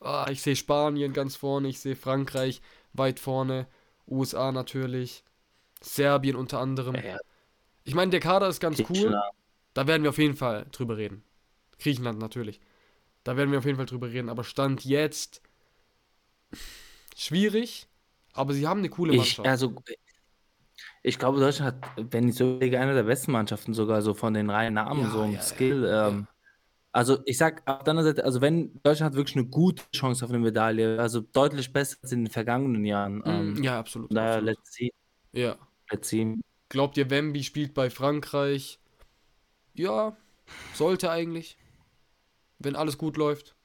ah, 0.00 0.26
ich 0.30 0.42
sehe 0.42 0.56
Spanien 0.56 1.12
ganz 1.12 1.36
vorne, 1.36 1.68
ich 1.68 1.80
sehe 1.80 1.96
Frankreich 1.96 2.60
weit 2.92 3.20
vorne, 3.20 3.66
USA 4.08 4.52
natürlich, 4.52 5.24
Serbien 5.82 6.36
unter 6.36 6.60
anderem. 6.60 6.94
Ja, 6.94 7.18
Ich 7.84 7.94
meine, 7.94 8.10
der 8.10 8.20
Kader 8.20 8.48
ist 8.48 8.60
ganz 8.60 8.82
cool. 8.90 9.20
Da 9.74 9.86
werden 9.86 10.02
wir 10.02 10.10
auf 10.10 10.18
jeden 10.18 10.36
Fall 10.36 10.66
drüber 10.72 10.96
reden. 10.96 11.22
Griechenland 11.78 12.18
natürlich. 12.18 12.60
Da 13.24 13.36
werden 13.36 13.50
wir 13.52 13.58
auf 13.58 13.64
jeden 13.66 13.76
Fall 13.76 13.86
drüber 13.86 14.10
reden. 14.10 14.28
Aber 14.28 14.44
Stand 14.44 14.84
jetzt 14.84 15.42
schwierig. 17.16 17.86
Aber 18.32 18.52
sie 18.54 18.66
haben 18.66 18.78
eine 18.78 18.88
coole 18.90 19.12
Ich, 19.12 19.18
Mannschaft. 19.18 19.48
also, 19.48 19.74
ich 21.02 21.18
glaube, 21.18 21.40
Deutschland 21.40 21.82
hat, 21.82 22.12
wenn 22.12 22.28
ich 22.28 22.36
so 22.36 22.58
eine 22.60 22.94
der 22.94 23.02
besten 23.02 23.32
Mannschaften 23.32 23.74
sogar 23.74 24.02
so 24.02 24.14
von 24.14 24.34
den 24.34 24.50
reinen 24.50 24.74
Namen, 24.74 25.02
Ja, 25.02 25.10
so 25.10 25.24
ja, 25.24 25.30
ja, 25.30 25.42
Skill. 25.42 25.84
ja. 25.84 26.08
Ähm, 26.08 26.26
Also 26.92 27.18
ich 27.24 27.38
sag 27.38 27.62
auf 27.68 27.84
der 27.84 27.92
anderen 27.92 28.04
Seite, 28.08 28.24
also 28.24 28.40
wenn 28.40 28.80
Deutschland 28.82 29.12
hat 29.12 29.16
wirklich 29.16 29.36
eine 29.36 29.46
gute 29.46 29.84
Chance 29.92 30.24
auf 30.24 30.30
eine 30.30 30.40
Medaille, 30.40 30.98
also 30.98 31.20
deutlich 31.20 31.72
besser 31.72 31.96
als 32.02 32.12
in 32.12 32.24
den 32.24 32.32
vergangenen 32.32 32.84
Jahren. 32.84 33.18
Mm, 33.24 33.58
Ähm, 33.58 33.62
ja, 33.62 33.78
absolut. 33.78 34.12
daher 34.12 34.40
absolut. 34.40 34.42
let's 34.42 34.72
see, 34.74 34.92
Ja. 35.32 35.58
let's 35.90 36.08
see. 36.08 36.36
Glaubt 36.70 36.96
ihr, 36.96 37.10
Wemby 37.10 37.44
spielt 37.44 37.74
bei 37.74 37.90
Frankreich? 37.90 38.80
Ja, 39.74 40.16
sollte 40.74 41.10
eigentlich. 41.10 41.58
Wenn 42.60 42.76
alles 42.76 42.96
gut 42.98 43.16
läuft. 43.16 43.56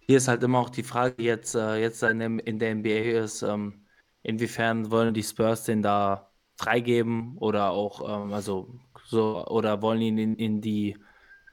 Hier 0.00 0.18
ist 0.18 0.28
halt 0.28 0.42
immer 0.42 0.58
auch 0.60 0.70
die 0.70 0.82
Frage 0.84 1.22
jetzt, 1.22 1.54
äh, 1.54 1.76
jetzt 1.80 2.02
in, 2.02 2.18
dem, 2.20 2.38
in 2.38 2.58
der 2.58 2.70
NBA 2.70 3.20
ist, 3.24 3.42
ähm, 3.42 3.86
inwiefern 4.22 4.90
wollen 4.90 5.14
die 5.14 5.22
Spurs 5.22 5.64
den 5.64 5.82
da 5.82 6.32
freigeben 6.56 7.36
oder 7.38 7.70
auch, 7.70 8.00
ähm, 8.24 8.32
also 8.32 8.78
so, 9.06 9.46
oder 9.46 9.82
wollen 9.82 10.00
ihn 10.00 10.18
in, 10.18 10.36
in 10.36 10.60
die 10.60 10.96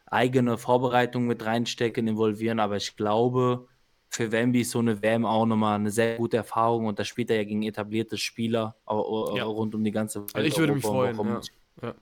eigene 0.06 0.58
Vorbereitung 0.58 1.26
mit 1.26 1.46
reinstecken, 1.46 2.08
involvieren, 2.08 2.60
aber 2.60 2.78
ich 2.78 2.96
glaube, 2.96 3.68
für 4.10 4.32
Wemby 4.32 4.62
ist 4.62 4.72
so 4.72 4.80
eine 4.80 5.02
WM 5.02 5.26
auch 5.26 5.46
nochmal 5.46 5.76
eine 5.76 5.90
sehr 5.90 6.18
gute 6.18 6.38
Erfahrung 6.38 6.86
und 6.86 7.00
da 7.00 7.04
spielt 7.04 7.32
er 7.32 7.38
ja 7.38 7.44
gegen 7.44 7.64
etablierte 7.64 8.18
Spieler 8.18 8.76
Ja. 8.88 9.46
rund 9.46 9.74
um 9.74 9.84
die 9.84 9.92
ganze 9.92 10.22
Welt. 10.36 10.48
ich 10.48 10.58
würde 10.58 10.74
mich 10.74 10.86
Europa 10.86 11.14
freuen, 11.14 11.42
ja. 11.82 11.88
Ja. 11.88 11.96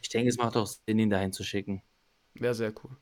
Ich 0.00 0.08
denke, 0.08 0.28
es 0.28 0.38
macht 0.38 0.56
auch 0.56 0.66
Sinn, 0.66 0.98
ihn 0.98 1.10
dahin 1.10 1.32
zu 1.32 1.42
schicken. 1.42 1.82
Wäre 2.34 2.54
sehr 2.54 2.72
cool. 2.84 2.96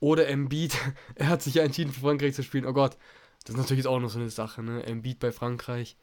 Oder 0.00 0.26
Embiid, 0.28 0.74
er 1.14 1.28
hat 1.28 1.42
sich 1.42 1.54
ja 1.54 1.62
entschieden 1.62 1.92
für 1.92 2.00
Frankreich 2.00 2.34
zu 2.34 2.42
spielen. 2.42 2.66
Oh 2.66 2.72
Gott, 2.72 2.96
das 3.44 3.54
ist 3.54 3.60
natürlich 3.60 3.86
auch 3.86 4.00
noch 4.00 4.10
so 4.10 4.18
eine 4.18 4.30
Sache, 4.30 4.62
ne? 4.62 4.84
Embiid 4.84 5.18
bei 5.18 5.32
Frankreich. 5.32 5.96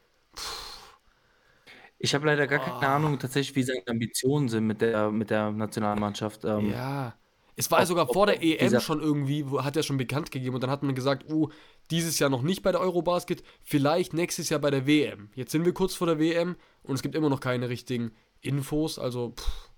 Ich 2.02 2.14
habe 2.14 2.24
leider 2.26 2.46
gar 2.46 2.60
keine 2.60 2.76
Ah. 2.88 2.96
Ahnung 2.96 3.18
tatsächlich, 3.18 3.54
wie 3.56 3.62
seine 3.62 3.82
Ambitionen 3.86 4.48
sind 4.48 4.66
mit 4.66 4.80
der, 4.80 5.10
mit 5.10 5.28
der 5.28 5.50
Nationalmannschaft. 5.52 6.44
Ähm, 6.46 6.70
Ja. 6.70 7.14
Es 7.56 7.70
war 7.70 7.80
ja 7.80 7.84
sogar 7.86 8.08
ob- 8.08 8.14
vor 8.14 8.24
der 8.26 8.42
EM 8.42 8.58
dieser- 8.58 8.80
schon 8.80 9.00
irgendwie, 9.02 9.44
hat 9.44 9.76
er 9.76 9.82
schon 9.82 9.98
bekannt 9.98 10.30
gegeben 10.30 10.54
und 10.54 10.62
dann 10.62 10.70
hat 10.70 10.82
man 10.82 10.94
gesagt, 10.94 11.30
uh, 11.30 11.50
dieses 11.90 12.18
Jahr 12.18 12.30
noch 12.30 12.40
nicht 12.40 12.62
bei 12.62 12.72
der 12.72 12.80
Eurobasket, 12.80 13.42
vielleicht 13.62 14.14
nächstes 14.14 14.48
Jahr 14.48 14.60
bei 14.60 14.70
der 14.70 14.86
WM. 14.86 15.28
Jetzt 15.34 15.52
sind 15.52 15.66
wir 15.66 15.74
kurz 15.74 15.94
vor 15.94 16.06
der 16.06 16.18
WM 16.18 16.56
und 16.84 16.94
es 16.94 17.02
gibt 17.02 17.14
immer 17.14 17.28
noch 17.28 17.40
keine 17.40 17.68
richtigen 17.68 18.12
Infos, 18.40 18.98
also 18.98 19.34
pff, 19.36 19.70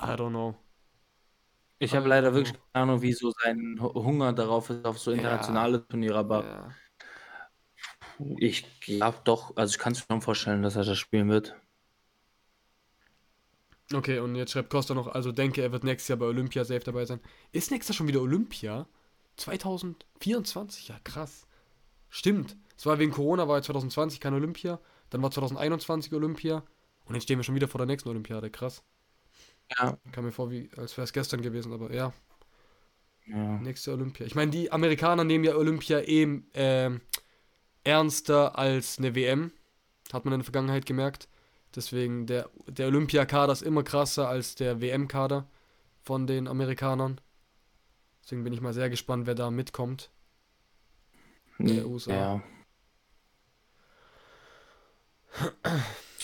I 0.00 0.12
don't 0.14 0.30
know. 0.30 0.54
Ich 1.78 1.94
habe 1.94 2.08
leider 2.08 2.32
wirklich 2.32 2.54
keine 2.72 2.84
Ahnung, 2.84 3.02
wie 3.02 3.12
so 3.12 3.30
sein 3.42 3.76
Hu- 3.78 3.92
Hunger 3.92 4.32
darauf 4.32 4.70
ist, 4.70 4.82
auf 4.86 4.98
so 4.98 5.10
Ja. 5.10 5.18
internationale 5.18 5.86
Turniere, 5.86 6.16
aber 6.16 6.44
Ja. 6.44 6.68
Ich 8.38 8.80
glaube 8.80 9.18
doch, 9.24 9.56
also 9.56 9.72
ich 9.72 9.78
kann 9.78 9.92
es 9.92 10.00
mir 10.00 10.06
schon 10.14 10.22
vorstellen, 10.22 10.62
dass 10.62 10.76
er 10.76 10.84
das 10.84 10.98
spielen 10.98 11.28
wird. 11.28 11.54
Okay, 13.92 14.18
und 14.18 14.34
jetzt 14.34 14.52
schreibt 14.52 14.70
Costa 14.70 14.94
noch, 14.94 15.06
also 15.06 15.30
denke, 15.30 15.62
er 15.62 15.70
wird 15.70 15.84
nächstes 15.84 16.08
Jahr 16.08 16.18
bei 16.18 16.26
Olympia 16.26 16.64
safe 16.64 16.80
dabei 16.80 17.04
sein. 17.04 17.20
Ist 17.52 17.70
nächstes 17.70 17.94
Jahr 17.94 17.98
schon 17.98 18.08
wieder 18.08 18.20
Olympia? 18.20 18.88
2024? 19.36 20.88
Ja, 20.88 20.98
krass. 21.04 21.46
Stimmt. 22.08 22.56
Es 22.76 22.84
war 22.86 22.98
wegen 22.98 23.12
Corona, 23.12 23.46
war 23.46 23.58
ja 23.58 23.62
2020 23.62 24.20
kein 24.20 24.34
Olympia. 24.34 24.80
Dann 25.10 25.22
war 25.22 25.30
2021 25.30 26.12
Olympia. 26.14 26.64
Und 27.04 27.14
jetzt 27.14 27.24
stehen 27.24 27.38
wir 27.38 27.44
schon 27.44 27.54
wieder 27.54 27.68
vor 27.68 27.78
der 27.78 27.86
nächsten 27.86 28.08
Olympiade. 28.08 28.50
Krass. 28.50 28.82
Ja. 29.78 29.98
Kam 30.12 30.24
mir 30.24 30.32
vor, 30.32 30.50
wie, 30.50 30.68
als 30.76 30.96
wäre 30.96 31.04
es 31.04 31.12
gestern 31.12 31.42
gewesen, 31.42 31.72
aber 31.72 31.92
ja. 31.92 32.12
ja. 33.26 33.58
Nächste 33.58 33.92
Olympia. 33.92 34.26
Ich 34.26 34.34
meine, 34.34 34.50
die 34.50 34.72
Amerikaner 34.72 35.22
nehmen 35.24 35.44
ja 35.44 35.54
Olympia 35.54 36.00
eben 36.02 36.48
ähm, 36.54 37.00
ernster 37.86 38.58
als 38.58 38.98
eine 38.98 39.14
WM. 39.14 39.52
Hat 40.12 40.24
man 40.24 40.34
in 40.34 40.40
der 40.40 40.44
Vergangenheit 40.44 40.86
gemerkt. 40.86 41.28
Deswegen, 41.74 42.26
der, 42.26 42.48
der 42.68 42.86
Olympiakader 42.88 43.52
ist 43.52 43.62
immer 43.62 43.82
krasser 43.82 44.28
als 44.28 44.54
der 44.54 44.80
WM-Kader 44.80 45.46
von 46.02 46.26
den 46.26 46.48
Amerikanern. 46.48 47.20
Deswegen 48.22 48.44
bin 48.44 48.52
ich 48.52 48.60
mal 48.60 48.72
sehr 48.72 48.90
gespannt, 48.90 49.26
wer 49.26 49.34
da 49.34 49.50
mitkommt. 49.50 50.10
Der 51.58 51.86
USA. 51.86 52.12
Ja. 52.12 52.42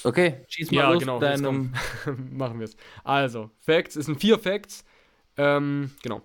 Okay, 0.04 0.44
schieß 0.48 0.70
mal 0.72 0.80
Ja, 0.80 0.90
los 0.90 1.00
genau. 1.00 1.20
deinem. 1.20 1.74
machen 2.32 2.58
wir 2.58 2.64
es. 2.64 2.76
Also, 3.04 3.50
Facts. 3.60 3.96
Es 3.96 4.06
sind 4.06 4.20
vier 4.20 4.38
Facts. 4.38 4.84
Ähm, 5.36 5.92
genau. 6.02 6.22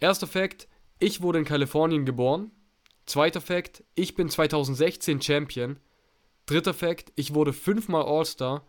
Erster 0.00 0.26
Fact. 0.26 0.68
Ich 0.98 1.20
wurde 1.22 1.38
in 1.38 1.44
Kalifornien 1.44 2.06
geboren. 2.06 2.50
Zweiter 3.06 3.40
Fact. 3.40 3.84
Ich 3.94 4.14
bin 4.14 4.28
2016 4.28 5.20
Champion. 5.20 5.78
Dritter 6.46 6.74
Fact. 6.74 7.12
Ich 7.16 7.34
wurde 7.34 7.52
fünfmal 7.52 8.02
All-Star. 8.04 8.66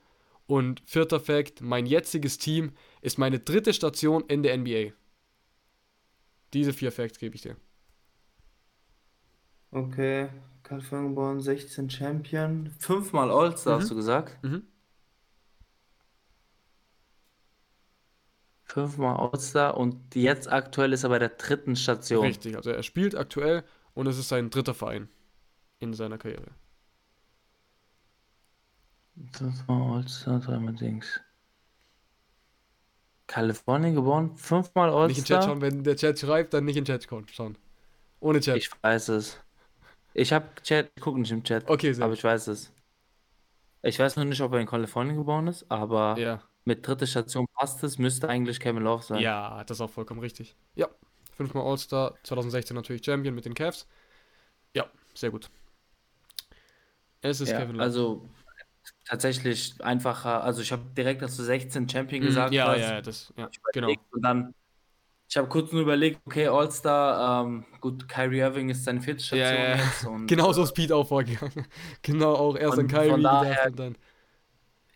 Und 0.47 0.81
vierter 0.85 1.19
Fact. 1.19 1.61
Mein 1.61 1.85
jetziges 1.85 2.37
Team 2.37 2.73
ist 3.01 3.17
meine 3.17 3.39
dritte 3.39 3.73
Station 3.73 4.23
in 4.27 4.43
der 4.43 4.57
NBA. 4.57 4.91
Diese 6.53 6.73
vier 6.73 6.91
Facts 6.91 7.17
gebe 7.19 7.35
ich 7.35 7.41
dir. 7.41 7.55
Okay, 9.71 10.29
Kalifornien 10.63 11.09
geboren, 11.09 11.41
16 11.41 11.89
Champion. 11.89 12.69
Fünfmal 12.79 13.29
All-Star, 13.31 13.77
Mhm. 13.77 13.81
hast 13.81 13.91
du 13.91 13.95
gesagt? 13.95 14.41
Mhm. 14.43 14.63
Fünfmal 18.63 19.17
All-Star 19.17 19.77
und 19.77 20.15
jetzt 20.15 20.51
aktuell 20.51 20.93
ist 20.93 21.03
er 21.03 21.09
bei 21.09 21.19
der 21.19 21.29
dritten 21.29 21.75
Station. 21.75 22.25
Richtig. 22.25 22.55
Also 22.55 22.71
er 22.71 22.83
spielt 22.83 23.15
aktuell 23.15 23.63
und 23.95 24.05
es 24.07 24.17
ist 24.19 24.29
sein 24.29 24.49
dritter 24.51 24.73
Verein 24.75 25.09
in 25.79 25.93
seiner 25.93 26.17
Karriere. 26.19 26.51
Fünfmal 29.31 29.97
All-Star, 29.97 30.39
dreimal 30.39 30.73
Dings. 30.75 31.19
Kalifornien 33.27 33.95
geboren, 33.95 34.35
fünfmal 34.35 35.07
Nicht 35.07 35.17
in 35.19 35.23
Chat 35.23 35.37
All-Star. 35.37 35.53
schauen, 35.55 35.61
wenn 35.61 35.83
der 35.83 35.95
Chat 35.95 36.19
schreibt, 36.19 36.53
dann 36.53 36.65
nicht 36.65 36.77
in 36.77 36.85
Chat 36.85 37.07
schauen. 37.31 37.57
Ohne 38.19 38.39
Chat. 38.39 38.57
Ich 38.57 38.69
weiß 38.83 39.09
es. 39.09 39.39
Ich 40.13 40.31
habe 40.31 40.47
Chat, 40.63 40.91
ich 40.95 41.01
gucke 41.01 41.19
nicht 41.19 41.31
im 41.31 41.43
Chat, 41.43 41.67
Okay, 41.69 41.93
sehr 41.93 42.05
aber 42.05 42.13
ich 42.13 42.23
weiß 42.23 42.47
es. 42.47 42.71
Ich 43.81 43.99
weiß 43.99 44.15
noch 44.15 44.25
nicht, 44.25 44.41
ob 44.41 44.53
er 44.53 44.59
in 44.59 44.67
Kalifornien 44.67 45.15
geboren 45.17 45.47
ist, 45.47 45.69
aber 45.69 46.17
Ja. 46.17 46.41
mit 46.65 46.85
dritter 46.87 47.05
Station 47.07 47.45
passt 47.53 47.83
es, 47.83 47.97
müsste 47.97 48.27
eigentlich 48.29 48.59
Kevin 48.59 48.83
Love 48.83 49.03
sein. 49.03 49.21
Ja, 49.21 49.63
das 49.63 49.77
ist 49.77 49.81
auch 49.81 49.89
vollkommen 49.89 50.19
richtig. 50.21 50.55
Ja, 50.75 50.87
fünfmal 51.35 51.65
All-Star, 51.65 52.15
2016 52.23 52.75
natürlich 52.75 53.03
Champion 53.05 53.35
mit 53.35 53.45
den 53.45 53.53
Cavs. 53.53 53.87
Ja, 54.73 54.89
sehr 55.13 55.31
gut. 55.31 55.49
Es 57.21 57.41
ist 57.41 57.49
Ja, 57.49 57.59
Kevin 57.59 57.75
Love. 57.77 57.85
also 57.85 58.29
tatsächlich 59.05 59.75
einfacher. 59.83 60.43
Also 60.43 60.61
ich 60.61 60.71
habe 60.71 60.83
direkt, 60.97 61.23
als 61.23 61.37
du 61.37 61.43
16 61.43 61.89
Champion 61.89 62.23
Mhm, 62.23 62.27
gesagt 62.27 62.53
ja, 62.53 62.67
hast, 62.67 62.81
ja, 62.81 63.01
das, 63.01 63.33
ja, 63.37 63.49
genau. 63.71 63.89
und 64.11 64.21
dann, 64.23 64.53
ich 65.29 65.37
habe 65.37 65.47
kurz 65.49 65.71
nur 65.71 65.81
überlegt, 65.83 66.21
okay, 66.25 66.47
All-Star, 66.47 67.45
ähm, 67.45 67.65
gut, 67.81 68.07
Kyrie 68.09 68.39
Irving 68.39 68.69
ist 68.69 68.85
seine 68.85 69.01
vierte 69.01 69.23
Station 69.23 69.41
Ja, 69.41 69.77
ja, 69.77 69.83
jetzt 69.85 70.05
und 70.05 70.27
Genau 70.29 70.53
so 70.53 70.63
ist 70.63 70.73
Pete 70.73 70.95
auch 70.95 71.07
vorgegangen. 71.07 71.67
genau 72.01 72.33
auch 72.35 72.55
erst 72.57 72.79
an 72.79 72.85
Und 72.85 72.89
Kyrie 72.89 73.11
von 73.11 73.23
daher- 73.23 73.65
und 73.65 73.79
dann. 73.79 73.97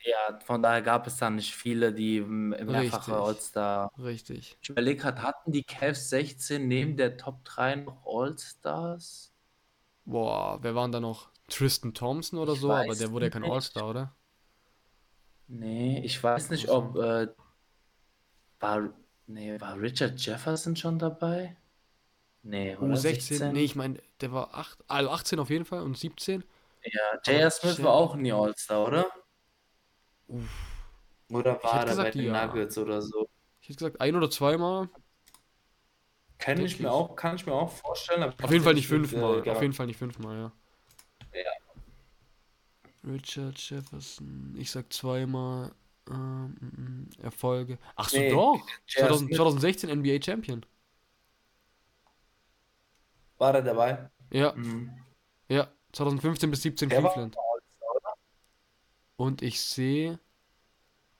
Ja, 0.04 0.40
von 0.46 0.62
daher 0.62 0.82
gab 0.82 1.08
es 1.08 1.18
dann 1.18 1.36
nicht 1.36 1.54
viele, 1.56 1.94
die 1.94 2.18
m- 2.18 2.50
mehrfache. 2.50 3.14
All-Star. 3.14 3.92
Richtig. 3.98 4.58
Ich 4.62 4.70
überlege 4.70 5.02
gerade, 5.02 5.22
hatten 5.24 5.52
die 5.52 5.64
Cavs 5.64 6.10
16 6.10 6.68
neben 6.68 6.98
der 6.98 7.18
Top 7.18 7.44
3 7.46 7.76
noch 7.76 8.06
All-Stars? 8.06 9.34
Boah, 10.06 10.58
wer 10.62 10.76
waren 10.76 10.92
da 10.92 11.00
noch? 11.00 11.30
Tristan 11.48 11.94
Thompson 11.94 12.38
oder 12.40 12.54
Ich 12.54 12.60
so, 12.60 12.72
aber 12.72 12.96
der 12.96 13.12
wurde 13.12 13.26
ja 13.28 13.30
kein. 13.30 13.44
All-Star, 13.44 13.90
oder? 13.90 14.16
Nee, 15.48 16.00
ich 16.04 16.24
weiß 16.24 16.52
nicht, 16.52 16.70
ob 16.70 16.96
äh, 16.98 17.28
war, 18.60 18.90
nee, 19.28 19.60
war 19.60 19.80
Richard 19.80 20.20
Jefferson 20.20 20.76
schon 20.76 21.00
dabei? 21.00 21.56
Nee, 22.44 22.76
oder 22.78 22.94
U16, 22.94 23.02
16? 23.02 23.54
nee, 23.54 23.64
ich 23.64 23.76
meine, 23.76 24.00
der 24.22 24.32
war 24.32 24.54
8, 24.54 24.80
also 24.88 25.10
18 25.10 25.40
auf 25.40 25.50
jeden 25.50 25.66
Fall 25.66 25.82
und 25.82 25.98
17. 25.98 26.44
Ja, 26.84 27.20
J.R. 27.26 27.52
Smith 27.52 27.82
war 27.84 27.94
auch 27.94 28.16
nie 28.16 28.32
All-Star, 28.32 28.88
oder? 28.88 29.12
Uff. 30.30 30.50
Oder 31.30 31.62
war 31.64 31.86
er 31.88 31.96
bei 31.96 32.12
den 32.12 32.26
ja. 32.26 32.46
Nuggets 32.48 32.78
oder 32.78 33.02
so? 33.02 33.30
Ich 33.62 33.70
hätte 33.70 33.78
gesagt, 33.80 34.02
ein 34.02 34.16
oder 34.16 34.30
zweimal. 34.32 34.90
Kann 36.38 36.56
Denk 36.56 36.70
ich 36.70 36.80
mir 36.80 36.88
ich. 36.88 36.92
auch, 36.94 37.16
kann 37.16 37.36
ich 37.36 37.46
mir 37.46 37.54
auch 37.54 37.70
vorstellen. 37.72 38.24
Auf 38.42 38.52
jeden 38.52 38.64
Fall 38.64 38.74
nicht 38.74 38.88
fünfmal. 38.88 39.46
äh, 39.46 39.50
Auf 39.52 39.62
jeden 39.62 39.74
Fall 39.74 39.88
nicht 39.88 39.98
fünfmal, 39.98 40.38
ja. 40.38 40.52
Ja. 41.34 41.52
Richard 43.12 43.58
Jefferson, 43.60 44.56
ich 44.58 44.72
sag 44.72 44.92
zweimal 44.92 45.72
ähm, 46.10 47.10
Erfolge. 47.22 47.78
Ach 47.96 48.10
so, 48.10 48.18
Nee, 48.18 48.32
doch. 48.32 48.56
J.R. 48.88 49.08
2000, 49.08 49.28
Smith. 49.30 49.38
2016 49.38 49.90
NBA 49.90 50.22
Champion. 50.24 50.66
War 53.38 53.56
er 53.56 53.62
dabei? 53.62 54.10
Ja, 54.32 54.54
Mhm. 54.54 54.92
ja. 55.48 55.68
2015 55.94 56.52
bis 56.52 56.62
17 56.62 56.90
Der 56.90 57.02
war 57.04 57.12
Cleveland. 57.14 57.36
Oder? 57.38 57.46
Und 59.20 59.42
ich 59.42 59.60
sehe, 59.60 60.18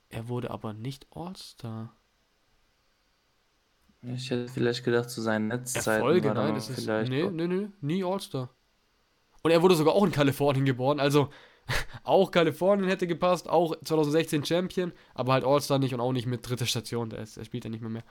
er 0.08 0.30
wurde 0.30 0.52
aber 0.52 0.72
nicht 0.72 1.06
All-Star. 1.12 1.94
Ich 4.02 4.32
hätte 4.32 4.48
vielleicht 4.48 4.86
gedacht, 4.86 5.10
zu 5.10 5.20
seinen 5.20 5.50
Netzzeiten 5.50 6.02
Erfolge, 6.02 6.30
er 6.30 6.34
nein, 6.34 6.56
das 6.56 6.70
ist. 6.70 6.80
vielleicht. 6.80 7.12
Nee, 7.12 7.30
nee, 7.30 7.48
nee, 7.48 7.68
nie 7.82 8.06
All-Star. 8.06 8.52
Und 9.44 9.52
er 9.52 9.62
wurde 9.62 9.76
sogar 9.76 9.96
auch 9.96 10.06
in 10.06 10.14
Kalifornien 10.14 10.64
geboren, 10.64 11.02
also 11.02 11.30
auch 12.06 12.32
Kalifornien 12.32 12.88
hätte 12.88 13.06
gepasst, 13.06 13.50
auch 13.50 13.76
2016 13.84 14.46
Champion, 14.46 14.94
aber 15.14 15.34
halt 15.34 15.44
All-Star 15.44 15.78
nicht 15.78 15.94
und 15.94 16.00
auch 16.00 16.14
nicht 16.14 16.26
mit 16.26 16.48
dritter 16.48 16.68
Station, 16.68 17.10
der, 17.10 17.20
ist, 17.20 17.36
der 17.36 17.44
spielt 17.44 17.66
ja 17.66 17.70
nicht 17.70 17.82
mehr 17.82 17.90
mehr. 17.90 18.06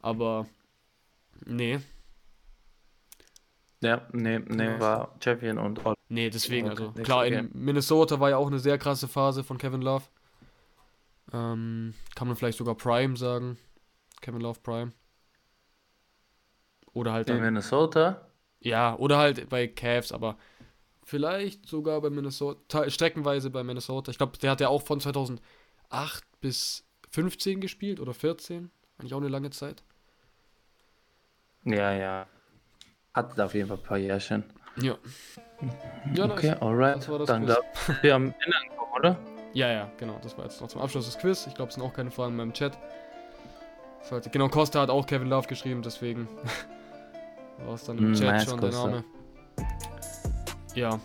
Aber, 0.00 0.46
nee, 1.46 1.80
Ja, 3.82 4.06
nee, 4.12 4.38
nee, 4.38 4.78
war 4.78 5.16
Champion 5.22 5.58
und 5.58 5.84
All. 5.84 5.96
nee, 6.08 6.30
deswegen, 6.30 6.68
also 6.68 6.92
klar, 6.92 7.26
in 7.26 7.50
Minnesota 7.52 8.20
war 8.20 8.30
ja 8.30 8.36
auch 8.36 8.46
eine 8.46 8.60
sehr 8.60 8.78
krasse 8.78 9.08
Phase 9.08 9.42
von 9.42 9.58
Kevin 9.58 9.82
Love. 9.82 10.04
Ähm, 11.32 11.94
kann 12.14 12.28
man 12.28 12.36
vielleicht 12.36 12.58
sogar 12.58 12.76
Prime 12.76 13.16
sagen. 13.16 13.58
Kevin 14.20 14.40
Love 14.40 14.60
Prime. 14.62 14.92
Oder 16.92 17.12
halt 17.12 17.28
In 17.28 17.34
dann 17.34 17.44
Minnesota? 17.44 18.28
Ja, 18.60 18.94
oder 18.96 19.18
halt 19.18 19.48
bei 19.48 19.66
Cavs, 19.66 20.12
aber 20.12 20.38
vielleicht 21.02 21.66
sogar 21.66 22.00
bei 22.00 22.10
Minnesota, 22.10 22.88
streckenweise 22.88 23.50
bei 23.50 23.64
Minnesota. 23.64 24.12
Ich 24.12 24.18
glaube, 24.18 24.38
der 24.38 24.52
hat 24.52 24.60
ja 24.60 24.68
auch 24.68 24.82
von 24.82 25.00
2008 25.00 25.40
bis 26.40 26.86
15 27.10 27.60
gespielt 27.60 27.98
oder 27.98 28.14
14. 28.14 28.70
Eigentlich 28.98 29.14
auch 29.14 29.18
eine 29.18 29.28
lange 29.28 29.50
Zeit. 29.50 29.82
Ja, 31.64 31.92
ja. 31.92 32.26
Hatte 33.14 33.44
auf 33.44 33.54
jeden 33.54 33.68
Fall 33.68 33.76
ein 33.76 33.82
paar 33.82 33.98
Jährchen. 33.98 34.44
Ja. 34.76 34.94
Ja. 36.14 36.24
Okay, 36.24 36.54
alright. 36.60 36.96
Das 36.96 37.06
das 37.06 37.26
Dann 37.26 37.44
Quiz. 37.46 37.54
glaub 37.54 38.02
wir 38.02 38.14
am 38.14 38.22
Ende 38.24 38.56
angekommen, 38.56 38.92
oder? 38.98 39.16
Ja, 39.52 39.70
ja, 39.70 39.90
genau. 39.98 40.18
Das 40.22 40.36
war 40.38 40.44
jetzt 40.44 40.60
noch 40.60 40.68
zum 40.68 40.80
Abschluss 40.80 41.04
des 41.06 41.18
Quiz. 41.18 41.46
Ich 41.46 41.54
glaube, 41.54 41.68
es 41.68 41.74
sind 41.74 41.84
auch 41.84 41.92
keine 41.92 42.10
Fragen 42.10 42.34
mehr 42.36 42.44
im 42.44 42.52
Chat. 42.52 42.72
Sollte, 44.08 44.30
genau, 44.30 44.48
Costa 44.48 44.80
hat 44.80 44.90
auch 44.90 45.06
Kevin 45.06 45.28
Love 45.28 45.46
geschrieben, 45.46 45.82
deswegen 45.82 46.26
war 47.66 47.74
es 47.74 47.84
dann 47.84 47.98
im 47.98 48.10
Mm, 48.12 48.14
Chat 48.14 48.26
nice, 48.32 48.44
schon 48.50 48.60
der. 48.60 48.70
Name. 48.70 49.04
Ja. 50.74 50.98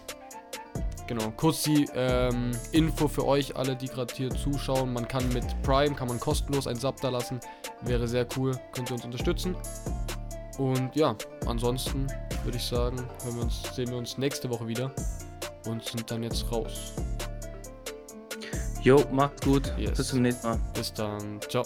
Genau, 1.08 1.32
kurz 1.38 1.64
die 1.64 1.88
ähm, 1.94 2.52
Info 2.72 3.08
für 3.08 3.26
euch 3.26 3.56
alle, 3.56 3.76
die 3.76 3.88
gerade 3.88 4.14
hier 4.14 4.30
zuschauen. 4.30 4.92
Man 4.94 5.08
kann 5.08 5.28
mit 5.34 5.46
Prime, 5.62 5.96
kann 5.96 6.08
man 6.08 6.20
kostenlos 6.20 6.68
einen 6.68 6.80
Sub 6.80 7.00
da 7.02 7.10
lassen. 7.10 7.40
Wäre 7.82 8.08
sehr 8.08 8.26
cool, 8.38 8.58
könnt 8.74 8.90
ihr 8.90 8.96
uns 8.96 9.06
unterstützen. 9.06 9.56
Und 10.58 10.96
ja, 10.96 11.16
ansonsten 11.46 12.08
würde 12.44 12.58
ich 12.58 12.66
sagen, 12.66 12.98
wir 13.36 13.44
uns, 13.44 13.64
sehen 13.76 13.90
wir 13.90 13.98
uns 13.98 14.18
nächste 14.18 14.50
Woche 14.50 14.68
wieder 14.68 14.92
und 15.66 15.84
sind 15.84 16.10
dann 16.10 16.24
jetzt 16.24 16.52
raus. 16.52 16.94
Jo, 18.82 19.04
macht's 19.12 19.42
gut. 19.42 19.72
Yes. 19.78 19.98
Bis 19.98 20.08
zum 20.08 20.22
nächsten 20.22 20.48
Mal. 20.48 20.60
Bis 20.74 20.94
dann, 20.94 21.40
ciao. 21.50 21.64